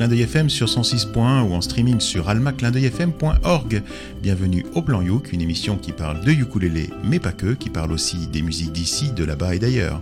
Clin 0.00 0.10
FM 0.12 0.48
sur 0.48 0.66
106.1 0.66 1.42
ou 1.42 1.52
en 1.52 1.60
streaming 1.60 2.00
sur 2.00 2.30
almaclindeuilfm.org. 2.30 3.82
Bienvenue 4.22 4.64
au 4.74 4.80
Plan 4.80 5.02
Youk, 5.02 5.30
une 5.34 5.42
émission 5.42 5.76
qui 5.76 5.92
parle 5.92 6.24
de 6.24 6.30
ukulélé, 6.30 6.88
mais 7.04 7.18
pas 7.18 7.32
que, 7.32 7.52
qui 7.52 7.68
parle 7.68 7.92
aussi 7.92 8.26
des 8.28 8.40
musiques 8.40 8.72
d'ici, 8.72 9.12
de 9.12 9.24
là-bas 9.24 9.56
et 9.56 9.58
d'ailleurs. 9.58 10.00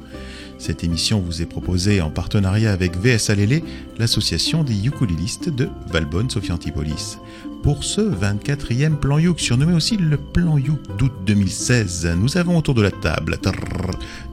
Cette 0.59 0.83
émission 0.83 1.21
vous 1.21 1.41
est 1.41 1.47
proposée 1.47 2.01
en 2.01 2.11
partenariat 2.11 2.73
avec 2.73 2.97
VS 2.97 3.31
Alélé, 3.31 3.63
l'association 3.99 4.65
des 4.65 4.87
ukulélistes 4.87 5.49
de 5.49 5.69
Valbonne, 5.87 6.29
Sophie 6.29 6.53
Antipolis. 6.53 7.19
Pour 7.63 7.85
ce 7.85 8.01
24e 8.01 8.97
plan 8.97 9.19
Youk, 9.19 9.41
surnommé 9.41 9.75
aussi 9.75 9.97
le 9.97 10.17
plan 10.17 10.59
Youk 10.59 10.81
d'août 10.97 11.13
2016, 11.27 12.09
nous 12.19 12.37
avons 12.37 12.57
autour 12.57 12.75
de 12.75 12.83
la 12.83 12.91
table 12.91 13.39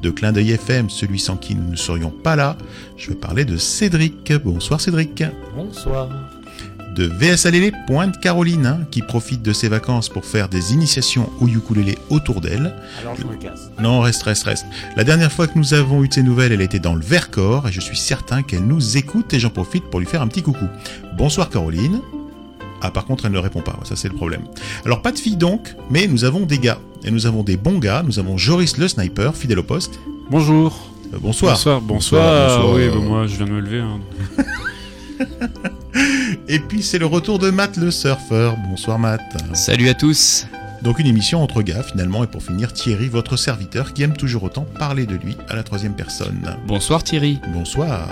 de 0.02 0.10
Clin 0.10 0.32
d'œil 0.32 0.52
FM, 0.52 0.90
celui 0.90 1.20
sans 1.20 1.38
qui 1.38 1.56
nous 1.56 1.70
ne 1.72 1.76
serions 1.76 2.12
pas 2.12 2.36
là. 2.36 2.58
Je 2.98 3.10
vais 3.10 3.16
parler 3.16 3.46
de 3.46 3.58
Cédric. 3.58 4.34
Bonsoir 4.44 4.82
Cédric. 4.82 5.24
Bonsoir. 5.56 6.10
De 6.96 7.06
VS 7.08 7.46
Alélé, 7.46 7.74
Pointe 7.88 8.20
Caroline, 8.22 8.66
hein, 8.66 8.80
qui 8.90 9.02
profite 9.02 9.42
de 9.42 9.52
ses 9.52 9.68
vacances 9.68 10.08
pour 10.08 10.24
faire 10.24 10.48
des 10.48 10.74
initiations 10.74 11.30
au 11.42 11.48
ukulélé 11.48 11.98
autour 12.10 12.40
d'elle. 12.40 12.74
Alors 13.02 13.16
je 13.18 13.26
me 13.26 13.36
casse. 13.36 13.70
Non, 13.82 14.00
reste, 14.00 14.24
reste, 14.24 14.44
reste. 14.46 14.66
La 14.96 15.04
dernière 15.04 15.32
fois 15.32 15.48
que 15.48 15.58
nous 15.58 15.74
avons 15.74 16.04
eu 16.04 16.08
de 16.08 16.14
ses 16.14 16.24
nouvelles, 16.24 16.54
elle 16.54 16.62
était 16.62 16.80
dans 16.80 16.96
le 16.96 17.02
Vercors 17.02 17.68
et 17.68 17.72
je 17.74 17.82
suis 17.82 17.98
certain 17.98 18.44
qu'elle 18.44 18.66
nous 18.66 18.96
écoute 18.98 19.34
et 19.34 19.40
j'en 19.40 19.50
profite 19.50 19.84
pour 19.86 20.00
lui 20.00 20.08
faire 20.08 20.22
un 20.22 20.28
petit 20.28 20.42
coucou. 20.42 20.68
Bonsoir 21.18 21.50
Caroline. 21.50 22.00
Ah, 22.82 22.92
par 22.92 23.06
contre, 23.06 23.26
elle 23.26 23.32
ne 23.34 23.40
répond 23.40 23.62
pas, 23.62 23.78
ça 23.84 23.96
c'est 23.98 24.08
le 24.10 24.16
problème. 24.16 24.44
Alors, 24.86 25.02
pas 25.02 25.12
de 25.12 25.18
fille 25.18 25.38
donc, 25.38 25.76
mais 25.90 26.08
nous 26.08 26.24
avons 26.24 26.46
des 26.46 26.60
gars. 26.60 26.80
Et 27.04 27.12
nous 27.12 27.26
avons 27.26 27.44
des 27.44 27.58
bons 27.58 27.78
gars. 27.80 28.04
Nous 28.06 28.20
avons 28.20 28.38
Joris 28.38 28.78
le 28.78 28.88
sniper, 28.88 29.36
fidèle 29.36 29.60
au 29.60 29.64
poste. 29.64 30.00
Bonjour. 30.30 30.88
Euh, 31.14 31.18
bonsoir. 31.20 31.54
Bonsoir. 31.54 31.82
Bonsoir, 31.82 32.22
bonsoir. 32.62 32.74
Oui, 32.76 32.88
bah, 32.90 32.96
moi 33.06 33.28
je 33.28 33.36
viens 33.36 33.46
de 33.48 33.52
me 33.52 33.60
lever. 33.60 33.80
hein. 33.80 34.00
Et 36.48 36.60
puis, 36.60 36.84
c'est 36.84 37.00
le 37.00 37.06
retour 37.06 37.40
de 37.40 37.50
Matt 37.50 37.78
le 37.78 37.92
surfeur. 37.92 38.58
Bonsoir 38.70 39.00
Matt. 39.00 39.22
Salut 39.54 39.90
à 39.90 39.94
tous. 39.94 40.48
Donc, 40.82 41.00
une 41.00 41.08
émission 41.08 41.42
entre 41.42 41.62
gars 41.62 41.84
finalement. 41.84 42.24
Et 42.24 42.28
pour 42.28 42.44
finir, 42.44 42.74
Thierry, 42.74 43.08
votre 43.08 43.38
serviteur, 43.38 43.94
qui 43.94 44.04
aime 44.04 44.16
toujours 44.16 44.44
autant 44.44 44.68
parler 44.78 45.06
de 45.06 45.16
lui 45.16 45.36
à 45.50 45.56
la 45.56 45.64
troisième 45.64 45.96
personne. 45.96 46.56
Bonsoir 46.68 47.04
Thierry. 47.04 47.40
Bonsoir. 47.54 48.10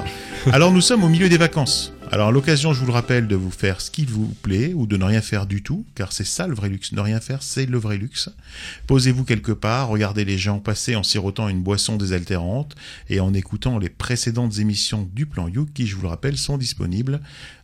Alors 0.51 0.71
nous 0.71 0.81
sommes 0.81 1.03
au 1.03 1.09
milieu 1.09 1.29
des 1.29 1.37
vacances. 1.37 1.93
Alors 2.13 2.27
à 2.27 2.31
l'occasion, 2.31 2.73
je 2.73 2.79
vous 2.79 2.85
le 2.85 2.91
rappelle, 2.91 3.27
de 3.27 3.35
vous 3.35 3.49
faire 3.49 3.81
ce 3.81 3.89
qu'il 3.89 4.05
vous 4.05 4.27
plaît 4.43 4.71
ou 4.75 4.85
de 4.85 4.97
ne 4.97 5.03
rien 5.03 5.19
faire 5.19 5.47
du 5.47 5.63
tout, 5.63 5.83
car 5.95 6.13
c'est 6.13 6.27
ça 6.27 6.45
le 6.45 6.53
vrai 6.53 6.69
luxe. 6.69 6.91
Ne 6.91 7.01
rien 7.01 7.19
faire, 7.19 7.41
c'est 7.41 7.65
le 7.65 7.79
vrai 7.79 7.97
luxe. 7.97 8.29
Posez-vous 8.85 9.23
quelque 9.23 9.51
part, 9.51 9.87
regardez 9.87 10.23
les 10.23 10.37
gens 10.37 10.59
passer 10.59 10.95
en 10.95 11.01
sirotant 11.01 11.49
une 11.49 11.63
boisson 11.63 11.95
désaltérante 11.95 12.75
et 13.09 13.19
en 13.19 13.33
écoutant 13.33 13.79
les 13.79 13.89
précédentes 13.89 14.59
émissions 14.59 15.09
du 15.11 15.25
Plan 15.25 15.47
You, 15.47 15.65
qui, 15.73 15.87
je 15.87 15.95
vous 15.95 16.03
le 16.03 16.07
rappelle, 16.07 16.37
sont 16.37 16.59
disponibles 16.59 17.19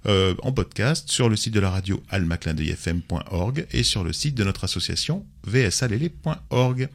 euh, 0.08 0.33
en 0.41 0.52
podcast 0.52 1.11
sur 1.11 1.30
le 1.30 1.36
site 1.36 1.53
de 1.53 1.59
la 1.59 1.69
radio 1.69 2.02
almaclindeuilfm.org 2.09 3.67
et 3.72 3.84
sur 3.84 4.03
le 4.03 4.13
site 4.13 4.34
de 4.34 4.44
notre 4.44 4.63
association 4.63 5.28
vsalélé.org. 5.45 6.89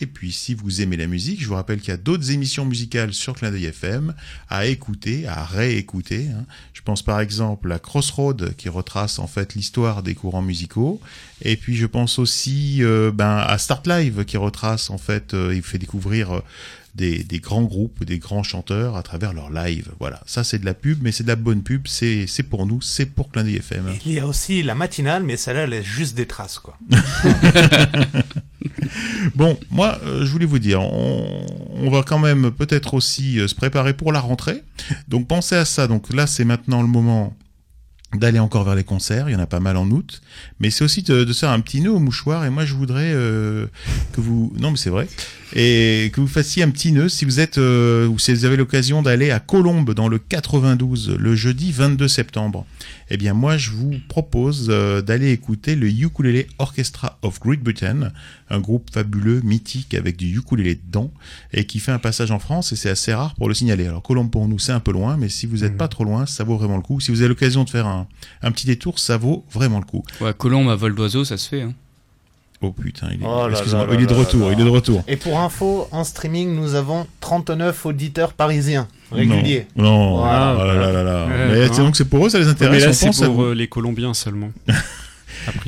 Et 0.00 0.06
puis, 0.06 0.30
si 0.30 0.54
vous 0.54 0.80
aimez 0.80 0.96
la 0.96 1.08
musique, 1.08 1.42
je 1.42 1.48
vous 1.48 1.54
rappelle 1.54 1.80
qu'il 1.80 1.88
y 1.88 1.92
a 1.92 1.96
d'autres 1.96 2.30
émissions 2.30 2.64
musicales 2.64 3.12
sur 3.12 3.34
Clin 3.34 3.50
d'œil 3.50 3.66
FM 3.66 4.14
à 4.48 4.66
écouter, 4.66 5.26
à 5.26 5.44
réécouter. 5.44 6.28
hein. 6.28 6.44
Je 6.72 6.82
pense 6.82 7.02
par 7.02 7.20
exemple 7.20 7.70
à 7.72 7.78
Crossroad 7.80 8.54
qui 8.56 8.68
retrace 8.68 9.18
en 9.18 9.26
fait 9.26 9.54
l'histoire 9.54 10.02
des 10.04 10.14
courants 10.14 10.42
musicaux. 10.42 11.00
Et 11.42 11.56
puis, 11.56 11.76
je 11.76 11.86
pense 11.86 12.18
aussi 12.18 12.78
euh, 12.82 13.10
ben, 13.12 13.38
à 13.38 13.58
Start 13.58 13.86
Live 13.86 14.24
qui 14.24 14.36
retrace 14.36 14.88
en 14.90 14.98
fait, 14.98 15.34
euh, 15.34 15.52
il 15.54 15.62
fait 15.62 15.78
découvrir 15.78 16.32
euh, 16.32 16.40
des, 16.98 17.22
des 17.22 17.38
grands 17.38 17.62
groupes, 17.62 18.04
des 18.04 18.18
grands 18.18 18.42
chanteurs 18.42 18.96
à 18.96 19.02
travers 19.02 19.32
leur 19.32 19.50
live. 19.50 19.90
Voilà, 19.98 20.20
ça 20.26 20.44
c'est 20.44 20.58
de 20.58 20.66
la 20.66 20.74
pub, 20.74 20.98
mais 21.00 21.12
c'est 21.12 21.22
de 21.22 21.28
la 21.28 21.36
bonne 21.36 21.62
pub. 21.62 21.86
C'est 21.86 22.26
c'est 22.26 22.42
pour 22.42 22.66
nous, 22.66 22.82
c'est 22.82 23.06
pour 23.06 23.30
Clin 23.30 23.44
d'œil 23.44 23.56
FM. 23.56 23.86
Il 24.04 24.12
y 24.12 24.18
a 24.18 24.26
aussi 24.26 24.62
la 24.62 24.74
matinale, 24.74 25.22
mais 25.22 25.36
celle-là 25.36 25.66
laisse 25.66 25.86
juste 25.86 26.14
des 26.14 26.26
traces, 26.26 26.58
quoi. 26.58 26.76
Bon, 29.34 29.58
moi, 29.70 29.98
euh, 30.04 30.24
je 30.24 30.30
voulais 30.30 30.46
vous 30.46 30.58
dire, 30.58 30.80
on, 30.80 31.46
on 31.74 31.90
va 31.90 32.02
quand 32.02 32.18
même 32.18 32.50
peut-être 32.50 32.94
aussi 32.94 33.38
euh, 33.38 33.48
se 33.48 33.54
préparer 33.54 33.92
pour 33.92 34.12
la 34.12 34.20
rentrée. 34.20 34.62
Donc 35.08 35.28
pensez 35.28 35.56
à 35.56 35.64
ça. 35.64 35.86
Donc 35.86 36.12
là, 36.12 36.26
c'est 36.26 36.44
maintenant 36.44 36.82
le 36.82 36.88
moment 36.88 37.36
d'aller 38.14 38.38
encore 38.38 38.64
vers 38.64 38.74
les 38.74 38.84
concerts. 38.84 39.28
Il 39.28 39.32
y 39.32 39.36
en 39.36 39.40
a 39.40 39.46
pas 39.46 39.60
mal 39.60 39.76
en 39.76 39.88
août. 39.90 40.22
Mais 40.60 40.70
c'est 40.70 40.84
aussi 40.84 41.02
de, 41.02 41.24
de 41.24 41.32
faire 41.32 41.50
un 41.50 41.60
petit 41.60 41.80
nœud 41.80 41.92
au 41.92 41.98
mouchoir. 41.98 42.44
Et 42.44 42.50
moi, 42.50 42.64
je 42.64 42.74
voudrais 42.74 43.12
euh, 43.12 43.66
que 44.12 44.20
vous... 44.20 44.52
Non, 44.58 44.70
mais 44.70 44.76
c'est 44.76 44.90
vrai. 44.90 45.08
Et 45.54 46.10
que 46.14 46.20
vous 46.20 46.26
fassiez 46.26 46.62
un 46.62 46.70
petit 46.70 46.92
nœud 46.92 47.08
si 47.08 47.24
vous 47.24 47.40
êtes 47.40 47.58
euh, 47.58 48.06
ou 48.06 48.18
si 48.18 48.32
vous 48.32 48.44
avez 48.44 48.56
l'occasion 48.56 49.02
d'aller 49.02 49.30
à 49.30 49.40
Colombes 49.40 49.92
dans 49.92 50.08
le 50.08 50.18
92 50.18 51.16
le 51.18 51.34
jeudi 51.34 51.72
22 51.72 52.08
septembre. 52.08 52.66
Eh 53.10 53.16
bien, 53.16 53.32
moi, 53.34 53.56
je 53.56 53.70
vous 53.70 53.94
propose 54.08 54.66
euh, 54.70 55.00
d'aller 55.02 55.30
écouter 55.32 55.76
le 55.76 55.88
Ukulele 55.88 56.46
Orchestra 56.58 57.18
of 57.22 57.40
Great 57.40 57.60
Britain, 57.60 58.12
un 58.50 58.60
groupe 58.60 58.90
fabuleux, 58.92 59.40
mythique, 59.42 59.94
avec 59.94 60.16
du 60.16 60.36
ukulélé 60.36 60.74
dedans, 60.74 61.10
et 61.52 61.64
qui 61.64 61.78
fait 61.80 61.92
un 61.92 61.98
passage 61.98 62.30
en 62.30 62.38
France, 62.38 62.72
et 62.72 62.76
c'est 62.76 62.90
assez 62.90 63.14
rare 63.14 63.34
pour 63.36 63.48
le 63.48 63.54
signaler. 63.54 63.86
Alors, 63.86 64.02
Colombes 64.02 64.30
pour 64.30 64.46
nous, 64.48 64.58
c'est 64.58 64.72
un 64.72 64.80
peu 64.80 64.92
loin, 64.92 65.16
mais 65.16 65.28
si 65.28 65.46
vous 65.46 65.58
n'êtes 65.58 65.72
Mhm. 65.72 65.78
pas 65.78 65.88
trop 65.88 66.04
loin, 66.04 66.26
ça 66.26 66.44
vaut 66.44 66.56
vraiment 66.58 66.76
le 66.76 66.82
coup. 66.82 67.00
Si 67.00 67.10
vous 67.10 67.20
avez 67.20 67.28
l'occasion 67.28 67.64
de 67.64 67.70
faire 67.70 67.86
un, 67.86 68.06
un 68.42 68.50
petit 68.52 68.66
détour, 68.66 68.98
ça 68.98 69.16
vaut 69.16 69.44
vraiment 69.52 69.78
le 69.78 69.84
coup. 69.86 70.02
Ouais, 70.20 70.34
Colombe 70.34 70.68
à 70.68 70.74
vol 70.76 70.94
d'oiseau, 70.94 71.24
ça 71.24 71.36
se 71.38 71.48
fait. 71.48 71.62
Hein. 71.62 71.74
Oh 72.60 72.72
putain, 72.72 73.08
il 73.14 73.22
est, 73.22 73.26
Oh 73.26 73.46
là 73.46 73.50
excuse-moi, 73.50 73.82
là 73.86 73.92
là 73.92 73.94
il 73.98 74.02
est 74.02 74.06
de 74.06 74.12
là 74.14 74.18
retour, 74.18 74.48
là. 74.48 74.52
il 74.56 74.60
est 74.60 74.64
de 74.64 74.68
retour. 74.70 75.04
Et 75.06 75.16
pour 75.16 75.38
info, 75.38 75.86
en 75.92 76.02
streaming, 76.02 76.54
nous 76.56 76.74
avons 76.74 77.06
39 77.20 77.86
auditeurs 77.86 78.32
parisiens 78.32 78.88
réguliers. 79.12 79.66
Non, 79.76 79.84
non, 79.84 80.16
Voilà. 80.18 80.56
oh 80.60 80.64
là 80.66 80.92
là 80.92 81.02
là 81.04 81.26
mais 81.50 81.68
c'est 81.68 81.76
donc 81.78 81.96
c'est 81.96 82.04
pour 82.04 82.26
eux, 82.26 82.28
ça 82.30 82.38
les 82.40 82.48
intéresse. 82.48 82.80
mais 82.82 82.86
là 83.06 83.12
c'est 83.12 83.26
pour 83.26 83.42
euh, 83.44 83.54
les 83.54 83.68
Colombiens 83.68 84.12
seulement. 84.14 84.50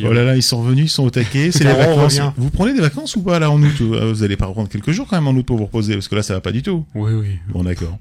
Oh 0.05 0.13
là 0.13 0.25
là, 0.25 0.37
ils 0.37 0.43
sont 0.43 0.61
revenus, 0.63 0.87
ils 0.87 0.89
sont 0.89 1.05
au 1.05 1.11
taquet, 1.11 1.51
c'est 1.53 1.65
les 1.65 1.73
vacances. 1.73 2.19
Vous 2.37 2.51
prenez 2.51 2.75
des 2.75 2.81
vacances 2.81 3.15
ou 3.17 3.23
pas 3.23 3.39
là 3.39 3.51
en 3.51 3.63
août 3.63 3.75
Euh, 3.81 4.13
Vous 4.13 4.23
allez 4.25 4.37
pas 4.37 4.47
prendre 4.51 4.69
quelques 4.69 4.91
jours 4.91 5.07
quand 5.09 5.17
même 5.17 5.29
en 5.29 5.39
août 5.39 5.47
pour 5.47 5.57
vous 5.59 5.65
reposer, 5.67 5.95
parce 5.95 6.09
que 6.09 6.17
là 6.17 6.23
ça 6.23 6.35
va 6.35 6.41
pas 6.41 6.51
du 6.53 6.63
tout. 6.63 6.85
Oui, 6.95 7.13
oui. 7.13 7.39
Bon 7.49 7.63
d'accord. 7.63 7.97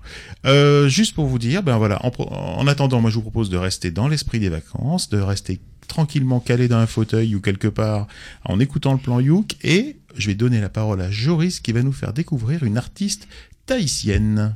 Euh, 0.45 0.87
juste 0.87 1.13
pour 1.15 1.27
vous 1.27 1.37
dire, 1.37 1.61
ben 1.61 1.77
voilà, 1.77 2.01
en 2.03 2.67
attendant, 2.67 2.99
moi 3.01 3.09
je 3.11 3.15
vous 3.15 3.21
propose 3.21 3.49
de 3.49 3.57
rester 3.57 3.91
dans 3.91 4.07
l'esprit 4.07 4.39
des 4.39 4.49
vacances, 4.49 5.09
de 5.09 5.19
rester 5.19 5.59
tranquillement 5.89 6.39
calé 6.39 6.69
dans 6.69 6.77
un 6.77 6.87
fauteuil 6.87 7.35
ou 7.35 7.41
quelque 7.41 7.67
part 7.67 8.07
en 8.45 8.61
écoutant 8.61 8.93
le 8.93 8.99
plan 8.99 9.19
Youk, 9.19 9.57
et 9.63 9.97
je 10.15 10.27
vais 10.27 10.35
donner 10.35 10.61
la 10.61 10.69
parole 10.69 11.01
à 11.01 11.11
Joris 11.11 11.59
qui 11.59 11.73
va 11.73 11.83
nous 11.83 11.91
faire 11.91 12.13
découvrir 12.13 12.63
une 12.63 12.77
artiste 12.77 13.27
tahitienne. 13.65 14.55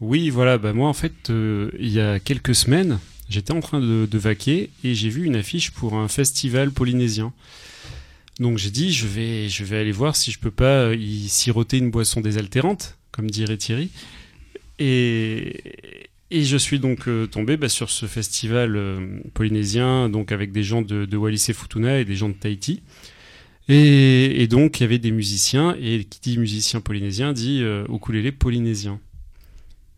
Oui, 0.00 0.28
voilà, 0.28 0.58
bah 0.58 0.74
moi 0.74 0.88
en 0.88 0.92
fait, 0.92 1.30
euh, 1.30 1.70
il 1.78 1.88
y 1.88 2.00
a 2.00 2.20
quelques 2.20 2.54
semaines, 2.54 2.98
j'étais 3.30 3.52
en 3.52 3.60
train 3.60 3.80
de, 3.80 4.18
vaquer 4.18 4.70
et 4.82 4.94
j'ai 4.94 5.08
vu 5.08 5.24
une 5.24 5.36
affiche 5.36 5.70
pour 5.70 5.94
un 5.94 6.08
festival 6.08 6.70
polynésien. 6.70 7.32
Donc 8.40 8.58
j'ai 8.58 8.70
dit, 8.70 8.92
je 8.92 9.06
vais, 9.06 9.48
je 9.48 9.64
vais 9.64 9.78
aller 9.78 9.92
voir 9.92 10.16
si 10.16 10.32
je 10.32 10.40
peux 10.40 10.50
pas 10.50 10.88
euh, 10.88 10.96
y 10.96 11.28
siroter 11.28 11.78
une 11.78 11.90
boisson 11.90 12.20
désaltérante, 12.20 12.98
comme 13.12 13.30
dirait 13.30 13.56
Thierry. 13.56 13.90
Et, 14.80 16.10
et 16.30 16.44
je 16.44 16.56
suis 16.56 16.78
donc 16.78 17.06
euh, 17.08 17.26
tombé 17.26 17.56
bah, 17.56 17.68
sur 17.68 17.90
ce 17.90 18.06
festival 18.06 18.76
euh, 18.76 19.20
polynésien, 19.34 20.08
donc 20.08 20.32
avec 20.32 20.52
des 20.52 20.62
gens 20.62 20.82
de, 20.82 21.04
de 21.04 21.16
Wallis 21.16 21.46
et 21.48 21.52
Futuna 21.52 21.98
et 22.00 22.04
des 22.04 22.16
gens 22.16 22.28
de 22.28 22.34
Tahiti. 22.34 22.82
Et, 23.68 24.42
et 24.42 24.46
donc 24.46 24.80
il 24.80 24.82
y 24.82 24.86
avait 24.86 24.98
des 24.98 25.10
musiciens, 25.10 25.76
et 25.80 26.04
qui 26.04 26.20
dit 26.20 26.38
musicien 26.38 26.80
polynésien 26.80 27.32
dit 27.32 27.60
euh, 27.62 27.84
ukulélé 27.88 28.32
polynésien. 28.32 29.00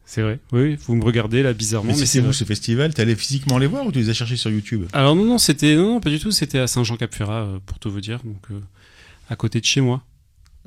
C'est 0.05 0.23
vrai, 0.23 0.39
oui, 0.53 0.77
vous 0.87 0.95
me 0.95 1.03
regardez 1.05 1.43
là 1.43 1.53
bizarrement, 1.53 1.93
Mais, 1.93 1.99
mais, 1.99 2.21
vous 2.21 2.27
vrai. 2.27 2.33
ce 2.33 2.45
festival, 2.45 2.95
t'es 2.95 3.03
allé 3.03 3.17
physiquement 3.17 3.59
les 3.59 3.67
voir 3.67 3.85
ou 3.87 3.91
tu 3.91 3.99
les 3.99 4.09
as 4.09 4.15
cherchés 4.15 4.37
sur 4.37 4.51
YouTube? 4.51 4.85
Alors 4.93 5.17
non, 5.17 5.25
non, 5.25 5.39
c'était 5.39 5.75
non, 5.75 5.95
non, 5.95 6.01
pas 6.01 6.11
du 6.11 6.21
tout, 6.21 6.31
c'était 6.31 6.61
à 6.61 6.69
Saint-Jean-Cap-Ferrat, 6.69 7.43
euh, 7.43 7.59
pour 7.67 7.81
tout 7.81 7.91
vous 7.91 8.01
dire, 8.01 8.21
donc 8.25 8.47
à 9.29 9.35
côté 9.35 9.61
de 9.61 9.65
chez 9.65 9.81
moi. 9.81 10.05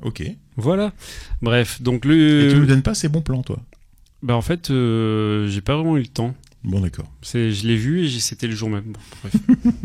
Ok. 0.02 0.20
Et 0.20 0.36
Voilà. 0.56 0.92
Bref, 1.42 1.80
donc 1.80 2.02
tu 2.02 2.08
le, 2.08 2.52
nous 2.54 2.66
donnes 2.66 2.82
pas 2.82 2.94
ces 2.94 3.08
bons 3.08 3.22
plans, 3.22 3.42
toi? 3.42 3.62
Bah 4.22 4.36
en 4.36 4.42
fait, 4.42 4.70
euh, 4.70 5.48
j'ai 5.48 5.60
pas 5.60 5.76
vraiment 5.76 5.96
eu 5.96 6.02
le 6.02 6.06
temps. 6.06 6.34
Bon 6.62 6.80
d'accord. 6.80 7.10
C'est, 7.22 7.52
je 7.52 7.66
l'ai 7.66 7.76
vu 7.76 8.04
et 8.04 8.08
c'était 8.20 8.46
le 8.46 8.54
jour 8.54 8.68
même. 8.68 8.84
Bon, 8.92 9.00
bref. 9.22 9.34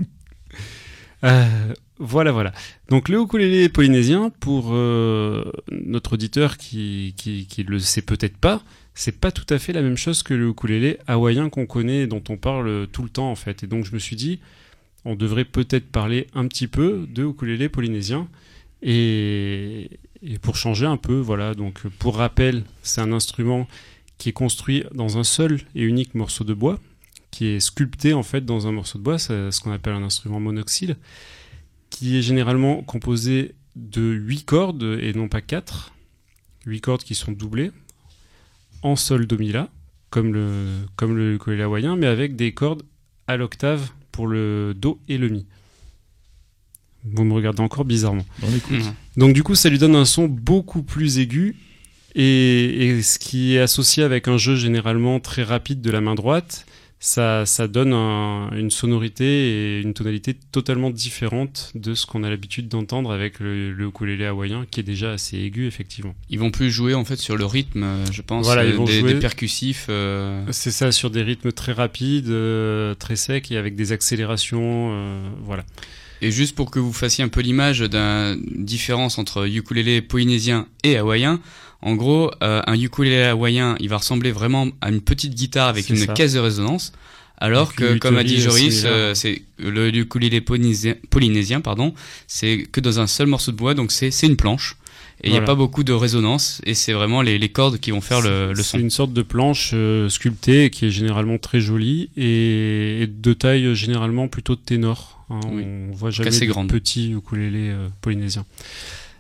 Euh, 1.24 1.74
voilà, 1.98 2.32
voilà. 2.32 2.52
Donc 2.90 3.10
le 3.10 3.20
ukulélé 3.20 3.68
polynésien, 3.68 4.32
pour 4.42 4.74
euh, 4.74 5.52
notre 5.72 6.14
auditeur 6.14 6.58
qui, 6.58 7.16
qui, 7.18 7.48
qui 7.48 7.64
le 7.64 7.80
sait 7.80 8.04
peut-être 8.04 8.38
pas, 8.38 8.62
c'est 8.94 9.20
pas 9.20 9.32
tout 9.32 9.52
à 9.52 9.58
fait 9.58 9.74
la 9.74 9.82
même 9.82 9.98
chose 9.98 10.22
que 10.22 10.36
le 10.36 10.50
ukulélé 10.50 11.00
hawaïen 11.08 11.50
qu'on 11.50 11.66
connaît 11.66 12.02
et 12.02 12.08
dont 12.08 12.22
on 12.30 12.38
parle 12.38 12.86
tout 12.92 13.02
le 13.02 13.10
temps 13.10 13.32
en 13.32 13.36
fait. 13.36 13.64
Et 13.64 13.68
donc 13.68 13.86
je 13.86 13.94
me 13.94 13.98
suis 13.98 14.16
dit, 14.16 14.40
on 15.04 15.16
devrait 15.16 15.46
peut-être 15.46 15.90
parler 15.90 16.28
un 16.36 16.48
petit 16.48 16.68
peu 16.68 17.08
de 17.10 17.24
ukulélé 17.24 17.70
polynésien 17.70 18.28
et, 18.84 19.90
et 20.22 20.38
pour 20.38 20.58
changer 20.58 20.86
un 20.86 20.98
peu, 20.98 21.16
voilà. 21.16 21.56
Donc 21.56 21.88
pour 21.98 22.18
rappel, 22.18 22.66
c'est 22.84 23.02
un 23.02 23.14
instrument 23.14 23.68
qui 24.18 24.30
est 24.30 24.34
construit 24.34 24.84
dans 24.94 25.18
un 25.18 25.24
seul 25.24 25.62
et 25.76 25.84
unique 25.84 26.16
morceau 26.16 26.44
de 26.44 26.54
bois 26.54 26.80
qui 27.32 27.48
est 27.48 27.60
sculpté 27.60 28.14
en 28.14 28.24
fait 28.24 28.46
dans 28.46 28.66
un 28.68 28.72
morceau 28.72 28.98
de 28.98 29.04
bois, 29.04 29.20
c'est 29.20 29.52
ce 29.52 29.60
qu'on 29.60 29.74
appelle 29.74 29.94
un 29.94 30.04
instrument 30.04 30.40
monoxyle, 30.40 30.96
qui 31.90 32.18
est 32.18 32.22
généralement 32.22 32.82
composé 32.82 33.56
de 33.76 34.02
8 34.02 34.46
cordes 34.46 34.98
et 35.02 35.12
non 35.14 35.28
pas 35.28 35.42
4. 35.42 35.92
8 36.66 36.82
cordes 36.82 37.04
qui 37.04 37.14
sont 37.14 37.34
doublées 37.34 37.72
en 38.84 38.96
sol 38.96 39.28
do 39.28 39.38
mi 39.38 39.52
la, 39.52 39.70
comme 40.10 40.34
le, 40.34 40.56
comme 40.96 41.18
le 41.18 41.36
ukulélé 41.36 41.64
hawaïen, 41.64 41.98
mais 41.98 42.08
avec 42.08 42.38
des 42.38 42.54
cordes 42.54 42.84
à 43.28 43.36
l'octave 43.36 43.92
pour 44.12 44.28
le 44.28 44.74
Do 44.74 45.00
et 45.10 45.18
le 45.18 45.28
Mi. 45.28 45.46
Vous 47.04 47.24
me 47.24 47.34
regardez 47.34 47.62
encore 47.62 47.84
bizarrement. 47.84 48.26
Donc 49.18 49.34
du 49.34 49.44
coup, 49.44 49.56
ça 49.56 49.70
lui 49.70 49.78
donne 49.78 49.96
un 49.96 50.06
son 50.06 50.28
beaucoup 50.28 50.84
plus 50.84 51.20
aigu. 51.20 51.58
Et, 52.16 52.88
et 52.88 53.02
ce 53.02 53.20
qui 53.20 53.56
est 53.56 53.60
associé 53.60 54.04
avec 54.04 54.28
un 54.28 54.38
jeu 54.38 54.56
généralement 54.56 55.20
très 55.20 55.44
rapide 55.44 55.82
de 55.82 55.92
la 55.92 56.00
main 56.02 56.16
droite, 56.16 56.66
ça, 56.98 57.46
ça 57.46 57.68
donne 57.68 57.92
un- 57.94 58.50
une 58.56 58.72
sonorité 58.72 59.26
et 59.26 59.82
une 59.82 59.94
tonalité 59.94 60.34
totalement 60.54 60.90
différente 60.90 61.72
de 61.76 61.94
ce 61.94 62.06
qu'on 62.06 62.24
a 62.24 62.30
l'habitude 62.30 62.68
d'entendre 62.70 63.12
avec 63.12 63.40
le, 63.42 63.74
le 63.74 63.88
ukulélé 63.88 64.26
hawaïen, 64.26 64.66
qui 64.72 64.80
est 64.80 64.84
déjà 64.84 65.12
assez 65.12 65.38
aigu, 65.38 65.68
effectivement. 65.68 66.16
Ils 66.30 66.40
vont 66.40 66.52
plus 66.52 66.72
jouer 66.72 66.94
en 66.94 67.04
fait 67.04 67.18
sur 67.18 67.36
le 67.36 67.46
rythme, 67.46 67.86
je 68.12 68.22
pense, 68.22 68.46
Voilà, 68.46 68.62
euh, 68.64 68.70
ils 68.70 68.76
vont 68.76 68.86
des, 68.86 69.02
jouer- 69.02 69.14
des 69.14 69.20
percussifs. 69.20 69.88
euh, 69.90 70.44
C'est 70.52 70.72
ça, 70.72 70.92
sur 70.94 71.10
des 71.12 71.22
rythmes 71.22 71.52
très 71.52 71.74
rapides, 71.74 72.30
euh, 72.30 72.96
très 72.96 73.18
secs 73.18 73.52
et 73.52 73.58
avec 73.58 73.76
des 73.76 73.92
accélérations. 73.92 74.92
euh, 74.94 75.30
voilà. 75.44 75.66
Et 76.22 76.32
juste 76.32 76.56
pour 76.56 76.72
que 76.72 76.80
vous 76.80 76.94
fassiez 76.94 77.26
un 77.26 77.28
peu 77.28 77.42
l'image 77.42 77.82
d'une 77.82 78.40
différence 78.66 79.18
entre 79.20 79.46
ukulélé 79.48 80.02
polynésien 80.02 80.66
et 80.84 80.96
hawaïen, 80.98 81.42
en 81.82 81.96
gros, 81.96 82.32
euh, 82.42 82.62
un 82.66 82.80
ukulélé 82.80 83.24
hawaïen, 83.24 83.76
il 83.80 83.90
va 83.90 83.98
ressembler 83.98 84.32
vraiment 84.32 84.68
à 84.82 84.90
une 84.90 85.02
petite 85.02 85.34
guitare 85.36 85.68
avec 85.68 85.90
une 85.90 85.98
ça. 85.98 86.14
caisse 86.14 86.34
de 86.34 86.40
résonance. 86.40 86.94
Alors 87.38 87.68
Avec 87.68 87.76
que, 87.76 87.98
comme 87.98 88.18
a 88.18 88.24
dit 88.24 88.40
Joris, 88.40 88.84
euh, 88.86 89.14
c'est 89.14 89.42
le 89.60 89.94
ukulélé 89.94 90.40
polynésien, 90.42 90.96
polynésien, 91.10 91.60
pardon, 91.62 91.94
c'est 92.28 92.64
que 92.72 92.80
dans 92.80 93.00
un 93.02 93.08
seul 93.08 93.28
morceau 93.28 93.52
de 93.52 93.58
bois, 93.58 93.74
donc 93.74 93.92
c'est 93.92 94.10
une 94.24 94.38
planche. 94.38 94.78
Et 95.24 95.30
il 95.30 95.32
n'y 95.32 95.38
a 95.38 95.42
pas 95.42 95.56
beaucoup 95.56 95.84
de 95.84 95.94
résonance, 95.94 96.62
et 96.66 96.74
c'est 96.74 96.92
vraiment 96.94 97.22
les, 97.22 97.38
les 97.38 97.50
cordes 97.50 97.80
qui 97.80 97.92
vont 97.92 98.02
faire 98.02 98.22
le, 98.22 98.50
le 98.50 98.56
C'est 98.56 98.64
son. 98.64 98.80
une 98.80 98.90
sorte 98.90 99.14
de 99.14 99.22
planche 99.22 99.72
euh, 99.74 100.08
sculptée 100.10 100.70
qui 100.70 100.86
est 100.88 100.92
généralement 100.92 101.38
très 101.38 101.62
jolie 101.62 102.10
et, 102.18 103.02
et 103.04 103.08
de 103.08 103.34
taille 103.34 103.74
généralement 103.76 104.28
plutôt 104.28 104.56
de 104.56 104.60
ténor. 104.62 105.26
hein. 105.30 105.40
Oui. 105.52 105.64
On 105.66 105.94
voit 105.96 106.12
jamais 106.12 106.30
de 106.32 106.46
grande. 106.46 106.68
petits 106.70 107.12
ukulélés 107.12 107.70
euh, 107.70 107.88
polynésiens. 108.02 108.46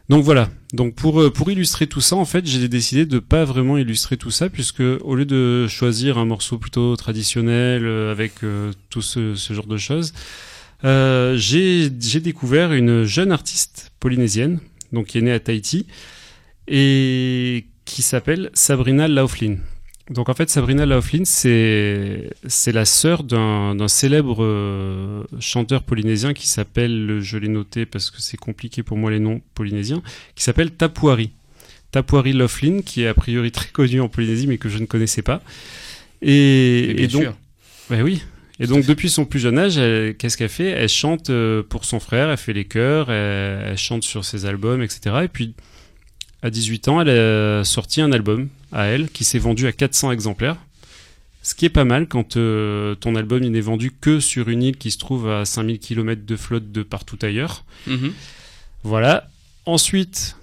Donc 0.09 0.23
voilà. 0.23 0.49
Donc 0.73 0.95
pour 0.95 1.21
euh, 1.21 1.31
pour 1.31 1.49
illustrer 1.49 1.87
tout 1.87 2.01
ça, 2.01 2.15
en 2.15 2.25
fait, 2.25 2.45
j'ai 2.45 2.67
décidé 2.67 3.05
de 3.05 3.19
pas 3.19 3.43
vraiment 3.43 3.77
illustrer 3.77 4.17
tout 4.17 4.31
ça 4.31 4.49
puisque 4.49 4.81
au 4.81 5.15
lieu 5.15 5.25
de 5.25 5.67
choisir 5.67 6.17
un 6.17 6.25
morceau 6.25 6.57
plutôt 6.57 6.95
traditionnel 6.95 7.85
euh, 7.85 8.11
avec 8.11 8.43
euh, 8.43 8.71
tout 8.89 9.01
ce, 9.01 9.33
genre 9.35 9.65
de 9.65 9.77
choses, 9.77 10.13
euh, 10.83 11.35
j'ai 11.37 11.89
j'ai 11.99 12.19
découvert 12.19 12.73
une 12.73 13.03
jeune 13.05 13.31
artiste 13.31 13.91
polynésienne, 13.99 14.59
donc 14.91 15.07
qui 15.07 15.17
est 15.17 15.21
née 15.21 15.31
à 15.31 15.39
Tahiti 15.39 15.87
et 16.67 17.65
qui 17.85 18.01
s'appelle 18.01 18.51
Sabrina 18.53 19.07
Laughlin. 19.07 19.57
Donc 20.11 20.29
en 20.29 20.35
fait, 20.35 20.49
Sabrina 20.51 20.85
Laughlin, 20.85 21.23
c'est 21.25 22.71
la 22.71 22.85
sœur 22.85 23.23
d'un 23.23 23.87
célèbre 23.87 24.43
euh, 24.43 25.23
chanteur 25.39 25.81
polynésien 25.81 26.33
qui 26.33 26.47
s'appelle, 26.47 27.19
je 27.21 27.37
l'ai 27.37 27.47
noté 27.47 27.87
parce 27.87 28.11
que 28.11 28.21
c'est 28.21 28.37
compliqué 28.37 28.83
pour 28.83 28.97
moi 28.97 29.09
les 29.09 29.19
noms 29.19 29.41
polynésiens, 29.55 30.03
qui 30.35 30.43
s'appelle 30.43 30.71
Tapuari. 30.71 31.31
Tapuari 31.91 32.33
Laughlin, 32.33 32.81
qui 32.81 33.01
est 33.01 33.07
a 33.07 33.13
priori 33.15 33.51
très 33.51 33.69
connu 33.69 33.99
en 33.99 34.07
Polynésie 34.09 34.45
mais 34.47 34.57
que 34.59 34.69
je 34.69 34.77
ne 34.77 34.85
connaissais 34.85 35.21
pas. 35.23 35.41
Et, 36.21 36.91
Et 36.91 36.93
bien 36.93 37.05
et 37.05 37.07
donc, 37.07 37.21
sûr. 37.23 37.33
ben 37.89 38.01
oui. 38.03 38.21
Et 38.59 38.67
donc 38.67 38.85
depuis 38.85 39.09
son 39.09 39.25
plus 39.25 39.39
jeune 39.39 39.57
âge, 39.57 39.75
qu'est-ce 40.17 40.37
qu'elle 40.37 40.49
fait? 40.49 40.69
Elle 40.69 40.87
chante 40.87 41.29
euh, 41.29 41.63
pour 41.63 41.83
son 41.83 41.99
frère, 41.99 42.29
elle 42.29 42.37
fait 42.37 42.53
les 42.53 42.65
chœurs, 42.65 43.09
elle, 43.11 43.71
elle 43.71 43.77
chante 43.77 44.03
sur 44.03 44.23
ses 44.23 44.45
albums, 44.45 44.81
etc. 44.83 45.15
Et 45.23 45.27
puis 45.27 45.55
à 46.45 46.51
18 46.51 46.89
ans, 46.89 47.01
elle 47.01 47.09
a 47.09 47.63
sorti 47.63 48.01
un 48.01 48.11
album 48.11 48.49
à 48.71 48.85
elle 48.85 49.09
qui 49.09 49.23
s'est 49.23 49.39
vendu 49.39 49.65
à 49.65 49.71
400 49.71 50.11
exemplaires. 50.11 50.57
Ce 51.41 51.55
qui 51.55 51.65
est 51.65 51.69
pas 51.69 51.85
mal 51.85 52.07
quand 52.07 52.37
euh, 52.37 52.93
ton 52.93 53.15
album 53.15 53.43
il 53.43 53.51
n'est 53.51 53.61
vendu 53.61 53.91
que 53.99 54.19
sur 54.19 54.47
une 54.47 54.61
île 54.61 54.77
qui 54.77 54.91
se 54.91 54.99
trouve 54.99 55.27
à 55.27 55.43
5000 55.45 55.79
km 55.79 56.23
de 56.23 56.35
flotte 56.35 56.71
de 56.71 56.83
partout 56.83 57.17
ailleurs. 57.23 57.65
Mhm. 57.87 58.13
Voilà. 58.83 59.27
Ensuite, 59.65 60.35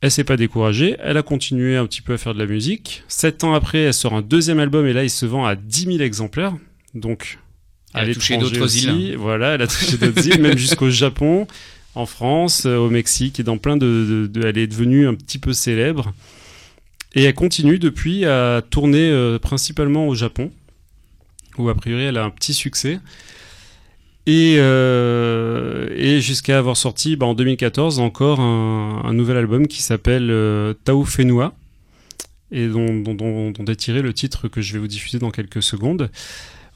elle 0.00 0.10
s'est 0.10 0.24
pas 0.24 0.36
découragée. 0.36 0.96
Elle 0.98 1.16
a 1.16 1.22
continué 1.22 1.76
un 1.76 1.86
petit 1.86 2.02
peu 2.02 2.14
à 2.14 2.18
faire 2.18 2.34
de 2.34 2.40
la 2.40 2.46
musique. 2.46 3.04
Sept 3.06 3.44
ans 3.44 3.54
après, 3.54 3.78
elle 3.78 3.94
sort 3.94 4.14
un 4.14 4.22
deuxième 4.22 4.58
album 4.58 4.84
et 4.84 4.92
là, 4.92 5.04
il 5.04 5.10
se 5.10 5.26
vend 5.26 5.46
à 5.46 5.54
10 5.54 5.84
000 5.84 5.98
exemplaires. 6.00 6.54
Donc, 6.94 7.38
Elle 7.94 8.10
a 8.10 8.14
touché 8.14 8.36
d'autres 8.36 8.84
îles. 8.84 9.16
Voilà, 9.16 9.54
elle 9.54 9.62
a 9.62 9.68
touché 9.68 9.96
d'autres 9.96 10.26
îles, 10.26 10.42
même 10.42 10.58
jusqu'au 10.58 10.90
Japon, 10.90 11.46
en 11.96 12.06
France, 12.06 12.66
euh, 12.66 12.76
au 12.76 12.90
Mexique 12.90 13.40
et 13.40 13.42
dans 13.42 13.58
plein 13.58 13.76
de, 13.76 14.30
Elle 14.44 14.58
est 14.58 14.66
devenue 14.66 15.08
un 15.08 15.14
petit 15.14 15.38
peu 15.38 15.52
célèbre. 15.52 16.12
Et 17.14 17.24
elle 17.24 17.34
continue 17.34 17.78
depuis 17.78 18.26
à 18.26 18.62
tourner 18.68 19.08
euh, 19.10 19.38
principalement 19.38 20.06
au 20.06 20.14
Japon, 20.14 20.52
où 21.56 21.68
a 21.70 21.74
priori 21.74 22.04
elle 22.04 22.18
a 22.18 22.24
un 22.24 22.30
petit 22.30 22.52
succès. 22.52 23.00
Et, 24.26 24.56
euh, 24.58 25.88
et 25.96 26.20
jusqu'à 26.20 26.58
avoir 26.58 26.76
sorti 26.76 27.16
bah, 27.16 27.26
en 27.26 27.34
2014 27.34 28.00
encore 28.00 28.40
un, 28.40 29.12
nouvel 29.12 29.36
album 29.36 29.68
qui 29.68 29.82
s'appelle 29.82 30.34
Tau 30.84 31.04
Fenua 31.04 31.54
et 32.50 32.66
dont, 32.66 33.02
dont 33.02 33.64
est 33.66 33.76
tiré 33.76 34.02
le 34.02 34.12
titre 34.12 34.48
que 34.48 34.60
je 34.60 34.72
vais 34.72 34.80
vous 34.80 34.88
diffuser 34.88 35.18
dans 35.18 35.30
quelques 35.30 35.62
secondes. 35.62 36.10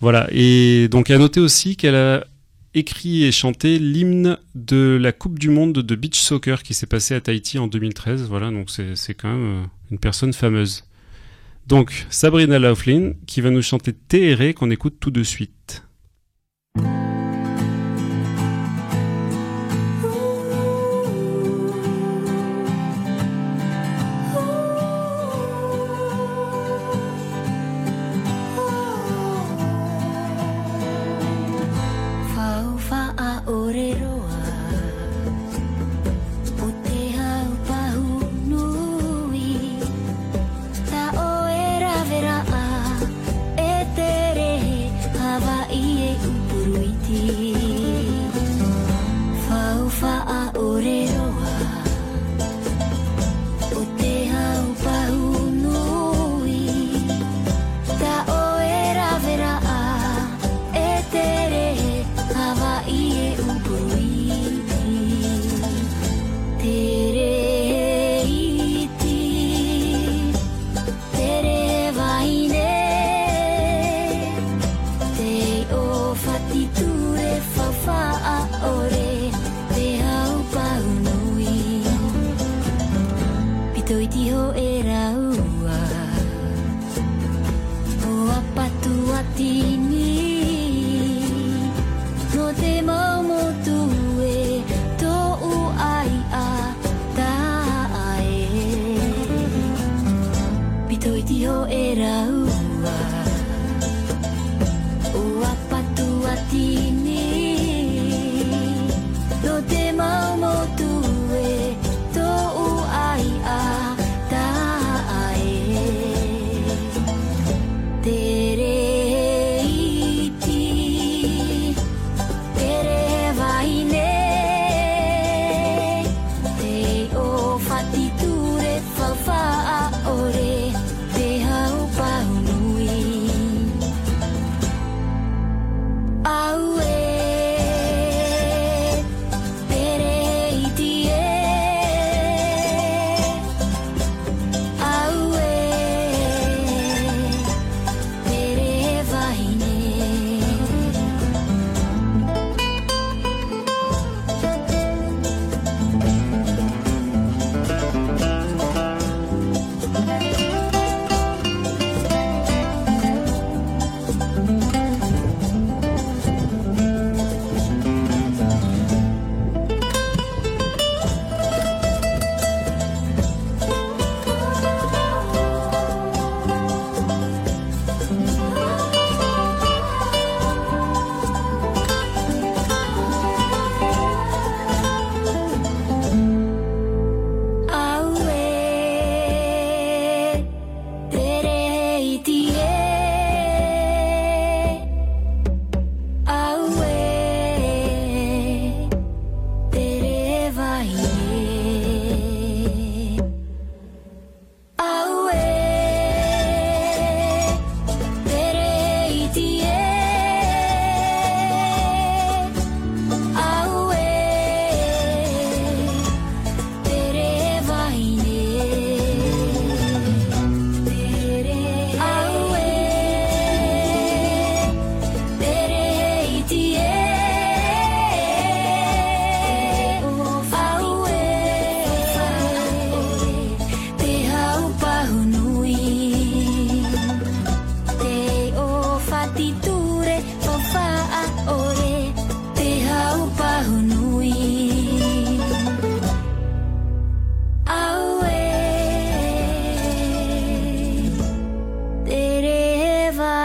Voilà, 0.01 0.29
et 0.33 0.89
donc 0.89 1.11
à 1.11 1.19
noter 1.19 1.41
aussi 1.41 1.77
qu'elle 1.77 1.97
a 1.97 2.25
écrit 2.75 3.25
et 3.25 3.33
chanté 3.33 3.79
l'hymne 3.79 4.39
de 4.55 4.99
la 5.01 5.13
Coupe 5.13 5.39
du 5.39 5.51
Monde 5.51 5.75
de 5.75 5.95
beach 5.95 6.19
soccer 6.19 6.63
qui 6.63 6.75
s'est 6.75 6.87
passée 6.87 7.15
à 7.15 7.21
Tahiti 7.21 7.59
en 7.59 7.67
2013. 7.67 8.29
Voilà, 8.29 8.51
donc 8.51 8.71
c'est 8.71 9.15
quand 9.15 9.29
même 9.29 9.63
euh, 9.63 9.67
une 9.91 9.99
personne 9.99 10.33
fameuse. 10.33 10.85
Donc 11.67 12.07
Sabrina 12.11 12.59
Laughlin 12.59 13.13
qui 13.27 13.41
va 13.41 13.51
nous 13.51 13.63
chanter 13.63 13.93
Téré 13.93 14.55
qu'on 14.55 14.71
écoute 14.71 14.97
tout 15.01 15.11
de 15.11 15.23
suite. 15.23 15.85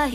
Vous 0.05 0.11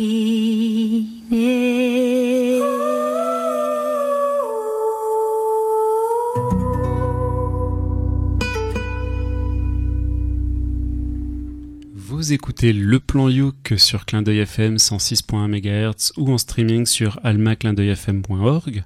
écoutez 12.32 12.73
Le 12.73 13.00
Plan 13.00 13.28
Youk 13.28 13.75
sur 13.78 14.06
Clin 14.06 14.23
d'œil 14.23 14.38
FM 14.38 14.76
106.1 14.76 15.49
MHz 15.49 16.12
ou 16.16 16.30
en 16.30 16.38
streaming 16.38 16.87
sur 16.87 17.18
almaclindeuilfm.org. 17.25 18.85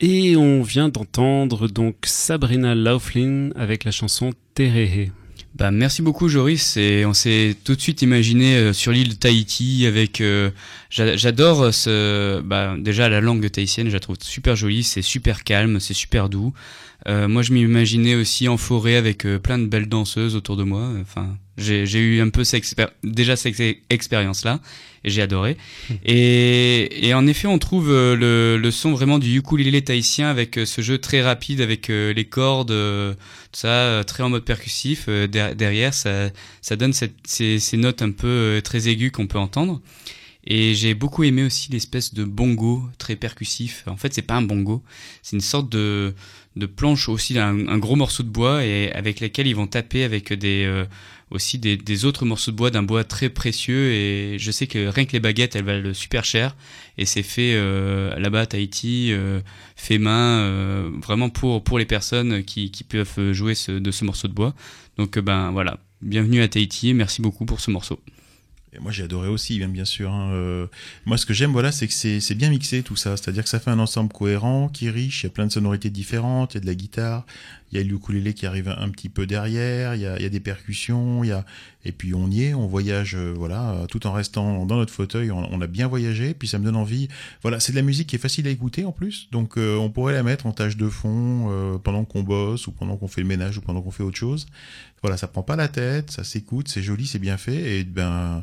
Et 0.00 0.34
on 0.36 0.62
vient 0.62 0.88
d'entendre 0.88 1.68
donc 1.68 1.98
Sabrina 2.04 2.74
Laughlin 2.74 3.50
avec 3.54 3.84
la 3.84 3.92
chanson 3.92 4.32
Terehe. 4.54 5.12
Bah, 5.56 5.70
merci 5.70 6.02
beaucoup 6.02 6.28
Joris 6.28 6.76
et 6.76 7.06
on 7.06 7.14
s'est 7.14 7.56
tout 7.64 7.74
de 7.74 7.80
suite 7.80 8.02
imaginé 8.02 8.56
euh, 8.56 8.72
sur 8.74 8.92
l'île 8.92 9.08
de 9.08 9.14
Tahiti 9.14 9.86
avec 9.86 10.20
euh, 10.20 10.50
j'a- 10.90 11.16
j'adore 11.16 11.72
ce 11.72 12.42
bah, 12.42 12.74
déjà 12.78 13.08
la 13.08 13.22
langue 13.22 13.48
tahitienne 13.50 13.88
je 13.88 13.94
la 13.94 14.00
trouve 14.00 14.16
super 14.20 14.54
jolie 14.54 14.82
c'est 14.82 15.00
super 15.00 15.44
calme 15.44 15.80
c'est 15.80 15.94
super 15.94 16.28
doux 16.28 16.52
Euh, 17.08 17.28
moi 17.28 17.42
je 17.42 17.52
m'imaginais 17.52 18.16
aussi 18.16 18.48
en 18.48 18.56
forêt 18.56 18.96
avec 18.96 19.26
euh, 19.26 19.38
plein 19.38 19.58
de 19.58 19.66
belles 19.66 19.88
danseuses 19.88 20.34
autour 20.34 20.56
de 20.56 20.64
moi. 20.64 20.90
Enfin 21.00 21.36
j'ai 21.56 21.86
j'ai 21.86 22.00
eu 22.00 22.20
un 22.20 22.30
peu 22.30 22.42
cette 22.42 22.64
déjà 23.04 23.36
cette 23.36 23.60
expérience 23.90 24.44
là 24.44 24.60
et 25.04 25.10
j'ai 25.10 25.22
adoré. 25.22 25.56
Et, 26.04 27.06
et 27.06 27.14
en 27.14 27.28
effet 27.28 27.46
on 27.46 27.58
trouve 27.58 27.90
euh, 27.92 28.16
le, 28.16 28.58
le 28.60 28.70
son 28.72 28.92
vraiment 28.92 29.20
du 29.20 29.36
ukulélé 29.38 29.82
tahitien 29.82 30.28
avec 30.28 30.58
euh, 30.58 30.66
ce 30.66 30.80
jeu 30.80 30.98
très 30.98 31.22
rapide 31.22 31.60
avec 31.60 31.86
les 31.88 32.24
cordes 32.24 32.68
tout 32.72 33.16
ça 33.60 34.02
très 34.04 34.24
en 34.24 34.30
mode 34.30 34.44
percussif 34.44 35.08
der- 35.08 35.54
derrière. 35.54 35.94
Ça 35.94 36.30
ça 36.60 36.74
donne 36.74 36.92
cette, 36.92 37.14
ces, 37.24 37.60
ces 37.60 37.76
notes 37.76 38.02
un 38.02 38.10
peu 38.10 38.60
très 38.64 38.88
aiguës 38.88 39.12
qu'on 39.12 39.28
peut 39.28 39.38
entendre. 39.38 39.80
Et 40.48 40.74
j'ai 40.74 40.94
beaucoup 40.94 41.24
aimé 41.24 41.42
aussi 41.44 41.72
l'espèce 41.72 42.14
de 42.14 42.22
bongo 42.24 42.82
très 42.98 43.16
percussif. 43.16 43.84
En 43.86 43.96
fait 43.96 44.12
c'est 44.12 44.22
pas 44.22 44.34
un 44.34 44.42
bongo 44.42 44.82
c'est 45.22 45.36
une 45.36 45.40
sorte 45.42 45.70
de 45.70 46.14
de 46.56 46.66
planche 46.66 47.08
aussi 47.08 47.38
un, 47.38 47.68
un 47.68 47.78
gros 47.78 47.96
morceau 47.96 48.22
de 48.22 48.28
bois 48.28 48.64
et 48.64 48.90
avec 48.92 49.20
lesquels 49.20 49.46
ils 49.46 49.54
vont 49.54 49.66
taper 49.66 50.04
avec 50.04 50.32
des 50.32 50.64
euh, 50.64 50.84
aussi 51.30 51.58
des, 51.58 51.76
des 51.76 52.04
autres 52.04 52.24
morceaux 52.24 52.50
de 52.50 52.56
bois 52.56 52.70
d'un 52.70 52.82
bois 52.82 53.04
très 53.04 53.28
précieux. 53.28 53.92
Et 53.92 54.38
je 54.38 54.50
sais 54.50 54.66
que 54.66 54.88
rien 54.88 55.04
que 55.04 55.12
les 55.12 55.20
baguettes 55.20 55.54
elles 55.56 55.64
valent 55.64 55.92
super 55.92 56.24
cher. 56.24 56.56
Et 56.98 57.04
c'est 57.04 57.22
fait 57.22 57.52
euh, 57.54 58.18
là-bas 58.18 58.40
à 58.42 58.46
Tahiti 58.46 59.12
euh, 59.12 59.40
fait 59.76 59.98
main 59.98 60.40
euh, 60.40 60.90
vraiment 61.02 61.28
pour 61.28 61.62
pour 61.62 61.78
les 61.78 61.86
personnes 61.86 62.42
qui, 62.42 62.70
qui 62.70 62.84
peuvent 62.84 63.32
jouer 63.32 63.54
ce, 63.54 63.72
de 63.72 63.90
ce 63.90 64.04
morceau 64.04 64.28
de 64.28 64.34
bois. 64.34 64.54
Donc 64.96 65.18
euh, 65.18 65.22
ben 65.22 65.50
voilà. 65.50 65.78
Bienvenue 66.02 66.42
à 66.42 66.48
Tahiti. 66.48 66.90
Et 66.90 66.94
merci 66.94 67.22
beaucoup 67.22 67.44
pour 67.44 67.60
ce 67.60 67.70
morceau 67.70 68.00
Moi 68.80 68.92
j'ai 68.92 69.04
adoré 69.04 69.28
aussi, 69.28 69.64
bien, 69.66 69.84
sûr. 69.84 70.10
hein. 70.12 70.30
Euh, 70.32 70.66
moi 71.04 71.16
ce 71.16 71.26
que 71.26 71.34
j'aime, 71.34 71.52
voilà, 71.52 71.72
c'est 71.72 71.86
que 71.88 71.92
c'est 71.92 72.34
bien 72.34 72.50
mixé 72.50 72.82
tout 72.82 72.96
ça. 72.96 73.16
C'est-à-dire 73.16 73.42
que 73.42 73.48
ça 73.48 73.60
fait 73.60 73.70
un 73.70 73.78
ensemble 73.78 74.12
cohérent, 74.12 74.68
qui 74.68 74.86
est 74.86 74.90
riche. 74.90 75.22
Il 75.22 75.26
y 75.26 75.28
a 75.28 75.30
plein 75.30 75.46
de 75.46 75.52
sonorités 75.52 75.90
différentes. 75.90 76.54
Il 76.54 76.56
y 76.56 76.58
a 76.58 76.60
de 76.60 76.66
la 76.66 76.74
guitare, 76.74 77.26
il 77.72 77.78
y 77.78 77.80
a 77.80 77.84
le 77.84 77.94
ukulélé 77.94 78.34
qui 78.34 78.46
arrive 78.46 78.68
un 78.68 78.88
petit 78.90 79.08
peu 79.08 79.26
derrière. 79.26 79.94
Il 79.94 80.00
y 80.00 80.06
a, 80.06 80.28
des 80.28 80.40
percussions. 80.40 81.22
Et 81.24 81.92
puis 81.92 82.14
on 82.14 82.28
y 82.28 82.44
est, 82.44 82.54
on 82.54 82.66
voyage, 82.66 83.14
euh, 83.14 83.32
voilà, 83.36 83.86
tout 83.88 84.06
en 84.06 84.12
restant 84.12 84.66
dans 84.66 84.76
notre 84.76 84.92
fauteuil. 84.92 85.30
On, 85.30 85.60
a 85.60 85.66
bien 85.66 85.86
voyagé. 85.86 86.34
Puis 86.34 86.48
ça 86.48 86.58
me 86.58 86.64
donne 86.64 86.76
envie. 86.76 87.08
Voilà, 87.42 87.60
c'est 87.60 87.72
de 87.72 87.76
la 87.76 87.82
musique 87.82 88.08
qui 88.08 88.16
est 88.16 88.20
facile 88.20 88.46
à 88.46 88.50
écouter 88.50 88.84
en 88.84 88.92
plus. 88.92 89.28
Donc 89.32 89.56
euh, 89.58 89.76
on 89.76 89.90
pourrait 89.90 90.14
la 90.14 90.22
mettre 90.22 90.46
en 90.46 90.52
tâche 90.52 90.76
de 90.76 90.88
fond 90.88 91.80
pendant 91.82 92.04
qu'on 92.04 92.22
bosse 92.22 92.66
ou 92.66 92.72
pendant 92.72 92.96
qu'on 92.96 93.08
fait 93.08 93.20
le 93.20 93.26
ménage 93.26 93.58
ou 93.58 93.60
pendant 93.60 93.82
qu'on 93.82 93.90
fait 93.90 94.02
autre 94.02 94.18
chose. 94.18 94.46
Voilà, 95.06 95.16
ça 95.16 95.28
prend 95.28 95.44
pas 95.44 95.54
la 95.54 95.68
tête, 95.68 96.10
ça 96.10 96.24
s'écoute, 96.24 96.66
c'est 96.66 96.82
joli, 96.82 97.06
c'est 97.06 97.20
bien 97.20 97.36
fait. 97.36 97.78
Et 97.78 97.84
ben 97.84 98.42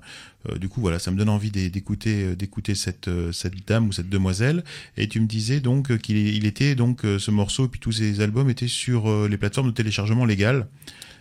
euh, 0.49 0.57
du 0.57 0.69
coup, 0.69 0.79
voilà, 0.79 0.97
ça 0.97 1.11
me 1.11 1.17
donne 1.17 1.27
envie 1.27 1.51
d'é- 1.51 1.69
d'écouter, 1.69 2.23
euh, 2.23 2.35
d'écouter 2.37 2.73
cette, 2.73 3.09
euh, 3.09 3.33
cette 3.33 3.67
dame 3.67 3.89
ou 3.89 3.91
cette 3.91 4.07
demoiselle. 4.07 4.63
Et 4.95 5.09
tu 5.09 5.19
me 5.19 5.27
disais 5.27 5.59
donc 5.59 5.97
qu'il 5.97 6.15
il 6.17 6.45
était 6.45 6.73
donc 6.75 7.01
ce 7.03 7.31
morceau 7.31 7.65
et 7.65 7.67
puis 7.67 7.81
tous 7.81 7.91
ces 7.91 8.21
albums 8.21 8.49
étaient 8.49 8.69
sur 8.69 9.27
les 9.27 9.35
plateformes 9.37 9.67
de 9.67 9.73
téléchargement 9.73 10.23
légales. 10.23 10.67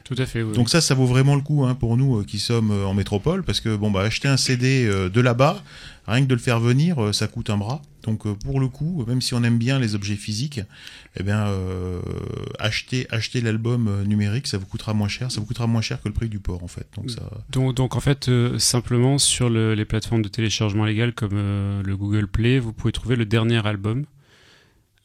Tout 0.05 0.15
à 0.19 0.27
fait, 0.27 0.43
oui. 0.43 0.53
Donc 0.55 0.69
ça, 0.71 0.81
ça 0.81 0.95
vaut 0.95 1.07
vraiment 1.07 1.35
le 1.35 1.43
coup 1.43 1.65
hein, 1.65 1.75
pour 1.75 1.97
nous 1.97 2.21
euh, 2.21 2.25
qui 2.25 2.39
sommes 2.39 2.71
euh, 2.71 2.85
en 2.87 2.95
métropole 2.95 3.43
parce 3.43 3.61
que 3.61 3.75
bon 3.75 3.91
bah 3.91 4.03
acheter 4.03 4.29
un 4.29 4.37
CD 4.37 4.85
euh, 4.87 5.09
de 5.09 5.21
là-bas, 5.21 5.63
rien 6.07 6.23
que 6.23 6.29
de 6.29 6.35
le 6.35 6.41
faire 6.41 6.61
venir, 6.61 7.13
ça 7.13 7.27
coûte 7.29 7.51
un 7.51 7.57
bras. 7.57 7.83
Donc 8.03 8.27
euh, 8.27 8.35
pour 8.35 8.61
le 8.61 8.69
coup, 8.69 9.05
même 9.07 9.21
si 9.21 9.35
on 9.35 9.43
aime 9.45 9.59
bien 9.59 9.79
les 9.79 9.95
objets 9.95 10.17
physiques, 10.17 10.61
eh 11.19 11.23
bien 11.23 11.47
euh, 11.47 12.01
acheter 12.59 13.41
l'album 13.41 13.89
euh, 13.89 14.05
numérique, 14.05 14.47
ça 14.47 14.59
vous 14.59 14.67
coûtera 14.67 14.95
moins 14.95 15.09
cher. 15.09 15.31
Ça 15.31 15.41
vous 15.41 15.47
coûtera 15.47 15.67
moins 15.67 15.83
cher 15.83 16.01
que 16.03 16.09
le 16.09 16.15
prix 16.15 16.29
du 16.29 16.39
port 16.39 16.63
en 16.65 16.69
fait. 16.69 16.87
Donc 17.51 17.95
en 17.97 18.01
fait, 18.01 18.31
simplement 18.59 19.19
sur 19.19 19.49
le- 19.51 19.75
les 19.75 19.85
plateformes 19.85 20.23
de 20.23 20.29
téléchargement 20.29 20.85
légal 20.85 21.13
comme 21.13 21.33
le 21.85 21.97
Google 21.97 22.27
Play, 22.27 22.59
vous 22.59 22.73
pouvez 22.73 22.93
trouver 22.93 23.17
le 23.17 23.25
dernier 23.25 23.65
album. 23.67 24.05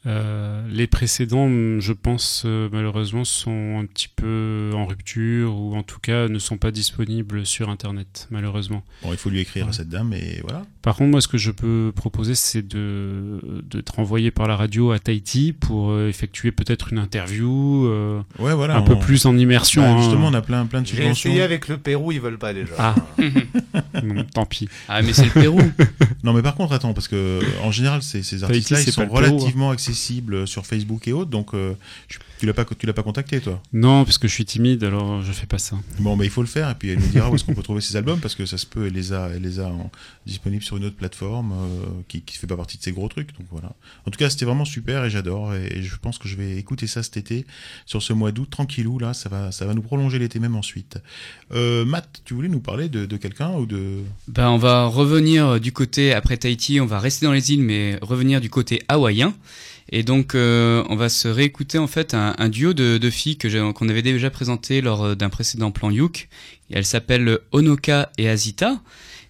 Euh, 0.06 0.62
les 0.70 0.86
précédents, 0.86 1.44
hum, 1.46 1.80
je 1.80 1.92
pense, 1.92 2.44
euh, 2.46 2.68
malheureusement, 2.72 3.24
sont 3.24 3.78
un 3.80 3.84
petit 3.84 4.08
peu 4.08 4.70
en 4.74 4.86
rupture 4.86 5.58
ou 5.58 5.74
en 5.76 5.82
tout 5.82 5.98
cas 5.98 6.28
ne 6.28 6.38
sont 6.38 6.56
pas 6.56 6.70
disponibles 6.70 7.44
sur 7.44 7.68
Internet, 7.68 8.28
malheureusement. 8.30 8.84
Bon, 9.02 9.10
il 9.12 9.18
faut 9.18 9.28
lui 9.28 9.40
écrire 9.40 9.64
Ouais. 9.64 9.70
à 9.70 9.72
cette 9.72 9.88
dame 9.88 10.12
et 10.12 10.40
voilà. 10.44 10.64
Par 10.82 10.94
contre, 10.96 11.10
moi, 11.10 11.20
ce 11.20 11.28
que 11.28 11.36
je 11.36 11.50
peux 11.50 11.92
proposer, 11.94 12.34
c'est 12.36 12.66
de, 12.66 13.40
de 13.68 13.80
te 13.80 13.92
renvoyer 13.92 14.30
par 14.30 14.46
la 14.46 14.56
radio 14.56 14.92
à 14.92 14.98
Tahiti 15.00 15.52
pour 15.52 15.90
euh, 15.90 16.08
effectuer 16.08 16.52
peut-être 16.52 16.92
une 16.92 16.98
interview 17.00 17.86
euh, 17.86 18.20
Ouais, 18.38 18.54
voilà. 18.54 18.76
un 18.76 18.82
peu 18.82 18.98
plus 18.98 19.26
en 19.26 19.36
immersion. 19.36 19.82
Bah, 19.82 19.90
hein. 19.90 19.98
justement, 19.98 20.28
on 20.28 20.34
a 20.34 20.42
plein 20.42 20.64
plein 20.66 20.80
de 20.80 20.86
J'ai 20.86 20.96
subventions. 20.96 21.30
essayé 21.30 21.42
avec 21.42 21.66
le 21.68 21.76
Pérou, 21.76 22.12
ils 22.12 22.20
veulent 22.20 22.38
pas 22.38 22.54
déjà. 22.54 22.72
Ah. 22.78 22.94
Bon, 24.02 24.24
tant 24.32 24.46
pis. 24.46 24.68
ah 24.88 25.02
mais 25.02 25.12
c'est 25.12 25.24
le 25.24 25.30
Pérou 25.32 25.60
Non, 26.24 26.32
mais 26.32 26.42
par 26.42 26.54
contre, 26.54 26.72
attends, 26.72 26.94
parce 26.94 27.08
que 27.08 27.40
en 27.62 27.70
général, 27.70 28.02
ces, 28.02 28.22
ces 28.22 28.42
artistes-là, 28.42 28.80
ils 28.80 28.92
sont 28.92 29.02
hein. 29.02 29.08
relativement 29.10 29.70
accessibles 29.70 30.48
sur 30.48 30.66
Facebook 30.66 31.06
et 31.06 31.12
autres. 31.12 31.30
Donc, 31.30 31.54
euh, 31.54 31.74
tu, 32.08 32.18
tu 32.38 32.46
l'as 32.46 32.54
pas 32.54 32.64
tu 32.64 32.86
l'as 32.86 32.92
pas 32.92 33.02
contacté, 33.02 33.40
toi 33.40 33.60
Non, 33.72 34.04
parce 34.04 34.18
que 34.18 34.28
je 34.28 34.32
suis 34.32 34.44
timide, 34.44 34.84
alors 34.84 35.22
je 35.22 35.32
fais 35.32 35.46
pas 35.46 35.58
ça. 35.58 35.76
Bon, 35.98 36.16
bah, 36.16 36.24
il 36.24 36.30
faut 36.30 36.42
le 36.42 36.48
faire, 36.48 36.70
et 36.70 36.74
puis 36.74 36.90
elle 36.90 36.98
nous 37.00 37.08
dira 37.08 37.30
où 37.30 37.34
est-ce 37.34 37.44
qu'on 37.44 37.54
peut 37.54 37.62
trouver 37.62 37.80
ces 37.80 37.96
albums, 37.96 38.20
parce 38.20 38.34
que 38.34 38.46
ça 38.46 38.58
se 38.58 38.66
peut, 38.66 38.86
elle 38.86 38.92
les 38.92 39.12
a, 39.12 39.28
elle 39.34 39.42
les 39.42 39.60
a 39.60 39.66
en- 39.66 39.90
disponibles 40.26 40.62
sur 40.62 40.76
une 40.76 40.84
autre 40.84 40.96
plateforme 40.96 41.52
euh, 41.52 41.86
qui, 42.08 42.22
qui 42.22 42.36
fait 42.36 42.46
pas 42.46 42.56
partie 42.56 42.78
de 42.78 42.82
ces 42.82 42.92
gros 42.92 43.08
trucs. 43.08 43.36
Donc 43.38 43.46
voilà. 43.50 43.72
En 44.06 44.10
tout 44.10 44.18
cas, 44.18 44.30
c'était 44.30 44.44
vraiment 44.44 44.64
super 44.64 45.04
et 45.04 45.10
j'adore, 45.10 45.54
et, 45.54 45.78
et 45.78 45.82
je 45.82 45.96
pense 45.96 46.18
que 46.18 46.28
je 46.28 46.36
vais 46.36 46.56
écouter 46.56 46.86
ça 46.86 47.02
cet 47.02 47.16
été, 47.16 47.46
sur 47.86 48.02
ce 48.02 48.12
mois 48.12 48.30
d'août, 48.32 48.48
tranquillou, 48.50 48.98
là, 48.98 49.14
ça 49.14 49.28
va, 49.28 49.50
ça 49.52 49.66
va 49.66 49.74
nous 49.74 49.82
prolonger 49.82 50.18
l'été 50.18 50.38
même 50.38 50.56
ensuite. 50.56 50.98
Euh, 51.52 51.84
Matt, 51.84 52.22
tu 52.24 52.34
voulais 52.34 52.48
nous 52.48 52.60
parler 52.60 52.88
de, 52.88 53.06
de 53.06 53.16
quelqu'un 53.16 53.52
ou 53.52 53.66
de. 53.66 53.98
Ben, 54.28 54.48
on 54.50 54.58
va 54.58 54.86
revenir 54.86 55.60
du 55.60 55.72
côté, 55.72 56.12
après 56.12 56.36
Tahiti, 56.36 56.80
on 56.80 56.86
va 56.86 56.98
rester 57.00 57.26
dans 57.26 57.32
les 57.32 57.52
îles, 57.52 57.62
mais 57.62 57.98
revenir 58.02 58.40
du 58.40 58.50
côté 58.50 58.82
hawaïen. 58.88 59.34
Et 59.90 60.02
donc, 60.02 60.34
euh, 60.34 60.84
on 60.88 60.96
va 60.96 61.08
se 61.08 61.28
réécouter 61.28 61.78
en 61.78 61.86
fait 61.86 62.14
un, 62.14 62.48
duo 62.48 62.74
de, 62.74 63.10
filles 63.10 63.38
qu'on 63.38 63.88
avait 63.88 64.02
déjà 64.02 64.30
présenté 64.30 64.80
lors 64.80 65.04
euh, 65.04 65.14
d'un 65.14 65.30
précédent 65.30 65.70
plan 65.70 65.90
Youk. 65.90 66.28
Elles 66.70 66.84
s'appellent 66.84 67.38
Onoka 67.52 68.10
et 68.18 68.28
Azita. 68.28 68.80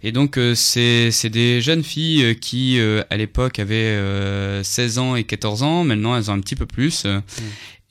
Et 0.02 0.12
donc, 0.12 0.38
euh, 0.38 0.54
c'est 0.54 1.10
c'est 1.10 1.30
des 1.30 1.60
jeunes 1.60 1.82
filles 1.82 2.22
euh, 2.22 2.34
qui, 2.34 2.78
euh, 2.78 3.02
à 3.10 3.16
l'époque, 3.16 3.58
avaient 3.58 3.74
euh, 3.74 4.62
16 4.62 4.98
ans 4.98 5.16
et 5.16 5.24
14 5.24 5.62
ans. 5.62 5.84
Maintenant, 5.84 6.16
elles 6.16 6.30
ont 6.30 6.34
un 6.34 6.40
petit 6.40 6.56
peu 6.56 6.66
plus. 6.66 7.06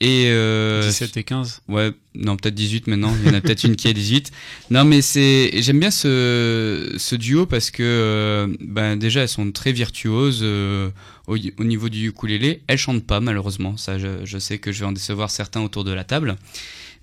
Et 0.00 0.26
euh, 0.28 0.86
17 0.86 1.16
et 1.16 1.24
15. 1.24 1.62
Ouais, 1.68 1.90
non, 2.14 2.36
peut-être 2.36 2.54
18 2.54 2.86
maintenant. 2.86 3.12
Il 3.20 3.28
y 3.28 3.30
en 3.32 3.34
a 3.34 3.40
peut-être 3.40 3.64
une 3.64 3.74
qui 3.74 3.88
a 3.88 3.92
18. 3.94 4.30
Non, 4.70 4.84
mais 4.84 5.02
c'est, 5.02 5.50
j'aime 5.60 5.80
bien 5.80 5.90
ce, 5.90 6.94
ce 6.96 7.16
duo 7.16 7.46
parce 7.46 7.72
que, 7.72 7.82
euh, 7.82 8.46
ben, 8.60 8.96
déjà, 8.96 9.22
elles 9.22 9.28
sont 9.28 9.50
très 9.50 9.72
virtuoses 9.72 10.40
euh, 10.42 10.88
au, 11.26 11.36
au 11.36 11.64
niveau 11.64 11.88
du 11.88 12.08
ukulélé. 12.08 12.62
Elles 12.68 12.78
chantent 12.78 13.06
pas, 13.06 13.18
malheureusement. 13.18 13.76
Ça, 13.76 13.98
je, 13.98 14.24
je 14.24 14.38
sais 14.38 14.58
que 14.58 14.70
je 14.70 14.80
vais 14.80 14.86
en 14.86 14.92
décevoir 14.92 15.30
certains 15.30 15.62
autour 15.62 15.82
de 15.82 15.92
la 15.92 16.04
table. 16.04 16.36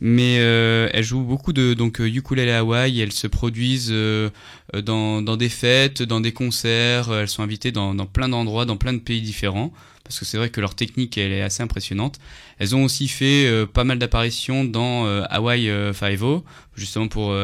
Mais 0.02 0.38
euh, 0.40 0.90
elles 0.94 1.04
jouent 1.04 1.24
beaucoup 1.24 1.54
de 1.54 1.74
donc 1.74 2.02
euh, 2.02 2.08
ukulélé 2.08 2.52
Hawaï. 2.52 3.00
Elles 3.00 3.14
se 3.14 3.28
produisent 3.28 3.90
euh, 3.92 4.30
dans, 4.84 5.22
dans 5.22 5.38
des 5.38 5.50
fêtes, 5.50 6.02
dans 6.04 6.20
des 6.20 6.34
concerts. 6.34 7.12
Elles 7.14 7.30
sont 7.30 7.44
invitées 7.44 7.72
dans, 7.72 7.96
dans 7.96 8.06
plein 8.06 8.30
d'endroits, 8.30 8.66
dans 8.66 8.78
plein 8.78 8.94
de 8.94 9.00
pays 9.00 9.22
différents. 9.22 9.72
Parce 10.04 10.20
que 10.20 10.25
c'est 10.25 10.38
vrai 10.38 10.50
que 10.50 10.62
leur 10.62 10.75
technique, 10.75 11.18
elle 11.18 11.32
est 11.32 11.42
assez 11.42 11.64
impressionnante. 11.64 12.20
Elles 12.60 12.75
ont 12.75 12.84
aussi 12.84 13.08
fait 13.08 13.48
euh, 13.48 13.66
pas 13.66 13.84
mal 13.84 13.98
d'apparitions 13.98 14.64
dans 14.64 15.08
euh, 15.08 15.24
Hawaii 15.30 15.68
euh, 15.70 15.94
Five-O, 15.94 16.44
justement 16.75 17.08
pour, 17.08 17.36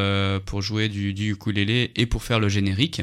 pour 0.46 0.62
jouer 0.62 0.88
du, 0.88 1.14
du 1.14 1.32
ukulélé 1.32 1.92
et 1.96 2.06
pour 2.06 2.24
faire 2.24 2.40
le 2.40 2.50
générique. 2.50 3.02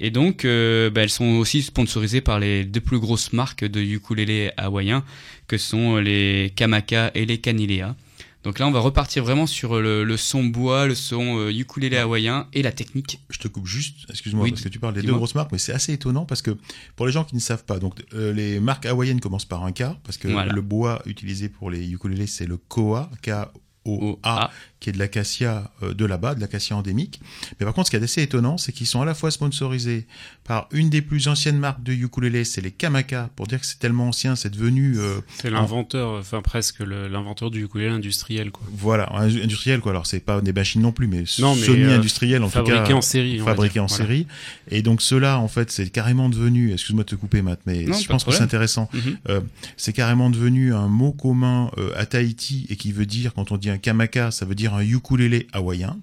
Et 0.00 0.10
donc, 0.10 0.44
euh, 0.44 0.90
bah, 0.90 1.02
elles 1.02 1.10
sont 1.10 1.36
aussi 1.38 1.62
sponsorisées 1.62 2.20
par 2.20 2.38
les 2.38 2.64
deux 2.64 2.80
plus 2.80 2.98
grosses 2.98 3.32
marques 3.32 3.64
de 3.64 3.80
ukulélé 3.80 4.52
hawaïens, 4.56 5.04
que 5.48 5.58
sont 5.58 5.96
les 5.96 6.52
Kamaka 6.54 7.10
et 7.14 7.26
les 7.26 7.38
Kanilea. 7.38 7.96
Donc 8.44 8.60
là, 8.60 8.68
on 8.68 8.70
va 8.70 8.78
repartir 8.80 9.24
vraiment 9.24 9.46
sur 9.46 9.80
le, 9.80 10.04
le 10.04 10.16
son 10.16 10.44
bois, 10.44 10.86
le 10.86 10.94
son 10.94 11.38
euh, 11.38 11.50
ukulélé 11.52 11.96
hawaïen 11.96 12.46
et 12.52 12.62
la 12.62 12.70
technique. 12.72 13.20
Je 13.30 13.38
te 13.38 13.48
coupe 13.48 13.66
juste, 13.66 14.06
excuse-moi, 14.10 14.44
Oui, 14.44 14.50
parce 14.52 14.62
que 14.62 14.68
tu 14.68 14.78
parles 14.78 14.94
des 14.94 15.02
deux 15.02 15.12
grosses 15.12 15.34
marques, 15.34 15.50
mais 15.52 15.58
c'est 15.58 15.72
assez 15.72 15.92
étonnant 15.92 16.24
parce 16.24 16.40
que 16.40 16.56
pour 16.94 17.06
les 17.06 17.12
gens 17.12 17.24
qui 17.24 17.34
ne 17.34 17.40
savent 17.40 17.64
pas, 17.64 17.78
donc 17.80 17.94
euh, 18.14 18.32
les 18.32 18.60
marques 18.60 18.86
hawaïennes 18.86 19.20
commencent 19.20 19.44
par 19.44 19.64
un 19.64 19.72
K, 19.72 19.82
parce 20.04 20.18
que 20.18 20.28
Voilà. 20.28 20.52
le 20.52 20.62
bois 20.62 21.02
utilisé 21.04 21.48
pour 21.48 21.68
les 21.70 21.90
ukulélés, 21.92 22.28
c'est 22.28 22.46
le 22.46 22.56
koa, 22.58 23.10
K-O-A, 23.22 24.50
qui 24.80 24.90
est 24.90 24.92
de 24.92 24.98
l'acacia 24.98 25.70
euh, 25.82 25.92
de 25.94 26.04
là-bas, 26.04 26.34
de 26.34 26.40
l'acacia 26.40 26.76
endémique. 26.76 27.20
Mais 27.58 27.64
par 27.66 27.74
contre, 27.74 27.86
ce 27.86 27.90
qui 27.90 27.96
est 27.96 28.02
assez 28.02 28.22
étonnant, 28.22 28.58
c'est 28.58 28.72
qu'ils 28.72 28.86
sont 28.86 29.02
à 29.02 29.04
la 29.04 29.14
fois 29.14 29.30
sponsorisés 29.30 30.06
par 30.44 30.68
une 30.72 30.88
des 30.88 31.02
plus 31.02 31.28
anciennes 31.28 31.58
marques 31.58 31.82
de 31.82 31.92
ukulélé, 31.92 32.44
c'est 32.44 32.60
les 32.60 32.70
Kamaka, 32.70 33.28
pour 33.36 33.46
dire 33.46 33.60
que 33.60 33.66
c'est 33.66 33.78
tellement 33.78 34.08
ancien, 34.08 34.36
c'est 34.36 34.50
devenu 34.50 34.98
euh, 34.98 35.20
C'est 35.42 35.50
l'inventeur, 35.50 36.18
enfin 36.18 36.40
presque 36.42 36.80
l'inventeur 36.80 37.50
du 37.50 37.64
ukulélé 37.64 37.90
industriel, 37.90 38.50
quoi. 38.50 38.62
voilà 38.72 39.12
industriel 39.14 39.80
quoi. 39.80 39.92
Alors 39.92 40.06
c'est 40.06 40.20
pas 40.20 40.40
des 40.40 40.52
machines 40.52 40.80
non 40.80 40.92
plus, 40.92 41.06
mais, 41.08 41.24
Non, 41.38 41.54
mais, 41.54 41.62
semi-industriel 41.62 42.42
en 42.42 42.46
tout 42.48 42.52
cas. 42.52 42.64
Fabriqué 42.64 42.92
en 42.94 43.00
série. 43.02 43.38
fabriqué 43.40 43.80
en 43.80 43.86
Voilà. 43.86 44.04
série. 44.04 44.26
Et 44.70 44.82
donc 44.82 45.02
cela, 45.02 45.38
en 45.38 45.48
fait, 45.48 45.70
c'est 45.70 45.88
carrément 45.90 46.28
devenu, 46.28 46.72
excuse-moi 46.72 47.04
de 47.04 47.08
te 47.10 47.14
couper, 47.14 47.42
Matt, 47.42 47.60
mais 47.66 47.84
Non, 47.84 47.98
je 47.98 48.06
pense 48.06 48.24
que 48.24 48.30
c'est 48.32 48.42
intéressant. 48.42 48.88
Mhm. 48.92 49.18
Euh, 49.28 49.40
c'est 49.76 49.92
carrément 49.92 50.30
devenu 50.30 50.72
un 50.74 50.88
mot 50.88 51.12
commun 51.12 51.70
euh, 51.78 51.90
à 51.96 52.06
Tahiti 52.06 52.66
et 52.70 52.76
qui 52.76 52.92
veut 52.92 53.06
dire, 53.06 53.34
quand 53.34 53.52
on 53.52 53.56
dit 53.56 53.70
un 53.70 53.78
kamaka, 53.78 54.30
ça 54.30 54.44
veut 54.46 54.54
dire 54.54 54.67
un 54.74 54.82
ukulélé 54.82 55.46
hawaïen. 55.52 55.98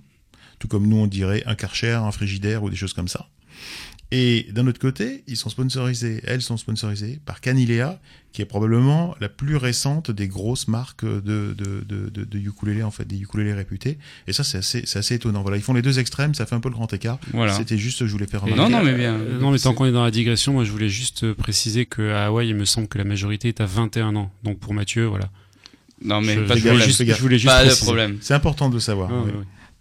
Tout 0.59 0.67
comme 0.67 0.87
nous, 0.87 0.97
on 0.97 1.07
dirait 1.07 1.43
un 1.45 1.55
karcher, 1.55 1.91
un 1.91 2.11
frigidaire 2.11 2.63
ou 2.63 2.69
des 2.69 2.75
choses 2.75 2.93
comme 2.93 3.07
ça. 3.07 3.27
Et 4.11 4.47
d'un 4.51 4.67
autre 4.67 4.79
côté, 4.79 5.23
ils 5.27 5.35
sont 5.35 5.49
sponsorisés, 5.49 6.21
elles 6.25 6.41
sont 6.41 6.57
sponsorisées 6.57 7.19
par 7.25 7.41
Canilea, 7.41 7.99
qui 8.31 8.41
est 8.41 8.45
probablement 8.45 9.15
la 9.19 9.29
plus 9.29 9.55
récente 9.55 10.11
des 10.11 10.27
grosses 10.27 10.67
marques 10.67 11.05
de, 11.05 11.55
de, 11.57 11.83
de, 11.87 12.09
de, 12.09 12.23
de 12.23 12.37
ukulélé, 12.39 12.83
en 12.83 12.91
fait, 12.91 13.05
des 13.05 13.17
ukulélés 13.19 13.53
réputés. 13.53 13.97
Et 14.27 14.33
ça, 14.33 14.43
c'est 14.43 14.57
assez, 14.97 15.15
étonnant. 15.15 15.41
Voilà, 15.41 15.57
ils 15.57 15.63
font 15.63 15.73
les 15.73 15.81
deux 15.81 15.99
extrêmes, 15.99 16.35
ça 16.35 16.45
fait 16.45 16.55
un 16.55 16.59
peu 16.59 16.69
le 16.69 16.75
grand 16.75 16.91
écart. 16.93 17.17
Voilà. 17.33 17.53
C'était 17.53 17.77
juste, 17.77 18.05
je 18.05 18.11
voulais 18.11 18.27
faire 18.27 18.41
remarquer. 18.41 18.71
Non, 18.71 18.77
non, 18.77 18.85
mais 18.85 18.93
bien. 18.93 19.15
Euh, 19.15 19.39
non, 19.39 19.51
mais 19.51 19.59
tant 19.59 19.73
qu'on 19.73 19.85
est 19.85 19.91
dans 19.91 20.03
la 20.03 20.11
digression, 20.11 20.53
moi 20.53 20.63
je 20.63 20.71
voulais 20.71 20.89
juste 20.89 21.33
préciser 21.33 21.85
qu'à 21.85 22.25
Hawaï, 22.25 22.49
il 22.49 22.55
me 22.55 22.65
semble 22.65 22.87
que 22.87 22.97
la 22.97 23.05
majorité 23.05 23.47
est 23.47 23.59
à 23.59 23.65
21 23.65 24.15
ans. 24.15 24.31
Donc 24.43 24.59
pour 24.59 24.73
Mathieu, 24.73 25.05
voilà. 25.05 25.29
Non, 26.03 26.21
mais 26.21 26.35
je, 26.35 26.41
pas 26.41 26.55
de 26.55 26.59
problème. 26.61 26.81
juste, 26.85 26.97
fais 26.97 27.05
gaffe. 27.05 27.17
je 27.17 27.21
voulais 27.21 27.37
juste 27.37 27.47
Pas 27.53 27.61
de 27.61 27.65
préciser. 27.67 27.85
problème. 27.85 28.17
C'est 28.21 28.33
important 28.33 28.69
de 28.69 28.73
le 28.75 28.79
savoir. 28.79 29.09
Oui. 29.11 29.31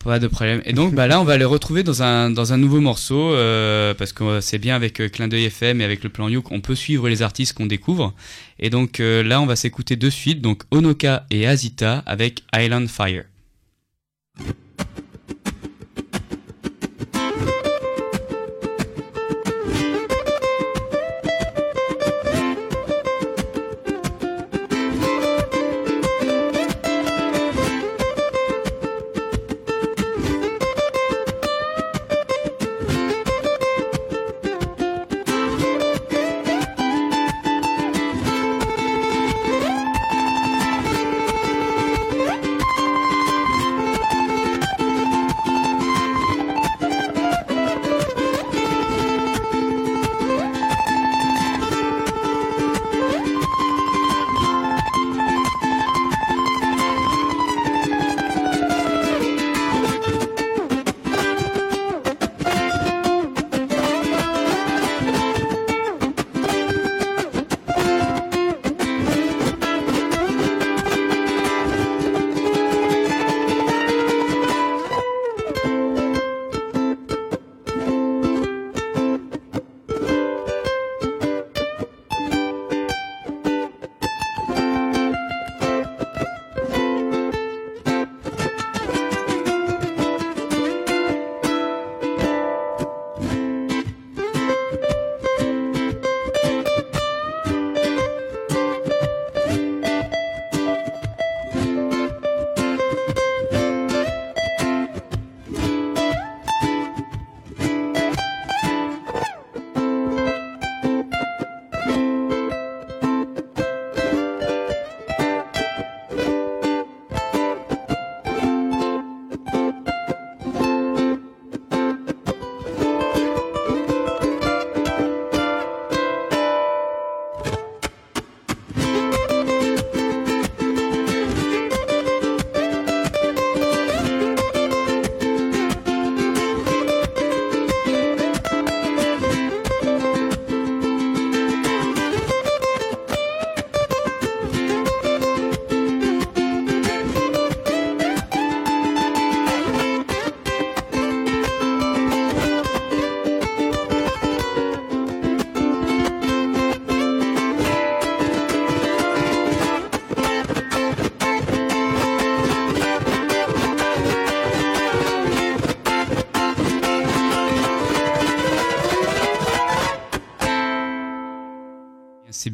Pas 0.04 0.18
de 0.18 0.26
problème. 0.28 0.60
Et 0.66 0.74
donc 0.74 0.94
bah 0.94 1.06
là, 1.06 1.18
on 1.18 1.24
va 1.24 1.38
les 1.38 1.46
retrouver 1.46 1.82
dans 1.82 2.02
un 2.02 2.28
dans 2.30 2.52
un 2.52 2.58
nouveau 2.58 2.80
morceau 2.80 3.32
euh, 3.34 3.94
parce 3.94 4.12
que 4.12 4.22
euh, 4.24 4.40
c'est 4.42 4.58
bien 4.58 4.76
avec 4.76 5.00
euh, 5.00 5.08
Clin 5.08 5.28
d'œil 5.28 5.44
FM 5.46 5.80
et 5.80 5.84
avec 5.84 6.04
le 6.04 6.10
plan 6.10 6.28
Youk, 6.28 6.52
on 6.52 6.60
peut 6.60 6.74
suivre 6.74 7.08
les 7.08 7.22
artistes 7.22 7.54
qu'on 7.54 7.64
découvre. 7.64 8.12
Et 8.58 8.68
donc 8.68 9.00
euh, 9.00 9.22
là, 9.22 9.40
on 9.40 9.46
va 9.46 9.56
s'écouter 9.56 9.96
de 9.96 10.10
suite 10.10 10.42
donc 10.42 10.62
Onoka 10.70 11.24
et 11.30 11.46
Azita 11.46 12.02
avec 12.04 12.42
Island 12.54 12.86
Fire. 12.88 13.24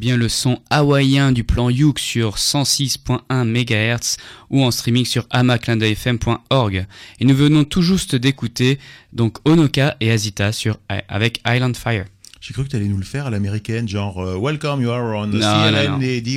Bien 0.00 0.16
le 0.16 0.30
son 0.30 0.58
hawaïen 0.70 1.30
du 1.30 1.44
plan 1.44 1.68
Youk 1.68 1.98
sur 1.98 2.36
106.1 2.36 3.44
MHz 3.44 4.16
ou 4.48 4.64
en 4.64 4.70
streaming 4.70 5.04
sur 5.04 5.26
amaclindefm.org. 5.28 6.86
Et 7.20 7.24
nous 7.26 7.34
venons 7.34 7.64
tout 7.64 7.82
juste 7.82 8.16
d'écouter 8.16 8.78
donc 9.12 9.36
Onoka 9.44 9.98
et 10.00 10.10
Azita 10.10 10.52
sur, 10.52 10.78
avec 10.88 11.42
Island 11.46 11.76
Fire. 11.76 12.06
J'ai 12.40 12.54
cru 12.54 12.64
que 12.64 12.70
tu 12.70 12.76
allais 12.76 12.86
nous 12.86 12.96
le 12.96 13.04
faire 13.04 13.26
à 13.26 13.30
l'américaine, 13.30 13.86
genre 13.86 14.18
euh, 14.24 14.38
Welcome, 14.38 14.80
you 14.80 14.90
are 14.90 15.14
on 15.14 15.32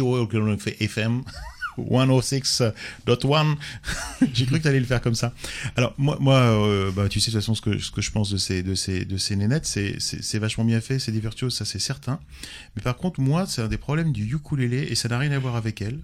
Welcome 0.02 0.58
FM 0.82 1.24
106.1. 1.78 3.56
J'ai 4.34 4.46
cru 4.46 4.58
que 4.58 4.64
tu 4.64 4.68
allais 4.68 4.80
le 4.80 4.86
faire 4.86 5.02
comme 5.02 5.16
ça. 5.16 5.34
Alors 5.76 5.94
moi, 5.98 6.40
euh, 6.40 6.92
bah, 6.92 7.10
tu 7.10 7.20
sais 7.20 7.32
de 7.32 7.38
toute 7.38 7.42
façon 7.42 7.56
ce 7.56 7.62
que, 7.62 8.02
je 8.02 8.12
pense 8.12 8.32
de 8.32 8.38
ces, 8.38 9.36
nénettes, 9.36 9.66
c'est, 9.66 10.40
vachement 10.40 10.66
bien 10.66 10.82
fait, 10.82 11.00
c'est 11.00 11.12
des 11.12 11.20
virtuoses, 11.20 11.56
ça 11.56 11.66
c'est 11.66 11.80
certain. 11.80 12.20
Mais 12.76 12.82
par 12.82 12.98
contre, 12.98 13.20
moi, 13.20 13.46
c'est 13.48 13.62
un 13.62 13.68
des 13.68 13.78
problèmes 13.78 14.12
du 14.12 14.24
ukulélé 14.34 14.88
et 14.90 14.96
ça 14.96 15.10
n'a 15.10 15.18
rien 15.18 15.32
à 15.32 15.40
voir 15.40 15.56
avec 15.56 15.82
elle. 15.82 16.00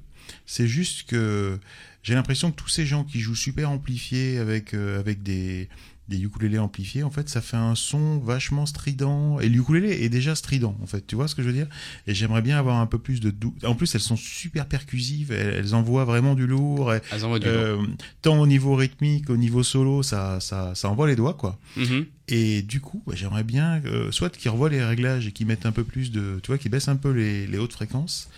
C'est 0.45 0.67
juste 0.67 1.07
que 1.07 1.59
j'ai 2.03 2.13
l'impression 2.13 2.51
que 2.51 2.55
tous 2.55 2.69
ces 2.69 2.85
gens 2.85 3.03
qui 3.03 3.19
jouent 3.19 3.35
super 3.35 3.69
amplifiés 3.69 4.37
avec, 4.37 4.73
euh, 4.73 4.99
avec 4.99 5.23
des, 5.23 5.69
des 6.09 6.21
ukulélés 6.21 6.59
amplifiés, 6.59 7.03
en 7.03 7.09
fait, 7.11 7.29
ça 7.29 7.39
fait 7.41 7.55
un 7.57 7.75
son 7.75 8.19
vachement 8.19 8.65
strident. 8.65 9.39
Et 9.39 9.47
le 9.47 9.57
ukulélé 9.59 10.03
est 10.03 10.09
déjà 10.09 10.35
strident, 10.35 10.75
en 10.81 10.87
fait. 10.87 11.05
Tu 11.07 11.15
vois 11.15 11.27
ce 11.27 11.35
que 11.35 11.41
je 11.43 11.47
veux 11.47 11.53
dire? 11.53 11.67
Et 12.07 12.13
j'aimerais 12.13 12.41
bien 12.41 12.57
avoir 12.57 12.77
un 12.77 12.85
peu 12.87 12.97
plus 12.97 13.19
de 13.21 13.29
doux. 13.31 13.53
En 13.63 13.75
plus, 13.75 13.93
elles 13.95 14.01
sont 14.01 14.17
super 14.17 14.65
percusives. 14.65 15.31
Elles, 15.31 15.53
elles 15.55 15.75
envoient 15.75 16.05
vraiment 16.05 16.35
du 16.35 16.47
lourd. 16.47 16.93
Et, 16.93 17.01
Elles 17.11 17.23
envoient 17.23 17.39
du 17.39 17.45
lourd. 17.45 17.55
euh, 17.55 17.77
tant 18.21 18.39
au 18.39 18.47
niveau 18.47 18.75
rythmique, 18.75 19.29
au 19.29 19.37
niveau 19.37 19.63
solo, 19.63 20.03
ça, 20.03 20.39
ça, 20.39 20.73
ça 20.75 20.89
envoie 20.89 21.07
les 21.07 21.15
doigts, 21.15 21.35
quoi. 21.35 21.57
Mhm. 21.77 22.05
Et 22.27 22.61
du 22.61 22.79
coup, 22.79 23.01
bah, 23.07 23.13
j'aimerais 23.15 23.43
bien 23.43 23.81
euh, 23.85 24.11
soit 24.11 24.35
qu'ils 24.35 24.51
revoient 24.51 24.69
les 24.69 24.83
réglages 24.83 25.27
et 25.27 25.31
qu'ils 25.31 25.47
mettent 25.47 25.65
un 25.65 25.71
peu 25.71 25.83
plus 25.83 26.11
de, 26.11 26.39
tu 26.43 26.47
vois, 26.47 26.57
qu'ils 26.57 26.69
baissent 26.71 26.87
un 26.87 26.95
peu 26.95 27.11
les, 27.11 27.47
les 27.47 27.57
hautes 27.57 27.73
fréquences, 27.73 28.29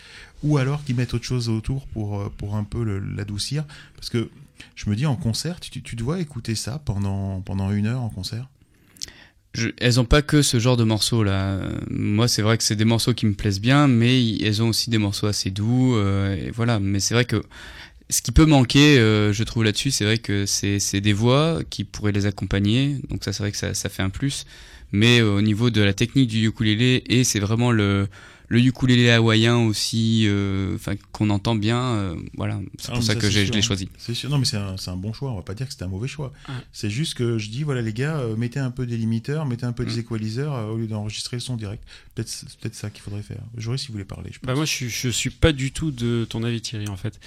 ou 0.43 0.57
alors 0.57 0.83
qu'ils 0.85 0.95
mettent 0.95 1.13
autre 1.13 1.25
chose 1.25 1.49
autour 1.49 1.85
pour 1.87 2.19
euh, 2.19 2.31
pour 2.37 2.55
un 2.55 2.63
peu 2.63 2.83
l'adoucir, 3.17 3.65
parce 3.95 4.09
que 4.09 4.29
je 4.75 4.89
me 4.89 4.95
dis 4.95 5.05
en 5.05 5.15
concert, 5.15 5.59
tu, 5.59 5.81
tu 5.81 5.95
te 5.95 6.03
vois 6.03 6.19
écouter 6.19 6.55
ça 6.55 6.81
pendant 6.83 7.41
pendant 7.41 7.71
une 7.71 7.87
heure 7.87 8.01
en 8.01 8.09
concert? 8.09 8.47
Elles 9.79 9.99
ont 9.99 10.05
pas 10.05 10.21
que 10.21 10.41
ce 10.41 10.59
genre 10.59 10.77
de 10.77 10.85
morceaux 10.85 11.23
là. 11.23 11.59
Moi, 11.89 12.29
c'est 12.29 12.41
vrai 12.41 12.57
que 12.57 12.63
c'est 12.63 12.77
des 12.77 12.85
morceaux 12.85 13.13
qui 13.13 13.25
me 13.25 13.33
plaisent 13.33 13.59
bien, 13.59 13.87
mais 13.87 14.37
elles 14.37 14.63
ont 14.63 14.69
aussi 14.69 14.89
des 14.89 14.97
morceaux 14.97 15.27
assez 15.27 15.51
doux. 15.51 15.95
euh, 15.97 16.35
et 16.35 16.51
voilà. 16.51 16.79
Mais 16.79 17.01
c'est 17.01 17.13
vrai 17.13 17.25
que 17.25 17.43
ce 18.09 18.21
qui 18.21 18.31
peut 18.31 18.45
manquer, 18.45 18.97
euh, 18.97 19.33
je 19.33 19.43
trouve 19.43 19.63
là-dessus, 19.65 19.91
c'est 19.91 20.05
vrai 20.05 20.19
que 20.19 20.45
c'est 20.45 20.79
c'est 20.79 21.01
des 21.01 21.11
voix 21.13 21.61
qui 21.69 21.83
pourraient 21.83 22.13
les 22.13 22.25
accompagner. 22.27 22.97
Donc 23.09 23.23
ça, 23.25 23.33
c'est 23.33 23.43
vrai 23.43 23.51
que 23.51 23.57
ça, 23.57 23.73
ça 23.73 23.89
fait 23.89 24.03
un 24.03 24.09
plus. 24.09 24.45
Mais 24.93 25.19
euh, 25.19 25.35
au 25.35 25.41
niveau 25.41 25.69
de 25.69 25.81
la 25.81 25.93
technique 25.93 26.29
du 26.29 26.47
ukulélé, 26.47 27.03
et 27.07 27.23
c'est 27.25 27.39
vraiment 27.39 27.71
le 27.71 28.07
le 28.51 28.59
ukulélé 28.59 29.09
hawaïen 29.11 29.57
aussi, 29.57 30.25
euh, 30.27 30.75
enfin 30.75 30.95
qu'on 31.11 31.29
entend 31.29 31.55
bien. 31.55 31.81
euh, 31.81 32.15
voilà. 32.35 32.59
C'est 32.77 32.89
Ah, 32.89 32.93
pour 32.95 33.03
ça 33.03 33.13
ça, 33.13 33.19
que 33.19 33.29
j'ai- 33.29 33.41
je 33.41 33.45
sûr, 33.45 33.55
l'ai 33.55 33.61
choisi. 33.61 33.89
C'est 33.97 34.13
sûr. 34.13 34.29
Non, 34.29 34.37
mais 34.37 34.45
c'est 34.45 34.57
un, 34.57 34.75
c'est 34.77 34.91
un 34.91 34.97
bon 34.97 35.13
choix. 35.13 35.31
On 35.31 35.35
va 35.37 35.41
pas 35.41 35.53
dire 35.53 35.65
que 35.67 35.71
c'était 35.71 35.85
un 35.85 35.89
mauvais 35.89 36.07
choix. 36.07 36.33
Ouais. 36.49 36.55
C'est 36.73 36.89
juste 36.89 37.13
que 37.15 37.37
je 37.37 37.49
dis, 37.49 37.63
voilà 37.63 37.81
les 37.81 37.93
gars, 37.93 38.17
euh, 38.17 38.35
mettez 38.35 38.59
un 38.59 38.71
peu 38.71 38.85
des 38.85 38.97
limiteurs, 38.97 39.45
mettez 39.45 39.65
un 39.65 39.71
peu 39.73 39.85
des 39.85 39.95
Mm. 39.95 39.99
équaliseurs 39.99 40.53
euh, 40.53 40.67
au 40.67 40.77
lieu 40.77 40.87
d'enregistrer 40.87 41.37
le 41.37 41.41
son 41.41 41.55
direct. 41.55 41.83
Peut-être 42.13 42.27
c'est 42.29 42.47
peut-être 42.59 42.75
ça 42.75 42.89
qu'il 42.89 43.01
faudrait 43.01 43.23
faire. 43.23 43.41
J'aurais 43.57 43.77
si 43.77 43.87
vous 43.87 43.93
voulez 43.93 44.05
parler. 44.05 44.29
Je 44.33 44.39
pense. 44.39 44.47
Bah 44.47 44.55
moi, 44.55 44.65
je 44.65 44.71
suis, 44.71 44.89
je 44.89 45.09
suis 45.09 45.29
pas 45.29 45.53
du 45.53 45.71
tout 45.71 45.91
de 45.91 46.25
ton 46.29 46.43
avis, 46.43 46.59
Thierry, 46.61 46.87
en 46.89 46.97
fait. 46.97 47.19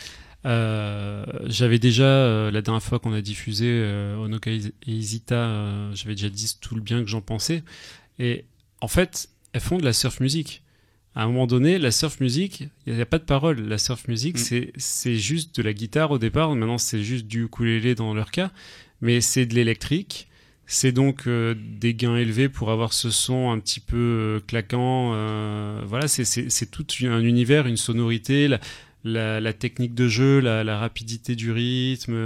Euh, 0.46 1.24
j'avais 1.46 1.78
déjà, 1.78 2.04
euh, 2.04 2.50
la 2.50 2.60
dernière 2.60 2.82
fois 2.82 2.98
qu'on 2.98 3.14
a 3.14 3.22
diffusé 3.22 3.64
euh, 3.66 4.16
Onoka 4.18 4.50
et 4.50 4.60
Isita, 4.86 5.34
euh, 5.36 5.94
j'avais 5.94 6.14
déjà 6.14 6.28
dit 6.28 6.54
tout 6.60 6.74
le 6.74 6.82
bien 6.82 7.02
que 7.02 7.08
j'en 7.08 7.22
pensais. 7.22 7.62
Et 8.18 8.44
en 8.82 8.88
fait, 8.88 9.28
elles 9.54 9.62
font 9.62 9.78
de 9.78 9.84
la 9.84 9.92
surf 9.94 10.20
music. 10.20 10.62
À 11.16 11.22
un 11.24 11.26
moment 11.28 11.46
donné, 11.46 11.78
la 11.78 11.92
surf 11.92 12.18
music, 12.20 12.64
il 12.86 12.94
n'y 12.94 13.00
a, 13.00 13.06
pas 13.06 13.18
de 13.18 13.24
parole. 13.24 13.60
La 13.68 13.78
surf 13.78 14.08
music, 14.08 14.36
Mm. 14.38 14.72
c'est 14.76 15.14
juste 15.16 15.54
de 15.56 15.62
la 15.62 15.72
guitare 15.72 16.10
au 16.10 16.18
départ. 16.18 16.54
Maintenant, 16.56 16.78
c'est 16.78 17.02
juste 17.04 17.26
du 17.26 17.44
ukulélé 17.44 17.94
dans 17.94 18.14
leur 18.14 18.30
cas. 18.32 18.50
Mais 19.00 19.20
c'est 19.20 19.46
de 19.46 19.54
l'électrique. 19.54 20.28
C'est 20.66 20.92
donc 20.92 21.26
euh, 21.26 21.54
des 21.78 21.94
gains 21.94 22.16
élevés 22.16 22.48
pour 22.48 22.70
avoir 22.70 22.92
ce 22.94 23.10
son 23.10 23.50
un 23.50 23.58
petit 23.60 23.80
peu 23.80 23.96
euh, 23.96 24.40
claquant. 24.46 25.12
euh, 25.14 25.82
voilà, 25.86 26.08
c'est- 26.08 26.70
tout 26.70 26.86
un 27.02 27.20
univers, 27.20 27.66
une 27.66 27.76
sonorité, 27.76 28.48
la, 28.48 28.60
la, 29.04 29.40
la 29.40 29.52
technique 29.52 29.94
de 29.94 30.08
jeu, 30.08 30.40
la, 30.40 30.64
la 30.64 30.78
rapidité 30.78 31.36
du 31.36 31.52
rythme, 31.52 32.16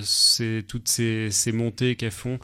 c'est 0.00 0.64
toutes 0.68 0.86
ces, 0.88 1.30
ces 1.32 1.50
montées 1.52 1.96
qu'elles 1.96 2.12
font. 2.12 2.38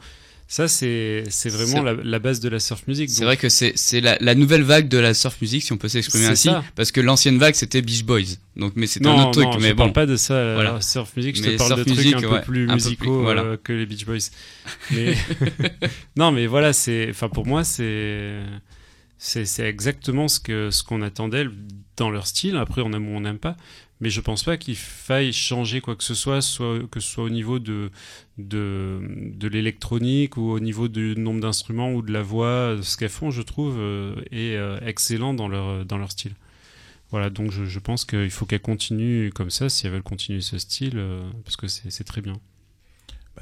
Ça, 0.49 0.69
c'est 0.69 1.23
vraiment 1.45 1.83
la, 1.83 1.93
la 1.93 2.19
base 2.19 2.39
de 2.39 2.47
la 2.47 2.59
surf 2.59 2.87
music. 2.87 3.09
C'est 3.09 3.25
vrai 3.25 3.35
que 3.35 3.49
c'est 3.49 3.73
la, 4.01 4.17
la 4.21 4.33
nouvelle 4.33 4.63
vague 4.63 4.87
de 4.87 4.97
la 4.97 5.13
surf 5.13 5.35
music, 5.41 5.61
si 5.61 5.73
on 5.73 5.77
peut 5.77 5.89
s'exprimer 5.89 6.25
ainsi, 6.27 6.47
ça. 6.47 6.63
parce 6.75 6.91
que 6.93 7.01
l'ancienne 7.01 7.37
vague 7.37 7.53
c'était 7.53 7.81
Beach 7.81 8.03
Boys. 8.05 8.37
Donc, 8.55 8.73
mais 8.77 8.87
c'est 8.87 9.05
un 9.05 9.09
non, 9.15 9.21
autre 9.29 9.41
truc. 9.41 9.45
non, 9.45 9.59
mais 9.59 9.69
je 9.69 9.73
bon, 9.73 9.77
parle 9.77 9.93
pas 9.93 10.05
de 10.05 10.15
ça. 10.15 10.55
la 10.63 10.79
surf 10.81 11.15
music, 11.17 11.35
je 11.35 11.41
Mais 11.43 11.51
te 11.53 11.57
parle 11.57 11.67
surf 11.73 11.79
de 11.79 11.83
trucs 11.83 11.97
music, 11.97 12.15
un 12.15 12.21
peu 12.21 12.27
ouais, 12.29 12.41
plus 12.41 12.63
un 12.63 12.67
peu 12.67 12.73
musicaux 12.75 13.03
plus, 13.17 13.23
voilà. 13.23 13.41
euh, 13.43 13.57
que 13.61 13.73
les 13.73 13.85
Beach 13.85 14.05
Boys. 14.05 14.17
Mais 14.91 15.15
non, 16.15 16.31
mais 16.31 16.47
voilà, 16.47 16.71
c'est, 16.73 17.07
enfin 17.09 17.27
pour 17.29 17.45
moi, 17.45 17.63
c'est 17.65 18.39
exactement 19.59 20.27
ce 20.29 20.39
que 20.39 20.71
ce 20.71 20.81
qu'on 20.83 21.01
attendait 21.01 21.45
dans 21.97 22.09
leur 22.09 22.25
style. 22.25 22.55
Après, 22.55 22.81
on 22.83 22.93
aime 22.93 23.07
ou 23.09 23.17
on 23.17 23.21
n'aime 23.21 23.39
pas. 23.39 23.57
Mais 23.99 24.09
je 24.11 24.21
pense 24.21 24.43
pas 24.43 24.57
qu'il 24.57 24.75
faille 24.75 25.33
changer 25.33 25.81
quoi 25.81 25.95
que 25.95 26.03
ce 26.03 26.13
soit, 26.13 26.39
que 26.91 26.99
ce 26.99 27.07
soit 27.07 27.23
au 27.23 27.29
niveau 27.29 27.59
de 27.59 27.89
de, 28.37 28.99
de 29.35 29.47
l'électronique 29.47 30.37
ou 30.37 30.51
au 30.51 30.59
niveau 30.59 30.87
du 30.87 31.15
nombre 31.17 31.41
d'instruments 31.41 31.91
ou 31.91 32.01
de 32.03 32.13
la 32.13 32.21
voix. 32.21 32.77
Ce 32.83 32.95
qu'elles 32.97 33.09
font, 33.09 33.31
je 33.31 33.41
trouve, 33.41 33.77
euh, 33.79 34.15
est 34.31 34.55
euh, 34.55 34.79
excellent 34.85 35.33
dans 35.33 35.47
leur 35.47 35.85
dans 35.85 35.97
leur 35.97 36.11
style. 36.11 36.33
Voilà, 37.11 37.29
donc 37.29 37.51
je, 37.51 37.65
je 37.65 37.79
pense 37.79 38.05
qu'il 38.05 38.29
faut 38.29 38.45
qu'elles 38.45 38.59
continuent 38.61 39.31
comme 39.31 39.49
ça 39.49 39.69
si 39.69 39.87
elles 39.87 39.93
veulent 39.93 40.03
continuer 40.03 40.41
ce 40.41 40.57
style, 40.57 40.97
euh, 40.97 41.21
parce 41.45 41.55
que 41.55 41.67
c'est 41.67 42.03
très 42.03 42.21
bien. 42.21 42.39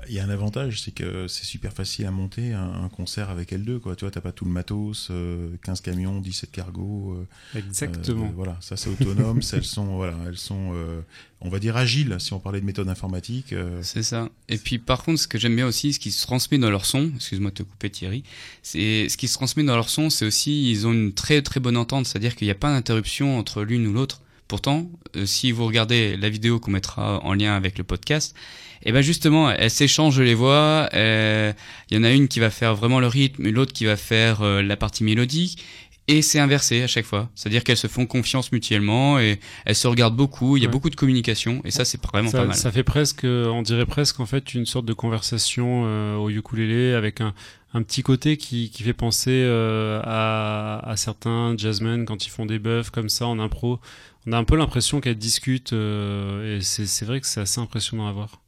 Il 0.07 0.13
y 0.15 0.19
a 0.19 0.23
un 0.23 0.29
avantage, 0.29 0.81
c'est 0.81 0.91
que 0.91 1.27
c'est 1.27 1.45
super 1.45 1.73
facile 1.73 2.05
à 2.05 2.11
monter 2.11 2.53
un, 2.53 2.83
un 2.83 2.89
concert 2.89 3.29
avec 3.29 3.51
L2. 3.51 3.79
Quoi. 3.79 3.95
Tu 3.95 4.05
vois, 4.05 4.11
t'as 4.11 4.21
pas 4.21 4.31
tout 4.31 4.45
le 4.45 4.51
matos, 4.51 5.07
euh, 5.11 5.49
15 5.63 5.81
camions, 5.81 6.19
17 6.21 6.51
cargos. 6.51 7.13
euh, 7.55 7.59
Exactement. 7.59 8.25
euh, 8.25 8.29
voilà, 8.35 8.57
ça 8.61 8.77
c'est 8.77 8.89
autonome. 8.89 9.41
elles 9.53 9.63
sont, 9.63 9.85
voilà, 9.95 10.15
elles 10.27 10.37
sont, 10.37 10.71
euh, 10.73 11.01
on 11.41 11.49
va 11.49 11.59
dire 11.59 11.75
agiles 11.77 12.15
si 12.19 12.33
on 12.33 12.39
parlait 12.39 12.61
de 12.61 12.65
méthode 12.65 12.89
informatique. 12.89 13.53
euh, 13.53 13.79
C'est 13.81 14.03
ça. 14.03 14.29
Et 14.49 14.57
puis 14.57 14.77
par 14.79 15.03
contre, 15.03 15.19
ce 15.19 15.27
que 15.27 15.37
j'aime 15.37 15.55
bien 15.55 15.67
aussi, 15.67 15.93
ce 15.93 15.99
qui 15.99 16.11
se 16.11 16.21
transmet 16.25 16.57
dans 16.57 16.69
leur 16.69 16.85
son, 16.85 17.11
excuse-moi 17.15 17.51
de 17.51 17.55
te 17.55 17.63
couper 17.63 17.89
Thierry, 17.89 18.23
c'est 18.63 19.09
ce 19.09 19.17
qui 19.17 19.27
se 19.27 19.33
transmet 19.35 19.63
dans 19.63 19.75
leur 19.75 19.89
son, 19.89 20.09
c'est 20.09 20.25
aussi 20.25 20.69
ils 20.71 20.85
ont 20.87 20.93
une 20.93 21.13
très 21.13 21.41
très 21.41 21.59
bonne 21.59 21.77
entente, 21.77 22.05
c'est-à-dire 22.07 22.35
qu'il 22.35 22.45
n'y 22.47 22.51
a 22.51 22.55
pas 22.55 22.71
d'interruption 22.73 23.37
entre 23.37 23.63
l'une 23.63 23.87
ou 23.87 23.93
l'autre. 23.93 24.21
Pourtant, 24.47 24.89
euh, 25.15 25.25
si 25.25 25.51
vous 25.51 25.65
regardez 25.65 26.17
la 26.17 26.29
vidéo 26.29 26.59
qu'on 26.59 26.71
mettra 26.71 27.19
en 27.23 27.33
lien 27.33 27.55
avec 27.55 27.77
le 27.77 27.83
podcast, 27.83 28.35
et 28.83 28.91
ben 28.91 29.01
justement, 29.01 29.49
elles 29.49 29.71
s'échangent 29.71 30.19
les 30.21 30.35
voix. 30.35 30.87
euh, 30.93 31.51
Il 31.89 31.97
y 31.97 31.99
en 31.99 32.03
a 32.03 32.11
une 32.11 32.27
qui 32.27 32.39
va 32.39 32.51
faire 32.51 32.75
vraiment 32.75 32.99
le 32.99 33.07
rythme, 33.07 33.49
l'autre 33.49 33.73
qui 33.73 33.85
va 33.85 33.97
faire 33.97 34.41
euh, 34.43 34.61
la 34.61 34.77
partie 34.77 35.03
mélodique. 35.03 35.63
Et 36.07 36.21
c'est 36.21 36.37
inversé 36.37 36.83
à 36.83 36.87
chaque 36.87 37.05
fois. 37.05 37.31
C'est-à-dire 37.33 37.63
qu'elles 37.63 37.77
se 37.77 37.87
font 37.87 38.05
confiance 38.05 38.51
mutuellement 38.51 39.17
et 39.17 39.39
elles 39.65 39.73
se 39.75 39.87
regardent 39.87 40.15
beaucoup. 40.15 40.55
Il 40.55 40.59
y 40.61 40.65
a 40.65 40.67
Ouais. 40.67 40.71
beaucoup 40.71 40.91
de 40.91 40.95
communication 40.95 41.61
et 41.65 41.71
ça, 41.71 41.83
c'est 41.83 41.99
vraiment 42.05 42.29
ça, 42.29 42.37
pas 42.41 42.45
mal. 42.45 42.55
ça 42.55 42.71
fait 42.71 42.83
presque, 42.83 43.23
on 43.23 43.63
dirait 43.63 43.87
presque 43.87 44.19
en 44.19 44.27
fait 44.27 44.53
une 44.53 44.67
sorte 44.67 44.85
de 44.85 44.93
conversation 44.93 45.85
euh, 45.87 46.15
au 46.17 46.29
ukulélé 46.29 46.93
avec 46.93 47.21
un, 47.21 47.33
un 47.73 47.81
petit 47.81 48.03
côté 48.03 48.37
qui, 48.37 48.69
qui 48.69 48.83
fait 48.83 48.93
penser 48.93 49.31
euh, 49.31 49.99
à, 50.03 50.87
à 50.87 50.95
certains 50.95 51.55
jazzmen 51.57 52.05
quand 52.05 52.23
ils 52.27 52.29
font 52.29 52.45
des 52.45 52.59
buffs 52.59 52.91
comme 52.91 53.09
ça 53.09 53.25
en 53.25 53.39
impro. 53.39 53.79
On 54.27 54.31
a 54.33 54.37
un 54.37 54.43
peu 54.43 54.55
l'impression 54.55 55.01
qu'elles 55.01 55.17
discutent 55.17 55.73
euh, 55.73 56.57
et 56.57 56.61
c'est 56.61 57.05
vrai 57.05 57.21
que 57.21 57.27
c'est 57.27 57.41
assez 57.41 57.59
impressionnant 57.61 58.07
à 58.07 58.11
voir. 58.11 58.41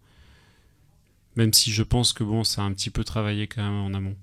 Même 1.36 1.54
si 1.54 1.72
je 1.72 1.84
pense 1.84 2.14
que 2.14 2.24
bon, 2.24 2.44
ça 2.44 2.64
a 2.64 2.66
un 2.66 2.74
petit 2.74 2.90
peu 2.90 3.04
travaillé 3.04 3.46
quand 3.48 3.62
même 3.64 3.80
en 3.80 3.94
amont. 3.94 4.16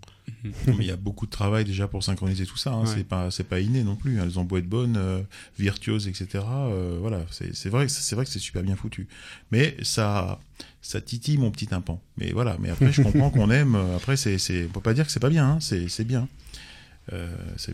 il 0.67 0.85
y 0.85 0.91
a 0.91 0.97
beaucoup 0.97 1.27
de 1.27 1.31
travail 1.31 1.65
déjà 1.65 1.87
pour 1.87 2.03
synchroniser 2.03 2.45
tout 2.45 2.57
ça. 2.57 2.73
Hein. 2.73 2.81
Ouais. 2.83 2.87
C'est 2.93 3.05
pas, 3.05 3.31
c'est 3.31 3.45
pas 3.45 3.61
inné 3.61 3.85
non 3.85 3.95
plus. 3.95 4.19
hein. 4.19 4.25
Elles 4.25 4.39
ont 4.39 4.45
beau 4.45 4.57
être 4.57 4.69
bonnes, 4.69 4.97
euh, 4.97 5.21
virtuoses, 5.59 6.09
etc. 6.09 6.43
euh, 6.45 6.99
voilà, 7.01 7.25
c'est 7.31 7.69
vrai, 7.69 7.87
que- 7.87 7.93
c'est 7.93 8.17
vrai 8.17 8.25
que 8.25 8.31
c'est 8.33 8.41
super 8.41 8.63
bien 8.65 8.75
foutu. 8.75 9.07
Mais 9.53 9.77
ça, 9.83 10.41
ça 10.83 11.01
titille 11.01 11.39
mon 11.39 11.53
petit 11.53 11.69
tympan. 11.69 12.03
Mais 12.17 12.33
voilà. 12.33 12.57
Mais 12.59 12.71
après, 12.71 12.93
je 12.93 13.03
comprends 13.03 13.31
qu'on 13.31 13.51
aime. 13.51 13.77
euh, 13.77 13.97
Après, 13.97 14.17
c'est, 14.17 14.39
c'est, 14.39 14.65
on 14.65 14.71
peut 14.71 14.81
pas 14.81 14.95
dire 14.95 15.07
que 15.07 15.13
c'est 15.13 15.21
pas 15.21 15.31
bien. 15.31 15.47
Hein. 15.49 15.59
C'est, 15.61 15.87
c'est 15.89 16.05
bien. 16.05 16.27
Euh, 17.13 17.29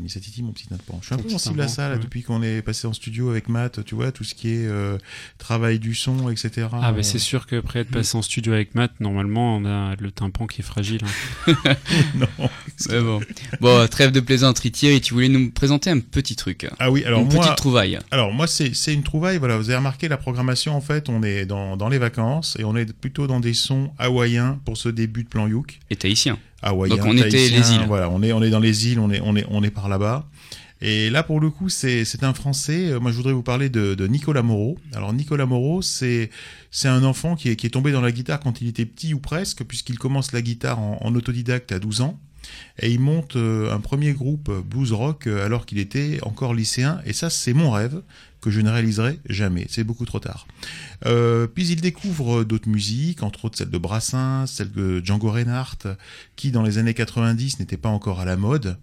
titille 0.09 0.43
mon 0.43 0.53
petit 0.53 0.67
tympan. 0.67 0.99
Je 1.01 1.07
suis 1.07 1.15
un 1.15 1.19
peu 1.19 1.29
sensible 1.29 1.61
à 1.61 1.69
ça 1.69 1.89
là, 1.89 1.95
ouais. 1.95 2.01
depuis 2.01 2.23
qu'on 2.23 2.43
est 2.43 2.63
passé 2.63 2.87
en 2.87 2.93
studio 2.93 3.31
avec 3.31 3.49
Matt. 3.49 3.85
Tu 3.85 3.95
vois, 3.95 4.11
tout 4.13 4.25
ce 4.25 4.35
qui 4.35 4.49
est 4.49 4.67
euh, 4.67 4.99
travail 5.39 5.79
du 5.79 5.95
son, 5.95 6.31
etc. 6.31 6.69
Ah, 6.73 6.93
bah 6.93 6.99
Euh, 6.99 7.03
c'est 7.03 7.19
sûr 7.19 7.47
qu'après 7.47 7.81
être 7.81 7.91
passé 7.91 8.17
en 8.17 8.23
studio 8.23 8.53
avec 8.53 8.75
Matt, 8.75 8.93
normalement 9.01 9.57
on 9.57 9.65
a 9.65 9.95
le 9.97 10.11
tympan 10.11 10.47
qui 10.47 10.61
est 10.61 10.65
fragile. 10.65 11.01
hein. 11.47 11.55
non. 12.15 12.49
Mais 12.89 13.01
bon. 13.01 13.21
bon, 13.61 13.89
trêve 13.89 14.11
de 14.11 14.21
plaisanterie. 14.21 14.73
Thierry, 14.73 15.01
tu 15.01 15.15
voulais 15.15 15.29
nous 15.29 15.51
présenter 15.51 15.91
un 15.91 16.01
petit 16.01 16.37
truc. 16.37 16.67
Ah 16.79 16.91
oui, 16.91 17.05
alors 17.05 17.21
une 17.21 17.33
moi, 17.33 17.45
petite 17.45 17.57
trouvaille. 17.57 17.99
Alors 18.11 18.33
moi 18.33 18.47
c'est 18.47 18.75
c'est 18.75 18.95
une 18.95 19.03
trouvaille, 19.03 19.39
voilà, 19.39 19.57
vous 19.57 19.69
avez 19.71 19.77
remarqué 19.77 20.09
la 20.09 20.17
programmation 20.17 20.75
en 20.75 20.81
fait, 20.81 21.09
on 21.09 21.23
est 21.23 21.47
dans, 21.47 21.77
dans 21.77 21.89
les 21.89 21.99
vacances 21.99 22.57
et 22.59 22.65
on 22.65 22.77
est 22.77 22.93
plutôt 22.93 23.27
dans 23.27 23.41
des 23.41 23.55
sons 23.55 23.91
hawaïens 23.99 24.59
pour 24.65 24.77
ce 24.77 24.89
début 24.89 25.25
de 25.25 25.29
plan 25.29 25.47
Youk. 25.47 25.79
Et 25.91 25.97
tahitien. 25.97 26.39
Hawaïen, 26.63 26.97
Donc 26.97 27.07
on 27.07 27.17
était 27.17 27.49
les 27.49 27.73
îles. 27.73 27.85
Voilà, 27.87 28.11
on 28.11 28.23
est 28.23 28.33
on 28.33 28.43
est 28.43 28.51
dans 28.51 28.61
les 28.61 28.89
îles, 28.89 28.99
on 29.01 29.11
est 29.11 29.21
on 29.23 29.37
est 29.37 29.47
on 29.49 29.63
est 29.63 29.71
par 29.71 29.89
là-bas. 29.89 30.27
Et 30.83 31.11
là, 31.11 31.23
pour 31.23 31.41
le 31.41 31.51
coup, 31.51 31.69
c'est 31.69 32.05
un 32.23 32.33
Français. 32.33 32.89
Euh, 32.89 33.01
Moi, 33.01 33.11
je 33.11 33.17
voudrais 33.17 33.35
vous 33.35 33.43
parler 33.43 33.69
de, 33.69 33.95
de 33.95 34.07
Nicolas 34.07 34.43
Moreau. 34.43 34.79
Alors, 34.95 35.13
Nicolas 35.13 35.45
Moreau, 35.45 35.83
c'est 35.83 36.31
un 36.85 37.05
enfant 37.05 37.37
qui 37.37 37.51
est, 37.51 37.57
qui 37.57 37.67
est 37.67 37.71
tombé 37.71 37.93
dans 37.93 38.01
la 38.01 38.13
guitare 38.13 38.41
quand 38.41 38.63
il 38.63 38.69
était 38.69 38.87
petit 38.87 39.13
ou 39.13 39.19
presque, 39.19 39.63
puisqu'il 39.65 39.99
commence 39.99 40.33
la 40.33 40.41
guitare 40.41 40.79
en, 40.79 40.99
en 41.03 41.15
autodidacte 41.15 41.73
à 41.73 41.79
12 41.79 42.01
ans. 42.01 42.19
Et 42.79 42.91
il 42.91 43.01
monte 43.01 43.37
euh, 43.37 43.73
un 43.73 43.81
premier 43.81 44.13
groupe 44.13 44.51
blues 44.67 44.93
rock 44.93 45.27
euh, 45.27 45.45
alors 45.45 45.67
qu'il 45.67 45.79
était 45.79 46.19
encore 46.23 46.55
lycéen. 46.55 47.01
Et 47.05 47.13
ça, 47.13 47.29
c'est 47.29 47.53
mon 47.53 47.71
rêve 47.71 48.03
que 48.41 48.51
je 48.51 48.61
ne 48.61 48.71
réaliserai 48.71 49.21
jamais. 49.29 49.67
C'est 49.69 49.85
beaucoup 49.85 50.05
trop 50.05 50.21
tard. 50.21 50.47
Euh, 51.07 51.47
puis 51.47 51.69
il 51.69 51.81
découvre 51.81 52.45
d'autres 52.45 52.69
musiques, 52.69 53.23
entre 53.23 53.45
autres 53.45 53.59
celle 53.59 53.71
de 53.71 53.79
Brassens, 53.79 54.47
celle 54.47 54.73
de 54.73 55.01
Django 55.05 55.31
Reinhardt, 55.31 55.97
qui 56.37 56.51
dans 56.51 56.63
les 56.63 56.79
années 56.79 56.95
90 56.95 57.61
n'était 57.61 57.77
pas 57.77 57.89
encore 57.89 58.21
à 58.21 58.25
la 58.25 58.37
mode. 58.37 58.79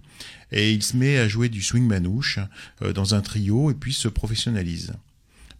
Et 0.51 0.71
il 0.71 0.83
se 0.83 0.95
met 0.95 1.17
à 1.17 1.27
jouer 1.27 1.49
du 1.49 1.61
swing 1.61 1.85
manouche 1.85 2.39
euh, 2.81 2.93
dans 2.93 3.15
un 3.15 3.21
trio 3.21 3.71
et 3.71 3.75
puis 3.75 3.93
se 3.93 4.07
professionnalise. 4.07 4.93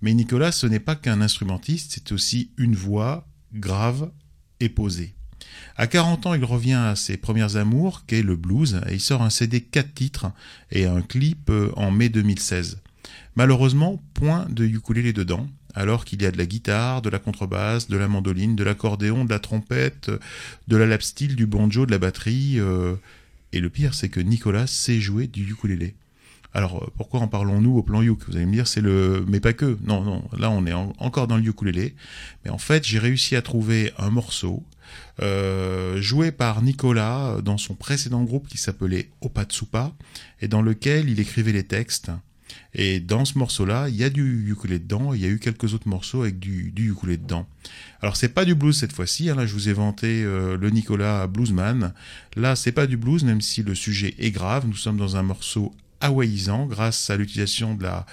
Mais 0.01 0.13
Nicolas, 0.13 0.51
ce 0.51 0.67
n'est 0.67 0.79
pas 0.79 0.95
qu'un 0.95 1.21
instrumentiste, 1.21 1.93
c'est 1.95 2.12
aussi 2.12 2.51
une 2.57 2.75
voix 2.75 3.27
grave 3.53 4.12
et 4.60 4.69
posée. 4.69 5.15
À 5.75 5.88
40 5.88 6.27
ans, 6.27 6.33
il 6.33 6.43
revient 6.43 6.73
à 6.73 6.95
ses 6.95 7.17
premières 7.17 7.55
amours, 7.55 8.05
qu'est 8.05 8.21
le 8.21 8.36
blues, 8.36 8.81
et 8.89 8.95
il 8.95 8.99
sort 8.99 9.21
un 9.21 9.29
CD 9.29 9.62
4 9.62 9.93
titres 9.93 10.31
et 10.71 10.86
un 10.86 11.01
clip 11.01 11.49
euh, 11.49 11.71
en 11.75 11.91
mai 11.91 12.10
2016. 12.10 12.79
Malheureusement, 13.38 14.02
point 14.15 14.47
de 14.50 14.65
ukulélé 14.65 15.13
dedans, 15.13 15.47
alors 15.76 16.06
qu'il 16.06 16.23
y 16.23 16.26
a 16.26 16.32
de 16.32 16.39
la 16.39 16.47
guitare, 16.47 17.04
de 17.04 17.10
la 17.12 17.19
contrebasse, 17.19 17.88
de 17.88 17.95
la 17.95 18.08
mandoline, 18.08 18.56
de 18.56 18.63
l'accordéon, 18.63 19.26
de 19.26 19.30
la 19.30 19.38
trompette, 19.38 20.10
de 20.67 20.76
la 20.76 20.88
lap 20.88 21.04
du 21.19 21.45
banjo, 21.45 21.86
de 21.86 21.91
la 21.91 22.00
batterie. 22.00 22.56
euh, 22.60 22.95
et 23.54 23.60
le 23.60 23.69
pire, 23.69 23.93
c'est 23.93 24.10
que 24.10 24.19
Nicolas 24.19 24.65
sait 24.65 25.00
jouer 25.00 25.28
du 25.28 25.43
ukulélé. 25.52 25.93
Alors, 26.56 26.84
euh, 26.84 26.88
pourquoi 26.97 27.19
en 27.19 27.28
parlons-nous 27.28 27.78
au 27.78 27.84
plan 27.84 28.02
uk 28.02 28.28
Vous 28.28 28.36
allez 28.36 28.47
me 28.47 28.54
dire, 28.54 28.67
c'est 28.67 28.82
le... 28.82 29.23
Mais 29.28 29.39
pas 29.39 29.54
que. 29.54 29.78
Non, 29.84 30.02
non, 30.02 30.23
là, 30.36 30.50
on 30.50 30.65
est 30.65 30.73
en- 30.73 30.93
encore 30.97 31.28
dans 31.28 31.38
le 31.38 31.43
ukulélé. 31.43 31.93
Mais 32.43 32.50
en 32.50 32.58
fait, 32.58 32.84
j'ai 32.88 32.97
réussi 32.97 33.36
à 33.36 33.43
trouver 33.43 33.91
un 34.00 34.10
morceau 34.10 34.63
euh, 35.21 36.02
joué 36.02 36.32
par 36.32 36.63
Nicolas 36.63 37.38
dans 37.43 37.60
son 37.60 37.76
précédent 37.76 38.23
groupe 38.23 38.47
qui 38.47 38.58
s'appelait 38.58 39.12
Opatsupa 39.21 39.93
et 40.41 40.47
dans 40.47 40.63
lequel 40.63 41.08
il 41.08 41.19
écrivait 41.19 41.52
les 41.52 41.65
textes. 41.67 42.10
Et 42.73 42.99
dans 42.99 43.25
ce 43.25 43.38
morceau-là, 43.38 43.89
il 43.89 43.95
y 43.95 44.03
a 44.03 44.10
du 44.10 44.49
ukulélé 44.51 44.79
dedans, 44.79 45.13
il 45.13 45.21
y 45.21 45.25
a 45.25 45.29
eu 45.29 45.39
quelques 45.39 45.73
autres 45.73 45.88
morceaux 45.88 46.21
avec 46.21 46.39
du, 46.39 46.71
du 46.71 46.93
dedans. 46.93 47.47
Alors 48.01 48.15
c'est 48.15 48.29
pas 48.29 48.45
du 48.45 48.55
blues 48.55 48.77
cette 48.77 48.93
fois-ci, 48.93 49.29
hein, 49.29 49.36
là 49.36 49.45
je 49.45 49.53
vous 49.53 49.69
ai 49.69 49.73
vanté 49.73 50.23
euh, 50.23 50.57
le 50.57 50.69
Nicolas 50.69 51.27
Bluesman. 51.27 51.93
Là 52.36 52.55
c'est 52.55 52.71
pas 52.71 52.88
du 52.88 52.97
blues, 52.97 53.23
même 53.23 53.41
si 53.41 53.63
le 53.63 53.75
sujet 53.75 54.15
est 54.19 54.31
grave, 54.31 54.67
nous 54.67 54.75
sommes 54.75 54.97
dans 54.97 55.15
un 55.15 55.23
morceau 55.23 55.73
hawaïsant 55.99 56.65
grâce 56.67 57.10
à 57.10 57.17
l'utilisation 57.17 57.73
de 57.73 57.83
la, 57.83 58.05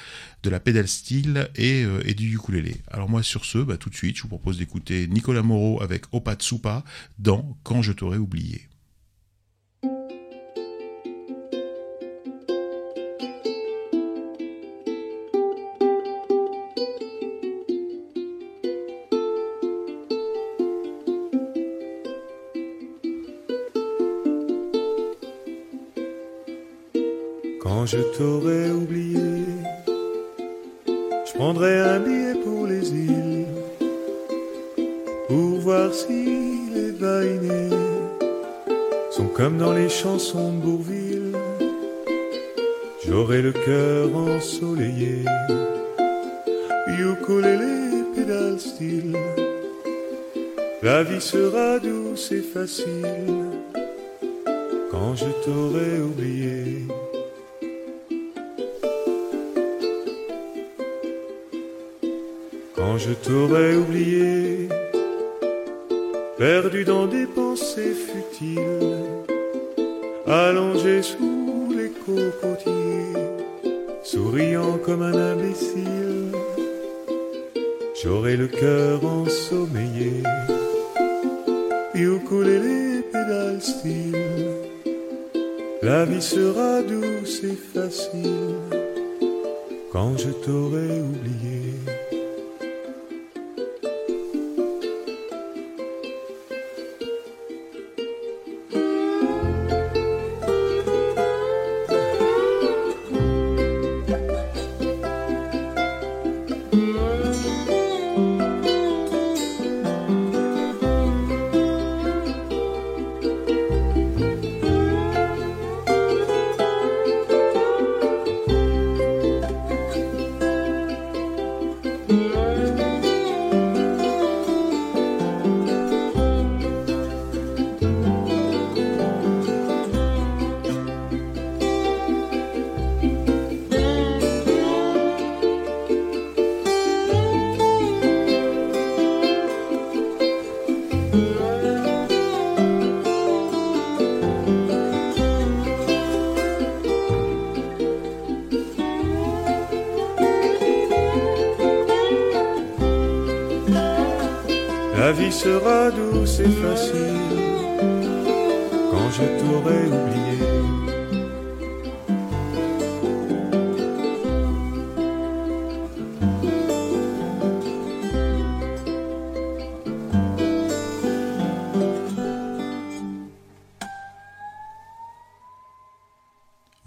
de 0.42 0.50
la 0.50 0.60
pédale 0.60 0.88
steel 0.88 1.50
et, 1.56 1.84
euh, 1.84 2.02
du 2.14 2.34
ukulélé. 2.34 2.76
Alors 2.90 3.08
moi 3.08 3.22
sur 3.22 3.44
ce, 3.44 3.58
bah, 3.58 3.76
tout 3.76 3.90
de 3.90 3.94
suite, 3.94 4.16
je 4.16 4.22
vous 4.22 4.28
propose 4.28 4.58
d'écouter 4.58 5.06
Nicolas 5.08 5.42
Moreau 5.42 5.82
avec 5.82 6.04
Opatsupa 6.12 6.84
dans 7.18 7.56
Quand 7.62 7.82
je 7.82 7.92
t'aurais 7.92 8.18
oublié. 8.18 8.68
Quand 54.90 55.14
je 55.14 55.26
t'aurai 55.44 56.00
oublié. 56.00 56.86
Quand 62.74 62.96
je 62.96 63.12
t'aurais 63.12 63.74
oublié, 63.76 64.68
perdu 66.38 66.84
dans 66.84 67.06
des 67.06 67.26
pensées 67.26 67.92
futiles, 67.92 68.96
allongé 70.26 71.02
sous 71.02 71.68
les 71.76 71.90
cocotiers, 71.90 73.12
souriant 74.02 74.78
comme 74.78 75.02
un 75.02 75.14
imbécile, 75.32 76.32
j'aurais 78.02 78.36
le 78.36 78.46
cœur 78.46 79.04
ensommeillé, 79.04 80.22
la 86.04 86.10
vie 86.10 86.22
sera 86.22 86.82
douce 86.82 87.42
et 87.44 87.56
facile. 87.72 88.60
Quand 89.90 90.18
je 90.18 90.30
t'aurai 90.44 90.83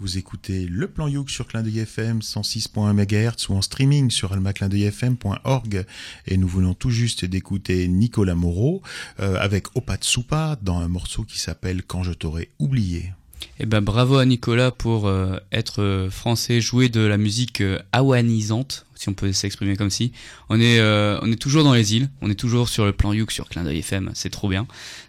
Vous 0.08 0.16
écoutez 0.16 0.64
le 0.64 0.88
plan 0.88 1.06
Youk 1.06 1.28
sur 1.28 1.46
Clin 1.46 1.62
d'œil 1.62 1.80
FM 1.80 2.20
106.1 2.20 2.94
MHz 2.94 3.50
ou 3.50 3.56
en 3.56 3.60
streaming 3.60 4.10
sur 4.10 4.32
almaclindeuilfm.org 4.32 5.84
et 6.26 6.36
nous 6.38 6.48
venons 6.48 6.72
tout 6.72 6.88
juste 6.88 7.26
d'écouter 7.26 7.86
Nicolas 7.88 8.34
Moreau 8.34 8.80
euh, 9.20 9.36
avec 9.38 9.66
Opatsupa 9.76 10.56
dans 10.62 10.78
un 10.78 10.88
morceau 10.88 11.24
qui 11.24 11.38
s'appelle 11.38 11.82
Quand 11.82 12.04
je 12.04 12.14
t'aurais 12.14 12.48
oublié. 12.58 13.12
Eh 13.60 13.66
ben 13.66 13.80
bravo 13.80 14.18
à 14.18 14.24
Nicolas 14.24 14.70
pour 14.70 15.08
euh, 15.08 15.36
être 15.50 15.82
euh, 15.82 16.10
français, 16.10 16.60
jouer 16.60 16.88
de 16.88 17.00
la 17.00 17.16
musique 17.16 17.60
euh, 17.60 17.78
hawanisante, 17.92 18.86
si 18.94 19.08
on 19.08 19.14
peut 19.14 19.32
s'exprimer 19.32 19.76
comme 19.76 19.90
si. 19.90 20.12
On 20.48 20.60
est 20.60 20.78
euh, 20.78 21.18
on 21.22 21.32
est 21.32 21.40
toujours 21.40 21.64
dans 21.64 21.74
les 21.74 21.96
îles, 21.96 22.08
on 22.22 22.30
est 22.30 22.38
toujours 22.38 22.68
sur 22.68 22.84
le 22.84 22.92
plan 22.92 23.12
Youk 23.12 23.32
sur 23.32 23.48
Clin 23.48 23.64
d'œil 23.64 23.78
FM, 23.78 24.12
c'est 24.14 24.30
trop 24.30 24.48
bien. 24.48 24.66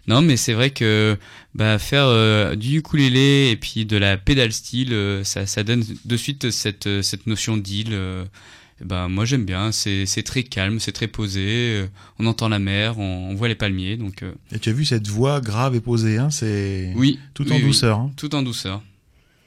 Non 0.08 0.20
mais 0.20 0.36
c'est 0.36 0.52
vrai 0.52 0.70
que 0.70 1.16
bah, 1.54 1.78
faire 1.78 2.56
du 2.56 2.78
ukulélé 2.78 3.50
et 3.52 3.56
puis 3.56 3.86
de 3.86 3.96
la 3.96 4.16
pédale 4.16 4.52
style, 4.52 5.20
ça 5.24 5.46
ça 5.46 5.62
donne 5.62 5.84
de 6.04 6.16
suite 6.16 6.50
cette 6.50 7.02
cette 7.02 7.26
notion 7.26 7.56
d'île. 7.56 7.96
Eh 8.80 8.84
ben 8.84 9.08
moi 9.08 9.24
j'aime 9.24 9.44
bien, 9.44 9.72
c'est 9.72 10.06
c'est 10.06 10.22
très 10.22 10.42
calme, 10.42 10.80
c'est 10.80 10.92
très 10.92 11.06
posé, 11.08 11.42
euh, 11.82 11.86
on 12.18 12.26
entend 12.26 12.48
la 12.48 12.58
mer, 12.58 12.98
on, 12.98 13.28
on 13.30 13.34
voit 13.34 13.48
les 13.48 13.54
palmiers, 13.54 13.96
donc 13.96 14.22
euh, 14.22 14.32
Et 14.52 14.58
tu 14.58 14.68
as 14.70 14.72
vu 14.72 14.84
cette 14.84 15.06
voix 15.08 15.40
grave 15.40 15.74
et 15.74 15.80
posée, 15.80 16.18
hein, 16.18 16.30
c'est 16.30 16.92
oui. 16.96 17.18
tout 17.34 17.44
oui, 17.44 17.52
en 17.52 17.56
oui. 17.56 17.62
douceur. 17.62 17.98
hein. 17.98 18.10
Tout 18.16 18.34
en 18.34 18.42
douceur. 18.42 18.82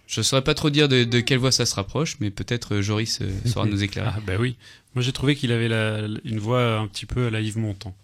Je 0.05 0.21
saurais 0.21 0.43
pas 0.43 0.53
trop 0.53 0.69
dire 0.69 0.87
de, 0.89 1.03
de 1.05 1.19
quelle 1.21 1.39
voix 1.39 1.51
ça 1.51 1.65
se 1.65 1.73
rapproche, 1.73 2.17
mais 2.19 2.29
peut-être 2.29 2.75
euh, 2.75 2.81
Joris 2.81 3.19
euh, 3.21 3.31
saura 3.45 3.65
nous 3.65 3.81
éclairer. 3.83 4.09
Ah 4.13 4.19
bah 4.27 4.33
oui. 4.39 4.55
Moi 4.93 5.01
j'ai 5.03 5.11
trouvé 5.11 5.35
qu'il 5.35 5.51
avait 5.51 5.69
la- 5.69 6.07
une 6.25 6.37
voix 6.39 6.77
un 6.77 6.87
petit 6.87 7.05
peu 7.07 7.27
à 7.27 7.29
la 7.31 7.41
Yves 7.41 7.57
Montand. 7.57 7.95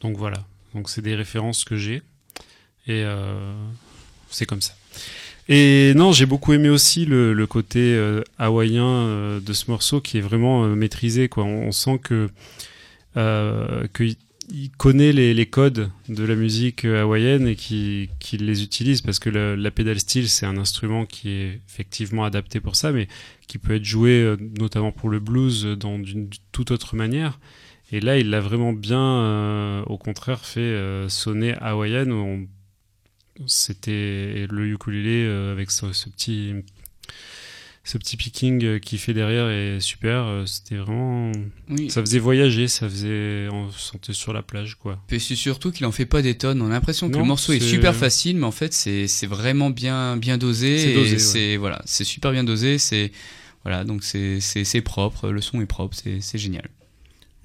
Donc 0.00 0.16
voilà. 0.16 0.44
Donc 0.74 0.88
c'est 0.90 1.02
des 1.02 1.14
références 1.14 1.64
que 1.64 1.76
j'ai. 1.76 2.02
Et 2.88 3.02
euh, 3.04 3.52
c'est 4.30 4.46
comme 4.46 4.62
ça. 4.62 4.74
Et 5.48 5.92
non, 5.94 6.10
j'ai 6.12 6.26
beaucoup 6.26 6.52
aimé 6.54 6.68
aussi 6.68 7.06
le, 7.06 7.32
le 7.32 7.46
côté 7.46 7.94
euh, 7.94 8.22
hawaïen 8.36 8.84
euh, 8.84 9.40
de 9.40 9.52
ce 9.52 9.70
morceau 9.70 10.00
qui 10.00 10.18
est 10.18 10.20
vraiment 10.20 10.64
euh, 10.64 10.74
maîtrisé. 10.74 11.28
Quoi. 11.28 11.44
On, 11.44 11.70
sent 11.70 12.00
que 12.02 12.28
qu'il 13.94 14.16
il 14.48 14.70
connaît 14.70 15.12
les, 15.12 15.34
les 15.34 15.46
codes 15.46 15.90
de 16.08 16.24
la 16.24 16.34
musique 16.36 16.84
hawaïenne 16.84 17.48
et 17.48 17.56
qu'il 17.56 18.08
les 18.46 18.62
utilise 18.62 19.02
parce 19.02 19.18
que 19.18 19.30
la, 19.30 19.56
la 19.56 19.70
pédale 19.72 19.98
steel 19.98 20.28
c'est 20.28 20.46
un 20.46 20.56
instrument 20.56 21.04
qui 21.04 21.30
est 21.30 21.60
effectivement 21.68 22.24
adapté 22.24 22.60
pour 22.60 22.76
ça, 22.76 22.92
mais 22.92 23.08
qui 23.48 23.58
peut 23.58 23.74
être 23.74 23.84
joué 23.84 24.36
notamment 24.58 24.92
pour 24.92 25.08
le 25.10 25.18
blues 25.18 25.64
dans 25.64 25.98
d'une 25.98 26.28
toute 26.52 26.70
autre 26.70 26.94
manière. 26.94 27.40
Et 27.92 28.00
là, 28.00 28.18
il 28.18 28.30
l'a 28.30 28.40
vraiment 28.40 28.72
bien, 28.72 29.82
au 29.86 29.96
contraire, 29.96 30.44
fait 30.44 30.76
sonner 31.08 31.54
hawaïenne. 31.60 32.12
On- 32.12 32.46
C'était 33.46 34.46
le 34.50 34.66
ukulélé 34.66 35.24
euh, 35.26 35.52
avec 35.52 35.70
ce, 35.70 35.92
ce 35.92 36.08
petit, 36.08 36.54
ce 37.84 37.98
petit 37.98 38.16
picking 38.16 38.64
euh, 38.64 38.78
qui 38.78 38.98
fait 38.98 39.14
derrière 39.14 39.48
est 39.48 39.80
super. 39.80 40.24
Euh, 40.24 40.46
C'était 40.46 40.76
vraiment, 40.76 41.30
Oui. 41.68 41.90
ça 41.90 42.00
faisait 42.00 42.18
voyager, 42.18 42.66
ça 42.68 42.88
faisait, 42.88 43.48
on 43.52 43.70
se 43.70 43.78
sentait 43.78 44.12
sur 44.12 44.32
la 44.32 44.42
plage, 44.42 44.74
quoi. 44.76 45.00
Et 45.10 45.18
c'est 45.18 45.36
surtout 45.36 45.70
qu'il 45.70 45.86
en 45.86 45.92
fait 45.92 46.06
pas 46.06 46.22
des 46.22 46.36
tonnes. 46.36 46.62
On 46.62 46.66
a 46.66 46.70
l'impression 46.70 47.08
que 47.08 47.14
Non, 47.14 47.20
le 47.20 47.26
morceau 47.26 47.52
est 47.52 47.60
super 47.60 47.94
facile, 47.94 48.36
mais 48.38 48.46
en 48.46 48.50
fait 48.52 48.72
c'est 48.72 49.06
c'est 49.06 49.26
vraiment 49.26 49.70
bien 49.70 50.16
bien 50.16 50.38
dosé. 50.38 51.18
C'est 51.18 51.50
ouais. 51.52 51.56
Voilà, 51.58 51.82
c'est 51.84 52.04
super 52.04 52.32
bien 52.32 52.44
dosé. 52.44 52.78
C'est 52.78 53.12
voilà, 53.64 53.84
donc 53.84 54.02
c'est 54.04 54.80
propre. 54.82 55.28
Le 55.30 55.40
son 55.40 55.60
est 55.60 55.66
propre. 55.66 55.96
C'est 56.20 56.38
génial. 56.38 56.68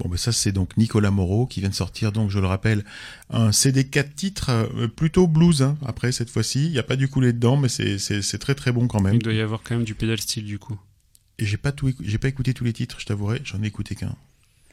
Bon, 0.01 0.09
ben 0.09 0.17
ça 0.17 0.31
c'est 0.31 0.51
donc 0.51 0.77
Nicolas 0.77 1.11
Moreau 1.11 1.45
qui 1.45 1.59
vient 1.59 1.69
de 1.69 1.75
sortir, 1.75 2.11
donc 2.11 2.31
je 2.31 2.39
le 2.39 2.47
rappelle, 2.47 2.83
un 3.29 3.51
CD 3.51 3.83
4 3.83 4.15
titres, 4.15 4.49
euh, 4.49 4.87
plutôt 4.87 5.27
blues. 5.27 5.61
Hein, 5.61 5.77
après 5.85 6.11
cette 6.11 6.31
fois-ci, 6.31 6.65
il 6.65 6.71
y 6.71 6.79
a 6.79 6.83
pas 6.83 6.95
du 6.95 7.07
coulé 7.07 7.33
dedans, 7.33 7.55
mais 7.55 7.69
c'est 7.69 8.37
très 8.39 8.55
très 8.55 8.71
bon 8.71 8.87
quand 8.87 8.99
même. 8.99 9.15
Il 9.15 9.21
doit 9.21 9.33
y 9.33 9.41
avoir 9.41 9.61
quand 9.63 9.75
même 9.75 9.83
du 9.83 9.93
pédal 9.93 10.19
style 10.19 10.45
du 10.45 10.57
coup. 10.57 10.79
Et 11.37 11.45
j'ai 11.45 11.57
pas 11.57 11.71
tout, 11.71 11.91
pas 12.19 12.27
écouté 12.27 12.53
tous 12.55 12.63
les 12.63 12.73
titres, 12.73 12.99
je 12.99 13.05
t'avouerai, 13.05 13.41
j'en 13.43 13.61
ai 13.61 13.67
écouté 13.67 13.95
qu'un. 13.95 14.15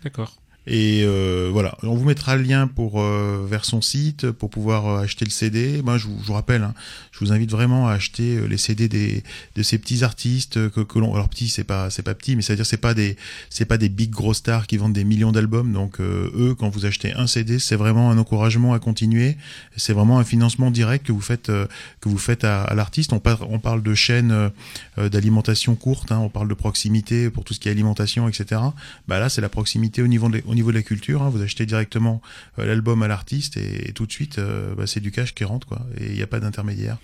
D'accord. 0.03 0.39
Et 0.71 1.03
euh, 1.03 1.49
voilà, 1.51 1.79
on 1.83 1.95
vous 1.95 2.05
mettra 2.05 2.37
le 2.37 2.43
lien 2.43 2.67
pour 2.67 3.01
euh, 3.01 3.47
vers 3.49 3.65
son 3.65 3.81
site 3.81 4.31
pour 4.31 4.51
pouvoir 4.51 4.87
euh, 4.87 5.03
acheter 5.03 5.25
le 5.25 5.31
CD. 5.31 5.81
Moi, 5.83 5.97
je 5.97 6.09
vous, 6.09 6.19
je 6.21 6.27
vous 6.27 6.35
rappelle, 6.35 6.63
hein, 6.63 6.75
je 7.11 7.21
vous 7.21 7.33
invite 7.33 7.51
vraiment 7.51 7.89
à 7.89 7.93
acheter 7.93 8.47
les 8.47 8.59
CD 8.59 8.87
des 8.87 9.23
de 9.57 9.63
ces 9.63 9.79
petits 9.79 10.05
artistes 10.05 10.71
que, 10.71 10.81
que 10.81 10.99
l'on. 10.99 11.15
Alors 11.15 11.31
petits, 11.31 11.49
c'est 11.49 11.65
pas 11.65 11.89
c'est 11.89 12.03
pas 12.03 12.15
petit, 12.15 12.37
mais 12.37 12.43
c'est 12.43 12.53
à 12.53 12.57
dire 12.57 12.67
c'est 12.67 12.77
pas 12.77 12.93
des 12.93 13.17
c'est 13.49 13.65
pas 13.65 13.79
des 13.79 13.89
big 13.89 14.11
gros 14.11 14.35
stars 14.35 14.67
qui 14.67 14.77
vendent 14.77 14.93
des 14.93 15.05
millions 15.05 15.33
d'albums. 15.33 15.73
Donc 15.73 16.01
eux, 16.01 16.55
quand 16.59 16.69
vous 16.69 16.85
achetez 16.85 17.15
un 17.15 17.27
CD, 17.27 17.59
c'est 17.59 17.77
vraiment 17.77 18.11
un 18.11 18.19
encouragement 18.19 18.75
à 18.75 18.79
continuer. 18.79 19.39
C'est 19.79 19.95
vraiment 19.95 20.19
un 20.19 20.25
financement 20.25 20.71
direct 20.71 21.07
que 21.07 21.13
vous 21.13 21.23
faites 21.23 21.47
que 21.47 22.09
vous 22.11 22.19
faites 22.19 22.45
à, 22.45 22.75
l'artiste. 22.75 23.15
On 23.15 23.21
parle 23.21 23.47
on 23.49 23.59
parle 23.59 23.83
de 23.83 23.95
chaînes 23.95 24.51
d'alimentation 24.99 25.77
courte, 25.77 26.13
hein, 26.13 26.19
on 26.19 26.29
parle 26.29 26.49
de 26.49 26.55
proximité 26.55 27.31
pour 27.31 27.45
tout 27.45 27.55
ce 27.55 27.61
qui 27.61 27.69
est 27.69 27.73
alimentation, 27.73 28.29
etc. 28.29 28.61
Bah 29.07 29.19
là, 29.19 29.31
c'est 29.31 29.41
la 29.41 29.49
proximité 29.49 30.03
au 30.03 30.09
niveau 30.09 30.29
de, 30.29 30.43
au 30.47 30.58
niveau 30.59 30.71
de 30.71 30.77
la 30.77 30.83
culture. 30.83 31.23
hein. 31.23 31.31
Vous 31.31 31.43
achetez 31.43 31.67
directement 31.67 32.21
euh, 32.59 32.67
l'album 32.67 33.03
à 33.03 33.09
l'artiste 33.09 33.57
et, 33.57 33.93
tout 33.93 34.07
de 34.07 34.13
suite, 34.13 34.39
euh, 34.39 34.75
bah, 34.75 34.87
c'est 34.87 35.01
du 35.01 35.11
cash 35.11 35.35
qui 35.35 35.45
rentre, 35.45 35.67
quoi. 35.67 35.87
Et 35.99 36.07
il 36.07 36.15
n'y 36.15 36.23
a 36.23 36.27
pas 36.27 36.41
d'intermédiaire. 36.41 36.99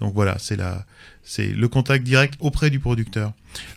Donc 0.00 0.14
voilà, 0.14 0.36
c'est 0.38 0.56
la, 0.56 0.84
c'est 1.22 1.48
le 1.48 1.68
contact 1.68 2.04
direct 2.04 2.34
auprès 2.40 2.70
du 2.70 2.80
producteur. 2.80 3.32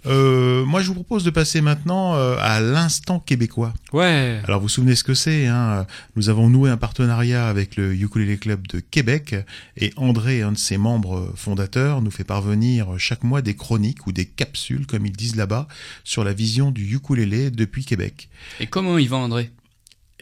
Euh, 0.06 0.66
moi, 0.66 0.82
je 0.82 0.88
vous 0.88 0.94
propose 0.94 1.24
de 1.24 1.30
passer 1.30 1.62
maintenant 1.62 2.16
euh, 2.16 2.36
à 2.40 2.62
l'instant 2.62 3.20
québécois. 3.20 3.74
Ouais. 3.92 4.40
Alors, 4.46 4.60
vous 4.60 4.66
vous 4.66 4.70
souvenez 4.70 4.96
ce 4.96 5.04
que 5.04 5.14
c'est 5.14 5.48
hein 5.48 5.86
Nous 6.16 6.30
avons 6.30 6.50
noué 6.50 6.70
un 6.70 6.78
partenariat 6.78 7.48
avec 7.48 7.76
le 7.76 7.94
Ukulele 7.94 8.38
Club 8.38 8.68
de 8.68 8.80
Québec 8.80 9.36
et 9.78 9.92
André, 9.98 10.42
un 10.42 10.52
de 10.52 10.58
ses 10.58 10.78
membres 10.78 11.34
fondateurs, 11.36 12.02
nous 12.02 12.12
fait 12.12 12.24
parvenir 12.24 12.88
chaque 12.98 13.24
mois 13.24 13.42
des 13.42 13.56
chroniques 13.56 14.08
ou 14.08 14.12
des 14.12 14.26
capsules, 14.26 14.86
comme 14.86 15.06
ils 15.06 15.12
disent 15.12 15.36
là-bas, 15.36 15.68
sur 16.04 16.24
la 16.24 16.34
vision 16.34 16.72
du 16.72 16.96
ukulélé 16.96 17.52
depuis 17.52 17.84
Québec. 17.84 18.30
Et 18.60 18.68
comment 18.68 18.98
il 18.98 19.10
va 19.10 19.18
André? 19.18 19.52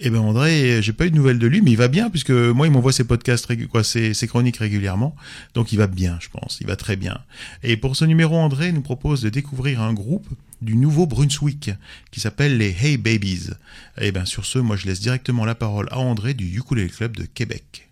Eh 0.04 0.10
ben 0.10 0.20
André, 0.20 0.82
j'ai 0.82 0.94
pas 0.94 1.06
eu 1.06 1.12
de 1.12 1.16
nouvelles 1.16 1.38
de 1.38 1.46
lui, 1.46 1.62
mais 1.62 1.70
il 1.70 1.78
va 1.78 1.88
bien 1.88 2.10
puisque 2.10 2.32
moi 2.32 2.66
il 2.66 2.74
m'envoie 2.74 2.92
ses 2.92 3.04
podcasts, 3.04 3.48
quoi, 3.68 3.84
ses, 3.84 4.16
chroniques 4.28 4.58
régulièrement, 4.58 5.16
donc 5.54 5.72
il 5.74 5.78
va 5.78 5.86
bien, 5.86 6.18
je 6.20 6.30
pense, 6.30 6.58
il 6.60 6.66
va 6.66 6.76
très 6.76 6.96
bien. 6.96 7.20
Et 7.62 7.78
pour 7.78 7.96
ce 7.96 8.06
numéro, 8.06 8.36
André 8.36 8.72
nous 8.72 8.82
propose 8.82 9.22
de 9.22 9.30
découvrir 9.30 9.80
un 9.80 9.94
groupe 9.94 10.28
du 10.64 10.76
Nouveau-Brunswick 10.76 11.70
qui 12.10 12.20
s'appelle 12.20 12.58
les 12.58 12.76
Hey 12.82 12.98
Babies. 12.98 13.52
Et 14.00 14.12
ben 14.12 14.26
sur 14.26 14.46
ce, 14.46 14.58
moi 14.58 14.76
je 14.76 14.88
laisse 14.88 15.02
directement 15.02 15.46
la 15.46 15.54
parole 15.54 15.88
à 15.92 16.00
André 16.00 16.34
du 16.34 16.58
Ukulele 16.58 16.92
Club 16.92 17.16
de 17.16 17.26
Québec. 17.26 17.92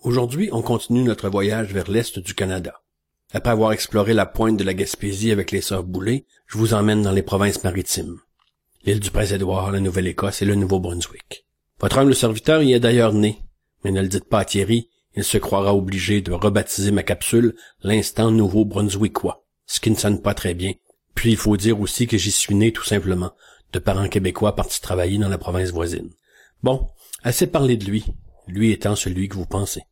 Aujourd'hui, 0.00 0.50
on 0.52 0.60
continue 0.60 1.04
notre 1.04 1.30
voyage 1.30 1.72
vers 1.72 1.90
l'est 1.90 2.18
du 2.18 2.34
Canada. 2.34 2.82
Après 3.32 3.50
avoir 3.50 3.72
exploré 3.72 4.12
la 4.12 4.26
pointe 4.26 4.58
de 4.58 4.64
la 4.64 4.74
Gaspésie 4.74 5.32
avec 5.32 5.52
les 5.52 5.62
sœurs 5.62 5.84
Boulay, 5.84 6.26
je 6.46 6.58
vous 6.58 6.74
emmène 6.74 7.00
dans 7.00 7.12
les 7.12 7.22
provinces 7.22 7.64
maritimes. 7.64 8.18
L'île 8.84 9.00
du 9.00 9.10
Prince-Édouard, 9.10 9.72
la 9.72 9.80
Nouvelle-Écosse 9.80 10.40
et 10.42 10.44
le 10.44 10.54
Nouveau-Brunswick. 10.54 11.46
Votre 11.80 11.98
humble 11.98 12.14
serviteur 12.14 12.62
y 12.62 12.72
est 12.72 12.80
d'ailleurs 12.80 13.12
né, 13.12 13.42
mais 13.84 13.90
ne 13.90 14.00
le 14.00 14.08
dites 14.08 14.28
pas 14.28 14.40
à 14.40 14.44
Thierry, 14.44 14.88
il 15.16 15.24
se 15.24 15.36
croira 15.36 15.74
obligé 15.74 16.20
de 16.20 16.32
rebaptiser 16.32 16.92
ma 16.92 17.02
capsule 17.02 17.56
l'instant 17.82 18.30
Nouveau-Brunswickois, 18.30 19.44
ce 19.66 19.80
qui 19.80 19.90
ne 19.90 19.96
sonne 19.96 20.22
pas 20.22 20.34
très 20.34 20.54
bien. 20.54 20.72
Puis 21.14 21.32
il 21.32 21.36
faut 21.36 21.56
dire 21.56 21.80
aussi 21.80 22.06
que 22.06 22.16
j'y 22.16 22.30
suis 22.30 22.54
né 22.54 22.72
tout 22.72 22.84
simplement, 22.84 23.32
de 23.72 23.80
parents 23.80 24.08
québécois 24.08 24.54
partis 24.54 24.80
travailler 24.80 25.18
dans 25.18 25.28
la 25.28 25.38
province 25.38 25.70
voisine. 25.70 26.10
Bon, 26.62 26.86
assez 27.24 27.48
parlé 27.48 27.76
de 27.76 27.84
lui, 27.84 28.04
lui 28.46 28.70
étant 28.70 28.94
celui 28.94 29.28
que 29.28 29.34
vous 29.34 29.46
pensez. 29.46 29.82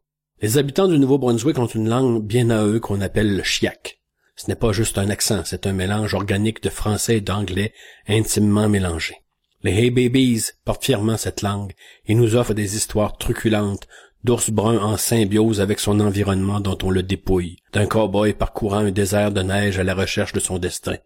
Les 0.40 0.58
habitants 0.58 0.86
du 0.86 0.98
Nouveau-Brunswick 0.98 1.58
ont 1.58 1.66
une 1.66 1.88
langue 1.88 2.22
bien 2.22 2.50
à 2.50 2.64
eux 2.64 2.78
qu'on 2.78 3.00
appelle 3.00 3.36
le 3.36 3.42
chiac. 3.42 4.00
Ce 4.36 4.48
n'est 4.48 4.56
pas 4.56 4.72
juste 4.72 4.98
un 4.98 5.08
accent, 5.08 5.42
c'est 5.44 5.66
un 5.66 5.72
mélange 5.72 6.12
organique 6.12 6.62
de 6.62 6.68
français 6.68 7.16
et 7.16 7.20
d'anglais 7.22 7.72
intimement 8.06 8.68
mélangés. 8.68 9.22
Les 9.62 9.72
Hey 9.72 9.90
Babies 9.90 10.50
portent 10.64 10.84
fièrement 10.84 11.16
cette 11.16 11.40
langue 11.40 11.72
et 12.06 12.14
nous 12.14 12.36
offrent 12.36 12.54
des 12.54 12.76
histoires 12.76 13.16
truculentes 13.16 13.88
d'ours 14.24 14.50
brun 14.50 14.78
en 14.78 14.96
symbiose 14.96 15.60
avec 15.60 15.80
son 15.80 16.00
environnement 16.00 16.60
dont 16.60 16.76
on 16.82 16.90
le 16.90 17.02
dépouille, 17.02 17.56
d'un 17.72 17.86
cow-boy 17.86 18.34
parcourant 18.34 18.78
un 18.78 18.90
désert 18.90 19.32
de 19.32 19.40
neige 19.40 19.78
à 19.78 19.84
la 19.84 19.94
recherche 19.94 20.34
de 20.34 20.40
son 20.40 20.58
destin, 20.58 20.98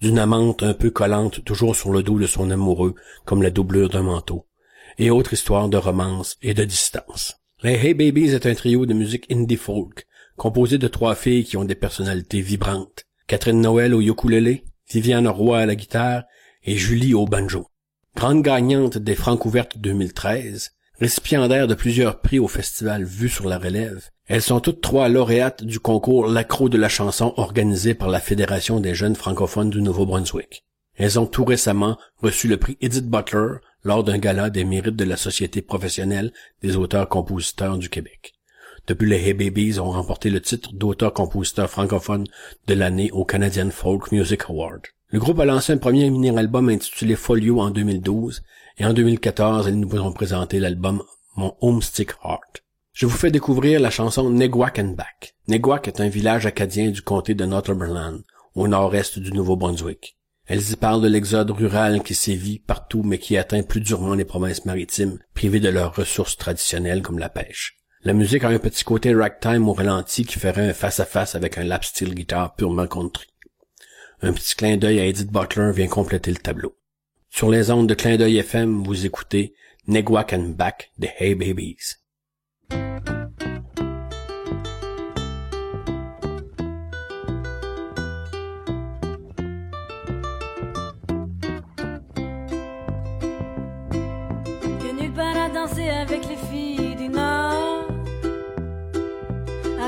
d'une 0.00 0.18
amante 0.18 0.62
un 0.62 0.74
peu 0.74 0.90
collante 0.90 1.44
toujours 1.44 1.76
sur 1.76 1.92
le 1.92 2.02
dos 2.02 2.18
de 2.18 2.26
son 2.26 2.50
amoureux 2.50 2.94
comme 3.24 3.42
la 3.42 3.50
doublure 3.50 3.90
d'un 3.90 4.02
manteau, 4.02 4.46
et 4.98 5.10
autres 5.10 5.34
histoires 5.34 5.68
de 5.68 5.76
romance 5.76 6.36
et 6.42 6.54
de 6.54 6.64
distance. 6.64 7.36
Les 7.62 7.74
Hey 7.74 7.94
Babies 7.94 8.34
est 8.34 8.46
un 8.46 8.54
trio 8.54 8.84
de 8.84 8.94
musique 8.94 9.30
indie 9.30 9.56
folk, 9.56 10.06
composé 10.36 10.78
de 10.78 10.88
trois 10.88 11.14
filles 11.14 11.44
qui 11.44 11.56
ont 11.56 11.64
des 11.64 11.74
personnalités 11.74 12.40
vibrantes. 12.40 13.04
Catherine 13.26 13.60
Noël 13.60 13.94
au 13.94 14.00
ukulélé, 14.00 14.64
Viviane 14.90 15.28
Roy 15.28 15.58
à 15.58 15.66
la 15.66 15.76
guitare 15.76 16.24
et 16.62 16.76
Julie 16.76 17.14
au 17.14 17.26
banjo. 17.26 17.66
Grande 18.16 18.42
gagnante 18.42 18.98
des 18.98 19.14
Francs 19.14 19.44
ouvertes 19.44 19.78
2013, 19.78 20.72
récipiendaire 21.00 21.66
de 21.66 21.74
plusieurs 21.74 22.20
prix 22.20 22.38
au 22.38 22.48
festival 22.48 23.04
Vue 23.04 23.28
sur 23.28 23.48
la 23.48 23.58
relève, 23.58 24.10
elles 24.26 24.42
sont 24.42 24.60
toutes 24.60 24.80
trois 24.80 25.08
lauréates 25.08 25.64
du 25.64 25.80
concours 25.80 26.26
L'accro 26.26 26.68
de 26.68 26.78
la 26.78 26.88
chanson 26.88 27.34
organisé 27.36 27.94
par 27.94 28.08
la 28.08 28.20
Fédération 28.20 28.80
des 28.80 28.94
jeunes 28.94 29.16
francophones 29.16 29.70
du 29.70 29.82
Nouveau-Brunswick. 29.82 30.64
Elles 30.96 31.18
ont 31.18 31.26
tout 31.26 31.44
récemment 31.44 31.98
reçu 32.18 32.48
le 32.48 32.56
prix 32.56 32.78
Edith 32.80 33.08
Butler 33.08 33.56
lors 33.82 34.04
d'un 34.04 34.18
gala 34.18 34.48
des 34.48 34.64
mérites 34.64 34.96
de 34.96 35.04
la 35.04 35.16
Société 35.16 35.60
professionnelle 35.60 36.32
des 36.62 36.76
auteurs-compositeurs 36.76 37.76
du 37.76 37.90
Québec. 37.90 38.33
Depuis 38.86 39.08
les 39.08 39.16
Hey 39.16 39.32
Babies 39.32 39.78
ont 39.78 39.90
remporté 39.90 40.28
le 40.28 40.42
titre 40.42 40.74
d'auteur-compositeur 40.74 41.70
francophone 41.70 42.26
de 42.66 42.74
l'année 42.74 43.10
au 43.12 43.24
Canadian 43.24 43.70
Folk 43.70 44.12
Music 44.12 44.42
Award. 44.50 44.82
Le 45.08 45.18
groupe 45.18 45.40
a 45.40 45.46
lancé 45.46 45.72
un 45.72 45.78
premier 45.78 46.10
mini-album 46.10 46.68
intitulé 46.68 47.16
Folio 47.16 47.60
en 47.60 47.70
2012 47.70 48.42
et 48.76 48.84
en 48.84 48.92
2014, 48.92 49.68
ils 49.68 49.80
nous 49.80 49.98
ont 49.98 50.12
présenté 50.12 50.60
l'album 50.60 51.02
Mon 51.34 51.56
Homestick 51.62 52.10
Heart. 52.22 52.62
Je 52.92 53.06
vous 53.06 53.16
fais 53.16 53.30
découvrir 53.30 53.80
la 53.80 53.88
chanson 53.88 54.28
Neguac-and-Back. 54.28 55.34
Neguac 55.48 55.88
est 55.88 56.02
un 56.02 56.08
village 56.08 56.44
acadien 56.44 56.90
du 56.90 57.00
comté 57.00 57.34
de 57.34 57.46
Northumberland, 57.46 58.22
au 58.54 58.68
nord-est 58.68 59.18
du 59.18 59.32
Nouveau-Brunswick. 59.32 60.18
Elles 60.46 60.72
y 60.72 60.76
parlent 60.76 61.00
de 61.00 61.08
l'exode 61.08 61.52
rural 61.52 62.02
qui 62.02 62.14
sévit 62.14 62.58
partout 62.58 63.02
mais 63.02 63.16
qui 63.16 63.38
atteint 63.38 63.62
plus 63.62 63.80
durement 63.80 64.14
les 64.14 64.26
provinces 64.26 64.66
maritimes, 64.66 65.18
privées 65.32 65.60
de 65.60 65.70
leurs 65.70 65.96
ressources 65.96 66.36
traditionnelles 66.36 67.00
comme 67.00 67.18
la 67.18 67.30
pêche. 67.30 67.78
La 68.06 68.12
musique 68.12 68.44
a 68.44 68.48
un 68.48 68.58
petit 68.58 68.84
côté 68.84 69.14
ragtime 69.14 69.66
au 69.66 69.72
ralenti 69.72 70.26
qui 70.26 70.38
ferait 70.38 70.68
un 70.68 70.74
face-à-face 70.74 71.36
avec 71.36 71.56
un 71.56 71.64
lap 71.64 71.86
steel 71.86 72.14
guitar 72.14 72.54
purement 72.54 72.86
country. 72.86 73.26
Un 74.20 74.34
petit 74.34 74.54
clin 74.54 74.76
d'œil 74.76 75.00
à 75.00 75.06
Edith 75.06 75.32
Butler 75.32 75.72
vient 75.74 75.88
compléter 75.88 76.30
le 76.30 76.36
tableau. 76.36 76.76
Sur 77.30 77.48
les 77.48 77.70
ondes 77.70 77.88
de 77.88 77.94
clin 77.94 78.18
d'œil 78.18 78.36
FM, 78.36 78.84
vous 78.84 79.06
écoutez 79.06 79.54
Neguac 79.86 80.34
and 80.34 80.50
Back 80.50 80.92
des 80.98 81.12
Hey 81.18 81.34
Babies. 81.34 81.96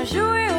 Jouer 0.07 0.56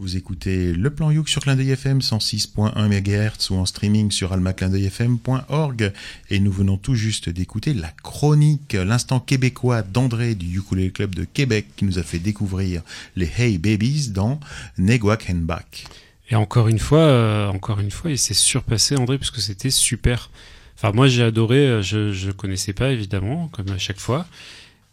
Vous 0.00 0.16
écoutez 0.16 0.72
Le 0.72 0.88
Plan 0.88 1.10
Youk 1.10 1.28
sur 1.28 1.42
Clin 1.42 1.58
FM 1.58 1.98
106.1 1.98 2.88
MHz 2.88 3.50
ou 3.50 3.56
en 3.56 3.66
streaming 3.66 4.10
sur 4.10 4.32
almaclindeuilfm.org 4.32 5.92
et 6.30 6.40
nous 6.40 6.50
venons 6.50 6.78
tout 6.78 6.94
juste 6.94 7.28
d'écouter 7.28 7.74
la 7.74 7.92
chronique, 8.02 8.72
l'instant 8.72 9.20
québécois 9.20 9.82
d'André 9.82 10.34
du 10.34 10.56
Ukulele 10.56 10.90
Club 10.90 11.14
de 11.14 11.24
Québec 11.24 11.66
qui 11.76 11.84
nous 11.84 11.98
a 11.98 12.02
fait 12.02 12.18
découvrir 12.18 12.80
les 13.14 13.30
Hey 13.36 13.58
Babies 13.58 14.08
dans 14.08 14.40
Neguac 14.78 15.26
and 15.28 15.42
Back. 15.42 15.84
Et 16.30 16.34
encore 16.34 16.68
une 16.68 16.78
fois, 16.78 17.00
euh, 17.00 17.48
encore 17.48 17.78
une 17.80 17.90
fois, 17.90 18.10
il 18.10 18.16
s'est 18.18 18.32
surpassé 18.32 18.96
André 18.96 19.18
parce 19.18 19.30
que 19.30 19.42
c'était 19.42 19.68
super. 19.68 20.30
Enfin, 20.76 20.92
moi 20.92 21.08
j'ai 21.08 21.24
adoré. 21.24 21.58
euh, 21.58 21.82
Je 21.82 22.10
je 22.10 22.30
connaissais 22.30 22.72
pas 22.72 22.90
évidemment, 22.92 23.48
comme 23.48 23.68
à 23.68 23.76
chaque 23.76 24.00
fois. 24.00 24.26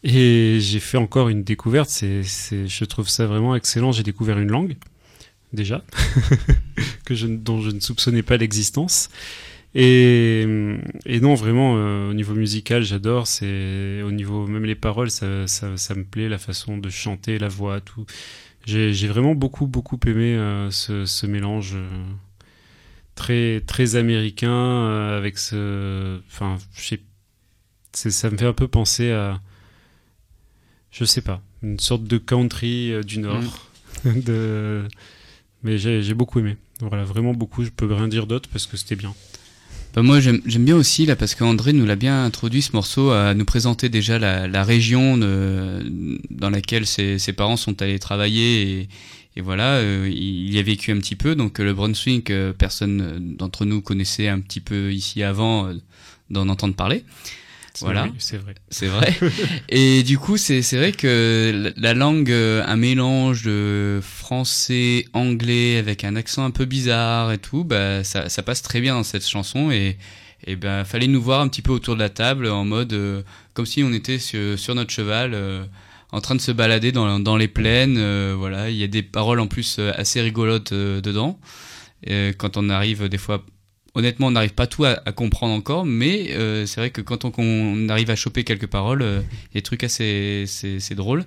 Et 0.03 0.57
j'ai 0.59 0.81
fait 0.81 0.97
encore 0.97 1.29
une 1.29 1.43
découverte. 1.43 1.89
Je 2.01 2.83
trouve 2.83 3.07
ça 3.07 3.25
vraiment 3.25 3.55
excellent. 3.55 3.93
J'ai 3.93 4.03
découvert 4.03 4.37
une 4.37 4.49
langue 4.51 4.75
déjà 5.53 5.83
que 7.05 7.15
je, 7.15 7.27
dont 7.27 7.61
je 7.61 7.71
ne 7.71 7.79
soupçonnais 7.79 8.23
pas 8.23 8.37
l'existence. 8.37 9.09
Et, 9.75 10.45
et 11.05 11.19
non, 11.19 11.35
vraiment, 11.35 11.75
euh, 11.77 12.09
au 12.09 12.13
niveau 12.13 12.33
musical, 12.33 12.83
j'adore. 12.83 13.27
C'est 13.27 14.01
au 14.01 14.11
niveau 14.11 14.47
même 14.47 14.65
les 14.65 14.75
paroles, 14.75 15.11
ça, 15.11 15.45
ça, 15.47 15.77
ça 15.77 15.93
me 15.93 16.03
plaît, 16.03 16.29
la 16.29 16.37
façon 16.37 16.77
de 16.77 16.89
chanter, 16.89 17.37
la 17.37 17.47
voix, 17.47 17.79
tout. 17.81 18.05
J'ai 18.65 19.07
vraiment 19.07 19.35
beaucoup, 19.35 19.67
beaucoup 19.67 19.99
aimé 20.07 20.35
euh, 20.35 20.71
ce, 20.71 21.05
ce 21.05 21.25
mélange 21.25 21.75
euh, 21.75 21.87
très, 23.15 23.61
très 23.61 23.95
américain 23.95 25.15
avec 25.15 25.37
ce. 25.37 26.19
Enfin, 26.27 26.57
ça 27.93 28.29
me 28.29 28.37
fait 28.37 28.45
un 28.45 28.53
peu 28.53 28.67
penser 28.67 29.11
à. 29.11 29.39
Je 30.91 31.05
sais 31.05 31.21
pas, 31.21 31.41
une 31.61 31.79
sorte 31.79 32.03
de 32.05 32.17
country 32.17 32.93
du 33.05 33.19
Nord. 33.19 33.69
de... 34.05 34.87
Mais 35.63 35.77
j'ai 35.77 36.13
beaucoup 36.13 36.39
aimé. 36.39 36.57
Voilà, 36.81 37.03
vraiment 37.03 37.33
beaucoup. 37.33 37.63
Je 37.63 37.69
peux 37.69 37.91
rien 37.91 38.07
dire 38.07 38.27
d'autre 38.27 38.49
parce 38.51 38.67
que 38.67 38.77
c'était 38.77 38.95
bien. 38.95 39.13
Bah, 39.97 40.03
moi 40.03 40.19
j'aime 40.19 40.41
bien 40.45 40.75
aussi 40.75 41.07
là 41.07 41.15
parce 41.15 41.33
qu'André 41.33 41.73
nous 41.73 41.85
l'a 41.85 41.95
bien 41.95 42.23
introduit 42.23 42.61
ce 42.61 42.73
morceau 42.73 43.09
à 43.09 43.33
nous 43.33 43.45
présenter 43.45 43.89
déjà 43.89 44.19
la, 44.19 44.63
région 44.63 45.17
de- 45.17 46.19
dans 46.29 46.51
laquelle 46.51 46.85
ses, 46.85 47.17
parents 47.35 47.57
sont 47.57 47.81
allés 47.81 47.97
travailler 47.97 48.87
et, 49.35 49.41
voilà 49.41 49.77
euh, 49.77 50.07
il 50.07 50.53
y 50.53 50.59
a 50.59 50.61
vécu 50.61 50.91
un 50.91 50.97
petit 50.97 51.15
peu 51.15 51.33
donc 51.35 51.59
euh, 51.59 51.63
le 51.63 51.73
Brunswick 51.73 52.31
euh, 52.31 52.53
personne 52.53 53.01
euh, 53.01 53.17
d'entre 53.19 53.65
nous 53.65 53.81
connaissait 53.81 54.27
un 54.27 54.39
petit 54.39 54.61
peu 54.61 54.91
ici 54.91 55.21
avant 55.21 55.67
euh, 55.67 55.73
d'en 56.31 56.47
entendre 56.49 56.75
parler 56.75 57.03
Voilà. 57.81 58.07
C'est 58.17 58.37
vrai. 58.37 58.55
c'est 58.69 58.87
vrai. 58.87 59.15
Et 59.69 60.03
du 60.03 60.17
coup, 60.17 60.37
c'est 60.37 60.61
c'est 60.61 60.77
vrai 60.77 60.91
que 60.91 61.71
la 61.75 61.87
la 61.87 61.93
langue, 61.93 62.31
euh, 62.31 62.63
un 62.65 62.75
mélange 62.77 63.43
de 63.43 63.99
français, 64.01 65.05
anglais 65.13 65.77
avec 65.77 66.03
un 66.03 66.15
accent 66.15 66.43
un 66.43 66.51
peu 66.51 66.65
bizarre 66.65 67.31
et 67.31 67.37
tout, 67.37 67.63
bah 67.63 68.03
ça, 68.03 68.29
ça 68.29 68.43
passe 68.43 68.61
très 68.61 68.81
bien 68.81 68.93
dans 68.95 69.03
cette 69.03 69.27
chanson 69.27 69.71
et 69.71 69.97
et 70.45 70.55
ben 70.55 70.83
fallait 70.85 71.07
nous 71.07 71.21
voir 71.21 71.41
un 71.41 71.47
petit 71.47 71.61
peu 71.63 71.71
autour 71.71 71.95
de 71.95 71.99
la 71.99 72.09
table 72.09 72.47
en 72.47 72.63
mode 72.65 72.93
euh, 72.93 73.21
comme 73.53 73.65
si 73.65 73.83
on 73.83 73.91
était 73.93 74.19
sur, 74.19 74.57
sur 74.59 74.75
notre 74.75 74.91
cheval. 74.91 75.33
euh, 75.33 75.63
en 76.11 76.21
train 76.21 76.35
de 76.35 76.41
se 76.41 76.51
balader 76.51 76.91
dans, 76.93 77.19
dans 77.19 77.35
les 77.35 77.49
plaines, 77.49 77.97
euh, 77.97 78.33
voilà, 78.37 78.69
il 78.69 78.77
y 78.77 78.83
a 78.83 78.87
des 78.87 79.03
paroles 79.03 79.39
en 79.41 79.47
plus 79.47 79.77
euh, 79.79 79.91
assez 79.95 80.21
rigolotes 80.21 80.73
dedans. 80.73 81.37
Euh, 82.09 82.31
quand 82.37 82.57
on 82.57 82.69
arrive 82.69 83.09
des 83.09 83.17
fois 83.17 83.43
honnêtement, 83.97 84.27
on 84.27 84.31
n'arrive 84.31 84.53
pas 84.53 84.67
tout 84.67 84.85
à, 84.85 84.95
comprendre 85.11 85.53
encore, 85.53 85.85
mais 85.85 86.31
euh, 86.33 86.65
c'est 86.67 86.79
vrai 86.79 86.91
que 86.91 87.01
quand 87.01 87.25
on, 87.25 87.89
arrive 87.89 88.11
à 88.11 88.15
choper 88.15 88.43
quelques 88.43 88.67
paroles, 88.67 89.01
euh, 89.01 89.21
il 89.21 89.55
y 89.55 89.57
a 89.57 89.59
des 89.59 89.61
trucs 89.63 89.83
assez 89.83 90.45
c'est, 90.47 90.79
c'est 90.79 90.95
drôle. 90.95 91.25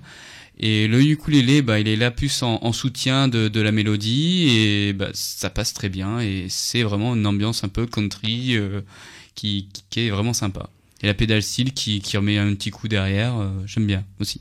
Et 0.57 0.87
le 0.87 1.01
ukulélé, 1.01 1.61
bah, 1.61 1.79
il 1.79 1.87
est 1.87 1.95
là 1.97 2.11
plus 2.11 2.43
en, 2.43 2.59
en 2.63 2.71
soutien 2.71 3.27
de, 3.27 3.59
la 3.59 3.71
mélodie 3.71 4.47
et 4.49 4.93
bah, 4.93 5.09
ça 5.13 5.49
passe 5.49 5.73
très 5.73 5.89
bien 5.89 6.19
et 6.19 6.45
c'est 6.49 6.83
vraiment 6.83 7.15
une 7.15 7.25
ambiance 7.25 7.63
un 7.63 7.69
peu 7.69 7.85
country 7.87 8.55
euh, 8.55 8.81
qui, 9.35 9.67
est 9.97 10.09
vraiment 10.09 10.33
sympa. 10.33 10.69
Et 11.01 11.07
la 11.07 11.13
pédale 11.13 11.43
style 11.43 11.73
qui, 11.73 11.99
qui 11.99 12.15
remet 12.15 12.37
un 12.37 12.53
petit 12.53 12.69
coup 12.69 12.87
derrière, 12.87 13.33
j'aime 13.65 13.87
bien 13.87 14.03
aussi. 14.19 14.39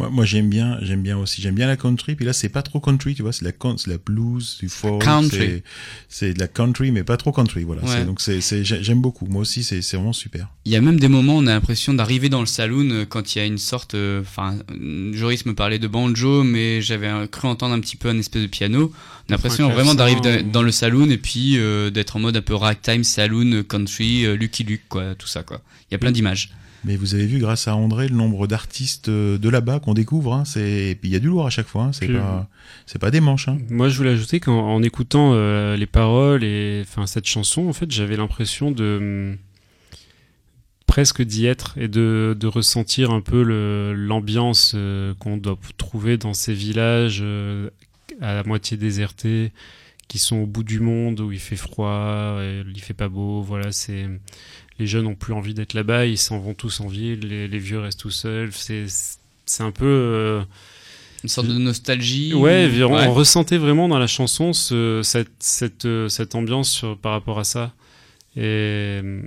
Moi, 0.00 0.08
moi 0.10 0.24
j'aime 0.24 0.48
bien, 0.48 0.78
j'aime 0.80 1.02
bien 1.02 1.18
aussi. 1.18 1.42
J'aime 1.42 1.54
bien 1.54 1.66
la 1.66 1.76
country. 1.76 2.14
Puis 2.14 2.24
là, 2.24 2.32
c'est 2.32 2.48
pas 2.48 2.62
trop 2.62 2.80
country, 2.80 3.14
tu 3.14 3.20
vois. 3.22 3.34
C'est 3.34 3.44
la, 3.44 3.52
la 3.86 3.98
blues, 3.98 4.56
du 4.58 4.70
folk. 4.70 5.02
Country. 5.04 5.36
c'est- 5.38 5.62
C'est 6.08 6.32
de 6.34 6.38
la 6.38 6.48
country, 6.48 6.90
mais 6.90 7.04
pas 7.04 7.18
trop 7.18 7.32
country. 7.32 7.64
Voilà. 7.64 7.82
Ouais. 7.82 8.04
Donc 8.06 8.20
c'est, 8.22 8.40
c'est, 8.40 8.64
j'ai- 8.64 8.82
j'aime 8.82 9.02
beaucoup. 9.02 9.26
Moi 9.26 9.42
aussi, 9.42 9.62
c'est, 9.62 9.82
c'est 9.82 9.98
vraiment 9.98 10.14
super. 10.14 10.48
Il 10.64 10.72
y 10.72 10.76
a 10.76 10.80
même 10.80 10.98
des 10.98 11.08
moments 11.08 11.34
où 11.36 11.40
on 11.42 11.46
a 11.46 11.52
l'impression 11.52 11.92
d'arriver 11.92 12.30
dans 12.30 12.40
le 12.40 12.46
saloon 12.46 12.90
euh, 12.90 13.04
quand 13.04 13.34
il 13.34 13.38
y 13.38 13.42
a 13.42 13.44
une 13.44 13.58
sorte. 13.58 13.94
euh, 13.94 14.22
Enfin, 14.22 14.56
euh, 14.70 15.12
Joris 15.12 15.44
me 15.44 15.54
parlait 15.54 15.78
de 15.78 15.86
banjo, 15.86 16.44
mais 16.44 16.80
j'avais 16.80 17.10
cru 17.30 17.46
entendre 17.48 17.74
un 17.74 17.80
petit 17.80 17.96
peu 17.96 18.08
un 18.08 18.18
espèce 18.18 18.42
de 18.42 18.46
piano. 18.46 18.92
On 19.28 19.32
a 19.32 19.36
l'impression 19.36 19.68
vraiment 19.70 19.94
d'arriver 19.94 20.42
dans, 20.42 20.62
le 20.62 20.72
saloon 20.72 21.10
et 21.10 21.18
puis 21.18 21.58
euh, 21.58 21.90
d'être 21.90 22.16
en 22.16 22.20
mode 22.20 22.36
un 22.36 22.42
peu 22.42 22.54
ragtime, 22.54 23.04
saloon, 23.04 23.62
country, 23.64 24.24
euh, 24.24 24.34
Lucky 24.34 24.64
Luke, 24.64 24.82
quoi, 24.88 25.14
tout 25.14 25.28
ça, 25.28 25.42
quoi. 25.42 25.60
Il 25.90 25.92
y 25.92 25.94
a 25.94 25.98
plein 25.98 26.10
d'images. 26.10 26.50
Mais 26.84 26.96
vous 26.96 27.14
avez 27.14 27.26
vu, 27.26 27.38
grâce 27.38 27.68
à 27.68 27.76
André, 27.76 28.08
le 28.08 28.14
nombre 28.16 28.46
d'artistes 28.46 29.08
euh, 29.08 29.36
de 29.36 29.48
là-bas 29.50 29.80
qu'on 29.80 29.92
découvre. 29.94 30.32
Hein, 30.34 30.44
c'est, 30.46 30.90
et 30.90 30.94
puis 30.94 31.10
il 31.10 31.12
y 31.12 31.16
a 31.16 31.18
du 31.18 31.26
lourd 31.28 31.46
à 31.46 31.50
chaque 31.50 31.66
fois. 31.66 31.84
Hein, 31.84 31.92
c'est 31.92 32.06
Puis- 32.06 32.16
pas, 32.16 32.48
c'est 32.86 32.98
pas 32.98 33.10
des 33.10 33.20
manches. 33.20 33.48
Hein. 33.48 33.58
Moi, 33.68 33.88
je 33.90 33.96
voulais 33.98 34.10
ajouter 34.10 34.40
qu'en 34.40 34.58
en 34.60 34.82
écoutant 34.82 35.32
euh, 35.34 35.76
les 35.76 35.86
paroles 35.86 36.42
et 36.42 36.82
enfin 36.82 37.06
cette 37.06 37.26
chanson, 37.26 37.68
en 37.68 37.72
fait, 37.74 37.90
j'avais 37.90 38.16
l'impression 38.16 38.70
de 38.70 39.36
presque 40.86 41.22
d'y 41.22 41.46
être 41.46 41.76
et 41.78 41.86
de, 41.88 42.36
de 42.38 42.46
ressentir 42.46 43.10
un 43.12 43.20
peu 43.20 43.42
le- 43.42 43.92
l'ambiance 43.94 44.72
euh, 44.74 45.14
qu'on 45.20 45.36
doit 45.36 45.58
trouver 45.76 46.16
dans 46.16 46.34
ces 46.34 46.52
villages 46.54 47.20
euh, 47.22 47.70
à 48.20 48.34
la 48.34 48.42
moitié 48.42 48.76
désertés, 48.76 49.52
qui 50.08 50.18
sont 50.18 50.36
au 50.38 50.46
bout 50.46 50.64
du 50.64 50.80
monde 50.80 51.20
où 51.20 51.30
il 51.30 51.38
fait 51.38 51.54
froid, 51.56 52.40
il 52.42 52.80
fait 52.80 52.94
pas 52.94 53.08
beau. 53.08 53.42
Voilà, 53.42 53.70
c'est 53.70 54.06
les 54.80 54.86
jeunes 54.88 55.06
ont 55.06 55.14
plus 55.14 55.32
envie 55.34 55.54
d'être 55.54 55.74
là-bas, 55.74 56.06
ils 56.06 56.18
s'en 56.18 56.38
vont 56.40 56.54
tous 56.54 56.80
en 56.80 56.88
ville, 56.88 57.20
les, 57.20 57.46
les 57.46 57.58
vieux 57.58 57.78
restent 57.78 58.00
tout 58.00 58.10
seuls. 58.10 58.50
C'est 58.52 58.86
c'est 59.46 59.62
un 59.62 59.70
peu 59.72 59.84
euh, 59.86 60.42
Une 61.22 61.28
sorte 61.28 61.46
de 61.48 61.54
nostalgie. 61.58 62.32
Ouais, 62.34 62.66
ou- 62.66 62.84
on, 62.86 62.94
ouais. 62.96 63.06
on 63.06 63.12
ressentait 63.14 63.58
vraiment 63.58 63.86
dans 63.88 63.98
la 63.98 64.06
chanson 64.06 64.52
ce, 64.52 65.00
cette, 65.04 65.30
cette, 65.38 65.84
euh, 65.84 66.08
cette 66.08 66.34
ambiance 66.34 66.70
sur- 66.70 66.96
par 66.98 67.12
rapport 67.12 67.38
à 67.38 67.44
ça. 67.44 67.72
Et 68.36 68.40
euh, 68.44 69.22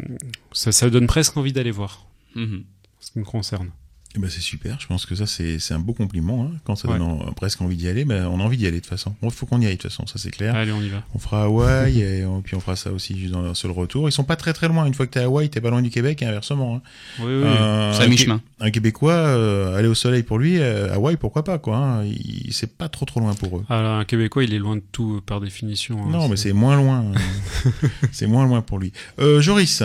ça, 0.53 0.71
ça 0.71 0.89
donne 0.89 1.07
presque 1.07 1.35
envie 1.37 1.53
d'aller 1.53 1.71
voir, 1.71 2.05
Mhm. 2.35 2.63
ce 2.99 3.11
qui 3.11 3.19
me 3.19 3.25
concerne. 3.25 3.69
Ben, 4.15 4.29
c'est 4.29 4.41
super. 4.41 4.77
Je 4.79 4.85
pense 4.85 5.07
que 5.07 5.15
ça, 5.15 5.25
c'est, 5.25 5.57
c'est 5.57 5.73
un 5.73 5.79
beau 5.79 5.93
compliment. 5.93 6.43
Hein. 6.45 6.57
Quand 6.65 6.75
ça 6.75 6.87
Ouais. 6.87 6.99
donne 6.99 7.07
en- 7.07 7.31
presque 7.33 7.59
envie 7.61 7.75
d'y 7.75 7.87
aller, 7.87 8.05
ben, 8.05 8.27
on 8.27 8.39
a 8.39 8.43
envie 8.43 8.57
d'y 8.57 8.67
aller 8.67 8.75
de 8.77 8.81
toute 8.81 8.89
façon. 8.89 9.15
Il 9.23 9.31
faut 9.31 9.47
qu'on 9.47 9.59
y 9.59 9.65
aille 9.65 9.75
de 9.75 9.81
toute 9.81 9.89
façon, 9.89 10.05
ça 10.05 10.19
c'est 10.19 10.29
clair. 10.29 10.55
Allez, 10.55 10.71
on 10.71 10.81
y 10.83 10.89
va. 10.89 11.01
On 11.15 11.19
fera 11.19 11.45
Hawaï 11.45 11.99
et 11.99 12.23
on- 12.23 12.41
puis 12.43 12.55
on 12.55 12.59
fera 12.59 12.75
ça 12.75 12.91
aussi 12.91 13.17
juste 13.19 13.31
dans, 13.33 13.41
le 13.41 13.71
retour. 13.71 14.07
Ils 14.07 14.11
sont 14.11 14.23
pas 14.23 14.35
très 14.35 14.53
très 14.53 14.67
loin. 14.67 14.85
Une 14.85 14.93
fois 14.93 15.07
que 15.07 15.11
t'es 15.13 15.21
à 15.21 15.23
Hawaï, 15.23 15.49
t'es 15.49 15.61
pas 15.61 15.71
loin 15.71 15.81
du 15.81 15.89
Québec 15.89 16.21
et 16.21 16.25
inversement. 16.27 16.75
Hein. 16.75 16.81
Oui, 17.21 17.25
oui. 17.25 17.31
Euh, 17.43 17.91
C'est 17.93 18.03
à 18.03 18.05
un 18.05 18.07
mi-chemin. 18.07 18.41
Un 18.59 18.69
Québécois, 18.69 19.13
euh, 19.13 19.75
aller 19.75 19.87
au 19.87 19.95
soleil 19.95 20.21
pour 20.21 20.37
lui, 20.37 20.59
euh, 20.59 20.93
Hawaï, 20.93 21.17
pourquoi 21.17 21.43
pas 21.43 21.57
quoi. 21.57 21.77
Hein. 21.77 22.05
C'est 22.51 22.77
pas 22.77 22.89
trop 22.89 23.05
trop 23.05 23.19
loin 23.19 23.33
pour 23.33 23.57
eux. 23.57 23.65
Alors, 23.67 23.95
un 23.99 24.05
Québécois, 24.05 24.43
il 24.43 24.53
est 24.53 24.59
loin 24.59 24.75
de 24.75 24.83
tout 24.91 25.15
euh, 25.15 25.21
par 25.25 25.41
définition. 25.41 25.97
hein. 25.99 26.09
non, 26.11 26.29
mais 26.29 26.37
c'est 26.37 26.53
moins 26.53 26.75
loin. 26.77 27.03
c'est 28.11 28.27
moins 28.27 28.45
loin 28.45 28.61
pour 28.61 28.77
lui. 28.77 28.93
Euh, 29.19 29.41
Joris, 29.41 29.81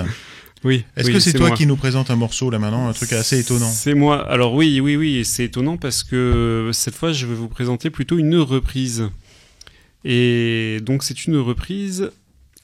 Oui. 0.64 0.84
est-ce 0.96 1.06
oui, 1.08 1.14
que 1.14 1.20
c'est 1.20 1.32
toi 1.32 1.48
moi. 1.48 1.56
qui 1.56 1.66
nous 1.66 1.76
présente 1.76 2.10
un 2.10 2.16
morceau 2.16 2.50
là 2.50 2.58
maintenant, 2.58 2.88
un 2.88 2.92
truc 2.92 3.12
assez 3.12 3.38
étonnant 3.38 3.68
C'est 3.68 3.94
moi. 3.94 4.28
Alors 4.28 4.54
oui, 4.54 4.80
oui, 4.80 4.96
oui, 4.96 5.24
c'est 5.24 5.44
étonnant 5.44 5.76
parce 5.76 6.02
que 6.02 6.70
cette 6.72 6.94
fois, 6.94 7.12
je 7.12 7.26
vais 7.26 7.34
vous 7.34 7.48
présenter 7.48 7.90
plutôt 7.90 8.18
une 8.18 8.36
reprise. 8.36 9.08
Et 10.04 10.78
donc, 10.82 11.02
c'est 11.02 11.26
une 11.26 11.36
reprise 11.36 12.10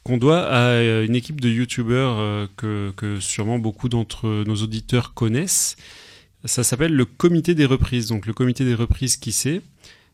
qu'on 0.03 0.18
doit 0.18 0.42
à 0.42 0.68
euh, 0.68 1.07
une 1.07 1.16
équipe 1.16 1.40
de 1.40 1.49
youtubeurs 1.49 2.18
euh, 2.18 2.47
que, 2.57 2.92
que 2.97 3.20
sûrement 3.20 3.59
beaucoup 3.59 3.88
d'entre 3.88 4.45
nos 4.47 4.57
auditeurs 4.57 5.14
connaissent. 5.14 5.76
Ça 6.45 6.62
s'appelle 6.62 6.92
le 6.92 7.05
Comité 7.07 7.55
des 7.55 7.64
reprises. 7.64 8.09
Donc, 8.09 8.26
le 8.26 8.34
Comité 8.34 8.64
des 8.64 8.74
reprises, 8.74 9.16
qui 9.16 9.32
c'est? 9.32 9.62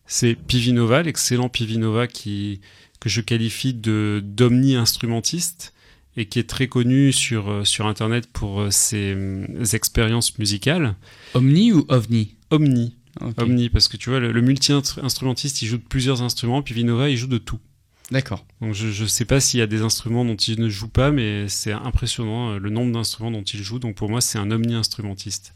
C'est 0.07 0.35
Pivinova, 0.35 1.03
l'excellent 1.03 1.49
Pivinova 1.49 2.07
qui, 2.07 2.61
que 3.01 3.09
je 3.09 3.20
qualifie 3.20 3.74
de 3.74 4.20
d'omni-instrumentiste 4.24 5.72
et 6.21 6.27
qui 6.27 6.39
est 6.39 6.49
très 6.49 6.68
connu 6.68 7.12
sur, 7.12 7.51
euh, 7.51 7.64
sur 7.64 7.87
Internet 7.87 8.27
pour 8.31 8.61
euh, 8.61 8.71
ses 8.71 9.14
euh, 9.16 9.64
expériences 9.73 10.39
musicales. 10.39 10.95
Omni 11.33 11.73
ou 11.73 11.87
OVNI? 11.89 12.35
Omni. 12.51 12.95
Omni, 13.39 13.71
parce 13.71 13.89
que 13.89 13.97
tu 13.97 14.11
vois, 14.11 14.21
le, 14.21 14.31
le 14.31 14.41
multi-instrumentiste, 14.43 15.62
il 15.62 15.66
joue 15.66 15.79
de 15.79 15.83
plusieurs 15.83 16.23
instruments, 16.23 16.62
puis 16.62 16.75
Vinova, 16.75 17.09
il 17.09 17.16
joue 17.16 17.27
de 17.27 17.39
tout. 17.39 17.59
D'accord. 18.11 18.45
Donc 18.61 18.75
je, 18.75 18.89
je 18.89 19.07
sais 19.07 19.25
pas 19.25 19.41
s'il 19.41 19.61
y 19.61 19.62
a 19.62 19.66
des 19.66 19.81
instruments 19.81 20.25
dont 20.25 20.37
il 20.37 20.61
ne 20.61 20.68
joue 20.68 20.89
pas, 20.89 21.11
mais 21.11 21.49
c'est 21.49 21.73
impressionnant 21.73 22.59
le 22.59 22.71
nombre 22.71 22.93
d'instruments 22.93 23.31
dont 23.31 23.43
il 23.43 23.62
joue. 23.62 23.79
Donc 23.79 23.95
pour 23.95 24.11
moi, 24.11 24.21
c'est 24.21 24.39
un 24.39 24.51
omni-instrumentiste. 24.51 25.55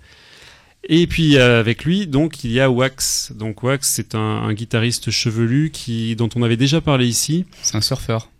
Et 0.89 1.07
puis 1.07 1.37
euh, 1.37 1.61
avec 1.61 1.85
lui, 1.85 2.07
donc 2.07 2.45
il 2.45 2.53
y 2.53 2.61
a 2.61 2.71
Wax. 2.71 3.33
Donc 3.35 3.63
Wax, 3.63 3.89
c'est 3.89 4.15
un, 4.15 4.19
un 4.19 4.53
guitariste 4.53 5.11
chevelu 5.11 5.71
qui, 5.71 6.17
dont 6.17 6.29
on 6.37 6.43
avait 6.43 6.57
déjà 6.57 6.81
parlé 6.81 7.07
ici. 7.07 7.45
C'est 7.63 7.77
un 7.77 7.81
surfeur. 7.81 8.31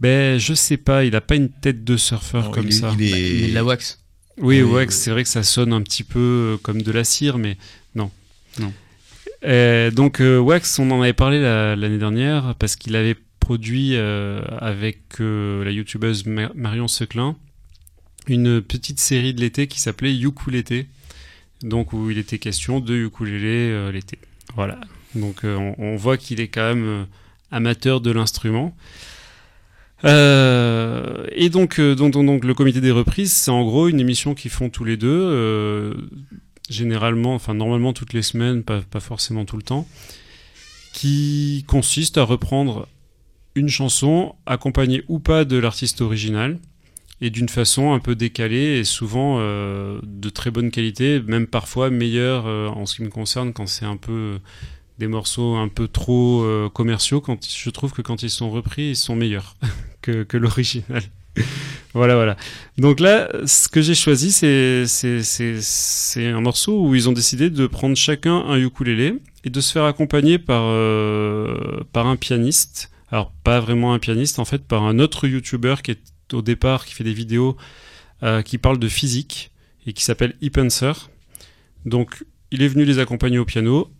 Ben 0.00 0.38
je 0.38 0.54
sais 0.54 0.76
pas, 0.76 1.04
il 1.04 1.16
a 1.16 1.20
pas 1.20 1.34
une 1.34 1.48
tête 1.50 1.84
de 1.84 1.96
surfeur 1.96 2.44
Non, 2.44 2.50
comme 2.52 2.66
il 2.66 2.72
ça. 2.72 2.94
il 2.98 3.02
est- 3.02 3.08
Il 3.38 3.44
est 3.44 3.48
de 3.48 3.54
la 3.54 3.64
wax. 3.64 4.00
Oui, 4.40 4.62
Oui, 4.62 4.70
Wax, 4.72 4.94
oui. 4.94 5.00
c'est 5.02 5.10
vrai 5.10 5.22
que 5.24 5.28
ça 5.28 5.42
sonne 5.42 5.72
un 5.72 5.82
petit 5.82 6.04
peu 6.04 6.18
euh, 6.18 6.56
comme 6.62 6.80
de 6.82 6.92
la 6.92 7.02
cire, 7.02 7.38
mais 7.38 7.56
non. 7.96 8.10
Non. 8.60 8.72
Euh, 9.44 9.90
donc 9.90 10.20
euh, 10.20 10.38
Wax, 10.38 10.78
on 10.78 10.90
en 10.92 11.02
avait 11.02 11.12
parlé 11.12 11.40
la- 11.40 11.74
l'année 11.76 11.98
dernière 11.98 12.54
parce 12.58 12.76
qu'il 12.76 12.94
avait 12.96 13.16
produit 13.40 13.96
euh, 13.96 14.40
avec 14.58 15.20
euh, 15.20 15.64
la 15.64 15.70
youtubeuse 15.72 16.26
Ma- 16.26 16.52
Marion 16.54 16.86
Seclin 16.88 17.36
une 18.28 18.60
petite 18.60 19.00
série 19.00 19.32
de 19.32 19.40
l'été 19.40 19.68
qui 19.68 19.80
s'appelait 19.80 20.14
Ukulélé, 20.14 20.86
donc 21.62 21.92
où 21.94 22.10
il 22.10 22.18
était 22.18 22.38
question 22.38 22.78
de 22.78 22.94
ukulélé 22.94 23.70
euh, 23.70 23.90
l'été. 23.90 24.18
Voilà. 24.54 24.78
Donc 25.14 25.44
euh, 25.44 25.56
on, 25.56 25.74
on 25.78 25.96
voit 25.96 26.18
qu'il 26.18 26.38
est 26.40 26.48
quand 26.48 26.74
même 26.74 26.84
euh, 26.84 27.04
amateur 27.50 28.00
de 28.02 28.10
l'instrument. 28.10 28.76
Euh, 30.04 31.26
et 31.32 31.48
donc, 31.48 31.80
euh, 31.80 31.94
donc, 31.94 32.12
donc, 32.12 32.26
donc, 32.26 32.44
le 32.44 32.54
comité 32.54 32.80
des 32.80 32.90
reprises, 32.90 33.32
c'est 33.32 33.50
en 33.50 33.64
gros 33.64 33.88
une 33.88 34.00
émission 34.00 34.34
qu'ils 34.34 34.50
font 34.50 34.70
tous 34.70 34.84
les 34.84 34.96
deux, 34.96 35.08
euh, 35.08 35.94
généralement, 36.68 37.34
enfin 37.34 37.54
normalement 37.54 37.92
toutes 37.92 38.12
les 38.12 38.22
semaines, 38.22 38.62
pas, 38.62 38.80
pas 38.80 39.00
forcément 39.00 39.44
tout 39.44 39.56
le 39.56 39.62
temps, 39.62 39.86
qui 40.92 41.64
consiste 41.66 42.18
à 42.18 42.22
reprendre 42.22 42.88
une 43.54 43.68
chanson 43.68 44.36
accompagnée 44.46 45.02
ou 45.08 45.18
pas 45.18 45.44
de 45.44 45.56
l'artiste 45.56 46.00
original 46.00 46.58
et 47.20 47.30
d'une 47.30 47.48
façon 47.48 47.92
un 47.92 47.98
peu 47.98 48.14
décalée 48.14 48.78
et 48.78 48.84
souvent 48.84 49.40
de 49.40 50.28
très 50.28 50.52
bonne 50.52 50.70
qualité, 50.70 51.20
même 51.26 51.48
parfois 51.48 51.90
meilleure 51.90 52.46
en 52.46 52.86
ce 52.86 52.94
qui 52.94 53.02
me 53.02 53.08
concerne 53.08 53.52
quand 53.52 53.66
c'est 53.66 53.84
un 53.84 53.96
peu 53.96 54.38
des 54.98 55.06
morceaux 55.06 55.56
un 55.56 55.68
peu 55.68 55.88
trop 55.88 56.42
euh, 56.42 56.68
commerciaux. 56.68 57.20
Quand 57.20 57.38
je 57.46 57.70
trouve 57.70 57.92
que 57.92 58.02
quand 58.02 58.22
ils 58.22 58.30
sont 58.30 58.50
repris, 58.50 58.90
ils 58.90 58.96
sont 58.96 59.16
meilleurs 59.16 59.56
que, 60.02 60.22
que 60.24 60.36
l'original. 60.36 61.02
voilà, 61.94 62.14
voilà. 62.14 62.36
Donc 62.78 63.00
là, 63.00 63.28
ce 63.46 63.68
que 63.68 63.80
j'ai 63.80 63.94
choisi, 63.94 64.32
c'est 64.32 64.86
c'est 64.86 66.26
un 66.26 66.40
morceau 66.40 66.84
où 66.84 66.94
ils 66.94 67.08
ont 67.08 67.12
décidé 67.12 67.50
de 67.50 67.66
prendre 67.66 67.96
chacun 67.96 68.36
un 68.36 68.58
ukulélé 68.58 69.14
et 69.44 69.50
de 69.50 69.60
se 69.60 69.72
faire 69.72 69.84
accompagner 69.84 70.38
par 70.38 70.64
euh, 70.64 71.80
par 71.92 72.06
un 72.06 72.16
pianiste. 72.16 72.90
Alors 73.10 73.32
pas 73.44 73.60
vraiment 73.60 73.94
un 73.94 73.98
pianiste, 73.98 74.38
en 74.38 74.44
fait, 74.44 74.64
par 74.64 74.82
un 74.82 74.98
autre 74.98 75.26
YouTuber 75.26 75.76
qui 75.82 75.92
est 75.92 76.00
au 76.32 76.42
départ, 76.42 76.84
qui 76.84 76.94
fait 76.94 77.04
des 77.04 77.14
vidéos 77.14 77.56
euh, 78.22 78.42
qui 78.42 78.58
parlent 78.58 78.78
de 78.78 78.88
physique 78.88 79.50
et 79.86 79.92
qui 79.92 80.02
s'appelle 80.02 80.34
Epenser. 80.42 80.92
Donc, 81.86 82.24
il 82.50 82.62
est 82.62 82.68
venu 82.68 82.84
les 82.84 82.98
accompagner 82.98 83.38
au 83.38 83.44
piano. 83.44 83.90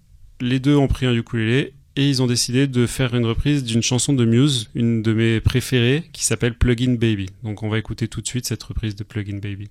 Les 0.41 0.61
deux 0.61 0.77
ont 0.77 0.87
pris 0.87 1.07
un 1.07 1.15
ukulélé 1.15 1.73
et 1.97 2.09
ils 2.09 2.23
ont 2.23 2.29
décidé 2.29 2.69
de 2.69 2.87
faire 2.87 3.15
une 3.17 3.27
reprise 3.27 3.65
d'une 3.65 3.83
chanson 3.83 4.13
de 4.13 4.25
Muse, 4.25 4.71
une 4.77 5.03
de 5.03 5.13
mes 5.13 5.41
préférées, 5.41 6.05
qui 6.13 6.25
s'appelle 6.25 6.55
Plugin 6.55 6.95
Baby. 6.95 7.31
Donc, 7.43 7.65
on 7.65 7.69
va 7.69 7.79
écouter 7.79 8.07
tout 8.07 8.21
de 8.21 8.27
suite 8.27 8.47
cette 8.47 8.63
reprise 8.63 8.95
de 8.95 9.03
Plugin 9.03 9.39
Baby. 9.39 9.69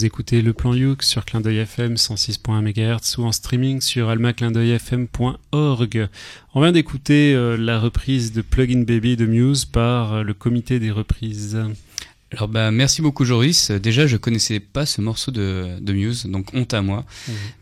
Vous 0.00 0.06
écoutez 0.06 0.40
le 0.40 0.54
plan 0.54 0.72
Youk 0.72 1.02
sur 1.02 1.26
Clin 1.26 1.42
d'œil 1.42 1.58
FM 1.58 1.96
106.1 1.96 2.62
MHz 2.62 3.18
ou 3.18 3.24
en 3.24 3.32
streaming 3.32 3.82
sur 3.82 4.08
almaclindeuilfm.org. 4.08 6.08
On 6.54 6.62
vient 6.62 6.72
d'écouter 6.72 7.34
euh, 7.34 7.58
la 7.58 7.78
reprise 7.78 8.32
de 8.32 8.40
Plugin 8.40 8.84
Baby 8.84 9.16
de 9.16 9.26
Muse 9.26 9.66
par 9.66 10.14
euh, 10.14 10.22
le 10.22 10.32
comité 10.32 10.80
des 10.80 10.90
reprises. 10.90 11.62
Alors 12.32 12.46
bah 12.46 12.70
merci 12.70 13.02
beaucoup 13.02 13.24
Joris. 13.24 13.72
Déjà 13.72 14.06
je 14.06 14.16
connaissais 14.16 14.60
pas 14.60 14.86
ce 14.86 15.00
morceau 15.00 15.32
de, 15.32 15.80
de 15.80 15.92
Muse, 15.92 16.26
donc 16.26 16.54
honte 16.54 16.72
à 16.74 16.80
moi. 16.80 17.04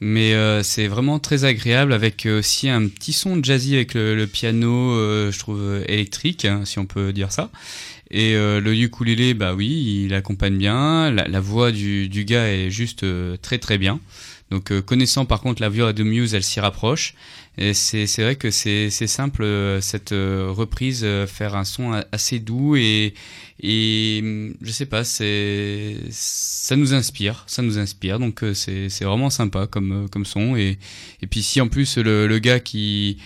Mais 0.00 0.34
euh, 0.34 0.62
c'est 0.62 0.88
vraiment 0.88 1.18
très 1.18 1.44
agréable 1.44 1.94
avec 1.94 2.26
aussi 2.26 2.68
un 2.68 2.86
petit 2.86 3.14
son 3.14 3.42
jazzy 3.42 3.76
avec 3.76 3.94
le, 3.94 4.14
le 4.14 4.26
piano, 4.26 4.92
euh, 4.92 5.32
je 5.32 5.38
trouve 5.38 5.82
électrique, 5.88 6.44
hein, 6.44 6.66
si 6.66 6.78
on 6.78 6.84
peut 6.84 7.14
dire 7.14 7.32
ça. 7.32 7.50
Et 8.10 8.34
euh, 8.34 8.60
le 8.60 8.74
ukulélé, 8.74 9.34
bah 9.34 9.54
oui, 9.54 10.04
il 10.06 10.14
accompagne 10.14 10.56
bien. 10.56 11.10
La, 11.10 11.28
la 11.28 11.40
voix 11.40 11.72
du, 11.72 12.08
du 12.08 12.24
gars 12.24 12.48
est 12.48 12.70
juste 12.70 13.02
euh, 13.04 13.36
très 13.40 13.58
très 13.58 13.78
bien. 13.78 14.00
Donc 14.50 14.72
euh, 14.72 14.80
connaissant 14.80 15.26
par 15.26 15.42
contre 15.42 15.60
la 15.60 15.68
voix 15.68 15.92
de 15.92 16.02
Muse, 16.02 16.34
elle 16.34 16.42
s'y 16.42 16.60
rapproche. 16.60 17.14
Et 17.60 17.74
c'est 17.74 18.06
vrai 18.22 18.36
que 18.36 18.52
c'est 18.52 18.88
simple 18.90 19.42
euh, 19.42 19.80
cette 19.80 20.12
euh, 20.12 20.48
reprise, 20.48 21.00
euh, 21.02 21.26
faire 21.26 21.56
un 21.56 21.64
son 21.64 22.00
assez 22.12 22.38
doux 22.38 22.76
et 22.76 23.14
et 23.60 24.20
hum, 24.22 24.54
je 24.62 24.70
sais 24.70 24.86
pas, 24.86 25.02
c'est 25.02 25.96
ça 26.10 26.76
nous 26.76 26.94
inspire, 26.94 27.42
ça 27.48 27.62
nous 27.62 27.78
inspire. 27.78 28.20
Donc 28.20 28.44
c'est 28.54 28.88
vraiment 29.02 29.28
sympa 29.30 29.66
comme 29.66 30.08
comme 30.10 30.24
son 30.24 30.56
et 30.56 30.78
et 31.20 31.26
puis 31.26 31.42
si 31.42 31.60
en 31.60 31.68
plus 31.68 31.98
le 31.98 32.28
le 32.28 32.38
gars 32.38 32.60
qui 32.60 33.18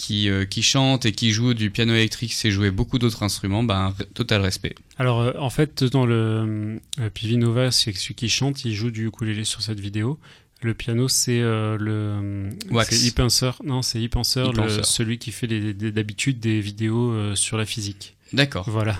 qui, 0.00 0.28
euh, 0.30 0.44
qui 0.44 0.62
chante 0.62 1.04
et 1.06 1.12
qui 1.12 1.30
joue 1.30 1.52
du 1.54 1.70
piano 1.70 1.92
électrique 1.94 2.32
sait 2.32 2.50
jouer 2.50 2.70
beaucoup 2.70 2.98
d'autres 2.98 3.22
instruments, 3.22 3.62
ben 3.62 3.94
total 4.14 4.40
respect. 4.40 4.74
Alors 4.98 5.20
euh, 5.20 5.32
en 5.38 5.50
fait 5.50 5.84
dans 5.84 6.06
le 6.06 6.80
euh, 6.98 7.10
Pivinova, 7.12 7.70
c'est 7.70 7.92
celui 7.96 8.14
qui 8.14 8.28
chante, 8.28 8.64
il 8.64 8.74
joue 8.74 8.90
du 8.90 9.06
ukulélé 9.08 9.44
sur 9.44 9.62
cette 9.62 9.78
vidéo. 9.80 10.18
Le 10.62 10.74
piano 10.74 11.08
c'est 11.08 11.40
euh, 11.40 11.76
le 11.78 12.50
Wax. 12.70 12.90
c'est 12.96 13.06
Epenser. 13.08 13.50
Non, 13.64 13.82
c'est 13.82 13.98
le- 13.98 14.04
Epenser. 14.06 14.44
celui 14.84 15.18
qui 15.18 15.32
fait 15.32 15.46
d'habitude 15.46 16.40
des 16.40 16.60
vidéos 16.60 17.34
sur 17.36 17.56
la 17.58 17.64
physique. 17.66 18.16
D'accord, 18.32 18.68
Voilà. 18.68 18.96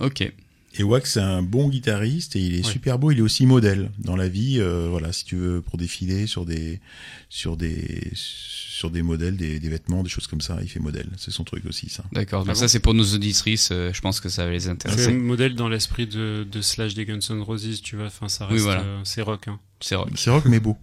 ok. 0.00 0.32
Et 0.74 0.82
Wax, 0.82 1.12
c'est 1.12 1.20
un 1.20 1.42
bon 1.42 1.68
guitariste 1.68 2.34
et 2.36 2.40
il 2.40 2.54
est 2.54 2.64
Ouais. 2.66 2.72
super 2.72 2.98
beau. 2.98 3.10
Il 3.10 3.18
est 3.18 3.22
aussi 3.22 3.44
modèle 3.46 3.90
dans 3.98 4.16
la 4.16 4.28
vie. 4.28 4.56
euh, 4.58 4.88
voilà, 4.90 5.12
si 5.12 5.24
tu 5.24 5.36
veux 5.36 5.60
pour 5.60 5.76
défiler 5.78 6.26
sur 6.26 6.44
des 6.46 6.80
sur 7.28 7.56
des 7.56 8.10
sur 8.14 8.90
des 8.90 9.02
modèles, 9.02 9.36
des, 9.36 9.60
des 9.60 9.68
vêtements, 9.68 10.02
des 10.02 10.08
choses 10.08 10.26
comme 10.26 10.40
ça, 10.40 10.58
il 10.62 10.68
fait 10.68 10.80
modèle. 10.80 11.08
C'est 11.18 11.30
son 11.30 11.44
truc 11.44 11.64
aussi, 11.66 11.88
ça. 11.88 12.02
D'accord, 12.12 12.44
donc 12.44 12.52
Ah 12.52 12.54
ça 12.54 12.68
c'est 12.68 12.80
pour 12.80 12.94
nos 12.94 13.04
auditrices, 13.14 13.68
euh, 13.70 13.92
je 13.92 14.00
pense 14.00 14.18
que 14.20 14.28
ça 14.28 14.44
va 14.46 14.50
les 14.50 14.60
C'est 14.60 14.70
intéresser. 14.70 15.12
un 15.12 15.18
modèle 15.18 15.54
dans 15.54 15.68
l'esprit 15.68 16.06
de, 16.06 16.46
de 16.50 16.60
Slash 16.62 16.94
des 16.94 17.04
Guns 17.04 17.20
N' 17.30 17.42
Roses, 17.42 17.80
tu 17.82 17.96
vois. 17.96 18.06
Enfin, 18.06 18.28
ça 18.28 18.46
Oui, 18.46 18.54
reste, 18.54 18.64
voilà. 18.64 18.80
euh, 18.82 19.00
c'est 19.04 19.22
rock. 19.22 19.46
Hein. 19.48 19.60
C'est 19.80 19.94
rock. 19.94 20.08
C'est 20.16 20.30
rock 20.30 20.44
mais 20.46 20.58
beau. 20.58 20.76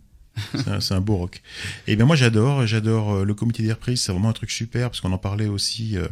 C'est 0.82 0.94
un, 0.94 1.02
beau 1.02 1.18
rock. 1.18 1.42
Et 1.88 1.96
bien 1.96 2.06
moi 2.06 2.16
j'adore, 2.16 2.66
j'adore 2.68 3.14
euh, 3.14 3.24
le 3.26 3.34
comité 3.34 3.64
des 3.64 3.72
reprises, 3.72 4.02
c'est 4.02 4.12
vraiment 4.12 4.30
un 4.30 4.34
truc 4.34 4.52
super 4.52 4.90
parce 4.90 5.02
qu'on 5.02 5.12
en 5.12 5.18
parlait 5.18 5.48
aussi. 5.48 5.98
euh, 5.98 6.08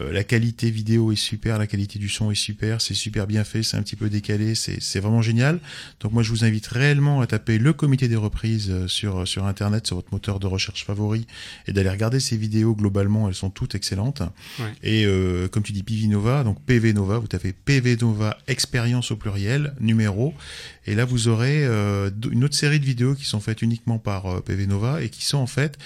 euh, 0.00 0.12
la 0.12 0.24
qualité 0.24 0.70
vidéo 0.70 1.12
est 1.12 1.16
super, 1.16 1.58
la 1.58 1.66
qualité 1.66 1.98
du 1.98 2.08
son 2.08 2.30
est 2.30 2.34
super, 2.34 2.80
c'est 2.80 2.94
super 2.94 3.26
bien 3.26 3.44
fait, 3.44 3.62
c'est 3.62 3.76
un 3.76 3.82
petit 3.82 3.96
peu 3.96 4.08
décalé, 4.08 4.54
c'est 4.54 5.00
vraiment 5.00 5.22
génial. 5.22 5.60
Donc 6.00 6.12
moi 6.12 6.22
je 6.22 6.30
vous 6.30 6.44
invite 6.44 6.66
réellement 6.66 7.20
à 7.20 7.26
taper 7.26 7.58
le 7.58 7.72
comité 7.72 8.08
des 8.08 8.16
reprises 8.16 8.86
sur 8.86 9.26
sur 9.26 9.46
internet, 9.46 9.86
sur 9.86 9.96
votre 9.96 10.12
moteur 10.12 10.38
de 10.40 10.46
recherche 10.46 10.84
favori, 10.84 11.26
et 11.66 11.72
d'aller 11.72 11.90
regarder 11.90 12.20
ces 12.20 12.36
vidéos. 12.36 12.74
Globalement, 12.74 13.28
elles 13.28 13.34
sont 13.34 13.50
toutes 13.50 13.74
excellentes. 13.74 14.22
Ouais. 14.58 14.72
Et 14.82 15.04
euh, 15.06 15.48
comme 15.48 15.62
tu 15.62 15.72
dis, 15.72 15.82
PV 15.82 16.06
Nova, 16.08 16.44
donc 16.44 16.62
PV 16.64 16.92
Nova, 16.92 17.18
vous 17.18 17.26
tapez 17.26 17.52
PV 17.52 17.96
Nova 18.00 18.36
expérience 18.46 19.10
au 19.10 19.16
pluriel, 19.16 19.74
numéro, 19.80 20.34
et 20.86 20.94
là 20.94 21.04
vous 21.04 21.28
aurez 21.28 21.64
euh, 21.64 22.10
une 22.30 22.44
autre 22.44 22.54
série 22.54 22.80
de 22.80 22.84
vidéos 22.84 23.14
qui 23.14 23.24
sont 23.24 23.40
faites 23.40 23.62
uniquement 23.66 23.98
par 23.98 24.26
euh, 24.26 24.40
PV 24.40 24.66
Nova 24.66 25.02
et 25.02 25.10
qui 25.10 25.24
sont 25.24 25.38
en 25.38 25.46
fait, 25.46 25.78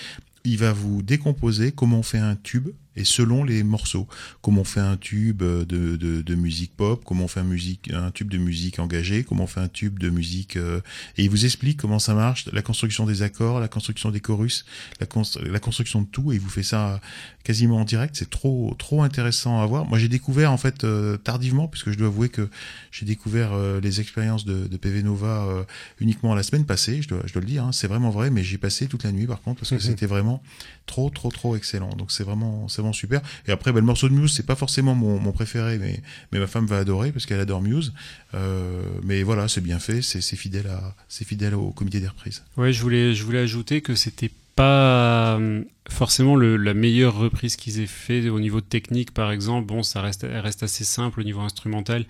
il 0.45 0.59
va 0.59 0.73
vous 0.73 1.03
décomposer 1.03 1.73
comment 1.73 1.99
on 1.99 2.03
fait 2.03 2.19
un 2.19 2.37
tube 2.37 2.69
et 2.97 3.05
selon 3.05 3.45
les 3.45 3.63
morceaux, 3.63 4.09
comment 4.43 4.63
on 4.63 4.65
fait 4.65 4.81
un 4.81 4.97
tube 4.97 5.43
euh, 5.43 5.65
de, 5.65 5.97
de, 5.97 6.23
de 6.23 6.35
musique 6.35 6.75
pop, 6.77 7.03
comment 7.05 7.25
on 7.25 7.29
fait 7.29 7.41
un, 7.41 7.45
musique, 7.45 7.91
un 7.93 8.11
tube 8.11 8.29
de 8.31 8.39
musique 8.39 8.79
engagée, 8.79 9.25
comment 9.25 9.45
on 9.45 9.47
fait 9.47 9.61
un 9.61 9.69
tube 9.69 9.99
de 9.99 10.11
musique... 10.11 10.57
euh, 10.57 10.81
et 11.17 11.25
il 11.25 11.31
vous 11.31 11.45
explique 11.45 11.79
comment 11.79 11.99
ça 11.99 12.15
marche, 12.15 12.47
la 12.53 12.63
construction 12.63 13.07
des 13.07 13.23
accords, 13.23 13.61
la 13.61 13.69
construction 13.69 14.11
des 14.11 14.21
chorus, 14.21 14.65
la, 15.01 15.07
const- 15.07 15.41
la 15.43 15.59
construction 15.61 16.03
de 16.03 16.07
tout, 16.07 16.33
et 16.33 16.37
il 16.37 16.41
vous 16.41 16.49
fait 16.51 16.63
ça 16.63 17.01
quasiment 17.45 17.79
en 17.79 17.85
direct. 17.85 18.17
C'est 18.17 18.29
trop 18.31 18.75
trop 18.79 19.03
intéressant 19.03 19.61
à 19.63 19.67
voir. 19.67 19.87
Moi, 19.87 19.99
j'ai 19.99 20.09
découvert 20.09 20.53
en 20.53 20.57
fait 20.59 20.85
euh, 20.85 21.17
tardivement, 21.17 21.69
puisque 21.69 21.91
je 21.91 21.97
dois 21.97 22.09
avouer 22.09 22.29
que 22.29 22.49
j'ai 22.91 23.07
découvert 23.07 23.53
euh, 23.53 23.81
les 23.81 24.01
expériences 24.01 24.45
de, 24.45 24.67
de 24.67 24.77
PV 24.77 25.03
Nova 25.03 25.45
euh, 25.49 25.63
uniquement 26.01 26.35
la 26.35 26.43
semaine 26.43 26.67
passée. 26.67 27.01
Je 27.03 27.09
dois, 27.09 27.23
je 27.25 27.33
dois 27.33 27.41
le 27.41 27.47
dire, 27.49 27.65
hein, 27.65 27.73
c'est 27.73 27.87
vraiment 27.89 28.11
vrai. 28.11 28.31
Mais 28.31 28.43
j'ai 28.43 28.59
passé 28.59 28.87
toute 28.89 29.05
la 29.05 29.13
nuit 29.13 29.27
par 29.27 29.41
contre 29.41 29.61
parce 29.61 29.71
que 29.71 29.77
Mhm. 29.77 29.81
c'était 29.81 30.07
vraiment 30.07 30.43
trop 30.91 31.09
trop 31.09 31.31
trop 31.31 31.57
excellent. 31.57 31.91
Donc 31.97 32.11
c'est 32.11 32.25
vraiment 32.25 32.69
c'est 32.69 32.83
vraiment 32.83 32.93
super. 32.93 33.21
Et 33.47 33.53
après, 33.53 33.73
ben, 33.73 33.81
le 33.81 33.87
morceau 33.87 34.09
de 34.09 34.15
Muse, 34.15 34.33
c'est 34.35 34.47
pas 34.47 34.57
forcément 34.57 34.95
mon, 34.95 35.33
préféré, 35.33 35.79
mais 35.79 36.03
mais 36.33 36.41
ma 36.41 36.49
femme 36.49 36.67
va 36.67 36.79
adorer 36.79 37.13
parce 37.13 37.27
qu'elle 37.27 37.41
adore 37.41 37.63
Muse. 37.63 37.93
Euh, 38.35 38.83
mais 39.05 39.23
voilà, 39.23 39.47
c'est 39.47 39.61
bien 39.61 39.79
fait, 39.79 40.03
c'est 40.03 40.37
fidèle 40.37 40.67
à 40.67 40.97
c'est 41.09 41.25
fidèle 41.25 41.55
au 41.55 41.71
comité 41.71 42.01
des 42.01 42.09
reprises. 42.09 42.43
Ouais, 42.57 42.73
je 42.73 42.83
voulais, 42.83 43.15
je 43.15 43.23
voulais 43.25 43.39
ajouter 43.39 43.81
que 43.81 43.95
c'était 43.95 44.31
pas 44.57 45.39
euh, 45.39 45.63
forcément 45.89 46.35
le, 46.35 46.57
la 46.57 46.75
meilleure 46.75 47.17
reprise 47.17 47.55
qu'ils 47.57 47.81
aient 47.81 47.87
fait 47.87 48.29
au 48.29 48.41
niveau 48.41 48.61
technique, 48.61 49.13
par 49.13 49.31
exemple. 49.31 49.67
Bon, 49.69 49.83
ça 49.85 50.03
reste, 50.03 50.27
reste 50.29 50.65
assez 50.65 50.85
simple 50.85 51.21
au 51.21 51.23
niveau 51.23 51.41
instrumental. 51.41 52.05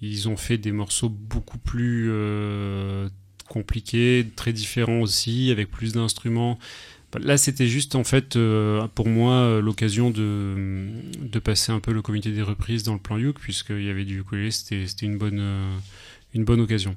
Ils 0.00 0.28
ont 0.28 0.36
fait 0.36 0.58
des 0.58 0.72
morceaux 0.72 1.10
beaucoup 1.10 1.58
plus 1.58 2.08
euh, 2.10 3.08
compliqués, 3.48 4.26
très 4.34 4.52
différents 4.52 5.00
aussi, 5.00 5.50
avec 5.50 5.70
plus 5.70 5.92
d'instruments. 5.92 6.58
Là, 7.18 7.36
c'était 7.36 7.66
juste 7.66 7.94
en 7.94 8.04
fait 8.04 8.36
euh, 8.36 8.86
pour 8.94 9.08
moi 9.08 9.34
euh, 9.34 9.60
l'occasion 9.60 10.10
de, 10.10 10.88
de 11.20 11.38
passer 11.38 11.70
un 11.72 11.80
peu 11.80 11.92
le 11.92 12.00
comité 12.00 12.30
des 12.30 12.42
reprises 12.42 12.82
dans 12.82 12.94
le 12.94 12.98
plan 12.98 13.18
Youk, 13.18 13.38
puisqu'il 13.38 13.84
y 13.84 13.90
avait 13.90 14.04
du 14.04 14.20
ukulélé, 14.20 14.50
c'était 14.50 14.86
une 15.02 15.18
bonne, 15.18 15.40
euh, 15.40 15.76
une 16.34 16.44
bonne 16.44 16.60
occasion. 16.60 16.96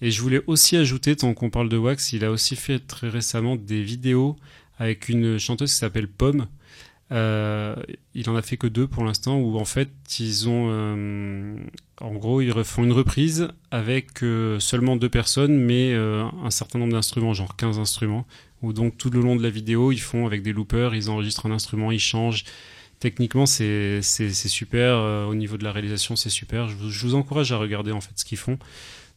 Et 0.00 0.10
je 0.10 0.20
voulais 0.20 0.42
aussi 0.48 0.76
ajouter, 0.76 1.14
tant 1.14 1.32
qu'on 1.34 1.50
parle 1.50 1.68
de 1.68 1.76
Wax, 1.76 2.12
il 2.12 2.24
a 2.24 2.32
aussi 2.32 2.56
fait 2.56 2.80
très 2.80 3.08
récemment 3.08 3.56
des 3.56 3.82
vidéos 3.82 4.36
avec 4.78 5.08
une 5.08 5.38
chanteuse 5.38 5.72
qui 5.72 5.78
s'appelle 5.78 6.08
Pomme. 6.08 6.48
Euh, 7.12 7.76
il 8.14 8.30
en 8.30 8.36
a 8.36 8.42
fait 8.42 8.56
que 8.56 8.66
deux 8.66 8.86
pour 8.86 9.04
l'instant, 9.04 9.38
où 9.38 9.58
en 9.58 9.66
fait 9.66 9.90
ils 10.18 10.48
ont, 10.48 10.68
euh, 10.70 11.56
en 12.00 12.14
gros, 12.14 12.40
ils 12.40 12.52
refont 12.52 12.84
une 12.84 12.92
reprise 12.92 13.48
avec 13.70 14.22
euh, 14.22 14.58
seulement 14.60 14.96
deux 14.96 15.10
personnes, 15.10 15.56
mais 15.56 15.92
un 15.94 16.50
certain 16.50 16.78
nombre 16.78 16.92
d'instruments, 16.92 17.34
genre 17.34 17.54
15 17.56 17.78
instruments, 17.78 18.26
où 18.62 18.72
donc 18.72 18.96
tout 18.96 19.10
le 19.10 19.20
long 19.20 19.36
de 19.36 19.42
la 19.42 19.50
vidéo, 19.50 19.92
ils 19.92 20.00
font 20.00 20.26
avec 20.26 20.42
des 20.42 20.52
loopers, 20.52 20.94
ils 20.94 21.10
enregistrent 21.10 21.46
un 21.46 21.50
instrument, 21.50 21.90
ils 21.90 22.00
changent. 22.00 22.44
Techniquement, 23.02 23.46
c'est 23.46 24.00
super. 24.00 24.94
euh, 24.94 25.26
au 25.26 25.34
niveau 25.34 25.56
de 25.56 25.64
la 25.64 25.72
réalisation, 25.72 26.14
c'est 26.14 26.30
super. 26.30 26.68
Je 26.68 26.76
vous, 26.76 27.14
encourage 27.16 27.50
à 27.50 27.56
regarder 27.56 27.90
en 27.90 28.00
fait 28.00 28.12
ce 28.14 28.24
qu'ils 28.24 28.38
font. 28.38 28.58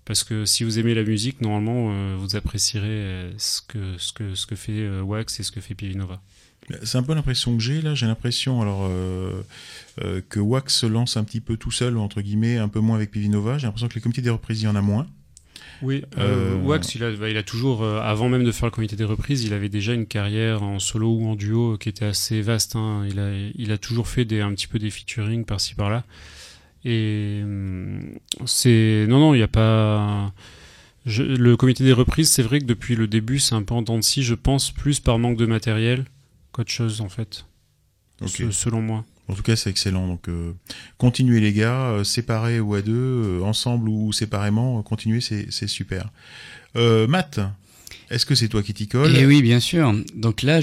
Parce 0.05 0.23
que 0.23 0.45
si 0.45 0.63
vous 0.63 0.79
aimez 0.79 0.95
la 0.95 1.03
musique, 1.03 1.39
normalement, 1.39 1.91
euh, 1.91 2.15
vous 2.17 2.35
apprécierez 2.35 2.87
euh, 2.87 3.31
ce, 3.37 3.61
que, 3.61 3.95
ce, 3.99 4.11
que, 4.11 4.33
ce 4.33 4.47
que 4.47 4.55
fait 4.55 4.89
Wax 5.01 5.39
et 5.39 5.43
ce 5.43 5.51
que 5.51 5.61
fait 5.61 5.75
Pivinova. 5.75 6.19
C'est 6.81 6.97
un 6.97 7.03
peu 7.03 7.13
l'impression 7.13 7.55
que 7.55 7.61
j'ai 7.61 7.79
là. 7.79 7.93
J'ai 7.93 8.07
l'impression 8.07 8.59
alors 8.63 8.89
que 10.29 10.39
Wax 10.39 10.73
se 10.73 10.87
lance 10.87 11.15
un 11.15 11.23
petit 11.23 11.41
peu 11.41 11.55
tout 11.55 11.69
seul 11.69 11.97
entre 11.97 12.21
guillemets, 12.21 12.57
un 12.57 12.69
peu 12.69 12.79
moins 12.79 12.95
avec 12.95 13.11
Pivinova. 13.11 13.59
J'ai 13.59 13.67
l'impression 13.67 13.87
que 13.87 13.93
les 13.93 14.01
comités 14.01 14.23
des 14.23 14.31
reprises 14.31 14.63
il 14.63 14.65
y 14.65 14.67
en 14.67 14.75
a 14.75 14.81
moins. 14.81 15.05
Oui, 15.82 16.03
Euh, 16.17 16.55
Wax, 16.63 16.95
il 16.95 17.03
a, 17.03 17.11
bah, 17.11 17.30
il 17.30 17.38
a 17.38 17.43
toujours, 17.43 17.84
euh, 17.84 17.99
avant 18.01 18.30
même 18.30 18.43
de 18.43 18.51
faire 18.51 18.65
le 18.67 18.71
comité 18.71 18.95
des 18.95 19.03
reprises, 19.03 19.43
il 19.43 19.53
avait 19.53 19.69
déjà 19.69 19.93
une 19.93 20.05
carrière 20.05 20.63
en 20.63 20.80
solo 20.80 21.09
ou 21.11 21.28
en 21.28 21.36
duo 21.36 21.73
euh, 21.73 21.78
qui 21.78 21.89
était 21.89 22.05
assez 22.05 22.41
vaste. 22.41 22.76
hein. 22.76 23.05
Il, 23.09 23.19
a, 23.19 23.30
il 23.55 23.71
a 23.71 23.78
toujours 23.78 24.07
fait 24.07 24.26
des, 24.26 24.41
un 24.41 24.51
petit 24.53 24.67
peu 24.67 24.80
des 24.80 24.89
featuring 24.89 25.43
par-ci 25.45 25.76
par-là. 25.76 26.03
Et 26.86 27.39
hum, 27.43 27.99
c'est. 28.45 29.05
Non, 29.09 29.19
non, 29.19 29.34
il 29.34 29.38
n'y 29.38 29.43
a 29.43 29.47
pas. 29.47 30.32
Je- 31.05 31.23
le 31.23 31.55
comité 31.57 31.84
des 31.84 31.93
reprises, 31.93 32.32
c'est 32.32 32.43
vrai 32.43 32.59
que 32.59 32.65
depuis 32.65 32.95
le 32.95 33.07
début, 33.07 33.39
c'est 33.39 33.53
un 33.55 33.63
peu 33.63 33.73
en 33.76 33.82
dents 33.82 33.97
de 33.97 34.03
scie, 34.03 34.23
je 34.23 34.34
pense, 34.36 34.71
plus 34.71 34.99
par 34.99 35.19
manque 35.19 35.38
de 35.38 35.45
matériel 35.45 36.05
qu'autre 36.51 36.71
chose, 36.71 37.01
en 37.01 37.09
fait. 37.09 37.45
Ok. 38.21 38.30
Se- 38.30 38.51
selon 38.51 38.82
moi. 38.82 39.03
En 39.28 39.34
tout 39.34 39.41
cas, 39.41 39.55
c'est 39.55 39.69
excellent. 39.69 40.07
Donc, 40.07 40.28
euh, 40.30 40.53
continuez 40.97 41.39
les 41.39 41.53
gars, 41.53 41.89
euh, 41.89 42.03
séparés 42.03 42.59
ou 42.59 42.76
à 42.76 42.82
deux, 42.82 42.93
euh, 42.93 43.41
ensemble 43.41 43.89
ou 43.89 44.13
séparément, 44.13 44.80
euh, 44.80 44.82
continuez, 44.82 45.21
c'est 45.21 45.67
super. 45.67 46.09
Euh, 46.76 47.07
Matt, 47.07 47.39
est-ce 48.11 48.26
que 48.26 48.36
c'est 48.36 48.49
toi 48.49 48.61
qui 48.61 48.73
t'y 48.73 48.88
colle 48.88 49.13
Eh 49.15 49.26
oui, 49.26 49.41
bien 49.41 49.59
sûr. 49.59 49.93
Donc 50.15 50.43
là, 50.43 50.59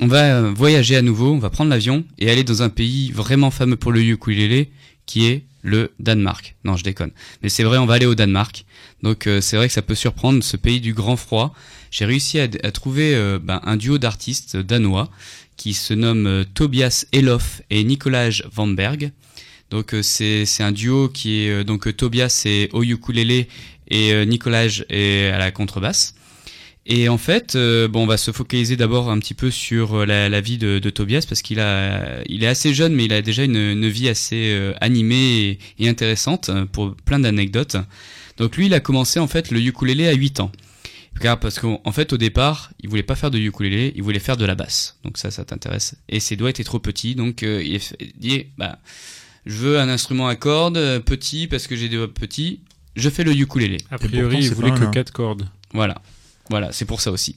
on 0.00 0.06
va 0.06 0.42
voyager 0.50 0.96
à 0.96 1.02
nouveau, 1.02 1.32
on 1.32 1.38
va 1.38 1.50
prendre 1.50 1.70
l'avion 1.70 2.04
et 2.18 2.30
aller 2.30 2.44
dans 2.44 2.62
un 2.62 2.70
pays 2.70 3.10
vraiment 3.10 3.50
fameux 3.50 3.76
pour 3.76 3.92
le 3.92 4.02
ukulélé, 4.02 4.70
qui 5.04 5.26
est 5.26 5.44
le 5.62 5.92
Danemark. 5.98 6.54
Non, 6.64 6.76
je 6.76 6.84
déconne. 6.84 7.10
Mais 7.42 7.50
c'est 7.50 7.64
vrai, 7.64 7.76
on 7.76 7.84
va 7.84 7.94
aller 7.94 8.06
au 8.06 8.14
Danemark. 8.14 8.64
Donc 9.02 9.28
c'est 9.40 9.56
vrai 9.56 9.66
que 9.66 9.74
ça 9.74 9.82
peut 9.82 9.94
surprendre, 9.94 10.42
ce 10.42 10.56
pays 10.56 10.80
du 10.80 10.94
grand 10.94 11.16
froid. 11.16 11.52
J'ai 11.90 12.04
réussi 12.04 12.38
à, 12.38 12.48
trouver 12.70 13.38
ben, 13.42 13.60
un 13.64 13.76
duo 13.76 13.98
d'artistes 13.98 14.56
danois 14.56 15.10
qui 15.58 15.74
se 15.74 15.92
nomme 15.92 16.26
euh, 16.26 16.44
Tobias 16.54 17.04
Elof 17.12 17.60
et 17.68 17.84
Nicolas 17.84 18.30
Vanberg. 18.50 19.10
Donc 19.68 19.92
euh, 19.92 20.00
c'est 20.02 20.46
un 20.60 20.72
duo 20.72 21.10
qui 21.10 21.42
est 21.42 21.50
euh, 21.50 21.64
donc 21.64 21.94
Tobias 21.94 22.44
est 22.46 22.72
au 22.72 22.82
ukulélé 22.82 23.48
et 23.90 24.26
Nicolas 24.26 24.82
est 24.90 25.30
à 25.30 25.38
la 25.38 25.50
contrebasse. 25.50 26.14
Et 26.84 27.08
en 27.08 27.16
fait, 27.16 27.56
bon, 27.56 28.02
on 28.02 28.06
va 28.06 28.18
se 28.18 28.32
focaliser 28.32 28.76
d'abord 28.76 29.10
un 29.10 29.18
petit 29.18 29.32
peu 29.32 29.50
sur 29.50 30.04
la, 30.04 30.40
vie 30.42 30.58
de, 30.58 30.78
Tobias 30.90 31.24
parce 31.26 31.40
qu'il 31.40 31.58
a, 31.58 32.22
il 32.26 32.44
est 32.44 32.46
assez 32.46 32.74
jeune, 32.74 32.94
mais 32.94 33.06
il 33.06 33.14
a 33.14 33.22
déjà 33.22 33.44
une, 33.44 33.88
vie 33.88 34.10
assez 34.10 34.72
animée 34.82 35.58
et, 35.78 35.84
et 35.84 35.88
intéressante 35.88 36.50
pour 36.72 36.94
plein 36.96 37.18
d'anecdotes. 37.18 37.76
Donc 38.36 38.58
lui, 38.58 38.66
il 38.66 38.74
a 38.74 38.80
commencé 38.80 39.18
en 39.18 39.26
fait 39.26 39.50
le 39.50 39.58
ukulélé 39.60 40.06
à 40.06 40.12
8 40.12 40.40
ans. 40.40 40.52
Car 41.20 41.40
parce 41.40 41.58
qu'en 41.58 41.80
en 41.84 41.92
fait, 41.92 42.12
au 42.12 42.16
départ, 42.16 42.70
il 42.80 42.88
voulait 42.88 43.02
pas 43.02 43.14
faire 43.14 43.30
de 43.30 43.38
ukulélé, 43.38 43.92
il 43.96 44.02
voulait 44.02 44.18
faire 44.18 44.36
de 44.36 44.44
la 44.44 44.54
basse. 44.54 44.98
Donc 45.04 45.18
ça, 45.18 45.30
ça 45.30 45.44
t'intéresse. 45.44 45.96
Et 46.08 46.20
ses 46.20 46.36
doigts 46.36 46.50
étaient 46.50 46.64
trop 46.64 46.78
petits, 46.78 47.14
donc 47.14 47.42
euh, 47.42 47.62
il 47.62 47.80
dit, 48.16 48.46
bah, 48.56 48.78
je 49.46 49.56
veux 49.56 49.80
un 49.80 49.88
instrument 49.88 50.28
à 50.28 50.36
cordes 50.36 50.76
euh, 50.76 51.00
petit 51.00 51.46
parce 51.46 51.66
que 51.66 51.76
j'ai 51.76 51.88
des 51.88 51.96
doigts 51.96 52.12
petits. 52.12 52.60
Je 52.96 53.08
fais 53.10 53.24
le 53.24 53.32
ukulélé. 53.32 53.78
A 53.90 53.98
pourtant, 53.98 54.08
priori, 54.08 54.38
il 54.40 54.54
voulait 54.54 54.70
que 54.70 54.84
un, 54.84 54.88
hein. 54.88 54.90
4 54.90 55.12
cordes. 55.12 55.48
Voilà, 55.72 56.00
voilà, 56.50 56.72
c'est 56.72 56.84
pour 56.84 57.00
ça 57.00 57.10
aussi. 57.10 57.36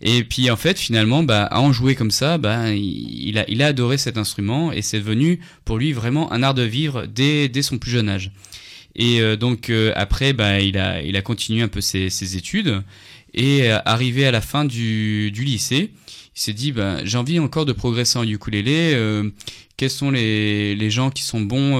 Et 0.00 0.24
puis 0.24 0.50
en 0.50 0.56
fait, 0.56 0.78
finalement, 0.78 1.22
bah, 1.22 1.44
à 1.44 1.60
en 1.60 1.72
jouer 1.72 1.94
comme 1.94 2.10
ça, 2.10 2.38
bah, 2.38 2.72
il, 2.72 3.28
il 3.28 3.38
a, 3.38 3.48
il 3.48 3.62
a 3.62 3.66
adoré 3.66 3.98
cet 3.98 4.16
instrument 4.16 4.72
et 4.72 4.82
c'est 4.82 4.98
devenu 4.98 5.40
pour 5.64 5.78
lui 5.78 5.92
vraiment 5.92 6.32
un 6.32 6.42
art 6.42 6.54
de 6.54 6.62
vivre 6.62 7.06
dès, 7.06 7.48
dès 7.48 7.62
son 7.62 7.78
plus 7.78 7.90
jeune 7.90 8.08
âge. 8.08 8.32
Et 8.94 9.20
euh, 9.20 9.36
donc 9.36 9.70
euh, 9.70 9.92
après, 9.96 10.32
bah, 10.32 10.60
il 10.60 10.78
a, 10.78 11.02
il 11.02 11.16
a 11.16 11.22
continué 11.22 11.62
un 11.62 11.68
peu 11.68 11.80
ses, 11.80 12.10
ses 12.10 12.36
études 12.36 12.82
et 13.34 13.70
euh, 13.70 13.78
arrivé 13.84 14.26
à 14.26 14.30
la 14.30 14.40
fin 14.40 14.64
du, 14.64 15.30
du 15.30 15.44
lycée, 15.44 15.92
il 16.36 16.40
s'est 16.40 16.52
dit, 16.52 16.72
bah, 16.72 17.04
j'ai 17.04 17.18
envie 17.18 17.38
encore 17.38 17.66
de 17.66 17.72
progresser 17.72 18.18
en 18.18 18.26
ukulélé. 18.26 18.96
quels 19.76 19.90
sont 19.90 20.10
les, 20.10 20.74
les 20.74 20.90
gens 20.90 21.10
qui 21.10 21.22
sont 21.22 21.42
bons 21.42 21.76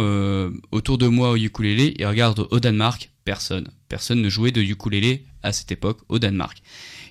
autour 0.73 0.99
de 0.99 1.07
moi 1.07 1.31
au 1.31 1.37
ukulélé? 1.37 1.95
Il 1.99 2.07
regarde 2.07 2.47
au 2.51 2.61
Danemark, 2.61 3.11
personne. 3.25 3.69
Personne 3.89 4.21
ne 4.21 4.29
jouait 4.29 4.51
de 4.51 4.61
ukulélé 4.61 5.25
à 5.43 5.53
cette 5.53 5.73
époque 5.73 6.01
au 6.11 6.19
Danemark. 6.19 6.63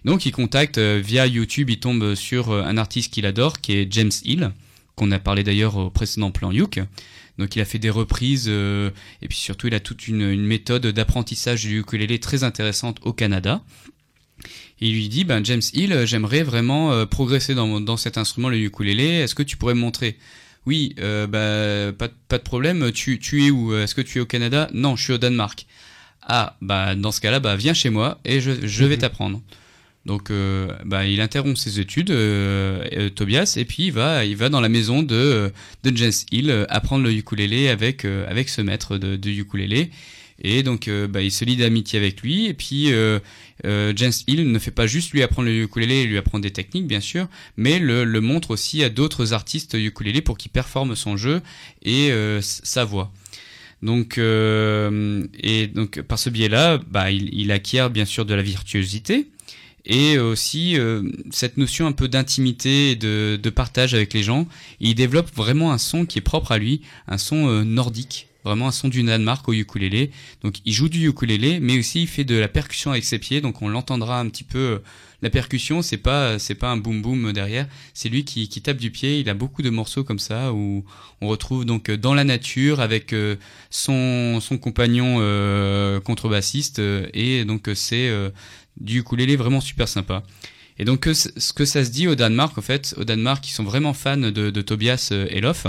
Donc 0.05 0.27
il 0.27 0.31
contacte 0.31 0.77
via 0.77 1.25
YouTube, 1.25 1.71
il 1.71 1.79
tombe 1.79 2.13
sur 2.13 2.53
un 2.53 2.77
artiste 2.77 3.11
qu'il 3.11 3.25
adore, 3.25 3.59
qui 3.59 3.73
est 3.73 3.87
James 3.91 4.11
Hill, 4.23 4.51
qu'on 4.95 5.11
a 5.11 5.17
parlé 5.17 5.43
d'ailleurs 5.43 5.77
au 5.77 5.89
précédent 5.89 6.29
plan 6.29 6.51
Youk. 6.51 6.79
Donc 7.41 7.55
il 7.55 7.61
a 7.61 7.65
fait 7.65 7.79
des 7.79 7.89
reprises 7.89 8.45
euh, 8.47 8.91
et 9.21 9.27
puis 9.27 9.37
surtout 9.37 9.67
il 9.67 9.73
a 9.73 9.79
toute 9.79 10.07
une, 10.07 10.21
une 10.21 10.45
méthode 10.45 10.85
d'apprentissage 10.85 11.63
du 11.63 11.79
ukulélé 11.79 12.19
très 12.19 12.43
intéressante 12.43 12.99
au 13.01 13.13
Canada. 13.13 13.63
Et 14.79 14.87
il 14.87 14.93
lui 14.93 15.09
dit, 15.09 15.23
ben 15.23 15.43
James 15.43 15.61
Hill, 15.73 16.03
j'aimerais 16.05 16.43
vraiment 16.43 16.91
euh, 16.91 17.05
progresser 17.05 17.55
dans, 17.55 17.81
dans 17.81 17.97
cet 17.97 18.17
instrument, 18.17 18.49
le 18.49 18.57
ukulélé. 18.57 19.05
Est-ce 19.05 19.35
que 19.35 19.43
tu 19.43 19.57
pourrais 19.57 19.73
me 19.73 19.79
montrer? 19.79 20.17
Oui, 20.67 20.95
euh, 20.99 21.25
bah, 21.25 21.91
pas, 21.97 22.07
de- 22.07 22.13
pas 22.27 22.37
de 22.37 22.43
problème. 22.43 22.91
Tu, 22.91 23.19
tu 23.19 23.45
es 23.45 23.49
où? 23.49 23.75
Est-ce 23.75 23.95
que 23.95 24.01
tu 24.01 24.19
es 24.19 24.21
au 24.21 24.25
Canada? 24.27 24.69
Non, 24.73 24.95
je 24.95 25.03
suis 25.03 25.13
au 25.13 25.17
Danemark. 25.17 25.65
Ah, 26.21 26.55
bah 26.61 26.93
dans 26.95 27.11
ce 27.11 27.19
cas-là, 27.21 27.39
bah 27.39 27.55
viens 27.55 27.73
chez 27.73 27.89
moi 27.89 28.19
et 28.25 28.41
je, 28.41 28.51
je 28.67 28.85
vais 28.85 28.97
t'apprendre. 28.97 29.41
Donc, 30.07 30.31
euh, 30.31 30.67
bah, 30.83 31.05
il 31.05 31.21
interrompt 31.21 31.57
ses 31.57 31.79
études, 31.79 32.09
euh, 32.09 32.83
euh, 32.93 33.09
Tobias, 33.09 33.53
et 33.57 33.65
puis 33.65 33.87
il 33.87 33.91
va, 33.91 34.25
il 34.25 34.35
va 34.35 34.49
dans 34.49 34.59
la 34.59 34.69
maison 34.69 35.03
de, 35.03 35.51
de 35.83 35.95
James 35.97 36.11
Hill 36.31 36.49
euh, 36.49 36.65
apprendre 36.69 37.03
le 37.03 37.13
ukulélé 37.13 37.69
avec, 37.69 38.03
euh, 38.03 38.25
avec 38.27 38.49
ce 38.49 38.61
maître 38.61 38.97
de, 38.97 39.15
de 39.15 39.29
ukulélé. 39.29 39.91
Et 40.43 40.63
donc, 40.63 40.89
bah, 41.11 41.21
il 41.21 41.31
se 41.31 41.45
lie 41.45 41.55
d'amitié 41.55 41.99
avec 41.99 42.23
lui. 42.23 42.47
Et 42.47 42.55
puis, 42.55 42.91
James 43.63 44.13
Hill 44.25 44.51
ne 44.51 44.57
fait 44.57 44.71
pas 44.71 44.87
juste 44.87 45.11
lui 45.11 45.21
apprendre 45.21 45.47
le 45.47 45.61
ukulélé 45.61 45.97
et 45.97 46.05
lui 46.07 46.17
apprendre 46.17 46.41
des 46.41 46.49
techniques, 46.49 46.87
bien 46.87 46.99
sûr, 46.99 47.27
mais 47.57 47.77
le, 47.77 48.05
le 48.05 48.21
montre 48.21 48.49
aussi 48.49 48.83
à 48.83 48.89
d'autres 48.89 49.33
artistes 49.33 49.77
ukulélé 49.79 50.21
pour 50.21 50.39
qu'ils 50.39 50.49
performent 50.49 50.95
son 50.95 51.15
jeu 51.15 51.43
et 51.83 52.11
sa 52.41 52.85
voix. 52.85 53.13
Donc, 53.83 54.17
et 54.17 55.67
donc 55.67 56.01
par 56.01 56.17
ce 56.17 56.31
biais-là, 56.31 56.79
bah, 56.89 57.11
il, 57.11 57.29
il 57.35 57.51
acquiert 57.51 57.91
bien 57.91 58.05
sûr 58.05 58.25
de 58.25 58.33
la 58.33 58.41
virtuosité 58.41 59.27
et 59.85 60.17
aussi 60.19 60.77
euh, 60.77 61.03
cette 61.31 61.57
notion 61.57 61.87
un 61.87 61.91
peu 61.91 62.07
d'intimité 62.07 62.91
et 62.91 62.95
de, 62.95 63.39
de 63.41 63.49
partage 63.49 63.93
avec 63.93 64.13
les 64.13 64.23
gens. 64.23 64.47
Il 64.79 64.95
développe 64.95 65.29
vraiment 65.35 65.71
un 65.71 65.77
son 65.77 66.05
qui 66.05 66.19
est 66.19 66.21
propre 66.21 66.51
à 66.51 66.57
lui, 66.57 66.81
un 67.07 67.17
son 67.17 67.47
euh, 67.47 67.63
nordique, 67.63 68.27
vraiment 68.43 68.67
un 68.67 68.71
son 68.71 68.87
du 68.89 69.03
Danemark 69.03 69.47
au 69.49 69.53
ukulélé. 69.53 70.11
Donc 70.43 70.55
il 70.65 70.73
joue 70.73 70.89
du 70.89 71.07
ukulélé, 71.07 71.59
mais 71.59 71.77
aussi 71.79 72.03
il 72.03 72.07
fait 72.07 72.23
de 72.23 72.35
la 72.35 72.47
percussion 72.47 72.91
avec 72.91 73.03
ses 73.03 73.19
pieds, 73.19 73.41
donc 73.41 73.61
on 73.61 73.69
l'entendra 73.69 74.19
un 74.19 74.29
petit 74.29 74.43
peu. 74.43 74.59
euh, 74.59 74.79
La 75.23 75.29
percussion, 75.29 75.83
c'est 75.83 76.01
pas 76.01 76.39
c'est 76.39 76.55
pas 76.57 76.71
un 76.71 76.77
boom 76.77 77.03
boom 77.03 77.31
derrière, 77.31 77.67
c'est 77.93 78.09
lui 78.09 78.23
qui, 78.25 78.49
qui 78.49 78.59
tape 78.63 78.77
du 78.77 78.89
pied. 78.89 79.19
Il 79.19 79.29
a 79.29 79.35
beaucoup 79.35 79.61
de 79.61 79.69
morceaux 79.69 80.03
comme 80.03 80.17
ça 80.17 80.51
où 80.51 80.83
on 81.21 81.27
retrouve 81.27 81.63
donc 81.63 81.89
euh, 81.89 81.97
dans 81.97 82.15
la 82.15 82.23
nature 82.23 82.79
avec 82.79 83.13
euh, 83.13 83.35
son 83.69 84.39
son 84.41 84.57
compagnon 84.57 85.17
euh, 85.21 85.99
contrebassiste 85.99 86.79
euh, 86.79 87.05
et 87.13 87.45
donc 87.45 87.67
euh, 87.67 87.75
c'est 87.75 88.09
euh, 88.09 88.31
du 88.77 88.99
ukulélé 88.99 89.35
vraiment 89.35 89.61
super 89.61 89.87
sympa. 89.87 90.23
Et 90.79 90.85
donc 90.85 91.07
ce 91.13 91.53
que 91.53 91.65
ça 91.65 91.85
se 91.85 91.91
dit 91.91 92.07
au 92.07 92.15
Danemark, 92.15 92.57
en 92.57 92.61
fait, 92.61 92.95
au 92.97 93.03
Danemark, 93.03 93.47
ils 93.47 93.51
sont 93.51 93.63
vraiment 93.63 93.93
fans 93.93 94.17
de, 94.17 94.61
Tobias 94.61 95.09
euh, 95.11 95.27
Elof 95.29 95.67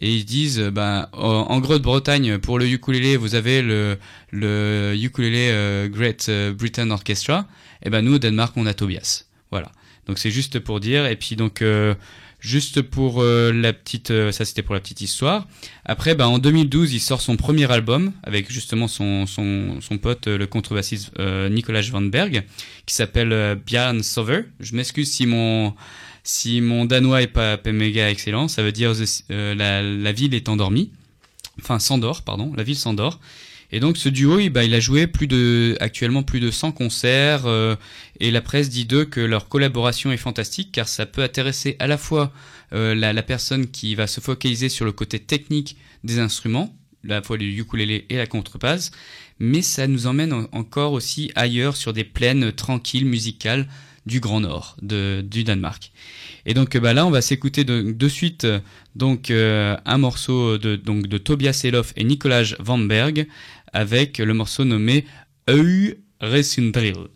et 0.00 0.14
ils 0.14 0.24
disent, 0.24 0.60
euh, 0.60 0.70
ben, 0.70 1.08
en, 1.12 1.58
Grande-Bretagne, 1.58 2.38
pour 2.38 2.58
le 2.58 2.68
ukulélé, 2.68 3.16
vous 3.16 3.34
avez 3.34 3.62
le, 3.62 3.98
le 4.30 4.94
ukulélé 4.94 5.48
euh, 5.50 5.88
Great 5.88 6.30
Britain 6.56 6.90
Orchestra, 6.90 7.46
et 7.82 7.90
ben 7.90 8.02
nous 8.02 8.14
au 8.14 8.18
Danemark, 8.18 8.56
on 8.56 8.66
a 8.66 8.74
Tobias. 8.74 9.24
Voilà. 9.50 9.72
Donc 10.06 10.18
c'est 10.18 10.30
juste 10.30 10.58
pour 10.58 10.80
dire. 10.80 11.06
Et 11.06 11.16
puis 11.16 11.36
donc 11.36 11.62
euh, 11.62 11.94
juste 12.44 12.82
pour 12.82 13.22
euh, 13.22 13.52
la 13.52 13.72
petite, 13.72 14.10
euh, 14.10 14.30
ça 14.30 14.44
c'était 14.44 14.62
pour 14.62 14.74
la 14.74 14.80
petite 14.80 15.00
histoire. 15.00 15.48
Après, 15.86 16.14
ben 16.14 16.26
en 16.26 16.38
2012, 16.38 16.92
il 16.92 17.00
sort 17.00 17.22
son 17.22 17.36
premier 17.36 17.70
album 17.72 18.12
avec 18.22 18.52
justement 18.52 18.86
son 18.86 19.26
son, 19.26 19.80
son 19.80 19.98
pote, 19.98 20.28
euh, 20.28 20.36
le 20.36 20.46
contrebassiste 20.46 21.10
euh, 21.18 21.48
Nicolas 21.48 21.80
Van 21.90 22.02
Berg, 22.02 22.44
qui 22.86 22.94
s'appelle 22.94 23.32
euh, 23.32 23.54
Bjarne 23.54 24.02
Sover. 24.02 24.42
Je 24.60 24.76
m'excuse 24.76 25.10
si 25.10 25.26
mon 25.26 25.74
si 26.22 26.60
mon 26.60 26.84
danois 26.84 27.22
est 27.22 27.28
pas, 27.28 27.58
méga 27.66 28.10
excellent. 28.10 28.48
Ça 28.48 28.62
veut 28.62 28.72
dire 28.72 28.92
la, 29.28 29.82
la 29.82 30.12
ville 30.12 30.34
est 30.34 30.48
endormie. 30.48 30.90
Enfin, 31.60 31.78
s'endort, 31.78 32.22
pardon. 32.22 32.52
La 32.56 32.62
ville 32.62 32.76
s'endort. 32.76 33.20
Et 33.74 33.80
donc 33.80 33.96
ce 33.96 34.08
duo, 34.08 34.38
il, 34.38 34.50
bah, 34.50 34.62
il 34.62 34.72
a 34.72 34.78
joué 34.78 35.08
plus 35.08 35.26
de, 35.26 35.76
actuellement 35.80 36.22
plus 36.22 36.38
de 36.38 36.52
100 36.52 36.70
concerts 36.70 37.46
euh, 37.46 37.74
et 38.20 38.30
la 38.30 38.40
presse 38.40 38.70
dit 38.70 38.84
d'eux 38.84 39.04
que 39.04 39.18
leur 39.18 39.48
collaboration 39.48 40.12
est 40.12 40.16
fantastique 40.16 40.70
car 40.70 40.86
ça 40.86 41.06
peut 41.06 41.24
intéresser 41.24 41.74
à 41.80 41.88
la 41.88 41.98
fois 41.98 42.32
euh, 42.72 42.94
la, 42.94 43.22
personne 43.24 43.66
qui 43.66 43.96
va 43.96 44.06
se 44.06 44.20
focaliser 44.20 44.68
sur 44.68 44.84
le 44.84 44.92
côté 44.92 45.18
technique 45.18 45.76
des 46.04 46.20
instruments, 46.20 46.72
la 47.02 47.20
fois 47.20 47.36
le 47.36 47.46
ukulélé 47.46 48.06
et 48.10 48.16
la 48.16 48.28
contrebasse, 48.28 48.92
mais 49.40 49.60
ça 49.60 49.88
nous 49.88 50.06
emmène 50.06 50.32
en- 50.32 50.46
encore 50.52 50.92
aussi 50.92 51.32
ailleurs 51.34 51.76
sur 51.76 51.92
des 51.92 52.04
plaines 52.04 52.52
tranquilles 52.52 53.06
musicales 53.06 53.66
du 54.06 54.20
Grand 54.20 54.40
Nord, 54.40 54.76
du 54.82 55.44
Danemark. 55.44 55.90
Et 56.46 56.54
donc 56.54 56.76
bah, 56.76 56.92
là, 56.92 57.06
on 57.06 57.10
va 57.10 57.22
s'écouter 57.22 57.64
de, 57.64 58.08
suite 58.08 58.44
euh, 58.44 59.76
un 59.84 59.98
morceau 59.98 60.58
de, 60.58 61.18
Tobias 61.18 61.62
Elof 61.64 61.92
et 61.96 62.04
Nicolas 62.04 62.54
Van 62.58 62.78
Berg 62.78 63.26
avec 63.74 64.18
le 64.18 64.32
morceau 64.32 64.64
nommé 64.64 65.04
Eu 65.48 65.96
Resundrill. 66.20 67.08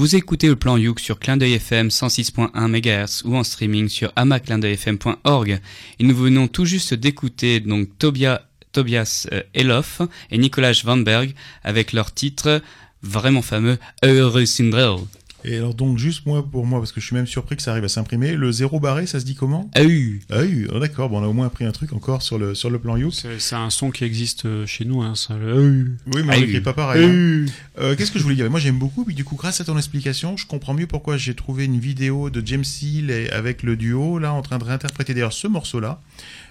Vous 0.00 0.16
écoutez 0.16 0.48
le 0.48 0.56
plan 0.56 0.78
Youk 0.78 0.98
sur 0.98 1.18
Clin 1.18 1.36
d'œil 1.36 1.52
FM 1.52 1.88
106.1 1.88 2.50
MHz 2.54 3.22
ou 3.26 3.36
en 3.36 3.44
streaming 3.44 3.90
sur 3.90 4.10
amaclindeuilfm.org. 4.16 5.60
Et 5.98 6.04
nous 6.04 6.16
venons 6.16 6.48
tout 6.48 6.64
juste 6.64 6.94
d'écouter 6.94 7.60
donc 7.60 7.86
Tobia, 7.98 8.48
Tobias 8.72 9.26
euh, 9.30 9.42
Elof 9.52 10.00
et 10.30 10.38
Nicolas 10.38 10.72
Vanberg 10.82 11.34
avec 11.62 11.92
leur 11.92 12.14
titre 12.14 12.62
vraiment 13.02 13.42
fameux 13.42 13.76
Eurosindrel. 14.02 15.00
Et 15.44 15.56
alors 15.56 15.74
donc 15.74 15.98
juste 15.98 16.26
moi 16.26 16.44
pour 16.46 16.66
moi 16.66 16.78
parce 16.80 16.92
que 16.92 17.00
je 17.00 17.06
suis 17.06 17.16
même 17.16 17.26
surpris 17.26 17.56
que 17.56 17.62
ça 17.62 17.70
arrive 17.72 17.84
à 17.84 17.88
s'imprimer. 17.88 18.34
Le 18.36 18.52
zéro 18.52 18.78
barré, 18.80 19.06
ça 19.06 19.20
se 19.20 19.24
dit 19.24 19.34
comment 19.34 19.70
Ah 19.74 19.82
oui. 19.82 20.20
Ah 20.30 20.40
oui, 20.42 20.66
oh, 20.72 20.78
d'accord. 20.78 21.08
Bon, 21.08 21.20
on 21.20 21.24
a 21.24 21.26
au 21.28 21.32
moins 21.32 21.46
appris 21.46 21.64
un 21.64 21.72
truc 21.72 21.92
encore 21.92 22.22
sur 22.22 22.38
le 22.38 22.54
sur 22.54 22.68
le 22.70 22.78
plan 22.78 22.96
Youk. 22.96 23.14
C'est 23.38 23.54
un 23.56 23.70
son 23.70 23.90
qui 23.90 24.04
existe 24.04 24.44
euh, 24.46 24.66
chez 24.66 24.84
nous. 24.84 25.02
Hein, 25.02 25.14
ça, 25.14 25.36
le- 25.36 25.92
Oui, 26.14 26.22
mais 26.24 26.32
Ah 26.34 26.36
on 26.36 26.40
l'écrit 26.40 26.60
pas 26.60 26.72
pareil. 26.72 27.04
hein. 27.04 27.46
Euh, 27.80 27.96
Qu'est-ce 27.96 28.10
que 28.12 28.18
je 28.18 28.24
voulais 28.24 28.36
dire? 28.36 28.50
Moi, 28.50 28.60
j'aime 28.60 28.78
beaucoup. 28.78 29.04
Puis 29.04 29.14
du 29.14 29.24
coup, 29.24 29.36
grâce 29.36 29.60
à 29.60 29.64
ton 29.64 29.76
explication, 29.78 30.36
je 30.36 30.46
comprends 30.46 30.74
mieux 30.74 30.86
pourquoi 30.86 31.16
j'ai 31.16 31.34
trouvé 31.34 31.64
une 31.64 31.78
vidéo 31.80 32.28
de 32.30 32.42
James 32.46 32.64
Hill 32.82 33.10
avec 33.32 33.62
le 33.62 33.76
duo 33.76 34.18
là 34.18 34.32
en 34.34 34.42
train 34.42 34.58
de 34.58 34.64
réinterpréter 34.64 35.14
d'ailleurs 35.14 35.32
ce 35.32 35.46
morceau-là 35.46 36.00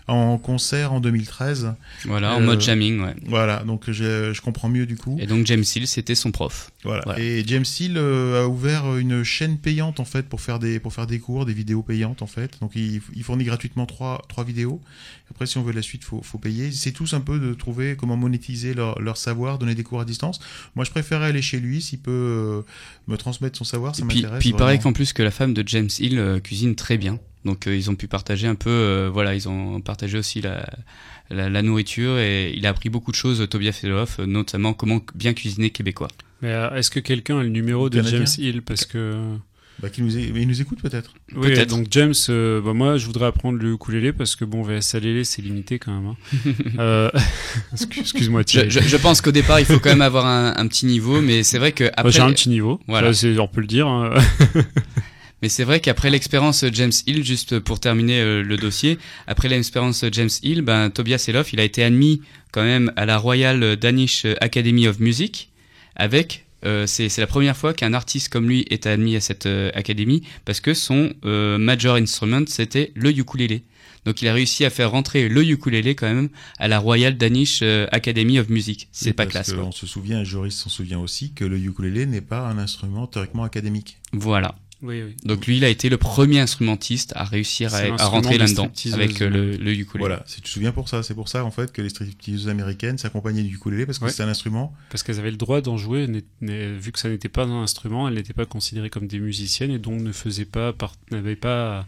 en 0.09 0.37
concert 0.37 0.93
en 0.93 0.99
2013. 0.99 1.73
Voilà, 2.05 2.35
en 2.35 2.41
Euh, 2.41 2.45
mode 2.45 2.61
jamming, 2.61 2.99
ouais. 3.01 3.15
Voilà, 3.25 3.63
donc 3.63 3.89
je, 3.89 4.33
je 4.33 4.41
comprends 4.41 4.69
mieux 4.69 4.85
du 4.85 4.95
coup. 4.97 5.17
Et 5.19 5.27
donc 5.27 5.45
James 5.45 5.63
Hill, 5.75 5.87
c'était 5.87 6.15
son 6.15 6.31
prof. 6.31 6.71
Voilà. 6.83 7.01
Voilà. 7.05 7.19
Et 7.19 7.43
James 7.47 7.65
Hill 7.79 7.95
euh, 7.97 8.43
a 8.43 8.47
ouvert 8.47 8.95
une 8.97 9.23
chaîne 9.23 9.57
payante 9.57 9.99
en 9.99 10.05
fait 10.05 10.23
pour 10.27 10.41
faire 10.41 10.59
des 10.59 10.79
pour 10.79 10.93
faire 10.93 11.07
des 11.07 11.19
cours, 11.19 11.45
des 11.45 11.53
vidéos 11.53 11.83
payantes 11.83 12.21
en 12.21 12.27
fait. 12.27 12.51
Donc 12.61 12.71
il, 12.75 13.01
il 13.15 13.23
fournit 13.23 13.43
gratuitement 13.43 13.85
trois 13.85 14.21
trois 14.29 14.43
vidéos. 14.43 14.81
Après 15.31 15.45
si 15.45 15.57
on 15.57 15.63
veut 15.63 15.73
la 15.73 15.81
suite, 15.81 16.03
faut 16.03 16.21
faut 16.23 16.37
payer. 16.39 16.71
C'est 16.71 16.91
tous 16.91 17.13
un 17.13 17.21
peu 17.21 17.39
de 17.39 17.53
trouver 17.53 17.95
comment 17.95 18.17
monétiser 18.17 18.73
leur, 18.73 18.99
leur 19.01 19.17
savoir, 19.17 19.57
donner 19.59 19.75
des 19.75 19.83
cours 19.83 20.01
à 20.01 20.05
distance. 20.05 20.39
Moi 20.75 20.85
je 20.85 20.91
préférais 20.91 21.27
aller 21.27 21.41
chez 21.41 21.59
lui 21.59 21.81
s'il 21.81 21.99
peut 21.99 22.11
euh, 22.11 22.61
me 23.07 23.17
transmettre 23.17 23.57
son 23.57 23.63
savoir, 23.63 23.95
ça 23.95 24.05
puis, 24.07 24.25
puis 24.39 24.49
il 24.49 24.55
paraît 24.55 24.79
qu'en 24.79 24.93
plus 24.93 25.13
que 25.13 25.21
la 25.21 25.31
femme 25.31 25.53
de 25.53 25.63
James 25.67 25.89
Hill 25.99 26.17
euh, 26.17 26.39
cuisine 26.39 26.75
très 26.75 26.97
bien. 26.97 27.19
Donc 27.45 27.67
euh, 27.67 27.75
ils 27.75 27.89
ont 27.89 27.95
pu 27.95 28.07
partager 28.07 28.47
un 28.47 28.55
peu, 28.55 28.69
euh, 28.69 29.09
voilà, 29.11 29.33
ils 29.35 29.47
ont 29.47 29.79
partagé 29.81 30.17
aussi 30.17 30.41
la, 30.41 30.69
la, 31.29 31.49
la 31.49 31.61
nourriture 31.61 32.17
et 32.19 32.53
il 32.55 32.65
a 32.65 32.69
appris 32.69 32.89
beaucoup 32.89 33.11
de 33.11 33.15
choses, 33.15 33.47
Tobias 33.49 33.71
Fedoff, 33.71 34.19
notamment 34.19 34.73
comment 34.73 34.99
bien 35.15 35.33
cuisiner 35.33 35.69
québécois. 35.69 36.09
Mais 36.41 36.51
euh, 36.51 36.73
est-ce 36.75 36.89
que 36.91 36.99
quelqu'un 36.99 37.39
a 37.39 37.43
le 37.43 37.49
numéro 37.49 37.89
de 37.89 37.95
Canadien 37.97 38.19
James 38.25 38.35
Hill? 38.45 38.61
Parce 38.61 38.85
que. 38.85 39.15
Bah, 39.81 39.89
qui 39.89 40.01
nous 40.01 40.17
é- 40.17 40.33
il 40.35 40.45
nous 40.45 40.59
écoute 40.59 40.81
peut-être. 40.81 41.13
Oui, 41.33 41.47
Peut-être. 41.53 41.69
donc 41.69 41.87
James, 41.91 42.13
euh, 42.27 42.59
bah 42.59 42.73
moi 42.73 42.97
je 42.97 43.05
voudrais 43.05 43.27
apprendre 43.27 43.57
le 43.59 43.71
ukulélé 43.75 44.11
parce 44.11 44.35
que 44.35 44.43
bon, 44.43 44.61
VSLL 44.61 45.23
c'est 45.25 45.41
limité 45.41 45.79
quand 45.79 45.93
même. 45.97 46.07
Hein. 46.07 46.17
euh, 46.79 47.09
excuse- 47.71 48.01
Excuse-moi, 48.01 48.41
Je, 48.41 48.45
Thierry. 48.45 48.69
je, 48.71 48.81
je 48.81 48.97
pense 48.97 49.21
qu'au 49.21 49.31
départ 49.31 49.57
il 49.61 49.65
faut 49.65 49.79
quand 49.79 49.87
même 49.91 50.01
avoir 50.01 50.25
un, 50.25 50.53
un 50.57 50.67
petit 50.67 50.85
niveau, 50.85 51.21
mais 51.21 51.43
c'est 51.43 51.59
vrai 51.59 51.71
que 51.71 51.85
Moi, 51.85 51.93
après, 51.95 52.11
J'ai 52.11 52.19
un 52.19 52.33
petit 52.33 52.49
niveau, 52.49 52.81
Voilà. 52.89 53.13
c'est, 53.13 53.39
on 53.39 53.47
peut 53.47 53.61
le 53.61 53.67
dire. 53.67 53.87
hein. 53.87 54.15
mais 55.41 55.49
c'est 55.49 55.63
vrai 55.63 55.79
qu'après 55.79 56.09
l'expérience 56.09 56.65
James 56.73 56.91
Hill, 57.05 57.23
juste 57.23 57.59
pour 57.59 57.79
terminer 57.79 58.21
euh, 58.21 58.43
le 58.43 58.57
dossier, 58.57 58.97
après 59.27 59.47
l'expérience 59.47 60.03
James 60.11 60.29
Hill, 60.43 60.61
ben 60.61 60.89
Tobias 60.89 61.25
Elof, 61.27 61.53
il 61.53 61.59
a 61.59 61.63
été 61.63 61.83
admis 61.83 62.21
quand 62.51 62.63
même 62.63 62.91
à 62.95 63.05
la 63.05 63.17
Royal 63.17 63.75
Danish 63.75 64.25
Academy 64.41 64.87
of 64.87 64.99
Music 64.99 65.49
avec 65.95 66.45
euh, 66.65 66.85
c'est 66.87 67.15
la 67.17 67.27
première 67.27 67.55
fois 67.55 67.73
qu'un 67.73 67.93
artiste 67.93 68.29
comme 68.29 68.47
lui 68.47 68.65
est 68.69 68.85
admis 68.85 69.15
à 69.15 69.21
cette 69.21 69.45
euh, 69.45 69.71
académie 69.73 70.23
parce 70.43 70.59
que 70.59 70.73
son 70.73 71.13
euh, 71.23 71.57
major 71.57 71.95
instrument 71.95 72.43
c'était 72.47 72.91
le 72.95 73.17
ukulélé. 73.17 73.63
Donc 74.05 74.21
il 74.21 74.27
a 74.27 74.33
réussi 74.33 74.65
à 74.65 74.69
faire 74.69 74.91
rentrer 74.91 75.29
le 75.29 75.45
ukulélé 75.45 75.93
quand 75.95 76.07
même 76.07 76.29
à 76.57 76.67
la 76.67 76.79
Royal 76.79 77.17
Danish 77.17 77.61
Academy 77.91 78.39
of 78.39 78.47
Music. 78.47 78.87
C'est 78.93 79.11
pas 79.11 79.25
classe. 79.25 79.51
quoi. 79.51 79.65
On 79.65 79.73
se 79.73 79.85
souvient, 79.85 80.23
Joris 80.23 80.55
s'en 80.55 80.69
souvient 80.69 80.99
aussi, 80.99 81.33
que 81.33 81.43
le 81.43 81.57
ukulélé 81.57 82.05
n'est 82.05 82.21
pas 82.21 82.47
un 82.47 82.57
instrument 82.57 83.07
théoriquement 83.07 83.43
académique. 83.43 83.97
Voilà. 84.13 84.55
Oui, 84.81 85.03
oui. 85.03 85.15
Donc 85.25 85.45
lui 85.45 85.57
il 85.57 85.65
a 85.65 85.69
été 85.69 85.89
le 85.89 85.97
premier 85.97 86.39
instrumentiste 86.39 87.11
à 87.15 87.23
réussir 87.25 87.73
à, 87.73 88.05
rentrer 88.05 88.37
là-dedans 88.37 88.71
avec 88.93 89.21
euh, 89.21 89.29
le, 89.29 89.51
le 89.57 89.73
ukulélé. 89.73 89.99
Voilà, 89.99 90.23
si 90.25 90.37
tu 90.37 90.41
te 90.43 90.47
souviens 90.49 90.71
pour 90.71 90.87
ça, 90.87 91.03
c'est 91.03 91.13
pour 91.13 91.27
ça 91.27 91.43
en 91.43 91.51
fait 91.51 91.71
que 91.71 91.81
les 91.81 91.89
stripteaseuses 91.89 92.47
américaines 92.47 92.97
s'accompagnaient 92.97 93.43
du 93.43 93.55
ukulélé 93.55 93.85
parce 93.85 93.99
que 93.99 94.05
Ouais. 94.05 94.11
c'est 94.11 94.23
un 94.23 94.29
instrument. 94.29 94.73
Parce 94.89 95.03
qu'elles 95.03 95.19
avaient 95.19 95.31
le 95.31 95.37
droit 95.37 95.59
d'en 95.61 95.77
jouer, 95.77 96.07
vu 96.41 96.91
que 96.93 96.99
ça 96.99 97.09
n'était 97.09 97.27
pas 97.29 97.43
un 97.43 97.61
instrument, 97.63 98.07
elles 98.07 98.15
n'étaient 98.15 98.33
pas 98.33 98.45
considérées 98.45 98.89
comme 98.89 99.07
des 99.07 99.19
musiciennes 99.19 99.71
et 99.71 99.79
donc 99.79 100.01
ne 100.01 100.11
faisaient 100.13 100.45
pas, 100.45 100.73
n'avaient 101.11 101.35
pas, 101.35 101.85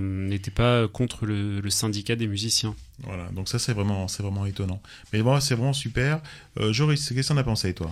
n'étaient 0.00 0.50
pas 0.50 0.86
contre 0.88 1.26
le, 1.26 1.60
le 1.60 1.70
syndicat 1.70 2.16
des 2.16 2.26
musiciens. 2.26 2.74
Voilà, 3.02 3.28
donc 3.30 3.48
ça 3.48 3.58
c'est 3.58 3.72
vraiment, 3.72 4.08
c'est 4.08 4.22
vraiment 4.22 4.44
étonnant. 4.46 4.80
Mais 5.12 5.22
bon, 5.22 5.40
c'est 5.40 5.54
vraiment 5.54 5.72
super. 5.72 6.20
Euh, 6.58 6.72
Joris, 6.72 7.08
qu'est-ce 7.08 7.28
que 7.28 7.32
t'en 7.32 7.38
as 7.38 7.44
pensé 7.44 7.72
toi? 7.72 7.90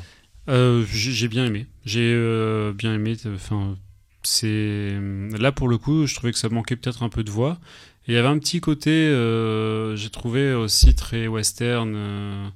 Euh, 0.49 0.85
j'ai 0.91 1.29
bien 1.29 1.45
aimé. 1.47 1.67
J'ai 1.85 2.13
euh, 2.15 2.73
bien 2.73 2.95
aimé. 2.95 3.17
Enfin, 3.35 3.77
c'est 4.23 4.99
là 5.39 5.53
pour 5.53 5.69
le 5.69 5.79
coup, 5.79 6.07
je 6.07 6.15
trouvais 6.15 6.33
que 6.33 6.39
ça 6.39 6.49
manquait 6.49 6.77
peut-être 6.77 7.03
un 7.03 7.09
peu 7.09 7.23
de 7.25 7.31
voix. 7.31 7.59
Et 8.07 8.13
il 8.13 8.15
y 8.15 8.19
avait 8.19 8.29
un 8.29 8.39
petit 8.39 8.61
côté, 8.61 8.91
euh, 8.91 9.95
j'ai 9.97 10.09
trouvé 10.09 10.55
aussi 10.55 10.95
très 10.95 11.27
western 11.27 12.51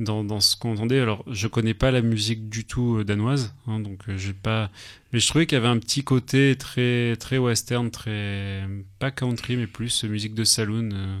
dans, 0.00 0.24
dans 0.24 0.40
ce 0.40 0.56
qu'on 0.56 0.72
entendait. 0.72 0.98
Alors, 0.98 1.24
je 1.30 1.46
connais 1.46 1.74
pas 1.74 1.92
la 1.92 2.02
musique 2.02 2.48
du 2.48 2.64
tout 2.64 3.04
danoise, 3.04 3.54
hein, 3.68 3.78
donc 3.78 4.00
j'ai 4.16 4.32
pas. 4.32 4.70
Mais 5.12 5.20
je 5.20 5.28
trouvais 5.28 5.46
qu'il 5.46 5.54
y 5.56 5.60
avait 5.60 5.68
un 5.68 5.78
petit 5.78 6.02
côté 6.02 6.56
très 6.58 7.14
très 7.16 7.38
western, 7.38 7.92
très 7.92 8.64
pas 8.98 9.12
country, 9.12 9.56
mais 9.56 9.68
plus 9.68 10.02
musique 10.04 10.34
de 10.34 10.44
saloon. 10.44 10.90
euh, 10.92 11.20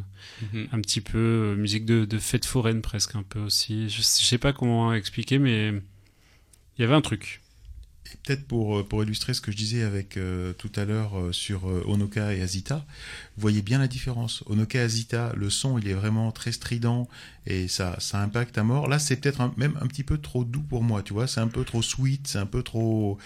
Mhm. 0.52 0.68
un 0.72 0.80
petit 0.80 1.00
peu 1.00 1.54
musique 1.58 1.84
de, 1.84 2.04
de 2.04 2.18
fête 2.18 2.46
foraine 2.46 2.80
presque 2.80 3.14
un 3.16 3.22
peu 3.22 3.38
aussi. 3.40 3.88
Je, 3.88 3.98
je 3.98 4.02
sais 4.02 4.38
pas 4.38 4.52
comment 4.52 4.92
expliquer, 4.92 5.38
mais 5.38 5.72
il 6.78 6.82
y 6.82 6.84
avait 6.84 6.94
un 6.94 7.00
truc. 7.00 7.40
Et 8.06 8.16
peut-être 8.22 8.46
pour, 8.46 8.78
euh, 8.78 8.82
pour 8.82 9.02
illustrer 9.02 9.32
ce 9.32 9.40
que 9.40 9.52
je 9.52 9.56
disais 9.56 9.82
avec 9.82 10.16
euh, 10.16 10.52
tout 10.54 10.72
à 10.76 10.84
l'heure 10.84 11.18
euh, 11.18 11.32
sur 11.32 11.68
euh, 11.68 11.84
Onoka 11.86 12.34
et 12.34 12.42
Azita, 12.42 12.84
vous 13.36 13.40
voyez 13.40 13.62
bien 13.62 13.78
la 13.78 13.88
différence. 13.88 14.42
Onoka 14.46 14.80
et 14.80 14.82
Azita, 14.82 15.32
le 15.36 15.48
son 15.50 15.78
il 15.78 15.88
est 15.88 15.94
vraiment 15.94 16.32
très 16.32 16.52
strident 16.52 17.08
et 17.46 17.68
ça, 17.68 17.96
ça 18.00 18.20
impacte 18.20 18.58
à 18.58 18.64
mort. 18.64 18.88
Là 18.88 18.98
c'est 18.98 19.16
peut-être 19.16 19.52
même 19.56 19.78
un 19.80 19.86
petit 19.86 20.02
peu 20.02 20.18
trop 20.18 20.44
doux 20.44 20.62
pour 20.62 20.82
moi, 20.82 21.02
tu 21.02 21.12
vois. 21.12 21.26
C'est 21.26 21.40
un 21.40 21.48
peu 21.48 21.64
trop 21.64 21.80
sweet, 21.80 22.26
c'est 22.26 22.38
un 22.38 22.46
peu 22.46 22.62
trop 22.62 23.18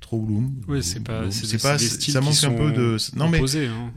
trop 0.00 0.20
bloom. 0.20 0.62
Ouais, 0.66 0.82
c'est 0.82 1.00
pas, 1.00 1.30
c'est 1.30 1.60
pas, 1.60 1.78
c'est 1.78 1.98
des 1.98 2.12
ça 2.12 2.20
manque 2.20 2.42
un 2.42 2.52
peu 2.52 2.72
de. 2.72 2.96
Non 3.14 3.28
mais 3.28 3.40
hein. 3.40 3.92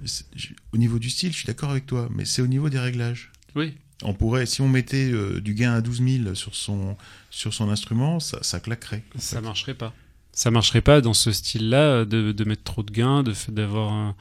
au 0.74 0.78
niveau 0.78 0.99
du 0.99 1.10
style, 1.10 1.32
je 1.32 1.38
suis 1.38 1.47
d'accord 1.47 1.72
avec 1.72 1.86
toi, 1.86 2.10
mais 2.14 2.26
c'est 2.26 2.41
au 2.41 2.47
niveau 2.47 2.70
des 2.70 2.80
réglages. 2.80 3.32
Oui. 3.56 3.78
On 4.03 4.13
pourrait, 4.13 4.45
si 4.45 4.61
on 4.61 4.67
mettait 4.67 5.09
euh, 5.11 5.39
du 5.39 5.53
gain 5.53 5.73
à 5.73 5.81
12 5.81 6.03
000 6.23 6.35
sur 6.35 6.53
son, 6.55 6.97
sur 7.29 7.53
son 7.53 7.69
instrument, 7.69 8.19
ça, 8.19 8.39
ça 8.41 8.59
claquerait. 8.59 9.03
en 9.15 9.19
Ça 9.19 9.37
fait. 9.37 9.41
marcherait 9.45 9.73
pas. 9.73 9.93
Ça 10.33 10.51
marcherait 10.51 10.81
pas 10.81 10.99
dans 10.99 11.13
ce 11.13 11.31
style-là 11.31 12.03
de, 12.03 12.33
de 12.33 12.43
mettre 12.43 12.63
trop 12.63 12.83
de 12.83 12.91
gains, 12.91 13.23
de 13.23 13.31
fait 13.33 13.53
d'avoir 13.53 14.13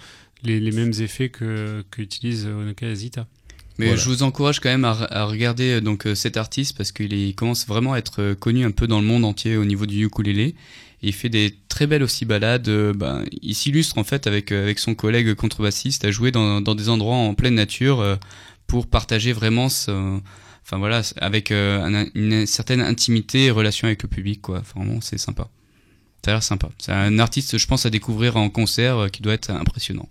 les, 0.45 0.61
les 0.61 0.71
mêmes 0.71 0.93
effets 1.01 1.29
que 1.29 1.85
qu'utilise 1.91 2.47
Onoka 2.47 2.87
et 2.87 2.95
Zita. 2.95 3.27
Mais 3.79 3.87
Voilà. 3.87 4.01
je 4.01 4.09
vous 4.09 4.23
encourage 4.23 4.61
quand 4.61 4.69
même 4.69 4.85
à, 4.85 4.93
à 5.11 5.25
regarder 5.25 5.73
euh, 5.73 5.81
donc 5.81 6.07
euh, 6.07 6.15
cet 6.15 6.37
artiste 6.37 6.77
parce 6.77 6.93
qu'il 6.93 7.35
commence 7.35 7.67
vraiment 7.67 7.95
à 7.95 7.99
être 7.99 8.35
connu 8.35 8.65
un 8.65 8.71
peu 8.71 8.87
dans 8.87 9.01
le 9.01 9.07
monde 9.09 9.25
entier 9.25 9.57
au 9.57 9.65
niveau 9.65 9.87
du 9.87 10.05
ukulélé. 10.05 10.55
Et 11.03 11.09
il 11.09 11.13
fait 11.13 11.29
des 11.29 11.57
très 11.69 11.89
belles 11.89 12.05
aussi 12.05 12.25
balades. 12.25 12.71
ben, 12.95 13.25
il 13.43 13.55
s'illustre 13.57 13.99
en 13.99 14.05
fait 14.05 14.29
avec 14.29 14.53
avec 14.53 14.79
son 14.79 14.95
collègue 14.95 15.35
contrebassiste 15.35 16.05
à 16.05 16.13
jouer 16.13 16.31
dans, 16.31 16.61
dans 16.61 16.77
des 16.77 16.89
endroits 16.89 17.17
en 17.17 17.35
pleine 17.35 17.57
nature 17.57 17.99
euh, 18.01 18.15
pour 18.67 18.87
partager 18.87 19.33
vraiment 19.33 19.67
enfin 19.67 20.79
voilà 20.79 21.03
avec 21.17 21.51
euh, 21.51 21.83
un- 21.85 22.07
une 22.15 22.47
certaine 22.47 22.81
intimité 22.81 23.47
et 23.47 23.51
relation 23.51 23.87
avec 23.87 24.03
le 24.03 24.09
public 24.09 24.41
quoi. 24.43 24.63
Vraiment 24.75 25.01
c'est 25.01 25.19
sympa. 25.19 25.49
Ça 26.25 26.37
a 26.37 26.41
sympa. 26.41 26.71
C'est 26.79 26.93
un 26.93 27.19
artiste 27.19 27.59
je 27.59 27.67
pense 27.67 27.85
à 27.87 27.91
découvrir 27.91 28.37
en 28.37 28.49
concert 28.51 28.97
euh, 28.97 29.09
qui 29.09 29.21
doit 29.23 29.35
être 29.35 29.51
impressionnant. 29.51 30.09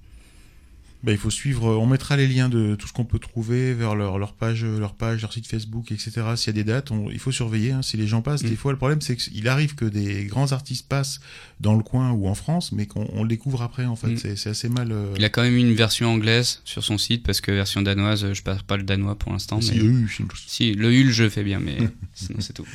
Bah, 1.04 1.12
il 1.12 1.18
faut 1.18 1.30
suivre, 1.30 1.66
on 1.78 1.86
mettra 1.86 2.16
les 2.16 2.28
liens 2.28 2.48
de 2.48 2.76
tout 2.76 2.88
ce 2.88 2.94
qu'on 2.94 3.04
peut 3.04 3.20
trouver 3.20 3.74
vers 3.74 3.94
leur, 3.94 4.18
leur 4.20 4.34
page, 4.36 4.64
leur 4.64 4.94
page, 4.96 5.22
leur 5.22 5.34
site 5.34 5.46
Facebook, 5.48 5.92
etc. 5.92 6.12
S'il 6.38 6.48
y 6.48 6.50
a 6.52 6.54
des 6.54 6.64
dates, 6.64 6.92
on- 6.92 7.10
il 7.12 7.20
faut 7.20 7.32
surveiller. 7.34 7.72
hein, 7.74 7.82
si 7.82 7.98
les 7.98 8.08
gens 8.08 8.22
passent, 8.22 8.44
Mm. 8.44 8.50
des 8.50 8.56
fois, 8.56 8.72
le 8.72 8.78
problème, 8.78 9.02
c'est 9.02 9.18
qu'il 9.18 9.48
arrive 9.50 9.76
que 9.76 9.84
des 9.84 10.24
grands 10.26 10.54
artistes 10.54 10.88
passent 10.88 11.20
dans 11.60 11.76
le 11.76 11.84
coin 11.84 12.12
ou 12.12 12.28
en 12.30 12.36
France, 12.36 12.72
mais 12.72 12.86
qu'on 12.86 13.06
on 13.12 13.24
le 13.24 13.28
découvre 13.30 13.62
après, 13.62 13.84
en 13.86 13.96
fait. 13.98 14.12
Mm. 14.12 14.18
C'est- 14.38 14.48
assez 14.48 14.70
mal. 14.70 14.92
euh, 14.94 15.14
Il 15.18 15.26
a 15.26 15.30
quand 15.30 15.42
même 15.42 15.58
une 15.58 15.74
version 15.74 16.10
anglaise 16.14 16.62
sur 16.64 16.84
son 16.84 16.98
site 16.98 17.24
parce 17.24 17.42
que 17.42 17.52
version 17.52 17.82
danoise, 17.82 18.32
je 18.34 18.42
parle 18.42 18.64
pas 18.64 18.78
le 18.78 18.84
danois 18.84 19.18
pour 19.18 19.32
l'instant. 19.34 19.60
si, 19.62 19.72
mais... 19.74 19.80
euh, 19.84 20.06
je- 20.08 20.24
Si, 20.48 20.74
le 20.74 20.94
hul, 20.94 21.12
je 21.12 21.24
le 21.24 21.30
fais 21.30 21.44
bien, 21.44 21.60
mais 21.60 21.78
sinon 22.14 22.40
c'est 22.40 22.54
tout. 22.54 22.66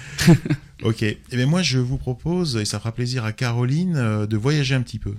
Ok. 0.82 1.02
Et 1.02 1.18
bien 1.32 1.46
moi, 1.46 1.62
je 1.62 1.78
vous 1.78 1.96
propose, 1.96 2.56
et 2.56 2.64
ça 2.66 2.78
fera 2.78 2.92
plaisir 2.92 3.24
à 3.24 3.32
Caroline, 3.32 3.96
euh, 3.96 4.26
de 4.26 4.36
voyager 4.36 4.74
un 4.74 4.82
petit 4.82 4.98
peu. 4.98 5.14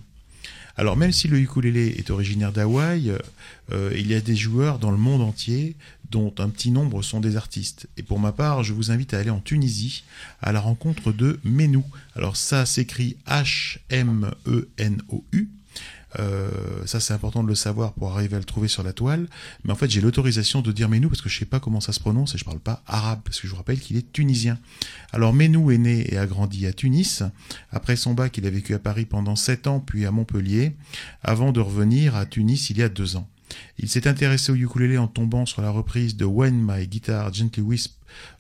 Alors 0.79 0.95
même 0.95 1.11
si 1.11 1.27
le 1.27 1.37
ukulélé 1.41 1.95
est 1.97 2.09
originaire 2.09 2.53
d'Hawaï, 2.53 3.11
euh, 3.73 3.91
il 3.97 4.07
y 4.07 4.15
a 4.15 4.21
des 4.21 4.37
joueurs 4.37 4.79
dans 4.79 4.91
le 4.91 4.97
monde 4.97 5.21
entier 5.21 5.75
dont 6.09 6.33
un 6.37 6.47
petit 6.47 6.71
nombre 6.71 7.01
sont 7.01 7.19
des 7.19 7.35
artistes. 7.35 7.89
Et 7.97 8.01
pour 8.01 8.17
ma 8.17 8.31
part, 8.31 8.63
je 8.63 8.71
vous 8.71 8.89
invite 8.89 9.13
à 9.13 9.19
aller 9.19 9.29
en 9.29 9.41
Tunisie 9.41 10.05
à 10.41 10.53
la 10.53 10.61
rencontre 10.61 11.11
de 11.11 11.41
Menou. 11.43 11.83
Alors 12.15 12.37
ça 12.37 12.65
s'écrit 12.65 13.17
H-M-E-N-O-U. 13.27 13.89
Euh, 16.17 16.49
ça, 16.85 16.99
c'est 16.99 17.13
important 17.13 17.43
de 17.43 17.47
le 17.47 17.55
savoir 17.55 17.93
pour 17.93 18.11
arriver 18.11 18.35
à 18.35 18.39
le 18.39 18.45
trouver 18.45 18.67
sur 18.67 18.83
la 18.83 18.93
toile. 18.93 19.27
Mais 19.63 19.71
en 19.71 19.75
fait, 19.75 19.89
j'ai 19.89 20.01
l'autorisation 20.01 20.61
de 20.61 20.71
dire 20.71 20.89
Menou 20.89 21.09
parce 21.09 21.21
que 21.21 21.29
je 21.29 21.37
sais 21.37 21.45
pas 21.45 21.59
comment 21.59 21.81
ça 21.81 21.93
se 21.93 21.99
prononce 21.99 22.35
et 22.35 22.37
je 22.37 22.45
parle 22.45 22.59
pas 22.59 22.81
arabe 22.87 23.19
parce 23.23 23.39
que 23.39 23.47
je 23.47 23.51
vous 23.51 23.57
rappelle 23.57 23.79
qu'il 23.79 23.97
est 23.97 24.11
tunisien. 24.11 24.57
Alors 25.11 25.33
Menou 25.33 25.71
est 25.71 25.77
né 25.77 26.11
et 26.11 26.17
a 26.17 26.25
grandi 26.25 26.65
à 26.65 26.73
Tunis. 26.73 27.23
Après 27.71 27.95
son 27.95 28.13
bac, 28.13 28.37
il 28.37 28.45
a 28.45 28.49
vécu 28.49 28.73
à 28.73 28.79
Paris 28.79 29.05
pendant 29.05 29.35
sept 29.35 29.67
ans, 29.67 29.79
puis 29.79 30.05
à 30.05 30.11
Montpellier, 30.11 30.75
avant 31.23 31.51
de 31.51 31.59
revenir 31.59 32.15
à 32.15 32.25
Tunis 32.25 32.69
il 32.69 32.77
y 32.77 32.83
a 32.83 32.89
deux 32.89 33.15
ans. 33.15 33.27
Il 33.77 33.89
s'est 33.89 34.07
intéressé 34.07 34.51
au 34.51 34.55
ukulélé 34.55 34.97
en 34.97 35.07
tombant 35.07 35.45
sur 35.45 35.61
la 35.61 35.69
reprise 35.69 36.15
de 36.15 36.25
When 36.25 36.65
My 36.67 36.87
Guitar 36.87 37.33
Gently 37.33 37.61
Wisp 37.61 37.93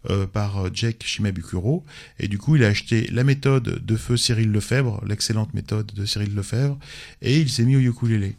euh, 0.09 0.25
par 0.25 0.57
euh, 0.57 0.69
Jake 0.73 1.03
Shimabukuro. 1.05 1.85
Et 2.19 2.27
du 2.27 2.37
coup, 2.37 2.55
il 2.55 2.63
a 2.63 2.67
acheté 2.67 3.07
la 3.11 3.23
méthode 3.23 3.85
de 3.85 3.95
feu 3.95 4.17
Cyril 4.17 4.51
Lefebvre, 4.51 5.03
l'excellente 5.05 5.53
méthode 5.53 5.93
de 5.93 6.05
Cyril 6.05 6.33
Lefebvre, 6.35 6.77
et 7.21 7.39
il 7.39 7.49
s'est 7.49 7.65
mis 7.65 7.75
au 7.75 7.79
ukulélé. 7.79 8.35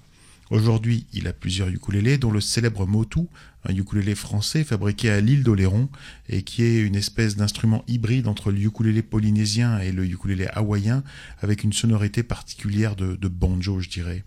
Aujourd'hui, 0.50 1.06
il 1.12 1.28
a 1.28 1.32
plusieurs 1.32 1.68
ukulélés, 1.68 2.18
dont 2.18 2.32
le 2.32 2.40
célèbre 2.40 2.84
Motu, 2.84 3.20
un 3.64 3.74
ukulélé 3.74 4.16
français 4.16 4.64
fabriqué 4.64 5.08
à 5.10 5.20
l'île 5.20 5.44
d'Oléron 5.44 5.88
et 6.28 6.42
qui 6.42 6.64
est 6.64 6.80
une 6.80 6.96
espèce 6.96 7.36
d'instrument 7.36 7.84
hybride 7.86 8.26
entre 8.26 8.50
le 8.50 8.58
ukulélé 8.58 9.02
polynésien 9.02 9.78
et 9.78 9.92
le 9.92 10.04
ukulélé 10.04 10.48
hawaïen 10.52 11.04
avec 11.40 11.62
une 11.62 11.72
sonorité 11.72 12.22
particulière 12.24 12.96
de 12.96 13.28
banjo, 13.28 13.80
je 13.80 13.88
dirais. 13.88 14.24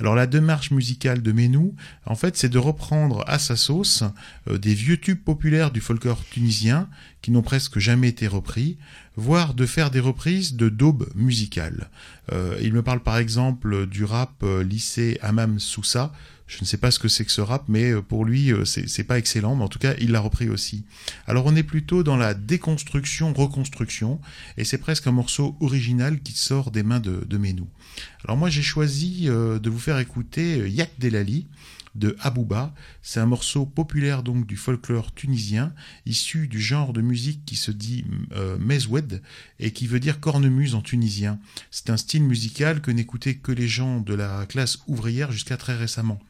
Alors 0.00 0.14
la 0.14 0.26
démarche 0.26 0.70
musicale 0.70 1.20
de 1.20 1.30
Menou, 1.30 1.74
en 2.06 2.14
fait, 2.14 2.34
c'est 2.36 2.48
de 2.48 2.58
reprendre 2.58 3.22
à 3.26 3.38
sa 3.38 3.54
sauce 3.54 4.02
euh, 4.48 4.56
des 4.56 4.72
vieux 4.72 4.96
tubes 4.96 5.22
populaires 5.22 5.70
du 5.70 5.82
folklore 5.82 6.24
tunisien 6.24 6.88
qui 7.20 7.30
n'ont 7.30 7.42
presque 7.42 7.78
jamais 7.78 8.08
été 8.08 8.26
repris, 8.26 8.78
voire 9.16 9.52
de 9.52 9.66
faire 9.66 9.90
des 9.90 10.00
reprises 10.00 10.54
de 10.54 10.70
daubes 10.70 11.06
musicales. 11.14 11.90
Euh, 12.32 12.58
il 12.62 12.72
me 12.72 12.82
parle 12.82 13.00
par 13.00 13.18
exemple 13.18 13.86
du 13.86 14.04
rap 14.04 14.32
euh, 14.42 14.64
lycée 14.64 15.18
Hamam 15.20 15.60
Sousa. 15.60 16.12
Je 16.50 16.58
ne 16.62 16.64
sais 16.64 16.78
pas 16.78 16.90
ce 16.90 16.98
que 16.98 17.06
c'est 17.06 17.24
que 17.24 17.30
ce 17.30 17.40
rap, 17.40 17.66
mais 17.68 17.92
euh, 17.92 18.02
pour 18.02 18.24
lui, 18.24 18.52
euh, 18.52 18.64
c'est 18.64 19.04
pas 19.04 19.18
excellent, 19.18 19.54
mais 19.54 19.62
en 19.62 19.68
tout 19.68 19.78
cas, 19.78 19.94
il 20.00 20.10
l'a 20.10 20.18
repris 20.18 20.48
aussi. 20.48 20.84
Alors 21.28 21.46
on 21.46 21.54
est 21.54 21.62
plutôt 21.62 22.02
dans 22.02 22.16
la 22.16 22.34
déconstruction, 22.34 23.32
reconstruction, 23.32 24.20
et 24.56 24.64
c'est 24.64 24.78
presque 24.78 25.06
un 25.06 25.12
morceau 25.12 25.56
original 25.60 26.20
qui 26.20 26.32
sort 26.32 26.72
des 26.72 26.82
mains 26.82 26.98
de, 26.98 27.38
Menou. 27.38 27.68
Alors 28.24 28.36
moi, 28.36 28.50
j'ai 28.50 28.62
choisi 28.62 29.26
euh, 29.28 29.60
de 29.60 29.70
vous 29.70 29.78
faire 29.78 30.00
écouter 30.00 30.68
Yak 30.68 30.90
Delali 30.98 31.46
de 31.94 32.16
Abouba. 32.20 32.74
C'est 33.02 33.20
un 33.20 33.26
morceau 33.26 33.66
populaire 33.66 34.22
donc 34.22 34.46
du 34.46 34.56
folklore 34.56 35.14
tunisien, 35.14 35.72
issu 36.06 36.48
du 36.48 36.60
genre 36.60 36.92
de 36.92 37.00
musique 37.00 37.44
qui 37.44 37.56
se 37.56 37.70
dit 37.70 38.04
euh, 38.32 38.58
mezoued 38.58 39.22
et 39.58 39.72
qui 39.72 39.86
veut 39.86 40.00
dire 40.00 40.20
cornemuse 40.20 40.74
en 40.74 40.82
tunisien. 40.82 41.38
C'est 41.70 41.90
un 41.90 41.96
style 41.96 42.22
musical 42.22 42.80
que 42.80 42.90
n'écoutaient 42.90 43.36
que 43.36 43.52
les 43.52 43.68
gens 43.68 44.00
de 44.00 44.14
la 44.14 44.46
classe 44.46 44.78
ouvrière 44.86 45.32
jusqu'à 45.32 45.56
très 45.56 45.76
récemment. 45.76 46.20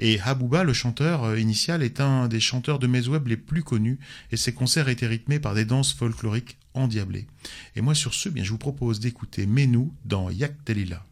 Et 0.00 0.20
Habouba, 0.20 0.64
le 0.64 0.72
chanteur 0.72 1.24
euh, 1.24 1.38
initial, 1.38 1.82
est 1.82 2.00
un 2.00 2.28
des 2.28 2.40
chanteurs 2.40 2.78
de 2.78 2.86
mezoueb 2.86 3.26
les 3.28 3.36
plus 3.36 3.62
connus 3.62 3.98
et 4.30 4.36
ses 4.36 4.52
concerts 4.52 4.88
étaient 4.88 5.06
rythmés 5.06 5.40
par 5.40 5.54
des 5.54 5.64
danses 5.64 5.92
folkloriques 5.92 6.58
endiablées. 6.74 7.26
Et 7.74 7.80
moi 7.80 7.94
sur 7.94 8.14
ce, 8.14 8.28
bien, 8.28 8.44
je 8.44 8.50
vous 8.50 8.58
propose 8.58 9.00
d'écouter 9.00 9.46
Menou 9.46 9.92
dans 10.04 10.30
Yak 10.30 10.54
Delila. 10.66 11.04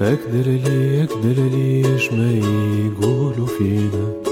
أقدر 0.00 0.48
لي 0.48 1.04
أقدر 1.04 1.48
ليش 1.48 2.12
ما 2.12 2.32
يقولوا 2.32 3.46
فينا 3.46 4.23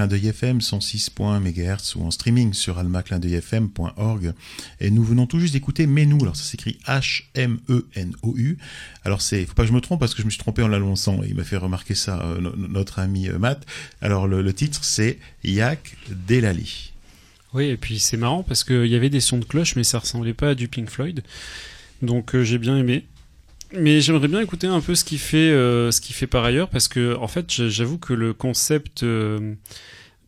Clin 0.00 0.06
d'œil 0.06 0.28
FM 0.28 0.60
106.1 0.60 1.40
MHz 1.40 1.94
ou 1.96 2.04
en 2.06 2.10
streaming 2.10 2.54
sur 2.54 2.78
almaclindeuilfm.org 2.78 4.32
et 4.80 4.90
nous 4.90 5.04
venons 5.04 5.26
tout 5.26 5.38
juste 5.38 5.52
d'écouter 5.52 5.86
Menou. 5.86 6.16
Alors 6.22 6.36
ça 6.36 6.44
s'écrit 6.44 6.78
H-M-E-N-O-U. 6.86 8.56
Alors 9.04 9.20
c'est, 9.20 9.44
faut 9.44 9.52
pas 9.52 9.64
que 9.64 9.68
je 9.68 9.74
me 9.74 9.80
trompe 9.82 10.00
parce 10.00 10.14
que 10.14 10.22
je 10.22 10.24
me 10.26 10.30
suis 10.30 10.38
trompé 10.38 10.62
en 10.62 10.68
l'annonçant. 10.68 11.20
Il 11.22 11.34
m'a 11.34 11.44
fait 11.44 11.58
remarquer 11.58 11.94
ça 11.94 12.18
euh, 12.22 12.40
no- 12.40 12.56
notre 12.56 12.98
ami 12.98 13.28
euh, 13.28 13.38
Matt. 13.38 13.66
Alors 14.00 14.26
le, 14.26 14.40
le 14.40 14.52
titre 14.54 14.84
c'est 14.84 15.18
Yak 15.44 15.94
Delali. 16.26 16.92
Oui, 17.52 17.66
et 17.66 17.76
puis 17.76 17.98
c'est 17.98 18.16
marrant 18.16 18.42
parce 18.42 18.64
qu'il 18.64 18.86
y 18.86 18.94
avait 18.94 19.10
des 19.10 19.20
sons 19.20 19.36
de 19.36 19.44
cloche, 19.44 19.76
mais 19.76 19.84
ça 19.84 19.98
ressemblait 19.98 20.32
pas 20.32 20.50
à 20.50 20.54
du 20.54 20.66
Pink 20.68 20.88
Floyd. 20.88 21.22
Donc 22.00 22.34
euh, 22.34 22.42
j'ai 22.42 22.56
bien 22.56 22.78
aimé. 22.78 23.04
Mais 23.72 24.00
j'aimerais 24.00 24.28
bien 24.28 24.40
écouter 24.40 24.66
un 24.66 24.80
peu 24.80 24.94
ce 24.94 25.04
qu'il 25.04 25.18
fait, 25.18 25.36
euh, 25.50 25.90
ce 25.90 26.00
qu'il 26.00 26.14
fait 26.14 26.26
par 26.26 26.44
ailleurs, 26.44 26.68
parce 26.68 26.88
que 26.88 27.14
en 27.16 27.28
fait, 27.28 27.50
j'avoue 27.68 27.98
que 27.98 28.12
le 28.12 28.32
concept 28.34 29.02
euh, 29.04 29.54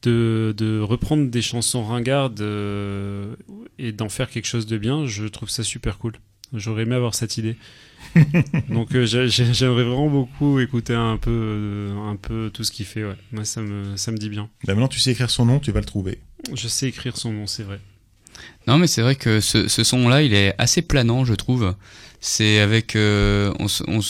de, 0.02 0.55
de 0.56 0.78
reprendre 0.81 1.28
des 1.28 1.43
chansons 1.43 1.85
ringardes 1.85 2.40
euh, 2.40 3.35
et 3.78 3.93
d'en 3.93 4.09
faire 4.09 4.31
quelque 4.31 4.47
chose 4.47 4.66
de 4.66 4.78
bien, 4.78 5.06
je 5.06 5.27
trouve 5.27 5.48
ça 5.51 5.62
super 5.64 5.98
cool. 5.98 6.12
J'aurais 6.55 6.82
aimé 6.82 6.94
avoir 6.94 7.14
cette 7.14 7.36
idée. 7.39 7.56
Donc 8.69 8.94
euh, 8.94 9.06
j'ai- 9.06 9.28
j'ai- 9.28 9.55
j'aimerais 9.55 9.85
vraiment 9.85 10.09
beaucoup 10.10 10.60
écouter 10.60 10.94
un 10.94 11.16
peu, 11.16 11.31
euh, 11.32 11.97
un 12.10 12.16
peu 12.16 12.51
tout 12.52 12.62
ce 12.62 12.70
qu'il 12.70 12.85
fait. 12.86 13.05
Ouais. 13.05 13.16
Moi, 13.32 13.44
ça 13.44 13.62
me, 13.62 13.97
ça 13.97 14.12
me 14.12 14.19
dit 14.19 14.28
bien. 14.28 14.51
Là, 14.66 14.74
maintenant 14.74 14.89
tu 14.89 15.01
sais 15.01 15.12
écrire 15.12 15.31
son 15.31 15.47
nom, 15.47 15.59
tu 15.60 15.73
vas 15.73 15.81
le 15.81 15.86
trouver. 15.86 16.19
Je 16.55 16.69
sais 16.69 16.89
écrire 16.89 17.16
son 17.16 17.32
nom, 17.32 17.47
c'est 17.47 17.62
vrai. 17.62 17.81
Non, 18.66 18.78
mais 18.78 18.86
c'est 18.86 19.02
vrai 19.02 19.16
que 19.16 19.40
ce, 19.40 19.66
son-là, 19.69 20.23
il 20.23 20.35
est 20.35 20.55
assez 20.59 20.82
planant, 20.82 21.24
je 21.24 21.35
trouve. 21.35 21.74
C'est 22.20 22.60
avec, 22.60 22.94
euh, 22.94 23.52
on, 23.89 24.01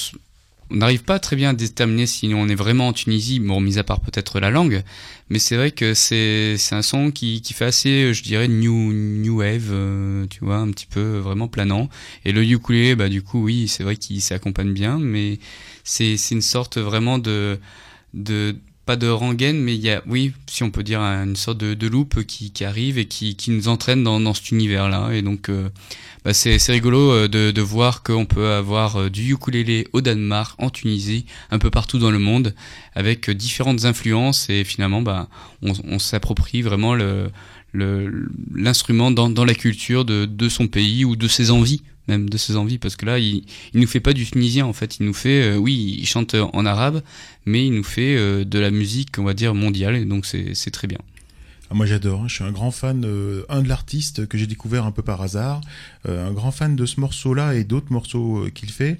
n'arrive 0.71 1.03
pas 1.05 1.19
très 1.19 1.37
bien 1.37 1.51
à 1.51 1.53
déterminer 1.55 2.07
si 2.07 2.33
on 2.35 2.49
est 2.49 2.55
vraiment 2.55 2.89
en 2.89 2.93
Tunisie, 2.93 3.41
bon, 3.41 3.61
mis 3.61 3.79
à 3.79 3.85
part 3.85 4.01
peut-être 4.01 4.41
la 4.41 4.51
langue, 4.51 4.83
mais 5.31 5.39
c'est 5.39 5.57
vrai 5.57 5.71
que 5.71 5.95
c'est 5.95 6.57
un 6.73 6.83
son 6.83 7.11
qui, 7.11 7.43
fait 7.55 7.65
assez, 7.65 8.13
je 8.13 8.23
dirais, 8.23 8.49
new 8.49 8.93
new 8.93 9.39
wave, 9.39 9.71
euh, 9.71 10.27
tu 10.29 10.45
vois, 10.45 10.57
un 10.57 10.71
petit 10.71 10.87
peu 10.87 11.19
vraiment 11.19 11.49
planant. 11.49 11.89
Et 12.25 12.33
le 12.33 12.45
ukulélé, 12.45 12.95
bah 12.95 13.09
du 13.09 13.23
coup, 13.23 13.43
oui, 13.43 13.69
c'est 13.69 13.83
vrai 13.83 13.97
qu'il 13.97 14.21
s'accompagne 14.21 14.73
bien, 14.73 14.99
mais 14.99 15.39
c'est 15.85 16.17
une 16.31 16.43
sorte 16.43 16.79
vraiment 16.79 17.19
de 17.19 17.59
pas 18.85 18.97
de 18.97 19.09
rengaine, 19.09 19.59
mais 19.59 19.75
il 19.75 19.81
y 19.81 19.91
a, 19.91 20.03
oui, 20.07 20.33
si 20.47 20.63
on 20.63 20.71
peut 20.71 20.83
dire, 20.83 21.01
une 21.01 21.37
sorte 21.37 21.59
de, 21.59 21.75
de 21.75 21.87
loop 21.87 22.25
qui, 22.25 22.53
arrive 22.65 22.99
et 22.99 23.07
qui, 23.07 23.37
nous 23.49 23.69
entraîne 23.69 24.03
dans, 24.03 24.35
cet 24.35 24.51
univers-là. 24.51 25.13
Et 25.13 25.23
donc, 25.23 25.49
euh, 25.49 25.69
bah, 26.25 26.35
c'est 26.35 26.59
rigolo 26.69 27.13
euh, 27.13 27.29
de, 27.29 27.61
voir 27.61 28.03
qu'on 28.03 28.27
peut 28.27 28.51
avoir 28.51 28.97
euh, 28.97 29.11
du 29.11 29.33
ukulélé 29.33 29.87
au 29.93 30.01
Danemark, 30.01 30.61
en 30.61 30.71
Tunisie, 30.71 31.27
un 31.51 31.59
peu 31.59 31.71
partout 31.71 31.99
dans 31.99 32.11
le 32.11 32.19
monde, 32.19 32.55
avec 32.95 33.31
différentes 33.31 33.85
influences. 33.85 34.51
Et 34.51 34.65
finalement, 34.65 35.01
bah, 35.01 35.29
on, 35.63 35.99
s'approprie 36.01 36.63
vraiment 36.63 36.97
l'instrument 37.75 39.13
dans, 39.13 39.45
la 39.45 39.55
culture 39.55 40.05
de 40.05 40.49
son 40.49 40.67
pays 40.67 41.05
ou 41.05 41.15
de 41.15 41.29
ses 41.29 41.53
envies 41.53 41.83
de 42.19 42.37
ses 42.37 42.57
envies 42.57 42.79
parce 42.79 42.97
que 42.97 43.07
là 43.07 43.19
il, 43.19 43.45
nous 43.75 43.87
fait 43.87 44.01
pas 44.01 44.13
du 44.13 44.25
tunisien 44.27 44.67
en 44.67 44.73
fait 44.73 44.99
il 44.99 45.07
nous 45.07 45.15
fait 45.15 45.43
euh, 45.43 45.57
oui 45.57 45.97
il 45.99 46.07
chante 46.07 46.35
en 46.35 46.67
arabe 46.67 47.03
mais 47.47 47.67
il 47.67 47.73
nous 47.73 47.85
fait 47.85 48.17
euh, 48.17 48.45
de 48.45 48.59
la 48.59 48.71
musique 48.71 49.19
on 49.19 49.25
va 49.25 49.35
dire 49.35 49.55
mondiale 49.55 49.97
et 49.97 50.05
donc 50.05 50.27
c'est 50.27 50.71
très 50.71 50.89
bien 50.89 50.99
Ah, 51.71 51.75
moi 51.75 51.87
j'adore, 51.87 52.23
hein. 52.23 52.29
je 52.29 52.35
suis 52.35 52.45
un 52.45 52.53
grand 52.53 52.71
fan, 52.71 53.05
euh, 53.05 53.45
un 53.49 53.63
de 53.63 53.69
l'artiste 53.69 54.27
que 54.27 54.39
j'ai 54.39 54.47
découvert 54.47 54.85
un 54.85 54.93
peu 54.93 55.03
par 55.03 55.23
hasard, 55.23 55.61
un 56.09 56.33
grand 56.33 56.51
fan 56.51 56.75
de 56.77 56.85
ce 56.87 56.99
morceau-là 57.01 57.55
et 57.55 57.65
d'autres 57.65 57.93
morceaux 57.93 58.45
euh, 58.47 58.51
qu'il 58.51 58.71
fait. 58.71 58.99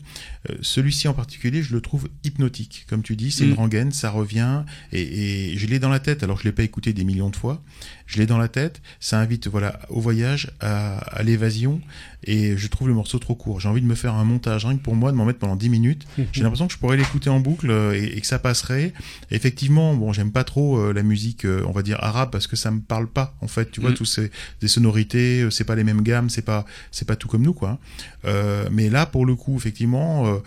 Euh, 0.51 0.55
Celui-ci 0.61 1.09
en 1.09 1.15
particulier, 1.15 1.63
je 1.63 1.73
le 1.75 1.81
trouve 1.81 2.09
hypnotique. 2.25 2.87
Comme 2.89 3.03
tu 3.03 3.17
dis, 3.17 3.31
c'est 3.31 3.45
Mm. 3.45 3.49
une 3.49 3.55
rengaine, 3.55 3.93
ça 3.93 4.11
revient 4.11 4.63
et, 4.93 5.53
et 5.53 5.59
je 5.59 5.67
l'ai 5.67 5.79
dans 5.79 5.89
la 5.89 5.99
tête. 6.01 6.23
Alors 6.23 6.39
je 6.39 6.45
l'ai 6.45 6.53
pas 6.53 6.63
écouté 6.63 6.93
des 6.93 7.05
millions 7.05 7.31
de 7.31 7.37
fois, 7.37 7.63
je 8.07 8.19
l'ai 8.19 8.27
dans 8.27 8.39
la 8.39 8.49
tête. 8.49 8.81
Ça 9.01 9.19
invite 9.19 9.49
voilà 9.49 9.81
au 9.89 10.01
voyage, 10.01 10.51
à, 10.61 10.99
à 10.99 11.23
l'évasion 11.23 11.81
et 12.25 12.57
je 12.57 12.69
trouve 12.69 12.87
le 12.87 12.95
morceau 12.95 13.19
trop 13.19 13.35
court. 13.35 13.59
J'ai 13.59 13.69
envie 13.69 13.81
de 13.83 13.87
me 13.87 13.97
faire 13.97 14.15
un 14.15 14.23
montage 14.25 14.65
rien 14.65 14.77
que 14.77 14.83
pour 14.83 14.95
moi, 14.95 15.11
de 15.11 15.17
m'en 15.17 15.25
mettre 15.25 15.41
pendant 15.41 15.57
10 15.57 15.69
minutes. 15.71 16.07
J'ai 16.33 16.43
l'impression 16.45 16.69
que 16.69 16.73
je 16.73 16.79
pourrais 16.79 16.97
l'écouter 16.97 17.31
en 17.31 17.41
boucle 17.41 17.69
euh, 17.71 17.95
et, 18.01 18.17
et 18.17 18.21
que 18.21 18.27
ça 18.29 18.39
passerait. 18.39 18.93
Effectivement, 19.33 19.95
bon, 19.95 20.13
j'aime 20.13 20.31
pas 20.31 20.45
trop 20.45 20.79
euh, 20.79 20.93
la 20.93 21.03
musique, 21.03 21.45
euh, 21.47 21.63
on 21.67 21.73
va 21.73 21.83
dire 21.83 21.99
arabe, 22.01 22.31
parce 22.31 22.47
que 22.47 22.55
ça 22.55 22.71
me 22.71 22.81
parle 22.81 23.09
pas. 23.09 23.35
En 23.41 23.49
fait, 23.49 23.71
tu 23.73 23.81
vois, 23.81 23.91
Mm. 23.91 23.95
tous 23.95 24.05
ces 24.05 24.31
des 24.61 24.69
sonorités, 24.69 25.43
euh, 25.43 25.51
c'est 25.51 25.65
pas 25.65 25.75
les 25.75 25.83
mêmes 25.85 26.03
gammes, 26.03 26.31
c'est 26.31 26.43
pas 26.43 26.65
c'est 26.93 27.09
pas 27.09 27.17
tout 27.17 27.27
comme 27.27 27.43
nous, 27.43 27.55
quoi. 27.55 27.79
Euh, 28.25 28.69
mais 28.71 28.89
là, 28.89 29.07
pour 29.07 29.27
le 29.27 29.35
coup, 29.35 29.57
effectivement, 29.57 30.27
euh, 30.27 30.39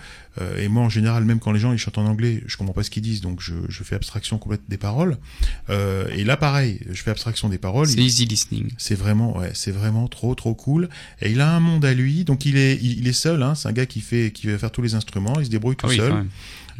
euh, 0.41 0.61
et 0.61 0.67
moi 0.67 0.83
en 0.83 0.89
général, 0.89 1.25
même 1.25 1.39
quand 1.39 1.51
les 1.51 1.59
gens 1.59 1.73
ils 1.73 1.77
chantent 1.77 1.97
en 1.97 2.05
anglais, 2.05 2.43
je 2.45 2.55
comprends 2.55 2.73
pas 2.73 2.83
ce 2.83 2.89
qu'ils 2.89 3.03
disent, 3.03 3.21
donc 3.21 3.41
je, 3.41 3.55
je 3.67 3.83
fais 3.83 3.95
abstraction 3.95 4.37
complète 4.37 4.61
des 4.69 4.77
paroles. 4.77 5.17
Euh, 5.69 6.07
et 6.15 6.23
là, 6.23 6.37
pareil, 6.37 6.79
je 6.91 7.01
fais 7.01 7.11
abstraction 7.11 7.49
des 7.49 7.57
paroles. 7.57 7.87
c'est 7.87 7.99
easy 7.99 8.25
listening 8.25 8.71
C'est 8.77 8.95
vraiment, 8.95 9.37
ouais, 9.37 9.51
c'est 9.53 9.71
vraiment 9.71 10.07
trop, 10.07 10.35
trop 10.35 10.53
cool. 10.53 10.87
Et 11.21 11.31
il 11.31 11.41
a 11.41 11.51
un 11.55 11.59
monde 11.59 11.83
à 11.83 11.93
lui, 11.93 12.23
donc 12.23 12.45
il 12.45 12.57
est, 12.57 12.75
il, 12.81 12.99
il 12.99 13.07
est 13.07 13.13
seul. 13.13 13.41
Hein, 13.43 13.55
c'est 13.55 13.67
un 13.67 13.73
gars 13.73 13.85
qui 13.85 14.01
fait, 14.01 14.31
qui 14.31 14.47
va 14.47 14.57
faire 14.57 14.71
tous 14.71 14.81
les 14.81 14.95
instruments. 14.95 15.33
Il 15.39 15.45
se 15.45 15.51
débrouille 15.51 15.75
tout 15.75 15.87
Ah 15.87 15.89
oui, 15.89 15.97
seul. 15.97 16.25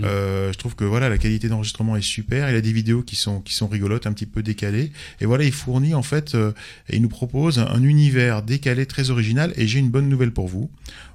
Euh, 0.03 0.51
je 0.51 0.57
trouve 0.57 0.75
que 0.75 0.83
voilà, 0.83 1.09
la 1.09 1.17
qualité 1.17 1.47
d'enregistrement 1.47 1.95
est 1.95 2.01
super. 2.01 2.49
Il 2.49 2.55
a 2.55 2.61
des 2.61 2.73
vidéos 2.73 3.01
qui 3.01 3.15
sont, 3.15 3.41
qui 3.41 3.53
sont 3.53 3.67
rigolotes, 3.67 4.07
un 4.07 4.13
petit 4.13 4.25
peu 4.25 4.43
décalées. 4.43 4.91
Et 5.21 5.25
voilà, 5.25 5.43
il 5.43 5.51
fournit 5.51 5.93
en 5.93 6.03
fait, 6.03 6.35
euh, 6.35 6.51
il 6.91 7.01
nous 7.01 7.09
propose 7.09 7.59
un, 7.59 7.67
un 7.67 7.83
univers 7.83 8.41
décalé 8.41 8.85
très 8.85 9.09
original. 9.09 9.53
Et 9.55 9.67
j'ai 9.67 9.79
une 9.79 9.89
bonne 9.89 10.09
nouvelle 10.09 10.31
pour 10.31 10.47
vous. 10.47 10.69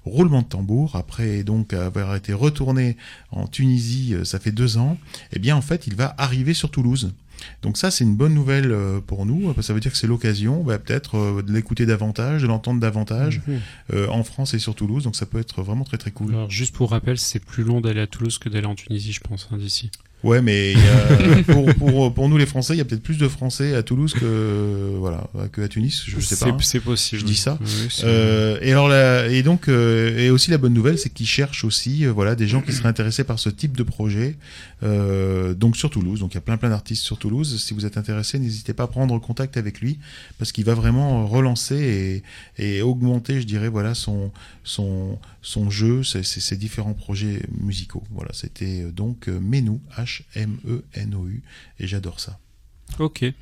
Roulement 0.04 0.42
de 0.42 0.46
tambour. 0.46 0.96
Après 0.96 1.42
donc 1.42 1.72
avoir 1.72 2.16
été 2.16 2.32
retourné 2.32 2.96
en 3.30 3.46
Tunisie, 3.46 4.14
euh, 4.14 4.24
ça 4.24 4.38
fait 4.38 4.52
deux 4.52 4.78
ans. 4.78 4.98
Eh 5.32 5.38
bien, 5.38 5.56
en 5.56 5.62
fait, 5.62 5.86
il 5.86 5.94
va 5.94 6.14
arriver 6.18 6.54
sur 6.54 6.70
Toulouse. 6.70 7.12
Donc 7.62 7.76
ça, 7.76 7.90
c'est 7.90 8.04
une 8.04 8.16
bonne 8.16 8.34
nouvelle 8.34 8.70
euh, 8.72 9.00
pour 9.00 9.26
nous. 9.26 9.54
Ça 9.62 9.72
veut 9.72 9.80
dire 9.80 9.92
que 9.92 9.98
c'est 9.98 10.06
l'occasion, 10.06 10.62
bah, 10.62 10.78
peut-être, 10.78 11.16
euh, 11.16 11.42
de 11.42 11.52
l'écouter 11.52 11.86
davantage, 11.86 12.42
de 12.42 12.46
l'entendre 12.46 12.80
davantage 12.80 13.40
Mhm. 13.46 13.60
euh, 13.94 14.06
en 14.08 14.22
France 14.24 14.54
et 14.54 14.58
sur 14.58 14.74
Toulouse. 14.74 15.04
Donc 15.04 15.16
ça 15.16 15.26
peut 15.26 15.38
être 15.38 15.62
vraiment 15.62 15.84
très 15.84 15.98
très 15.98 16.10
cool. 16.10 16.34
Alors, 16.34 16.50
juste 16.50 16.74
pour 16.74 16.90
rappel, 16.90 17.18
c'est 17.18 17.38
plus 17.44 17.64
long 17.64 17.80
d'aller 17.80 18.00
à 18.00 18.06
Toulouse 18.06 18.38
que 18.38 18.48
d'aller 18.48 18.66
en 18.66 18.74
Tunisie, 18.74 19.12
je 19.12 19.20
pense, 19.20 19.48
hein, 19.52 19.56
d'ici. 19.58 19.90
Ouais, 20.22 20.42
mais 20.42 20.74
pour, 21.46 21.74
pour, 21.76 22.12
pour 22.12 22.28
nous 22.28 22.36
les 22.36 22.44
Français, 22.44 22.74
il 22.74 22.76
y 22.76 22.80
a 22.82 22.84
peut-être 22.84 23.02
plus 23.02 23.16
de 23.16 23.26
Français 23.26 23.74
à 23.74 23.82
Toulouse 23.82 24.12
que 24.12 24.92
voilà 24.98 25.26
que 25.50 25.62
à 25.62 25.68
Tunis. 25.68 26.02
Je 26.06 26.20
sais 26.20 26.36
pas. 26.36 26.50
hein. 26.50 26.56
C'est 26.60 26.80
possible. 26.80 27.20
Je 27.22 27.24
dis 27.26 27.36
ça. 27.36 27.58
Oui, 27.58 27.88
Euh, 28.04 28.58
et 28.60 28.70
alors 28.72 28.88
la, 28.88 29.28
et 29.28 29.42
donc 29.42 29.68
euh, 29.68 30.18
et 30.18 30.28
aussi 30.28 30.50
la 30.50 30.58
bonne 30.58 30.74
nouvelle, 30.74 30.98
c'est 30.98 31.08
qu'ils 31.08 31.26
cherchent 31.26 31.64
aussi 31.64 32.04
voilà 32.04 32.34
des 32.34 32.46
gens 32.48 32.60
qui 32.60 32.72
seraient 32.72 32.88
intéressés 32.90 33.24
par 33.24 33.38
ce 33.38 33.48
type 33.48 33.74
de 33.76 33.82
projet. 33.82 34.36
Euh, 34.82 35.52
donc 35.52 35.76
sur 35.76 35.90
Toulouse, 35.90 36.20
donc 36.20 36.32
il 36.32 36.36
y 36.36 36.38
a 36.38 36.40
plein 36.40 36.56
plein 36.56 36.70
d'artistes 36.70 37.02
sur 37.02 37.18
Toulouse. 37.18 37.62
Si 37.62 37.74
vous 37.74 37.84
êtes 37.84 37.98
intéressé, 37.98 38.38
n'hésitez 38.38 38.72
pas 38.72 38.84
à 38.84 38.86
prendre 38.86 39.18
contact 39.18 39.56
avec 39.56 39.80
lui 39.80 39.98
parce 40.38 40.52
qu'il 40.52 40.64
va 40.64 40.74
vraiment 40.74 41.26
relancer 41.26 42.22
et, 42.56 42.76
et 42.76 42.82
augmenter, 42.82 43.40
je 43.40 43.46
dirais 43.46 43.68
voilà 43.68 43.94
son 43.94 44.32
son 44.64 45.18
son 45.42 45.68
jeu, 45.68 46.02
ses, 46.02 46.56
différents 46.56 46.94
projets 46.94 47.42
musicaux. 47.60 48.04
Voilà, 48.10 48.30
c'était 48.32 48.84
euh, 48.84 48.90
donc 48.90 49.28
euh, 49.28 49.38
Menou 49.38 49.80
H 49.98 50.22
M 50.34 50.58
E 50.66 50.82
N 50.94 51.14
O 51.14 51.26
U 51.26 51.42
et 51.78 51.86
j'adore 51.86 52.20
ça. 52.20 52.38
Ok. 52.98 53.22
Eh 53.22 53.34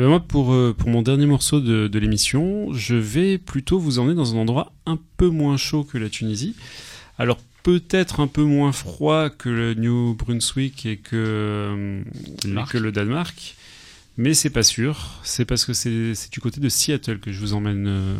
ben 0.00 0.08
moi, 0.08 0.20
pour, 0.20 0.54
pour 0.76 0.88
mon 0.88 1.02
dernier 1.02 1.26
morceau 1.26 1.60
de, 1.60 1.86
de 1.86 1.98
l'émission, 1.98 2.72
je 2.72 2.94
vais 2.94 3.36
plutôt 3.38 3.78
vous 3.78 3.98
emmener 3.98 4.14
dans 4.14 4.34
un 4.34 4.38
endroit 4.38 4.72
un 4.86 4.98
peu 5.16 5.28
moins 5.28 5.56
chaud 5.58 5.84
que 5.84 5.98
la 5.98 6.08
Tunisie. 6.08 6.54
Alors, 7.18 7.38
peut-être 7.62 8.20
un 8.20 8.26
peu 8.26 8.42
moins 8.42 8.72
froid 8.72 9.30
que 9.30 9.48
le 9.48 9.74
New 9.74 10.14
Brunswick 10.14 10.86
et 10.86 10.96
que, 10.96 11.14
euh, 11.16 12.02
Danemark. 12.42 12.68
et 12.68 12.72
que 12.72 12.78
le 12.78 12.92
Danemark. 12.92 13.56
Mais 14.18 14.34
c'est 14.34 14.50
pas 14.50 14.62
sûr. 14.62 15.20
C'est 15.22 15.44
parce 15.44 15.64
que 15.64 15.72
c'est 15.72 16.14
c'est 16.14 16.30
du 16.32 16.40
côté 16.40 16.60
de 16.60 16.68
Seattle 16.68 17.18
que 17.18 17.32
je 17.32 17.40
vous 17.40 17.54
emmène 17.54 17.86
euh, 17.86 18.14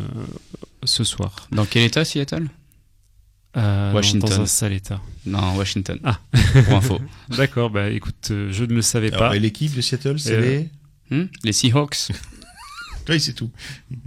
ce 0.83 1.03
soir. 1.03 1.47
dans 1.51 1.65
quel 1.65 1.83
état 1.83 2.03
Seattle? 2.03 2.47
Euh, 3.55 3.89
non, 3.89 3.95
Washington. 3.95 4.29
Dans 4.29 4.41
un 4.41 4.45
sale 4.47 4.73
état. 4.73 4.99
non 5.27 5.55
Washington 5.55 5.99
Ah. 6.03 6.19
pour 6.65 6.73
info 6.73 6.99
D'accord, 7.29 7.69
bah 7.69 7.91
écoute, 7.91 8.29
euh, 8.31 8.51
je 8.51 8.63
ne 8.65 8.73
le 8.73 8.81
savais 8.81 9.09
Alors, 9.13 9.29
pas. 9.29 9.35
et 9.35 9.39
l'équipe 9.39 9.75
de 9.75 9.81
Seattle, 9.81 10.17
c'est 10.17 10.33
Euh, 10.33 10.41
les 10.41 10.69
Hmm 11.15 11.27
les 11.43 11.53
Seahawks 11.53 12.07
oui, 13.09 13.19
c'est 13.19 13.33
tout. 13.33 13.51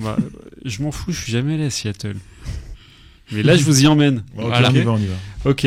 Bah, 0.00 0.16
euh, 0.18 0.28
je 0.64 0.82
m'en 0.82 0.90
fous, 0.90 1.12
je 1.12 1.20
suis 1.22 1.30
jamais 1.32 1.54
allé 1.54 1.66
à 1.66 1.70
Seattle. 1.70 2.16
Mais 3.32 3.42
là, 3.42 3.56
je 3.56 3.64
vous 3.64 3.82
y 3.82 3.86
emmène. 3.86 4.22
Bon, 4.34 4.44
on 4.44 4.48
y 4.48 4.82
va, 4.82 4.92
on 4.92 4.98
y 4.98 5.06
va. 5.06 5.14
Ok. 5.44 5.66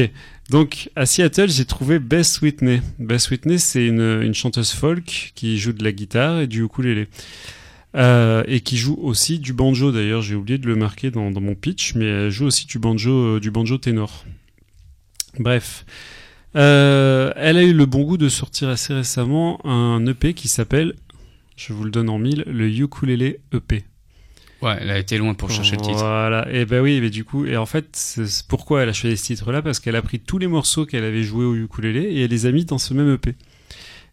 Donc, 0.50 0.90
à 0.96 1.06
Seattle, 1.06 1.50
j'ai 1.50 1.66
trouvé 1.66 2.00
Bess 2.00 2.42
Whitney. 2.42 2.82
Bess 2.98 3.30
Whitney, 3.30 3.60
c'est 3.60 3.86
une, 3.86 4.22
une 4.24 4.34
chanteuse 4.34 4.72
folk 4.72 5.32
qui 5.36 5.60
joue 5.60 5.74
de 5.74 5.84
la 5.84 5.92
guitare 5.92 6.40
et 6.40 6.48
du 6.48 6.64
ukulélé. 6.64 7.08
Euh, 7.96 8.44
et 8.48 8.62
qui 8.62 8.78
joue 8.78 8.98
aussi 9.02 9.40
du 9.40 9.52
banjo 9.52 9.92
d'ailleurs, 9.92 10.22
j'ai 10.22 10.36
oublié 10.36 10.60
de 10.60 10.68
le 10.68 10.76
marquer 10.76 11.10
dans, 11.10 11.32
dans 11.32 11.42
mon 11.42 11.56
pitch, 11.56 11.96
mais 11.96 12.06
elle 12.06 12.30
joue 12.30 12.46
aussi 12.46 12.68
du 12.68 12.78
banjo, 12.78 13.12
euh, 13.12 13.40
du 13.40 13.50
banjo 13.50 13.78
ténor. 13.78 14.26
Bref. 15.40 15.86
Euh, 16.56 17.32
elle 17.36 17.58
a 17.58 17.64
eu 17.64 17.74
le 17.74 17.86
bon 17.86 18.04
goût 18.04 18.18
de 18.18 18.30
sortir 18.30 18.70
assez 18.70 18.94
récemment 18.94 19.64
un 19.66 20.06
EP 20.06 20.34
qui 20.34 20.48
s'appelle, 20.48 20.94
je 21.56 21.74
vous 21.74 21.84
le 21.84 21.92
donne 21.92 22.10
en 22.10 22.18
mille, 22.18 22.44
le 22.48 22.68
Ukulele 22.68 23.38
EP. 23.54 23.84
Ouais 24.62 24.78
elle 24.80 24.90
a 24.90 24.98
été 25.00 25.18
loin 25.18 25.34
pour 25.34 25.50
chercher 25.52 25.76
le 25.78 25.82
titre 25.82 25.98
Voilà, 26.00 26.48
et 26.52 26.66
ben 26.66 26.82
oui, 26.82 27.00
mais 27.02 27.10
du 27.10 27.24
coup, 27.24 27.46
et 27.46 27.58
en 27.58 27.66
fait, 27.66 27.88
c'est 27.94 28.46
pourquoi 28.48 28.84
elle 28.84 28.90
a 28.90 28.94
choisi 28.94 29.18
ce 29.18 29.24
titre-là? 29.26 29.62
Parce 29.62 29.80
qu'elle 29.80 29.96
a 29.96 30.02
pris 30.02 30.20
tous 30.20 30.38
les 30.38 30.48
morceaux 30.48 30.86
qu'elle 30.86 31.04
avait 31.04 31.24
joués 31.24 31.46
au 31.46 31.56
ukulélé 31.56 32.02
et 32.02 32.24
elle 32.24 32.30
les 32.32 32.46
a 32.46 32.52
mis 32.52 32.66
dans 32.66 32.78
ce 32.78 32.94
même 32.94 33.14
EP. 33.14 33.36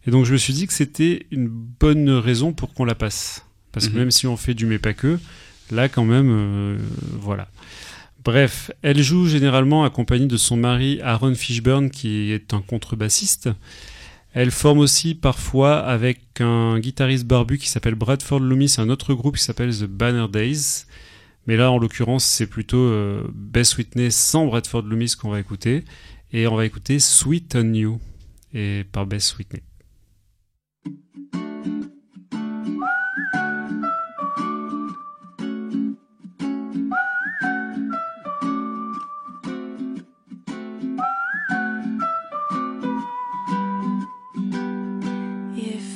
Et 0.07 0.11
donc 0.11 0.25
je 0.25 0.31
me 0.33 0.37
suis 0.37 0.53
dit 0.53 0.67
que 0.67 0.73
c'était 0.73 1.25
une 1.31 1.47
bonne 1.47 2.09
raison 2.09 2.53
pour 2.53 2.73
qu'on 2.73 2.85
la 2.85 2.95
passe. 2.95 3.45
Parce 3.73 3.87
que 3.87 3.93
Mhm. 3.93 3.99
même 3.99 4.11
si 4.11 4.25
on 4.27 4.37
fait 4.37 4.53
du 4.53 4.65
mais 4.65 4.79
pas 4.79 4.93
que, 4.93 5.19
là 5.71 5.89
quand 5.89 6.05
même, 6.05 6.29
euh, 6.31 6.77
voilà. 7.19 7.49
Bref, 8.23 8.71
elle 8.81 9.01
joue 9.01 9.27
généralement 9.27 9.83
accompagnée 9.85 10.25
de 10.25 10.37
son 10.37 10.57
mari 10.57 10.99
Aaron 11.01 11.33
Fishburne 11.35 11.89
qui 11.89 12.31
est 12.31 12.53
un 12.53 12.61
contrebassiste. 12.61 13.49
Elle 14.39 14.51
forme 14.51 14.77
aussi 14.77 15.15
parfois 15.15 15.79
avec 15.79 16.41
un 16.41 16.77
guitariste 16.77 17.25
barbu 17.25 17.57
qui 17.57 17.67
s'appelle 17.67 17.95
Bradford 17.95 18.39
Loomis, 18.39 18.75
un 18.77 18.89
autre 18.89 19.15
groupe 19.15 19.37
qui 19.37 19.43
s'appelle 19.43 19.75
The 19.75 19.85
Banner 19.85 20.27
Days. 20.31 20.85
Mais 21.47 21.57
là, 21.57 21.71
en 21.71 21.79
l'occurrence, 21.79 22.23
c'est 22.23 22.45
plutôt 22.45 22.77
euh, 22.77 23.27
Bess 23.33 23.75
Whitney 23.77 24.11
sans 24.11 24.45
Bradford 24.45 24.83
Loomis 24.83 25.13
qu'on 25.19 25.31
va 25.31 25.39
écouter. 25.39 25.85
Et 26.31 26.45
on 26.45 26.55
va 26.55 26.67
écouter 26.67 26.99
Sweet 26.99 27.55
on 27.55 27.73
You 27.73 27.99
et 28.53 28.83
par 28.91 29.07
Bess 29.07 29.35
Whitney. 29.39 29.63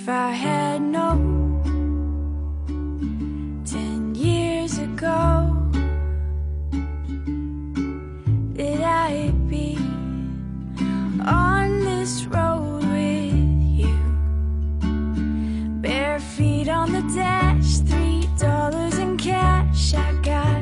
If 0.04 0.10
I 0.10 0.32
had 0.32 0.82
known 0.82 1.62
ten 3.64 4.16
years 4.16 4.80
ago 4.80 5.70
that 8.56 8.82
I'd 8.82 9.48
be 9.48 9.78
on 11.24 11.82
this 11.82 12.26
road 12.26 12.84
with 12.86 13.62
you, 13.80 13.96
bare 15.82 16.20
feet 16.20 16.68
on 16.68 16.92
the 16.92 17.04
dash, 17.14 17.78
three 17.82 18.28
dollars 18.40 18.98
in 18.98 19.18
cash. 19.20 19.94
I 19.94 20.14
got 20.24 20.61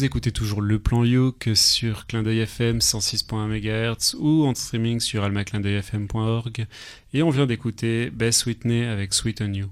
Vous 0.00 0.06
écoutez 0.06 0.32
toujours 0.32 0.62
le 0.62 0.78
plan 0.78 1.04
Yoke 1.04 1.50
sur 1.52 2.06
Clin 2.06 2.22
d'œil 2.22 2.38
FM 2.38 2.78
106.1 2.78 3.48
MHz 3.48 4.16
ou 4.18 4.46
en 4.46 4.54
streaming 4.54 4.98
sur 4.98 5.24
almaclindeuilfm.org. 5.24 6.66
Et 7.12 7.22
on 7.22 7.28
vient 7.28 7.44
d'écouter 7.44 8.08
Bess 8.08 8.46
Whitney 8.46 8.86
avec 8.86 9.12
Sweet 9.12 9.42
on 9.42 9.52
You. 9.52 9.66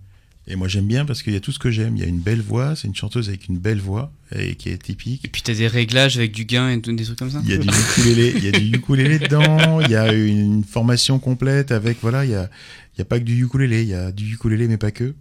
Et 0.51 0.57
moi 0.57 0.67
j'aime 0.67 0.87
bien 0.87 1.05
parce 1.05 1.23
qu'il 1.23 1.35
y 1.35 1.37
a 1.37 1.41
tout 1.41 1.53
ce 1.53 1.59
que 1.59 1.71
j'aime. 1.71 1.97
Il 1.97 2.03
y 2.03 2.05
a 2.05 2.09
une 2.09 2.21
belle 2.21 2.41
voix, 2.41 2.75
c'est 2.75 2.89
une 2.89 2.95
chanteuse 2.95 3.29
avec 3.29 3.49
une 3.49 3.59
belle 3.59 3.81
voix 3.81 4.11
et 4.35 4.55
qui 4.57 4.71
est 4.71 4.83
typique. 4.83 5.25
Et 5.25 5.29
puis 5.29 5.43
t'as 5.43 5.55
des 5.55 5.69
réglages 5.69 6.17
avec 6.17 6.33
du 6.33 6.47
gain 6.47 6.71
et 6.71 6.79
des 6.79 7.05
trucs 7.05 7.19
comme 7.19 7.31
ça? 7.31 7.43
Il 7.45 7.51
y 7.51 7.53
a 7.53 7.59
du 7.59 7.69
ukulélé, 7.69 8.33
il 8.35 8.45
y 8.45 8.49
a 8.49 8.53
du 8.53 8.77
ukulélé 8.77 9.19
dedans, 9.19 9.81
il 9.81 9.91
y 9.91 9.97
a 9.97 10.13
une 10.13 10.65
formation 10.65 11.19
complète 11.19 11.71
avec 11.71 11.99
voilà, 12.01 12.25
il 12.25 12.31
y 12.31 12.35
a 12.35 12.49
il 12.97 13.01
y 13.01 13.03
a 13.03 13.05
pas 13.05 13.21
que 13.21 13.25
du 13.25 13.45
ukulélé, 13.45 13.83
il 13.83 13.89
y 13.89 13.95
a 13.95 14.11
du 14.11 14.35
ukulélé 14.35 14.67
mais 14.67 14.79
pas 14.79 14.91
que. 14.91 15.15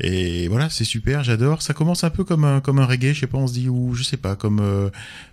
Et 0.00 0.48
voilà, 0.48 0.68
c'est 0.68 0.84
super, 0.84 1.22
j'adore. 1.22 1.62
Ça 1.62 1.74
commence 1.74 2.02
un 2.02 2.10
peu 2.10 2.24
comme 2.24 2.44
un 2.44 2.60
comme 2.60 2.78
un 2.78 2.86
reggae, 2.86 3.12
je 3.12 3.20
sais 3.20 3.26
pas, 3.26 3.38
on 3.38 3.46
se 3.46 3.52
dit 3.52 3.68
ou 3.68 3.94
je 3.94 4.02
sais 4.02 4.16
pas, 4.16 4.34
comme 4.34 4.60
euh, 4.60 4.88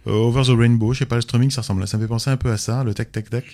Over 0.06 0.44
the 0.44 0.58
Rainbow, 0.58 0.94
je 0.94 1.00
sais 1.00 1.06
pas, 1.06 1.16
le 1.16 1.22
strumming 1.22 1.52
ça 1.52 1.62
ressemble, 1.62 1.88
ça 1.88 1.98
me 1.98 2.04
fait 2.04 2.08
penser 2.08 2.30
un 2.30 2.38
peu 2.38 2.52
à 2.52 2.58
ça, 2.58 2.84
le 2.84 2.94
tac 2.94 3.12
tac 3.12 3.30
tac. 3.30 3.46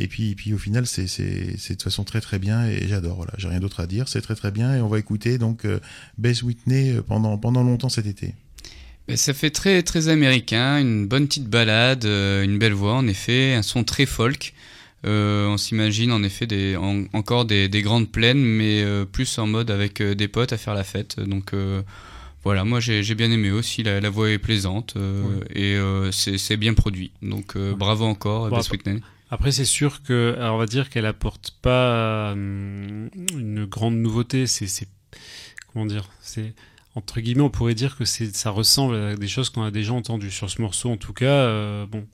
Et 0.00 0.06
puis 0.06 0.34
puis 0.36 0.54
au 0.54 0.58
final 0.58 0.86
c'est 0.86 1.06
c'est 1.08 1.56
c'est 1.58 1.74
de 1.74 1.78
toute 1.78 1.82
façon 1.82 2.04
très 2.04 2.20
très 2.20 2.38
bien 2.38 2.66
et 2.66 2.86
j'adore. 2.88 3.16
Voilà, 3.16 3.32
j'ai 3.36 3.48
rien 3.48 3.60
d'autre 3.60 3.80
à 3.80 3.86
dire, 3.86 4.06
c'est 4.08 4.20
très 4.22 4.34
très 4.36 4.50
bien 4.52 4.76
et 4.76 4.80
on 4.80 4.88
va 4.88 4.98
écouter 4.98 5.38
donc 5.38 5.64
euh, 5.64 5.80
Bess 6.18 6.42
Whitney 6.42 6.92
euh, 6.96 7.02
pendant 7.02 7.36
pendant 7.38 7.62
longtemps 7.64 7.88
cet 7.88 8.06
été. 8.06 8.34
Ben, 9.08 9.16
ça 9.16 9.34
fait 9.34 9.50
très 9.50 9.82
très 9.82 10.08
américain, 10.08 10.78
une 10.78 11.06
bonne 11.08 11.26
petite 11.26 11.48
balade, 11.48 12.04
euh, 12.04 12.44
une 12.44 12.58
belle 12.58 12.74
voix 12.74 12.94
en 12.94 13.06
effet, 13.08 13.54
un 13.54 13.62
son 13.62 13.82
très 13.84 14.06
folk. 14.06 14.54
Euh, 15.06 15.46
on 15.46 15.56
s'imagine 15.56 16.10
en 16.10 16.22
effet 16.24 16.46
des, 16.46 16.76
en- 16.76 17.04
encore 17.12 17.44
des, 17.44 17.68
des 17.68 17.82
grandes 17.82 18.10
plaines, 18.10 18.42
mais 18.44 18.82
euh, 18.82 19.04
plus 19.04 19.38
en 19.38 19.46
mode 19.46 19.70
avec 19.70 20.00
euh, 20.00 20.14
des 20.14 20.26
potes 20.28 20.52
à 20.52 20.56
faire 20.58 20.74
la 20.74 20.82
fête. 20.84 21.20
Donc 21.20 21.54
euh, 21.54 21.82
voilà, 22.44 22.64
moi 22.64 22.80
j'ai 22.80 23.14
bien 23.14 23.30
aimé 23.30 23.50
aussi, 23.50 23.82
la, 23.82 24.00
la 24.00 24.10
voix 24.10 24.30
est 24.30 24.38
plaisante 24.38 24.94
euh, 24.96 25.40
et 25.54 25.74
euh, 25.76 26.10
c'est 26.12 26.56
bien 26.56 26.74
produit. 26.74 27.10
Donc 27.22 27.56
euh, 27.56 27.74
bravo 27.74 28.04
encore, 28.04 28.48
Bon, 28.50 28.56
Bess 28.56 28.70
Whitney. 28.70 29.00
Après, 29.30 29.52
c'est 29.52 29.64
sûr 29.64 30.02
que, 30.02 30.34
alors 30.38 30.56
on 30.56 30.58
va 30.58 30.66
dire 30.66 30.88
qu'elle 30.90 31.06
apporte 31.06 31.56
pas 31.62 32.32
hum, 32.32 33.10
une 33.32 33.66
grande 33.66 33.96
nouveauté. 33.96 34.46
C'est, 34.46 34.66
c'est, 34.66 34.88
comment 35.72 35.86
dire, 35.86 36.08
c'est 36.20 36.54
entre 36.94 37.20
guillemets, 37.20 37.42
on 37.42 37.50
pourrait 37.50 37.74
dire 37.74 37.96
que 37.96 38.04
c'est, 38.04 38.34
ça 38.34 38.50
ressemble 38.50 38.96
à 38.96 39.14
des 39.14 39.28
choses 39.28 39.50
qu'on 39.50 39.62
a 39.62 39.70
déjà 39.70 39.92
entendues 39.92 40.32
sur 40.32 40.50
ce 40.50 40.60
morceau, 40.60 40.90
en 40.90 40.96
tout 40.96 41.12
cas. 41.12 41.26
euh, 41.26 41.86
bon, 41.86 42.06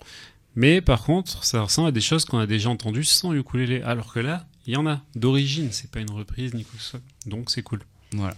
mais 0.56 0.80
par 0.80 1.02
contre, 1.02 1.44
ça 1.44 1.62
ressemble 1.62 1.88
à 1.88 1.92
des 1.92 2.00
choses 2.00 2.24
qu'on 2.24 2.38
a 2.38 2.46
déjà 2.46 2.70
entendues 2.70 3.04
sans 3.04 3.32
ukulélé. 3.32 3.82
Alors 3.82 4.12
que 4.12 4.20
là, 4.20 4.46
il 4.66 4.74
y 4.74 4.76
en 4.76 4.86
a 4.86 5.02
d'origine. 5.14 5.72
C'est 5.72 5.90
pas 5.90 6.00
une 6.00 6.10
reprise 6.10 6.54
ni 6.54 6.64
quoi 6.64 6.76
que 6.76 6.82
ce 6.82 6.90
soit. 6.90 7.00
Donc 7.26 7.50
c'est 7.50 7.62
cool. 7.62 7.80
Voilà. 8.12 8.36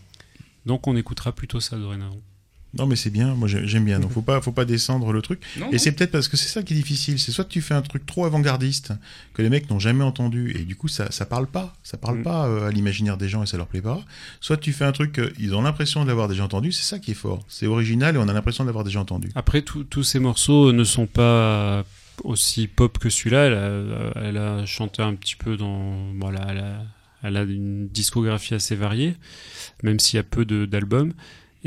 Donc 0.64 0.86
on 0.86 0.96
écoutera 0.96 1.32
plutôt 1.32 1.60
ça 1.60 1.76
dorénavant. 1.76 2.20
Non 2.78 2.86
mais 2.86 2.96
c'est 2.96 3.10
bien, 3.10 3.34
moi 3.34 3.48
j'ai- 3.48 3.66
j'aime 3.66 3.84
bien. 3.84 3.98
Donc 4.00 4.12
faut 4.12 4.22
pas 4.22 4.40
faut 4.40 4.52
pas 4.52 4.64
descendre 4.64 5.12
le 5.12 5.22
truc. 5.22 5.40
Non, 5.58 5.70
Et 5.72 5.78
c'est 5.78 5.92
peut-être 5.92 6.10
parce 6.12 6.28
que 6.28 6.36
c'est 6.36 6.48
ça 6.48 6.62
qui 6.62 6.74
est 6.74 6.76
difficile. 6.76 7.18
C'est 7.18 7.32
soit 7.32 7.44
tu 7.44 7.60
fais 7.60 7.74
un 7.74 7.82
truc 7.82 8.04
trop 8.06 8.24
avant-gardiste 8.26 8.92
que 9.34 9.42
les 9.42 9.48
mecs 9.50 9.68
n'ont 9.70 9.78
jamais 9.78 10.04
entendu 10.04 10.52
et 10.58 10.64
du 10.64 10.76
coup 10.76 10.88
ça 10.88 11.10
ça 11.10 11.26
parle 11.26 11.46
pas, 11.46 11.74
ça 11.82 11.96
parle 11.96 12.18
Mm. 12.18 12.22
pas 12.22 12.46
euh, 12.46 12.68
à 12.68 12.70
l'imaginaire 12.70 13.16
des 13.16 13.28
gens 13.28 13.42
et 13.42 13.46
ça 13.46 13.56
leur 13.56 13.66
plaît 13.66 13.82
pas. 13.82 14.00
Soit 14.40 14.56
tu 14.56 14.72
fais 14.72 14.84
un 14.84 14.92
truc 14.92 15.20
qu'ils 15.36 15.54
ont 15.54 15.62
l'impression 15.62 16.02
de 16.02 16.08
l'avoir 16.08 16.28
déjà 16.28 16.44
entendu. 16.44 16.72
C'est 16.72 16.84
ça 16.84 16.98
qui 16.98 17.10
est 17.12 17.14
fort. 17.14 17.44
C'est 17.48 17.66
original 17.66 18.14
et 18.16 18.18
on 18.18 18.28
a 18.28 18.32
l'impression 18.32 18.64
de 18.64 18.68
l'avoir 18.68 18.84
déjà 18.84 19.00
entendu. 19.00 19.30
Après, 19.34 19.62
tous 19.62 19.84
tous 19.84 20.02
ces 20.02 20.18
morceaux 20.18 20.72
ne 20.72 20.84
sont 20.84 21.06
pas 21.06 21.84
aussi 22.24 22.66
pop 22.66 22.98
que 22.98 23.10
celui-là. 23.10 23.46
Elle 23.46 23.54
a, 23.54 24.26
elle 24.28 24.36
a 24.38 24.66
chanté 24.66 25.02
un 25.02 25.14
petit 25.14 25.36
peu 25.36 25.56
dans. 25.56 26.12
Voilà, 26.20 26.46
elle 26.50 26.58
a, 26.58 26.82
elle 27.22 27.36
a 27.36 27.42
une 27.42 27.88
discographie 27.88 28.54
assez 28.54 28.74
variée, 28.76 29.16
même 29.82 29.98
s'il 29.98 30.16
y 30.16 30.20
a 30.20 30.22
peu 30.22 30.44
d'albums. 30.44 31.12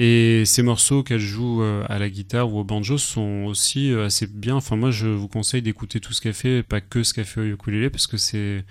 Et 0.01 0.45
ces 0.45 0.63
morceaux 0.63 1.03
qu'elle 1.03 1.19
joue 1.19 1.61
euh, 1.61 1.83
à 1.89 1.99
la 1.99 2.09
guitare 2.09 2.53
ou 2.53 2.59
au 2.59 2.63
banjo 2.63 2.97
sont 2.97 3.43
aussi 3.45 3.91
euh, 3.91 4.05
assez 4.05 4.27
bien. 4.27 4.55
Enfin, 4.55 4.77
moi, 4.77 4.91
je 4.91 5.07
vous 5.07 5.27
conseille 5.27 5.61
d'écouter 5.61 5.99
tout 5.99 6.13
ce 6.13 6.21
qu'elle 6.21 6.33
fait, 6.33 6.63
pas 6.63 6.79
que 6.79 7.03
ce 7.03 7.13
qu'elle 7.13 7.25
fait 7.25 7.41
au 7.41 7.43
ukulélé, 7.43 7.89
parce 7.89 8.07
que 8.07 8.15
c'est 8.15 8.63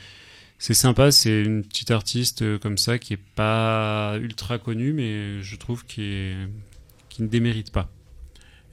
c'est 0.59 0.73
sympa. 0.73 1.13
C'est 1.13 1.43
une 1.43 1.65
petite 1.65 1.91
artiste 1.91 2.41
euh, 2.41 2.59
comme 2.59 2.79
ça 2.79 2.99
qui 2.99 3.13
est 3.13 3.21
pas 3.35 4.17
ultra 4.23 4.59
connue, 4.59 4.95
mais 4.95 5.43
je 5.43 5.57
trouve 5.57 5.85
qui 5.85 6.33
ne 7.19 7.27
démérite 7.27 7.73
pas. 7.73 7.91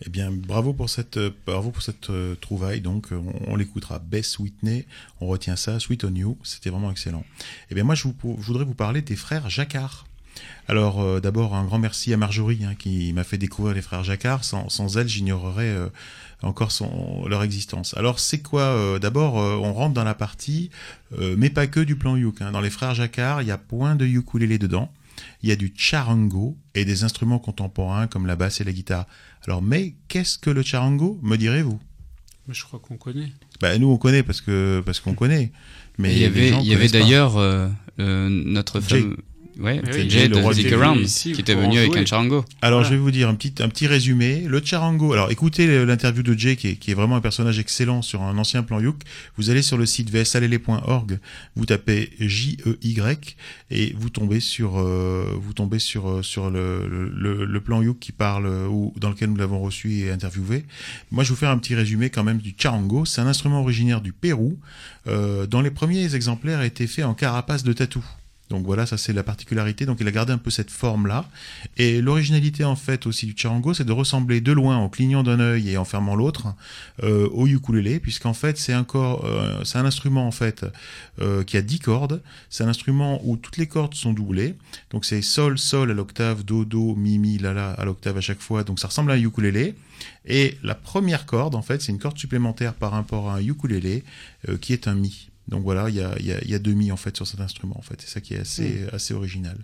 Eh 0.06 0.10
bien, 0.10 0.32
bravo 0.32 0.72
pour 0.72 0.90
cette, 0.90 1.19
bravo 1.45 1.72
pour 1.72 1.84
cette 1.84 2.10
trouvaille. 2.40 2.80
Donc, 2.80 3.10
on, 3.48 3.57
l'écoutera. 3.57 3.99
Bess 3.99 4.40
Whitney, 4.40 4.86
on 5.19 5.27
retient 5.27 5.57
ça. 5.57 5.82
Sweet 5.82 6.06
on 6.06 6.15
You, 6.15 6.38
c'était 6.44 6.69
vraiment 6.69 6.91
excellent. 6.91 7.26
Eh 7.69 7.76
bien, 7.76 7.84
moi, 7.84 7.95
je 7.95 8.07
voudrais 8.23 8.64
vous 8.64 8.76
parler 8.76 9.02
des 9.02 9.18
frères 9.18 9.49
Jacquard. 9.49 10.06
Alors, 10.68 11.02
euh, 11.02 11.20
d'abord, 11.20 11.56
un 11.56 11.64
grand 11.66 11.80
merci 11.80 12.14
à 12.14 12.18
Marjorie 12.18 12.66
hein, 12.66 12.76
qui 12.78 13.14
m'a 13.14 13.24
fait 13.24 13.38
découvrir 13.38 13.76
les 13.76 13.82
frères 13.82 14.03
Jacquard. 14.03 14.44
Sans, 14.44 14.70
sans 14.70 14.98
elle, 14.98 15.07
j'ignorerais 15.07 15.68
euh, 15.68 15.90
encore 16.41 16.72
son, 16.72 17.26
leur 17.28 17.44
existence. 17.44 17.95
Alors, 17.98 18.20
c'est 18.20 18.40
quoi 18.41 18.62
euh, 18.62 18.99
D'abord, 18.99 19.40
euh, 19.40 19.56
on 19.56 19.74
rentre 19.74 19.94
dans 19.94 20.03
la 20.03 20.16
partie, 20.16 20.70
euh, 21.20 21.36
mais 21.38 21.49
pas 21.49 21.68
que 21.68 21.80
du 21.80 21.95
plan 21.95 22.16
Youk. 22.16 22.41
hein. 22.41 22.52
Dans 22.52 22.62
les 22.62 22.70
frères 22.70 22.95
Jacquard, 22.95 23.41
il 23.41 23.48
y 23.48 23.52
a 23.52 23.57
point 23.57 23.95
de 23.95 24.06
ukulélé 24.06 24.57
dedans. 24.57 24.91
Il 25.44 25.49
y 25.49 25.52
a 25.52 25.56
du 25.56 25.72
charango 25.76 26.57
et 26.74 26.84
des 26.84 27.03
instruments 27.03 27.40
contemporains 27.40 28.07
comme 28.07 28.26
la 28.26 28.36
basse 28.36 28.60
et 28.60 28.64
la 28.64 28.74
guitare. 28.74 29.06
Alors, 29.48 29.62
mais 29.62 29.94
qu'est-ce 30.07 30.38
que 30.38 30.49
le 30.49 30.62
charango, 30.62 31.20
me 31.22 31.38
direz-vous? 31.38 31.80
Mais 32.48 32.53
je 32.53 32.64
crois 32.64 32.80
qu'on 32.80 32.98
connaît. 32.98 33.32
Bah 33.60 33.78
nous 33.78 33.88
on 33.88 33.98
connaît 33.98 34.22
parce 34.22 34.41
que 34.41 34.84
parce 34.86 34.99
qu'on 34.99 35.16
connaît. 35.16 35.52
Mais 35.98 36.14
il 36.14 36.20
y 36.20 36.26
avait, 36.26 36.49
il 36.49 36.72
y 36.72 36.91
d'ailleurs 36.91 37.38
euh, 37.38 37.68
euh, 37.99 38.30
notre 38.30 38.82
fameux. 38.82 39.18
Ouais, 39.60 39.82
c'est 39.86 39.94
oui, 40.03 40.10
Jay 40.10 40.19
Jay, 40.22 40.27
de 40.27 40.36
le 40.36 40.41
roi 40.41 40.53
Stick 40.53 40.72
Around 40.73 40.99
ici 41.02 41.32
qui 41.32 41.41
était 41.41 41.56
venu 41.56 41.68
en 41.68 41.77
avec 41.77 41.91
jouer. 41.94 41.99
un 42.02 42.06
charango. 42.06 42.44
Alors 42.61 42.80
Voilà. 42.80 42.90
je 42.90 42.94
vais 42.95 42.99
vous 43.02 43.11
dire 43.11 43.30
un 43.30 43.36
petit 43.36 43.53
un 43.64 43.69
petit 43.69 43.88
résumé. 43.88 44.41
Le 44.48 44.61
charango. 44.64 45.14
Alors 45.14 45.32
écoutez 45.32 45.86
l'interview 45.86 46.23
de 46.23 46.34
Jay 46.38 46.56
qui 46.57 46.68
est, 46.69 46.76
qui 46.76 46.91
est 46.91 46.94
vraiment 46.94 47.15
un 47.15 47.22
personnage 47.22 47.57
excellent 47.60 48.02
sur 48.02 48.22
un 48.22 48.38
ancien 48.38 48.64
plan 48.64 48.80
Youk. 48.82 48.98
Vous 49.38 49.49
allez 49.49 49.61
sur 49.61 49.77
le 49.77 49.86
site 49.86 50.10
vsalele.org, 50.10 51.19
vous 51.56 51.65
tapez 51.65 52.10
J 52.19 52.57
E 52.65 52.77
Y 52.84 53.36
et 53.72 53.94
vous 53.98 54.10
tombez 54.10 54.40
sur 54.40 54.77
euh, 54.80 55.26
vous 55.40 55.53
tombez 55.53 55.80
sur 55.80 56.10
euh, 56.10 56.22
sur 56.22 56.49
le, 56.49 56.88
le, 56.88 57.45
le- 57.45 57.61
plan 57.61 57.82
Youk 57.82 57.98
qui 57.99 58.11
parle 58.11 58.45
euh, 58.48 58.68
ou 58.68 58.94
dans 58.98 59.10
lequel 59.10 59.30
nous 59.30 59.38
l'avons 59.38 59.60
reçu 59.61 59.99
et 59.99 60.11
interviewé. 60.11 60.65
Moi 61.11 61.23
je 61.23 61.30
vais 61.30 61.34
vous 61.36 61.40
faire 61.40 61.49
un 61.49 61.57
petit 61.57 61.76
résumé 61.76 62.10
quand 62.10 62.23
même 62.23 62.38
du 62.40 62.53
charango. 62.57 63.06
C'est 63.06 63.22
un 63.22 63.27
instrument 63.27 63.61
originaire 63.61 64.02
du 64.02 64.11
Pérou 64.11 64.60
euh, 65.07 65.48
dont 65.48 65.61
les 65.61 65.72
premiers 65.72 66.14
exemplaires 66.14 66.61
étaient 66.61 66.88
faits 66.88 67.06
en 67.06 67.14
carapace 67.14 67.64
de 67.64 67.73
tatou. 67.73 68.03
Donc 68.49 68.65
voilà, 68.65 68.85
ça 68.85 68.97
c'est 68.97 69.13
la 69.13 69.23
particularité. 69.23 69.85
Donc 69.85 69.97
il 69.99 70.07
a 70.07 70.11
gardé 70.11 70.31
un 70.31 70.38
peu 70.38 70.51
cette 70.51 70.69
forme-là. 70.69 71.26
Et 71.77 72.01
l'originalité 72.01 72.63
en 72.63 72.76
fait 72.76 73.07
aussi 73.07 73.26
du 73.26 73.34
charango, 73.35 73.73
c'est 73.73 73.85
de 73.85 73.91
ressembler 73.91 74.39
de 74.39 74.51
loin 74.51 74.77
en 74.77 74.88
clignant 74.88 75.23
d'un 75.23 75.39
œil 75.39 75.72
et 75.72 75.77
en 75.77 75.85
fermant 75.85 76.15
l'autre 76.15 76.53
euh, 77.03 77.27
au 77.30 77.47
ukulélé, 77.47 77.99
puisqu'en 77.99 78.34
fait 78.34 78.57
c'est 78.57 78.73
un 78.73 78.85
euh, 78.95 79.63
un 79.73 79.85
instrument 79.85 80.27
en 80.27 80.31
fait 80.31 80.65
euh, 81.22 81.43
qui 81.43 81.57
a 81.57 81.61
10 81.61 81.80
cordes. 81.80 82.22
C'est 82.49 82.63
un 82.63 82.67
instrument 82.67 83.19
où 83.23 83.35
toutes 83.35 83.57
les 83.57 83.67
cordes 83.67 83.95
sont 83.95 84.13
doublées. 84.13 84.55
Donc 84.91 85.05
c'est 85.05 85.22
sol, 85.22 85.57
sol 85.57 85.89
à 85.89 85.93
l'octave, 85.93 86.43
do, 86.43 86.65
do, 86.65 86.95
mi, 86.95 87.17
mi, 87.17 87.38
la, 87.39 87.53
la 87.53 87.72
à 87.72 87.85
l'octave 87.85 88.17
à 88.17 88.22
chaque 88.22 88.41
fois. 88.41 88.63
Donc 88.63 88.80
ça 88.80 88.88
ressemble 88.88 89.11
à 89.11 89.15
un 89.15 89.19
ukulélé. 89.19 89.73
Et 90.26 90.57
la 90.61 90.76
première 90.76 91.26
corde 91.26 91.55
en 91.55 91.61
fait, 91.63 91.81
c'est 91.81 91.91
une 91.91 91.99
corde 91.99 92.17
supplémentaire 92.17 92.76
par 92.76 92.91
rapport 92.91 93.30
à 93.30 93.38
un 93.38 93.41
ukulélé 93.41 94.03
qui 94.61 94.73
est 94.73 94.88
un 94.88 94.93
mi. 94.93 95.30
Donc 95.47 95.63
voilà, 95.63 95.89
il 95.89 95.95
y 95.95 96.01
a, 96.01 96.17
y, 96.19 96.31
a, 96.31 96.43
y 96.43 96.55
a 96.55 96.59
deux 96.59 96.73
mi 96.73 96.91
en 96.91 96.97
fait 96.97 97.15
sur 97.15 97.27
cet 97.27 97.39
instrument 97.39 97.77
en 97.77 97.81
fait. 97.81 98.01
C'est 98.01 98.09
ça 98.09 98.22
qui 98.22 98.34
est 98.34 98.39
assez, 98.39 98.85
assez 98.91 99.13
original. 99.13 99.57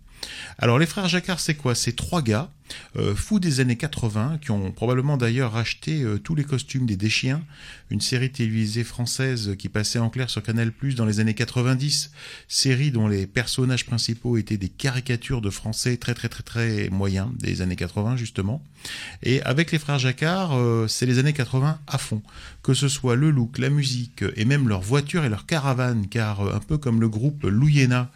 Alors 0.60 0.78
les 0.78 0.86
frères 0.86 1.08
Jacquard, 1.08 1.40
c'est 1.40 1.56
quoi? 1.56 1.74
C'est 1.74 1.96
trois 1.96 2.22
gars 2.22 2.50
euh, 2.98 3.16
fous 3.16 3.40
des 3.40 3.60
années 3.60 3.78
80 3.78 4.40
qui 4.42 4.52
ont 4.52 4.72
probablement 4.72 5.18
d'ailleurs 5.18 5.54
racheté 5.54 6.04
euh, 6.04 6.18
tous 6.18 6.36
les 6.36 6.44
costumes 6.44 6.86
des 6.86 6.98
Déchiens, 6.98 7.42
une 7.90 8.02
série 8.02 8.32
télévisée 8.32 8.84
française 8.84 9.56
qui 9.58 9.70
passait 9.70 10.00
en 10.00 10.10
clair 10.10 10.30
sur 10.30 10.44
Canal+ 10.44 10.72
dans 10.96 11.06
les 11.06 11.20
années 11.20 11.34
90, 11.34 12.12
série 12.48 12.92
dont 12.92 13.08
les 13.08 13.28
personnages 13.28 13.86
principaux 13.86 14.38
étaient 14.38 14.58
des 14.58 14.70
caricatures 14.70 15.42
de 15.42 15.50
Français 15.50 15.98
très 15.98 16.14
très 16.14 16.30
très 16.30 16.44
très 16.44 16.90
moyens 16.90 17.30
des 17.38 17.62
années 17.62 17.76
80 17.76 18.18
justement. 18.18 18.64
Et 19.24 19.42
avec 19.44 19.72
les 19.72 19.80
frères 19.80 20.00
Jacquard, 20.00 20.58
euh, 20.58 20.88
c'est 20.88 21.06
les 21.06 21.20
années 21.20 21.34
80 21.34 21.80
à 21.88 21.98
fond, 21.98 22.22
que 22.64 22.74
ce 22.74 22.88
soit 22.88 23.16
le 23.16 23.32
look, 23.32 23.58
la 23.58 23.70
musique 23.70 24.24
et 24.36 24.46
même 24.46 24.68
leur 24.68 24.82
voiture 24.82 25.24
et 25.24 25.30
leur 25.30 25.46
caravane, 25.46 26.08
car 26.08 26.42
un 26.42 26.60
peu 26.60 26.78
comme 26.78 27.00
le 27.00 27.10
groupe 27.10 27.44
Louyena 27.44 28.12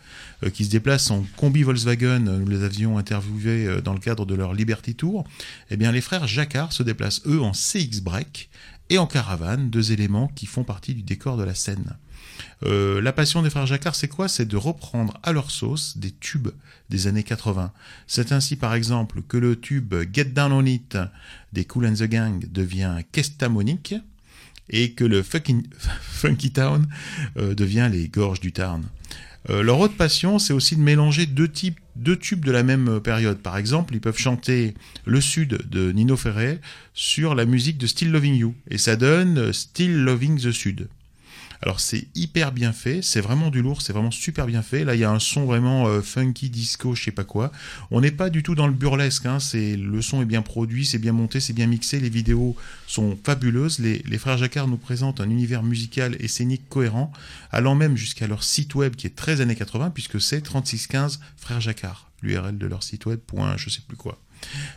qui 0.49 0.65
se 0.65 0.69
déplace 0.69 1.11
en 1.11 1.25
combi 1.37 1.63
Volkswagen, 1.63 2.27
euh, 2.27 2.39
nous 2.39 2.47
les 2.47 2.63
avions 2.63 2.97
interviewés 2.97 3.65
euh, 3.67 3.81
dans 3.81 3.93
le 3.93 3.99
cadre 3.99 4.25
de 4.25 4.35
leur 4.35 4.53
Liberty 4.53 4.95
Tour, 4.95 5.25
eh 5.69 5.77
bien 5.77 5.91
les 5.91 6.01
frères 6.01 6.27
Jacquard 6.27 6.73
se 6.73 6.83
déplacent 6.83 7.21
eux 7.25 7.41
en 7.41 7.51
CX 7.51 8.01
Break 8.01 8.49
et 8.89 8.97
en 8.97 9.07
caravane, 9.07 9.69
deux 9.69 9.91
éléments 9.91 10.27
qui 10.35 10.45
font 10.45 10.63
partie 10.63 10.93
du 10.93 11.01
décor 11.01 11.37
de 11.37 11.43
la 11.43 11.55
scène. 11.55 11.95
Euh, 12.63 13.01
la 13.01 13.13
passion 13.13 13.41
des 13.41 13.49
frères 13.49 13.65
Jacquard, 13.65 13.95
c'est 13.95 14.07
quoi? 14.07 14.27
C'est 14.27 14.45
de 14.45 14.57
reprendre 14.57 15.19
à 15.23 15.31
leur 15.31 15.51
sauce 15.51 15.97
des 15.97 16.11
tubes 16.11 16.49
des 16.89 17.07
années 17.07 17.23
80. 17.23 17.71
C'est 18.07 18.31
ainsi, 18.31 18.55
par 18.55 18.73
exemple, 18.73 19.21
que 19.27 19.37
le 19.37 19.59
tube 19.59 19.93
Get 20.13 20.25
Down 20.25 20.51
On 20.51 20.65
It 20.65 20.97
des 21.53 21.65
Cool 21.65 21.87
and 21.87 21.93
the 21.93 22.03
Gang 22.03 22.45
devient 22.51 22.97
Kestamonique 23.11 23.95
et 24.69 24.93
que 24.93 25.03
le 25.03 25.23
Funky 25.23 26.51
Town 26.53 26.87
euh, 27.37 27.53
devient 27.53 27.89
les 27.91 28.07
Gorges 28.07 28.39
du 28.39 28.51
Tarn. 28.51 28.83
Euh, 29.49 29.61
leur 29.61 29.79
autre 29.79 29.95
passion, 29.95 30.39
c'est 30.39 30.53
aussi 30.53 30.75
de 30.75 30.81
mélanger 30.81 31.25
deux 31.25 31.47
types, 31.47 31.79
deux 31.95 32.17
tubes 32.17 32.43
de 32.43 32.51
la 32.51 32.63
même 32.63 32.87
euh, 32.87 32.99
période. 32.99 33.37
Par 33.37 33.57
exemple, 33.57 33.93
ils 33.93 34.01
peuvent 34.01 34.17
chanter 34.17 34.73
Le 35.05 35.21
Sud 35.21 35.69
de 35.69 35.91
Nino 35.91 36.17
Ferrer 36.17 36.59
sur 36.93 37.35
la 37.35 37.45
musique 37.45 37.77
de 37.77 37.87
Still 37.87 38.11
Loving 38.11 38.35
You, 38.35 38.55
et 38.69 38.77
ça 38.77 38.95
donne 38.95 39.37
euh, 39.37 39.53
Still 39.53 40.03
Loving 40.03 40.39
the 40.39 40.51
Sud. 40.51 40.87
Alors 41.61 41.79
c'est 41.79 42.07
hyper 42.15 42.51
bien 42.51 42.73
fait, 42.73 43.01
c'est 43.01 43.21
vraiment 43.21 43.49
du 43.49 43.61
lourd, 43.61 43.81
c'est 43.81 43.93
vraiment 43.93 44.11
super 44.11 44.45
bien 44.45 44.61
fait. 44.61 44.83
Là 44.83 44.95
il 44.95 45.01
y 45.01 45.03
a 45.03 45.11
un 45.11 45.19
son 45.19 45.45
vraiment 45.45 45.87
euh, 45.87 46.01
funky 46.01 46.49
disco, 46.49 46.95
je 46.95 47.03
sais 47.03 47.11
pas 47.11 47.23
quoi. 47.23 47.51
On 47.91 48.01
n'est 48.01 48.11
pas 48.11 48.29
du 48.29 48.43
tout 48.43 48.55
dans 48.55 48.67
le 48.67 48.73
burlesque, 48.73 49.25
hein. 49.25 49.39
c'est 49.39 49.75
le 49.75 50.01
son 50.01 50.21
est 50.21 50.25
bien 50.25 50.41
produit, 50.41 50.85
c'est 50.85 50.97
bien 50.97 51.13
monté, 51.13 51.39
c'est 51.39 51.53
bien 51.53 51.67
mixé, 51.67 51.99
les 51.99 52.09
vidéos 52.09 52.55
sont 52.87 53.17
fabuleuses. 53.23 53.79
Les, 53.79 54.17
frères 54.17 54.37
Jacquard 54.37 54.67
nous 54.67 54.77
présentent 54.77 55.21
un 55.21 55.29
univers 55.29 55.63
musical 55.63 56.15
et 56.19 56.27
scénique 56.27 56.67
cohérent, 56.69 57.11
allant 57.51 57.75
même 57.75 57.97
jusqu'à 57.97 58.27
leur 58.27 58.43
site 58.43 58.75
web 58.75 58.95
qui 58.95 59.07
est 59.07 59.15
très 59.15 59.41
années 59.41 59.55
80 59.55 59.91
puisque 59.91 60.21
c'est 60.21 60.41
3615 60.41 61.19
frères 61.37 61.61
Jacquard, 61.61 62.09
l'URL 62.21 62.57
de 62.57 62.67
leur 62.67 62.83
site 62.83 63.05
web. 63.05 63.19
Point, 63.19 63.55
je 63.57 63.69
sais 63.69 63.81
plus 63.87 63.97
quoi. 63.97 64.19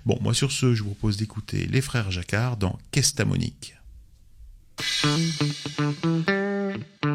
Bon, 0.07 0.19
moi 0.21 0.35
sur 0.35 0.53
ce, 0.53 0.75
je 0.75 0.83
vous 0.83 0.91
propose 0.91 1.17
d'écouter 1.17 1.67
les 1.67 1.81
frères 1.81 2.11
Jacquard 2.11 2.57
dans 2.57 2.79
Qu'est-ce 2.91 3.15
Thank 6.81 7.09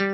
you. 0.00 0.09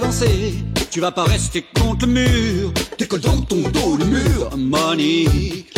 Danser 0.00 0.54
Tu 0.90 1.00
vas 1.00 1.12
pas 1.12 1.24
rester 1.24 1.64
contre 1.80 2.06
le 2.06 2.12
mur. 2.12 2.72
Décolle 2.98 3.20
dans 3.20 3.40
ton 3.42 3.60
dos 3.68 3.96
le 3.96 4.04
mur 4.04 4.56
Monique. 4.56 5.72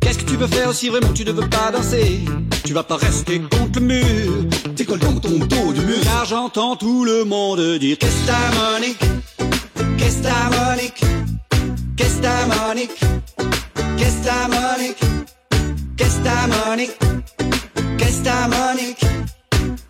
Qu'est-ce 0.00 0.18
que 0.18 0.24
tu 0.24 0.36
veux 0.36 0.46
faire 0.46 0.72
si 0.72 0.88
vraiment 0.88 1.12
tu 1.12 1.24
ne 1.24 1.32
veux 1.32 1.48
pas 1.48 1.70
danser? 1.70 2.20
Tu 2.64 2.72
vas 2.72 2.82
pas 2.82 2.96
rester 2.96 3.40
contre 3.40 3.80
le 3.80 3.86
mur. 3.86 4.30
Décolle 4.76 4.98
dans 4.98 5.18
ton 5.18 5.38
dos 5.38 5.72
le 5.76 5.82
mur. 5.82 6.00
Car 6.02 6.24
j'entends 6.24 6.76
tout 6.76 7.04
le 7.04 7.24
monde 7.24 7.60
dire 7.78 7.96
Qu'est-ce 7.98 8.26
ta 8.26 8.40
Monique? 8.58 9.04
Qu'est-ce 9.98 10.22
ta 10.22 10.38
Monique? 10.56 11.02
Qu'est-ce 11.96 12.20
ta 12.20 12.36
Monique? 12.52 12.98
Qu'est-ce 13.98 14.22
ta 14.24 14.48
Monique? 14.48 15.02
Qu'est-ce 15.96 16.20
ta 16.20 16.46
Monique? 16.52 16.98
Qu'est-ce 17.98 18.22
ta 18.22 18.48
Monique? 18.48 19.04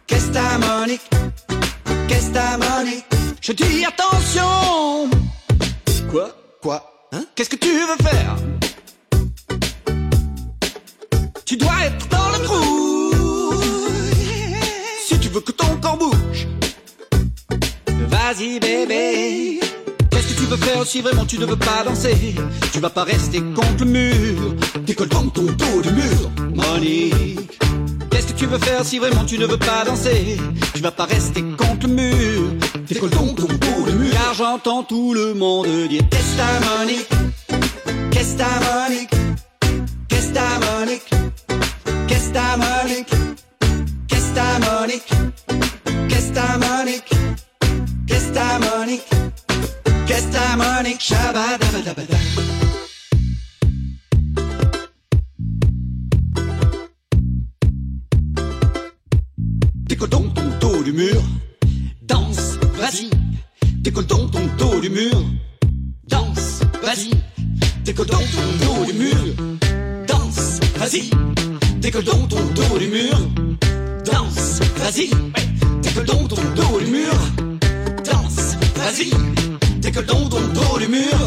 Qu'est-ce 0.06 0.30
ta 0.30 0.58
Monique? 0.58 1.10
Qu'est-ce 2.08 2.58
Monique? 2.58 3.11
Je 3.44 3.50
dis 3.50 3.84
attention. 3.84 5.10
Quoi? 6.12 6.30
Quoi? 6.62 7.08
Hein? 7.10 7.24
Qu'est-ce 7.34 7.50
que 7.50 7.56
tu 7.56 7.70
veux 7.72 7.96
faire? 8.00 8.36
Tu 11.44 11.56
dois 11.56 11.74
être 11.84 12.08
dans 12.08 12.30
le 12.30 12.44
trou. 12.44 13.10
Si 15.04 15.18
tu 15.18 15.28
veux 15.28 15.40
que 15.40 15.50
ton 15.50 15.76
corps 15.80 15.96
bouge. 15.96 16.46
Vas-y 17.88 18.60
bébé. 18.60 19.58
Qu'est-ce 20.12 20.34
que 20.34 20.40
tu 20.40 20.46
veux 20.46 20.56
faire 20.56 20.86
si 20.86 21.00
vraiment 21.00 21.24
tu 21.24 21.40
ne 21.40 21.46
veux 21.46 21.56
pas 21.56 21.82
danser? 21.84 22.36
Tu 22.72 22.78
vas 22.78 22.90
pas 22.90 23.02
rester 23.02 23.40
contre 23.40 23.80
le 23.84 23.90
mur. 23.90 24.54
Décolle 24.86 25.08
dans 25.08 25.26
ton 25.30 25.42
dos 25.42 25.82
du 25.82 25.90
mur 25.90 26.30
Monique. 26.54 27.58
Qu'est-ce 28.08 28.34
que 28.34 28.38
tu 28.38 28.46
veux 28.46 28.58
faire 28.58 28.84
si 28.84 29.00
vraiment 29.00 29.24
tu 29.24 29.36
ne 29.36 29.46
veux 29.46 29.58
pas 29.58 29.84
danser? 29.84 30.36
Tu 30.74 30.80
vas 30.80 30.92
pas 30.92 31.06
rester 31.06 31.42
contre 31.58 31.88
le 31.88 31.94
mur 31.94 32.61
Décolle 32.88 33.10
dans 33.10 33.26
ton 33.34 33.46
dos 33.46 33.90
du 33.90 33.96
mur 33.96 34.12
Car 34.12 34.34
j'entends 34.34 34.82
tout 34.82 35.14
le 35.14 35.34
monde 35.34 35.66
dire 35.88 36.02
Qu'est-ce 36.10 36.36
ta 36.36 36.76
Monique 36.78 37.08
Qu'est-ce 38.10 38.36
ta 38.36 38.58
Monique 38.60 39.10
Qu'est-ce 40.08 40.32
donc 60.06 60.34
ton 60.34 60.82
du 60.82 60.92
mur? 60.92 61.22
Danse, 62.02 62.51
Décolle 63.82 64.06
donc 64.06 64.30
ton 64.30 64.46
dos 64.58 64.80
du 64.80 64.90
mur. 64.90 65.12
Danse, 66.06 66.60
vas-y. 66.84 67.10
Décolle 67.84 68.06
donc 68.06 68.22
ton 68.30 68.64
dos 68.64 68.84
du 68.84 68.92
mur. 68.92 69.16
Danse, 70.06 70.60
vas-y. 70.76 71.10
Décolle 71.80 72.04
donc 72.04 72.28
ton 72.28 72.44
dos 72.54 72.78
du 72.78 72.86
mur. 72.86 73.18
Danse, 74.04 74.60
vas-y. 74.76 75.10
Décolle 75.82 76.06
donc 76.06 76.28
ton 76.28 76.36
dos 76.54 76.78
du 76.78 76.90
mur. 76.92 77.12
Danse, 78.04 78.56
vas-y. 78.76 79.10
Décolle 79.80 80.06
donc 80.06 80.30
ton 80.30 80.40
dos 80.54 80.78
du 80.78 80.86
mur 80.86 81.18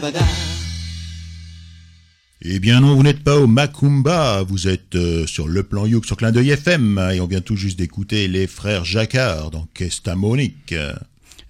Shabadabadabada. 0.00 0.26
Eh 2.42 2.58
bien 2.58 2.80
non, 2.80 2.94
vous 2.94 3.02
n'êtes 3.02 3.22
pas 3.22 3.36
au 3.36 3.46
Macumba, 3.46 4.42
vous 4.42 4.66
êtes 4.66 4.94
euh, 4.94 5.26
sur 5.26 5.46
le 5.46 5.62
plan 5.62 5.84
Youk 5.84 6.06
sur 6.06 6.16
Clin 6.16 6.32
d'œil 6.32 6.50
FM, 6.50 6.98
et 7.14 7.20
on 7.20 7.26
vient 7.26 7.42
tout 7.42 7.56
juste 7.56 7.78
d'écouter 7.78 8.28
les 8.28 8.46
frères 8.46 8.84
Jacquard 8.84 9.50
dans 9.50 9.68
Qu'est-ce 9.74 10.10
Monique. 10.14 10.74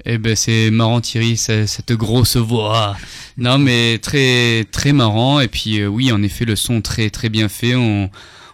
Eh 0.05 0.19
ben 0.19 0.35
c'est 0.35 0.71
marrant 0.71 1.01
Thierry, 1.01 1.37
ce- 1.37 1.67
cette 1.67 1.93
grosse 1.93 2.37
voix. 2.37 2.97
Non 3.37 3.59
mais 3.59 3.99
très 3.99 4.65
très 4.73 4.93
marrant 4.93 5.41
et 5.41 5.49
puis 5.49 5.81
euh, 5.81 5.87
oui 5.87 6.11
en 6.11 6.23
effet 6.23 6.45
le 6.47 6.57
son 6.57 6.81
très 6.81 7.11
très 7.11 7.29
bien 7.29 7.49
fait. 7.49 7.75
On 7.77 8.11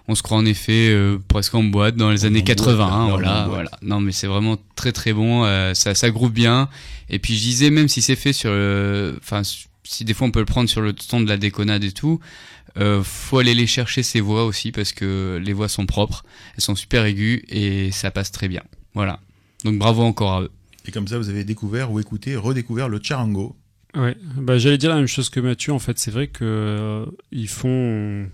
on 0.09 0.15
se 0.15 0.23
croit 0.23 0.37
en 0.39 0.45
effet 0.45 0.89
euh, 0.91 1.19
presque 1.29 1.55
en 1.55 1.63
boîte 1.65 1.97
dans 1.97 2.11
les 2.11 2.25
années 2.27 2.43
boîte, 2.43 2.59
80. 2.59 2.77
là, 2.77 2.93
hein, 2.95 2.99
là, 2.99 3.05
on 3.07 3.09
est 3.09 3.13
voilà 3.23 3.47
voilà. 3.49 3.71
Non 3.81 4.01
mais 4.01 4.11
c'est 4.13 4.27
vraiment 4.27 4.57
très 4.75 4.91
très 4.93 5.13
bon. 5.13 5.45
euh, 5.45 5.73
ça 5.75 5.95
ça 5.95 6.11
groove 6.11 6.33
bien. 6.33 6.69
Et 7.09 7.19
puis 7.21 7.35
je 7.37 7.41
disais 7.43 7.71
même 7.71 7.87
si 7.89 8.03
c'est 8.03 8.17
fait 8.17 8.33
sur 8.33 8.51
le, 8.51 9.17
enfin 9.23 9.43
si 9.87 10.05
des 10.05 10.15
fois 10.15 10.27
on 10.27 10.31
peut 10.31 10.41
le 10.41 10.47
prendre 10.47 10.69
sur 10.69 10.81
le 10.81 10.93
ton 10.93 11.21
de 11.21 11.29
la 11.29 11.37
déconnade 11.37 11.85
et 11.85 11.93
tout. 11.93 12.21
Euh, 12.79 13.03
faut 13.03 13.39
aller 13.39 13.55
les 13.55 13.67
chercher 13.67 14.03
ces 14.03 14.21
voix 14.21 14.45
aussi 14.45 14.71
parce 14.71 14.93
que 14.93 15.41
les 15.43 15.53
voix 15.55 15.69
sont 15.69 15.87
propres, 15.87 16.25
elles 16.55 16.63
sont 16.63 16.75
super 16.75 17.05
aiguës 17.07 17.43
et 17.49 17.91
ça 17.91 18.11
passe 18.11 18.31
très 18.31 18.49
bien. 18.49 18.63
Voilà. 18.93 19.21
Donc 19.65 19.79
bravo 19.79 20.03
encore 20.03 20.33
à 20.33 20.43
eux. 20.43 20.51
Et 20.87 20.93
comme 20.93 21.09
ça, 21.09 21.19
vous 21.19 21.29
avez 21.29 21.45
découvert 21.45 21.91
ou 21.91 22.01
écouté, 22.01 22.37
redécouvert 22.37 22.89
le 22.89 23.01
charango. 23.03 23.57
Ouais, 23.95 24.17
bah, 24.37 24.59
j'allais 24.59 24.79
dire 24.79 24.91
la 24.91 24.97
même 24.97 25.07
chose 25.07 25.31
que 25.31 25.41
Mathieu. 25.41 25.73
En 25.73 25.79
fait, 25.79 25.99
c'est 25.99 26.11
vrai 26.11 26.29
que 26.29 26.45
euh, 26.45 27.07
ils 27.33 27.49
font, 27.49 28.29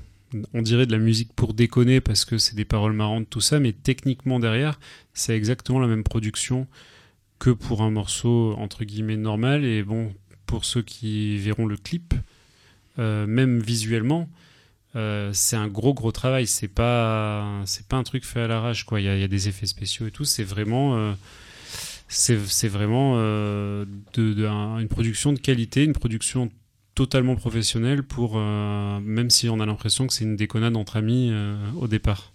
on 0.53 0.63
dirait 0.63 0.87
de 0.87 0.93
la 0.93 0.99
musique 0.99 1.33
pour 1.35 1.55
déconner 1.55 2.01
parce 2.01 2.25
que 2.25 2.37
c'est 2.37 2.57
des 2.57 2.65
paroles 2.65 2.93
marrantes, 2.93 3.31
tout 3.31 3.41
ça, 3.41 3.61
mais 3.61 3.73
techniquement 3.73 4.41
derrière, 4.41 4.81
c'est 5.15 5.37
exactement 5.37 5.79
la 5.79 5.87
même 5.87 6.03
production 6.03 6.67
que 7.39 7.51
pour 7.51 7.83
un 7.83 7.91
morceau 7.91 8.55
entre 8.59 8.85
guillemets 8.85 9.17
normal. 9.17 9.65
Et 9.65 9.83
bon, 9.83 10.13
pour 10.53 10.67
ceux 10.67 10.83
qui 10.83 11.39
verront 11.39 11.65
le 11.65 11.79
clip, 11.79 12.13
euh, 12.99 13.27
même 13.27 13.61
visuellement, 13.61 14.29
euh, 14.97 15.31
c'est 15.33 15.57
un 15.57 15.67
gros 15.67 15.95
gros 15.95 16.13
travail. 16.13 16.47
C'est 16.47 16.69
pas 16.69 17.63
c'est 17.65 17.87
pas 17.87 17.97
un 17.97 18.03
truc 18.03 18.23
fait 18.23 18.43
à 18.43 18.49
l'arrache 18.49 18.85
quoi. 18.85 19.01
Il 19.01 19.05
y 19.07 19.09
a, 19.09 19.29
des 19.29 19.49
effets 19.49 19.65
spéciaux 19.65 20.07
et 20.09 20.11
tout. 20.11 20.25
C'est 20.27 20.45
vraiment 20.45 20.95
euh, 20.99 21.15
c'est 22.09 22.69
vraiment 22.69 23.15
euh, 23.17 23.87
de, 24.13 24.35
de- 24.35 24.45
un- 24.45 24.79
une 24.79 24.89
production 24.89 25.33
de 25.33 25.39
qualité, 25.39 25.85
une 25.85 25.95
production 25.95 26.51
totalement 26.95 27.35
professionnelle 27.35 28.03
pour 28.03 28.37
même 28.37 29.31
si 29.31 29.49
on 29.49 29.59
a 29.59 29.65
l'impression 29.65 30.07
que 30.07 30.13
c'est 30.13 30.25
une 30.25 30.37
déconnade 30.37 30.77
entre 30.77 30.97
amis 30.97 31.33
au 31.81 31.89
départ. 31.89 32.32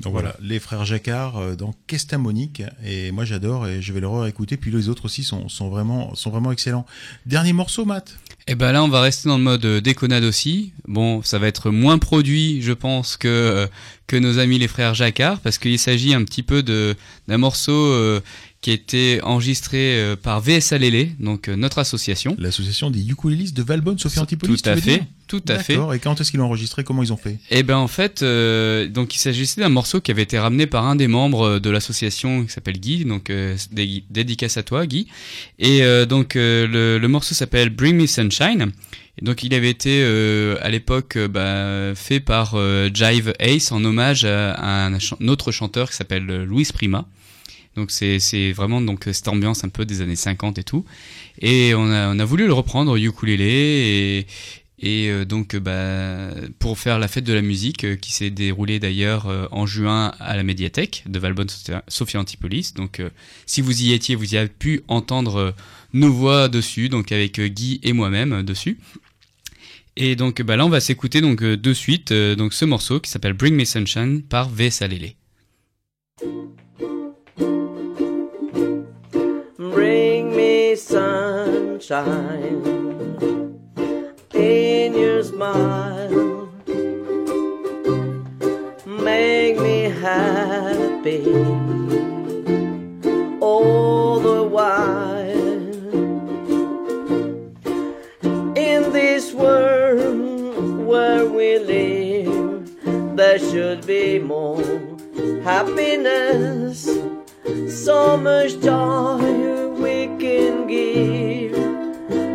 Donc 0.00 0.12
voilà, 0.12 0.34
les 0.40 0.58
frères 0.58 0.84
Jacquard 0.84 1.36
euh, 1.36 1.56
dans 1.56 1.74
Kestamonique 1.86 2.62
et 2.84 3.10
moi 3.10 3.24
j'adore 3.24 3.66
et 3.66 3.82
je 3.82 3.92
vais 3.92 4.00
le 4.00 4.08
réécouter 4.08 4.56
puis 4.56 4.70
les 4.70 4.88
autres 4.88 5.04
aussi 5.04 5.22
sont, 5.24 5.48
sont 5.48 5.68
vraiment 5.68 6.14
sont 6.14 6.30
vraiment 6.30 6.52
excellents. 6.52 6.86
Dernier 7.26 7.52
morceau 7.52 7.84
Matt? 7.84 8.16
Et 8.46 8.54
ben 8.54 8.72
là, 8.72 8.82
on 8.82 8.88
va 8.88 9.00
rester 9.00 9.28
dans 9.28 9.38
le 9.38 9.44
mode 9.44 9.64
euh, 9.64 9.80
déconnade 9.80 10.24
aussi. 10.24 10.72
Bon, 10.88 11.22
ça 11.22 11.38
va 11.38 11.46
être 11.46 11.70
moins 11.70 11.98
produit, 11.98 12.62
je 12.62 12.72
pense, 12.72 13.16
que 13.16 13.28
euh, 13.28 13.66
que 14.06 14.16
nos 14.16 14.40
amis 14.40 14.58
les 14.58 14.66
frères 14.66 14.94
Jacquard, 14.94 15.38
parce 15.38 15.58
qu'il 15.58 15.78
s'agit 15.78 16.14
un 16.14 16.24
petit 16.24 16.42
peu 16.42 16.64
de 16.64 16.96
d'un 17.28 17.38
morceau 17.38 17.72
euh, 17.72 18.20
qui 18.60 18.70
a 18.70 18.74
été 18.74 19.20
enregistré 19.22 19.98
euh, 19.98 20.16
par 20.16 20.40
VSA 20.42 20.76
Lélé, 20.76 21.12
donc 21.18 21.48
euh, 21.48 21.56
notre 21.56 21.78
association. 21.78 22.36
L'association 22.38 22.90
des 22.90 23.08
ukulélistes 23.08 23.56
de 23.56 23.62
Valbonne, 23.62 23.98
Sophie 23.98 24.18
Antipolis. 24.18 24.60
Tout 24.60 24.68
à 24.68 24.76
fait, 24.76 25.02
tout 25.28 25.42
à 25.48 25.58
fait. 25.58 25.78
Et 25.94 25.98
quand 25.98 26.20
est-ce 26.20 26.30
qu'ils 26.30 26.40
l'ont 26.40 26.46
enregistré? 26.46 26.84
Comment 26.84 27.02
ils 27.02 27.10
ont 27.10 27.16
fait? 27.16 27.38
Et 27.50 27.62
ben 27.62 27.78
en 27.78 27.88
fait, 27.88 28.22
euh, 28.22 28.86
donc 28.86 29.14
il 29.14 29.18
s'agissait 29.18 29.62
d'un 29.62 29.70
morceau 29.70 30.02
qui 30.02 30.10
avait 30.10 30.24
été 30.24 30.38
ramené 30.38 30.66
par 30.66 30.84
un 30.86 30.94
des 30.94 31.08
membres 31.08 31.42
euh, 31.54 31.58
de 31.60 31.70
l'association 31.70 32.44
qui 32.44 32.52
s'appelle 32.52 32.78
Guy, 32.78 33.06
donc 33.06 33.30
euh, 33.30 33.56
dé- 33.72 34.04
dédicace 34.10 34.58
à 34.58 34.62
toi 34.62 34.86
Guy. 34.86 35.06
Et 35.58 35.82
euh, 35.82 36.04
donc 36.04 36.36
euh, 36.36 36.66
le, 36.66 36.98
le 36.98 37.08
morceau 37.08 37.34
s'appelle 37.34 37.70
Bring 37.70 37.96
Me 37.96 38.06
Sunshine. 38.06 38.72
Et 39.20 39.24
donc 39.24 39.42
il 39.42 39.54
avait 39.54 39.70
été 39.70 40.02
euh, 40.02 40.56
à 40.60 40.68
l'époque 40.68 41.16
bah, 41.30 41.94
fait 41.94 42.20
par 42.20 42.56
Jive 42.92 43.32
Ace 43.38 43.72
en 43.72 43.82
hommage 43.84 44.24
à, 44.26 44.86
un, 44.86 44.98
autre 45.28 45.50
chanteur 45.50 45.88
qui 45.90 45.96
s'appelle 45.96 46.26
Louis 46.44 46.66
Prima. 46.72 47.06
Donc 47.76 47.90
c'est 47.90 48.52
vraiment 48.52 48.80
donc 48.80 49.04
cette 49.12 49.28
ambiance 49.28 49.64
un 49.64 49.68
peu 49.68 49.84
des 49.84 50.00
années 50.00 50.16
50 50.16 50.58
et 50.58 50.64
tout. 50.64 50.84
Et 51.40 51.72
on 51.74 51.90
a 51.90 52.08
on 52.14 52.18
a 52.18 52.24
voulu 52.24 52.46
le 52.46 52.52
reprendre 52.52 52.96
ukulélé 52.96 53.46
et 53.46 54.26
et 54.82 55.08
euh, 55.10 55.24
donc 55.24 55.56
bah, 55.56 56.30
pour 56.58 56.78
faire 56.78 56.98
la 56.98 57.06
fête 57.06 57.24
de 57.24 57.32
la 57.32 57.42
musique 57.42 57.84
euh, 57.84 57.96
qui 57.96 58.12
s'est 58.12 58.30
déroulée 58.30 58.78
d'ailleurs 58.78 59.26
euh, 59.26 59.46
en 59.50 59.66
juin 59.66 60.14
à 60.18 60.36
la 60.36 60.42
médiathèque 60.42 61.04
de 61.06 61.18
Valbonne 61.18 61.48
Sophie 61.88 62.16
Antipolis. 62.16 62.72
Donc 62.74 63.02
si 63.46 63.60
vous 63.60 63.82
y 63.82 63.92
étiez, 63.92 64.14
vous 64.14 64.34
y 64.34 64.38
avez 64.38 64.48
pu 64.48 64.82
entendre 64.88 65.54
nos 65.92 66.12
voix 66.12 66.48
dessus, 66.48 66.88
donc 66.88 67.12
avec 67.12 67.40
Guy 67.40 67.80
et 67.82 67.92
moi-même 67.92 68.42
dessus. 68.42 68.78
Et 69.96 70.16
donc 70.16 70.40
bah, 70.42 70.56
là 70.56 70.64
on 70.64 70.70
va 70.70 70.80
s'écouter 70.80 71.20
donc 71.20 71.42
de 71.42 71.74
suite 71.74 72.12
donc 72.12 72.54
ce 72.54 72.64
morceau 72.64 73.00
qui 73.00 73.10
s'appelle 73.10 73.34
Bring 73.34 73.54
Me 73.54 73.64
Sunshine 73.64 74.22
par 74.22 74.48
V 74.48 74.70
Salélé. 74.70 75.16
Sunshine 80.80 82.62
in 84.34 84.94
your 84.94 85.22
smile. 85.22 86.48
Make 88.86 89.58
me 89.60 89.82
happy 90.06 91.24
all 93.40 94.20
the 94.20 94.42
while. 94.42 95.30
In 98.56 98.92
this 98.92 99.34
world 99.34 100.86
where 100.86 101.26
we 101.26 101.58
live, 101.58 103.16
there 103.16 103.38
should 103.38 103.86
be 103.86 104.18
more 104.18 104.64
happiness 105.42 106.88
so 107.68 108.16
much 108.16 108.60
joy 108.60 109.59
we 109.80 110.06
can 110.18 110.66
give 110.66 111.54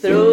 through 0.00 0.29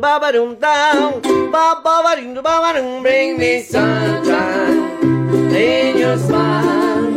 ba 0.00 0.18
ba 0.18 0.32
ding 0.32 0.56
ba 0.56 0.72
ba 0.72 0.72
dum 0.72 1.20
down, 1.20 1.20
ba 1.52 1.76
ba 1.84 2.62
ba 2.62 2.72
dum. 2.74 3.02
Bring 3.02 3.38
me 3.38 3.62
sunshine 3.62 4.80
in 5.52 5.98
your 5.98 6.16
smile, 6.16 7.10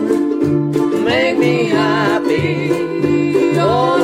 make 1.08 1.38
me 1.38 1.66
happy 1.66 3.58
all. 3.58 4.04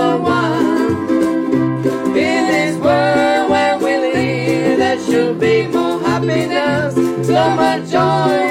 In 2.16 2.42
this 2.54 2.76
world 2.78 3.50
where 3.52 3.78
we 3.80 3.98
live, 3.98 4.80
there 4.80 5.00
should 5.00 5.40
be 5.40 5.68
more 5.68 6.00
happiness. 6.00 6.96
So 7.28 7.50
much 7.56 7.92
joy 7.92 8.49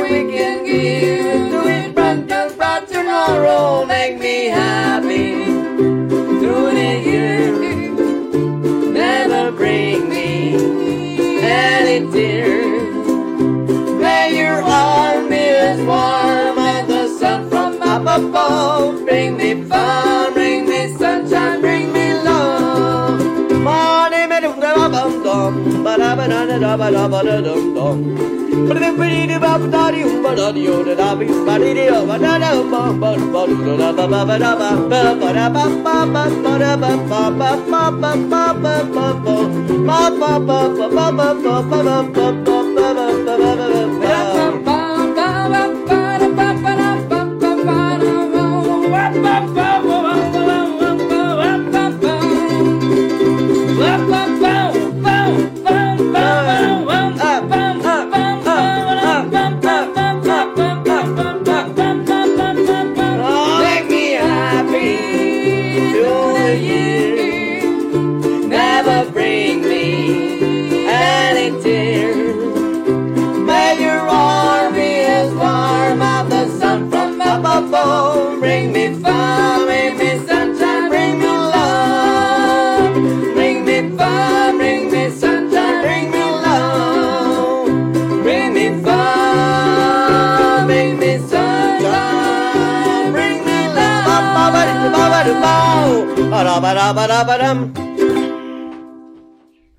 da 26.63 26.77
ba 26.81 26.91
da 26.91 27.05
ba 27.13 27.21
da 27.29 27.37
dum 27.47 27.63
dum. 27.75 27.99
Da 28.69 28.91
ba 28.99 29.05
dee 29.13 29.27
da 29.31 29.39
ba 29.45 29.53
da 29.75 29.85
dee 29.95 30.05
um 30.05 30.23
ba 30.25 30.31
da 30.39 30.47
dee 30.57 30.69
oh 30.75 30.83
da 30.89 30.95
da 31.01 31.09
bi 31.19 31.27
ba 31.47 31.55
dee 31.63 31.75
dee 31.79 31.91
oh 31.97 32.05
ba 32.09 32.17
da 32.25 32.33
da 32.43 32.51
ba 32.73 32.83
ba 33.03 33.11
ba 33.33 33.43
da 33.67 33.93
da 33.97 34.07
ba 34.11 34.21
ba 34.29 34.37
da 34.45 34.53
ba 34.61 34.71
ba 34.91 35.01
ba 35.21 35.29
da 35.39 35.47
ba 35.57 35.65
ba 35.85 35.95
ba 36.15 36.25
ba 36.45 36.53
da 36.63 36.73
ba 36.83 36.91
ba 37.11 37.23
ba 37.39 37.51
ba 37.71 37.81
ba 38.03 38.13
ba 38.33 38.43
ba 38.63 38.75
ba 38.75 38.75
ba 38.95 39.15
ba 39.87 40.01
ba 40.19 40.31
ba 40.49 40.49
ba 40.49 40.61
ba 40.69 41.07
ba 41.09 41.21
ba 41.21 41.53
ba 41.53 41.83
ba 42.15 42.33
ba 42.47 42.58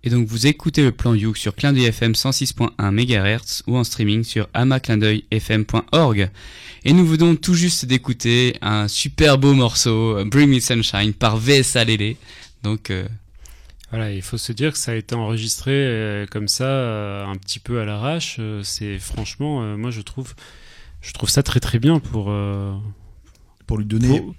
Et 0.04 0.10
donc 0.10 0.28
vous 0.28 0.48
écoutez 0.48 0.82
le 0.84 0.92
plan 0.92 1.14
Youk 1.14 1.38
sur 1.38 1.56
Clin 1.56 1.74
d'œil 1.74 1.86
FM 1.86 2.14
106.1 2.14 2.70
MHz 2.92 3.64
ou 3.68 3.78
en 3.78 3.84
streaming 3.84 4.24
sur 4.24 4.48
amaclindeuilfm.org. 4.54 6.30
Et 6.86 6.94
nous 6.94 7.06
venons 7.06 7.36
tout 7.36 7.54
juste 7.54 7.86
d'écouter 7.86 8.58
un 8.62 8.88
super 8.88 9.38
beau 9.38 9.54
morceau, 9.54 10.24
Bring 10.26 10.50
Me 10.50 10.60
Sunshine, 10.60 11.14
par 11.14 11.38
VSA 11.38 11.84
Lélé. 11.84 12.18
Donc 12.64 12.90
euh, 12.90 13.08
Voilà, 13.90 14.12
il 14.12 14.22
faut 14.22 14.38
se 14.38 14.52
dire 14.54 14.72
que 14.74 14.78
ça 14.78 14.92
a 14.94 14.96
été 14.96 15.16
enregistré 15.16 15.72
euh, 15.74 16.26
comme 16.30 16.48
ça, 16.48 16.64
euh, 16.66 17.26
un 17.26 17.36
petit 17.36 17.60
peu 17.60 17.80
à 17.82 17.86
l'arrache. 17.86 18.38
Euh, 18.40 18.64
c'est 18.64 18.98
franchement, 19.00 19.62
euh, 19.64 19.76
moi 19.78 19.92
je 19.92 20.02
trouve, 20.02 20.34
je 21.02 21.12
trouve 21.14 21.30
ça 21.30 21.44
très 21.44 21.60
très 21.60 21.80
bien 21.80 22.00
pour. 22.00 22.28
euh, 22.32 22.74
Pour 23.68 23.78
lui 23.78 23.86
donner, 23.86 24.20
pour- 24.22 24.36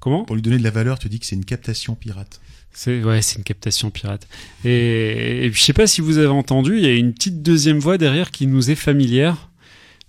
Comment 0.00 0.24
pour 0.24 0.34
lui 0.34 0.42
donner 0.42 0.58
de 0.58 0.64
la 0.64 0.70
valeur, 0.70 0.98
tu 0.98 1.08
dis 1.08 1.20
que 1.20 1.26
c'est 1.26 1.36
une 1.36 1.44
captation 1.44 1.94
pirate. 1.94 2.40
C'est 2.72 3.02
ouais, 3.02 3.20
c'est 3.22 3.36
une 3.38 3.44
captation 3.44 3.90
pirate. 3.90 4.26
Et, 4.64 5.46
et 5.46 5.52
je 5.52 5.60
sais 5.60 5.72
pas 5.72 5.86
si 5.86 6.00
vous 6.00 6.18
avez 6.18 6.26
entendu, 6.28 6.76
il 6.78 6.82
y 6.82 6.86
a 6.86 6.94
une 6.94 7.12
petite 7.12 7.42
deuxième 7.42 7.78
voix 7.78 7.98
derrière 7.98 8.30
qui 8.30 8.46
nous 8.46 8.70
est 8.70 8.76
familière. 8.76 9.48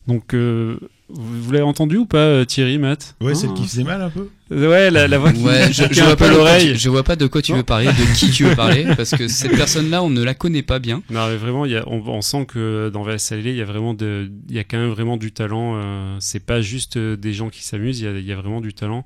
Donc 0.07 0.33
euh, 0.33 0.77
vous, 1.09 1.43
vous 1.43 1.51
l'avez 1.51 1.63
entendu 1.65 1.97
ou 1.97 2.05
pas, 2.05 2.17
euh, 2.19 2.45
Thierry, 2.45 2.77
Matt 2.77 3.15
Ouais, 3.19 3.31
Hein 3.31 3.35
celle 3.35 3.53
qui 3.53 3.63
faisait 3.67 3.83
mal 3.83 4.01
un 4.01 4.09
peu. 4.09 4.29
Ouais, 4.51 4.89
la, 4.91 5.07
la 5.07 5.17
voix 5.17 5.31
qui 5.33 5.41
ouais, 5.43 5.71
je, 5.73 5.83
je 5.91 6.01
vois 6.01 6.15
peu 6.15 6.25
pas 6.25 6.31
l'oreille. 6.31 6.75
je 6.75 6.89
vois 6.89 7.03
pas 7.03 7.15
de 7.15 7.25
quoi 7.27 7.41
tu 7.41 7.51
Non. 7.51 7.57
veux 7.59 7.63
parler, 7.63 7.87
de 7.87 8.15
qui 8.15 8.29
tu 8.31 8.43
veux 8.45 8.55
parler, 8.55 8.85
parce 8.97 9.11
que 9.11 9.27
cette 9.27 9.55
personne-là, 9.55 10.03
on 10.03 10.09
ne 10.09 10.21
la 10.23 10.33
connaît 10.33 10.61
pas 10.63 10.79
bien. 10.79 11.01
Non, 11.09 11.27
mais 11.29 11.37
vraiment, 11.37 11.65
il 11.65 11.71
y 11.71 11.77
a, 11.77 11.83
on, 11.87 12.01
on 12.07 12.21
sent 12.21 12.45
que 12.47 12.89
dans 12.93 13.03
VSLL, 13.03 13.47
il 13.47 13.55
y 13.55 13.61
a 13.61 13.65
vraiment 13.65 13.93
de, 13.93 14.29
il 14.49 14.55
y 14.55 14.59
a 14.59 14.63
quand 14.63 14.77
même 14.77 14.89
vraiment 14.91 15.17
du 15.17 15.31
talent. 15.31 15.73
euh, 15.83 16.15
c'est 16.19 16.43
pas 16.45 16.61
juste 16.61 16.97
euh, 16.97 17.15
des 17.17 17.33
gens 17.33 17.49
qui 17.49 17.63
s'amusent, 17.63 17.99
il 18.01 18.05
y 18.05 18.07
a, 18.07 18.11
il 18.11 18.25
y 18.25 18.31
a 18.31 18.35
vraiment 18.35 18.61
du 18.61 18.73
talent 18.73 19.03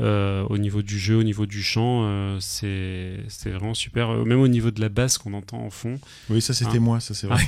euh, 0.00 0.42
au 0.48 0.58
niveau 0.58 0.82
du 0.82 0.98
jeu, 0.98 1.16
au 1.16 1.22
niveau 1.22 1.46
du 1.46 1.62
chant. 1.62 2.02
euh, 2.04 2.36
c'est, 2.40 3.18
c'est 3.28 3.50
vraiment 3.50 3.74
super. 3.74 4.10
Euh, 4.10 4.24
Même 4.24 4.40
au 4.40 4.48
niveau 4.48 4.70
de 4.70 4.80
la 4.80 4.88
basse 4.88 5.18
qu'on 5.18 5.34
entend 5.34 5.58
en 5.64 5.70
fond. 5.70 5.98
Oui, 6.30 6.40
ça 6.40 6.54
c'était 6.54 6.76
Ah. 6.76 6.80
moi, 6.80 7.00
ça 7.00 7.14
c'est 7.14 7.26
vrai. 7.28 7.42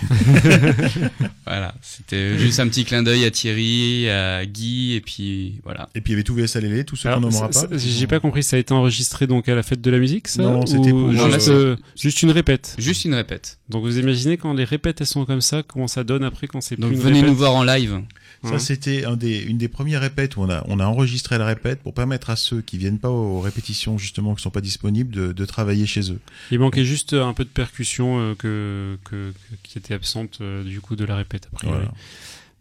Voilà, 1.47 1.75
c'était 1.83 2.39
juste 2.39 2.61
un 2.61 2.69
petit 2.69 2.85
clin 2.85 3.03
d'œil 3.03 3.25
à 3.25 3.31
Thierry, 3.31 4.09
à 4.09 4.45
Guy, 4.47 4.95
et 4.95 5.01
puis 5.01 5.61
voilà. 5.65 5.89
Et 5.95 6.01
puis 6.01 6.13
il 6.13 6.15
y 6.15 6.17
avait 6.17 6.23
tout 6.25 6.35
VS 6.35 6.57
à 6.57 6.61
l'élé, 6.61 6.85
tous 6.85 6.97
ceux 6.97 7.11
qu'on 7.13 7.31
ça- 7.31 7.49
pas. 7.49 7.77
J'ai 7.77 8.07
pas 8.07 8.21
compris, 8.21 8.43
ça 8.43 8.57
a 8.57 8.59
été 8.59 8.73
enregistré 8.73 9.27
donc 9.27 9.49
à 9.49 9.55
la 9.55 9.63
fête 9.63 9.81
de 9.81 9.91
la 9.91 9.99
musique, 9.99 10.29
ça 10.29 10.43
Non, 10.43 10.65
c'était 10.67 10.91
pour- 10.91 11.13
Non, 11.13 11.27
là, 11.27 11.35
juste, 11.35 11.41
c'est- 11.47 11.51
euh, 11.51 11.77
juste 11.97 12.23
une 12.23 12.31
répète? 12.31 12.75
Juste 12.79 13.05
une 13.05 13.15
répète. 13.15 13.59
Donc 13.69 13.83
vous 13.85 13.99
imaginez 13.99 14.37
quand 14.37 14.53
les 14.55 14.65
répètes 14.65 15.01
elles 15.01 15.07
sont 15.07 15.25
comme 15.25 15.41
ça, 15.41 15.63
comment 15.63 15.89
ça 15.89 16.05
donne 16.05 16.25
après 16.25 16.47
quand 16.47 16.61
c'est 16.61 16.79
Donc 16.79 16.91
plus 16.91 16.97
une 16.97 17.03
venez 17.03 17.15
répète? 17.21 17.31
nous 17.31 17.37
voir 17.37 17.55
en 17.55 17.65
live. 17.65 18.01
Ça, 18.43 18.51
Hein. 18.55 18.59
c'était 18.59 19.07
un 19.07 19.17
des, 19.17 19.39
une 19.41 19.57
des 19.57 19.69
premières 19.69 20.03
répètes 20.03 20.37
où 20.37 20.43
on 20.43 20.51
a, 20.51 20.63
on 20.69 20.79
a 20.79 20.85
enregistré 20.85 21.39
la 21.39 21.47
répète 21.47 21.81
pour 21.81 21.95
permettre 21.95 22.29
à 22.29 22.37
ceux 22.45 22.61
qui 22.61 22.79
viennent 22.79 22.99
pas 22.99 23.11
aux 23.11 23.41
répétitions, 23.41 23.99
justement, 23.99 24.35
qui 24.35 24.43
sont 24.43 24.51
pas 24.51 24.61
disponibles, 24.61 25.13
de, 25.15 25.33
de 25.33 25.45
travailler 25.45 25.87
chez 25.87 26.13
eux. 26.13 26.21
Il 26.51 26.59
manquait 26.59 26.85
juste 26.85 27.15
un 27.15 27.33
peu 27.33 27.45
de 27.45 27.49
percussion 27.49 28.19
euh, 28.21 28.35
que, 28.35 29.33
qui 29.63 29.79
était 29.79 29.95
absente 29.95 30.39
euh, 30.41 30.63
du 30.63 30.81
coup 30.81 30.97
de 30.97 31.05
la 31.05 31.17
répète 31.17 31.49
après. 31.53 31.69
Voilà. 31.69 31.93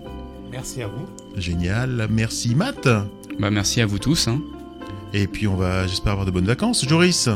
Merci 0.51 0.81
à 0.81 0.87
vous. 0.87 1.05
Génial. 1.35 2.07
Merci 2.09 2.55
Matt. 2.55 2.87
Bah 3.37 3.51
merci 3.51 3.81
à 3.81 3.85
vous 3.85 3.99
tous. 3.99 4.29
Hein. 4.29 4.39
Et 5.13 5.27
puis 5.27 5.45
on 5.47 5.55
va, 5.57 5.87
j'espère 5.87 6.13
avoir 6.13 6.25
de 6.25 6.31
bonnes 6.31 6.45
vacances. 6.45 6.87
Joris, 6.87 7.27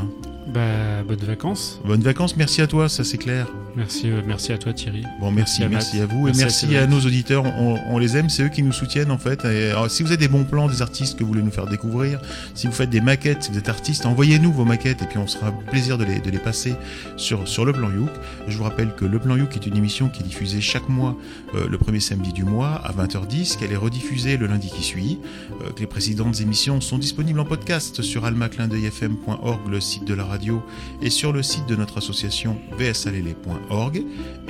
Bah, 0.54 1.04
bonnes 1.08 1.18
vacances. 1.20 1.80
bonnes 1.86 2.02
vacances. 2.02 2.36
Merci 2.36 2.62
à 2.62 2.68
toi, 2.68 2.90
ça 2.90 3.04
c'est 3.04 3.18
clair. 3.18 3.48
Merci, 3.80 4.12
euh, 4.12 4.22
merci 4.28 4.52
à 4.52 4.58
toi 4.58 4.74
Thierry. 4.74 5.04
Bon, 5.22 5.32
merci, 5.32 5.62
Merci 5.62 5.72
merci 5.72 6.02
à 6.02 6.06
vous 6.06 6.28
et 6.28 6.34
merci 6.36 6.76
à, 6.76 6.86
nos 6.86 7.00
auditeurs. 7.00 7.46
On, 7.46 7.80
on 7.88 7.98
les 7.98 8.18
aime, 8.18 8.30
c'est 8.30 8.44
eux 8.44 8.50
qui 8.50 8.62
nous 8.62 8.74
soutiennent 8.74 9.10
en 9.10 9.18
fait. 9.18 9.46
Et, 9.46 9.70
alors, 9.70 9.90
si 9.90 10.04
vous 10.04 10.10
avez 10.10 10.18
des 10.18 10.28
bons 10.28 10.44
plans, 10.44 10.68
des 10.68 10.82
artistes 10.82 11.18
que 11.18 11.24
vous 11.24 11.30
voulez 11.30 11.42
nous 11.42 11.50
faire 11.52 11.66
découvrir, 11.66 12.20
si 12.56 12.68
vous 12.68 12.74
faites 12.74 12.90
des 12.90 13.00
maquettes, 13.00 13.44
si 13.44 13.52
vous 13.52 13.58
êtes 13.58 13.70
artiste, 13.70 14.06
envoyez-nous 14.06 14.52
vos 14.52 14.66
maquettes 14.66 15.02
et 15.02 15.06
puis 15.06 15.18
on 15.18 15.28
sera 15.28 15.54
plaisir 15.54 15.98
de 15.98 16.04
les, 16.04 16.20
de 16.20 16.30
les 16.30 16.40
passer 16.40 16.76
sur, 17.16 17.48
sur 17.48 17.64
le 17.64 17.72
plan 17.72 17.90
Youk. 17.90 18.10
Je 18.50 18.58
vous 18.58 18.66
rappelle 18.66 18.94
que 18.96 19.06
le 19.06 19.18
plan 19.18 19.38
Youk 19.38 19.56
est 19.56 19.66
une 19.66 19.78
émission 19.78 20.10
qui 20.10 20.24
est 20.24 20.26
diffusée 20.26 20.60
chaque 20.60 20.90
mois, 20.90 21.16
euh, 21.56 21.70
le 21.70 21.78
premier 21.78 22.02
samedi 22.02 22.34
du 22.34 22.44
mois 22.44 22.82
à 22.84 22.92
20h10, 22.92 23.58
qu'elle 23.58 23.72
est 23.72 23.78
rediffusée 23.78 24.36
le 24.36 24.48
lundi 24.48 24.70
qui 24.70 24.84
suit, 24.84 25.20
euh, 25.64 25.70
que 25.72 25.80
les 25.80 25.88
précédentes 25.88 26.42
émissions 26.42 26.82
sont 26.82 26.98
disponibles 26.98 27.40
en 27.40 27.46
podcast 27.46 28.02
sur 28.02 28.26
almaclindeuilfm.org, 28.26 29.70
le 29.70 29.80
site 29.80 30.04
de 30.04 30.14
la 30.14 30.26
radio, 30.26 30.62
et 31.02 31.10
sur 31.10 31.32
le 31.32 31.44
site 31.44 31.66
de 31.68 31.78
notre 31.78 32.00
association 32.00 32.58
vsalélé.org. 32.78 33.69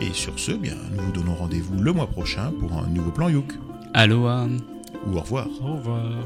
Et 0.01 0.13
sur 0.13 0.39
ce, 0.39 0.51
bien, 0.51 0.75
nous 0.95 1.03
vous 1.03 1.11
donnons 1.11 1.35
rendez-vous 1.35 1.81
le 1.81 1.91
mois 1.91 2.07
prochain 2.07 2.51
pour 2.59 2.73
un 2.73 2.87
nouveau 2.87 3.11
plan 3.11 3.29
Youk. 3.29 3.53
Aloha. 3.93 4.47
Ou 5.07 5.17
au 5.17 5.21
revoir. 5.21 5.47
Au 5.61 5.73
revoir. 5.73 6.25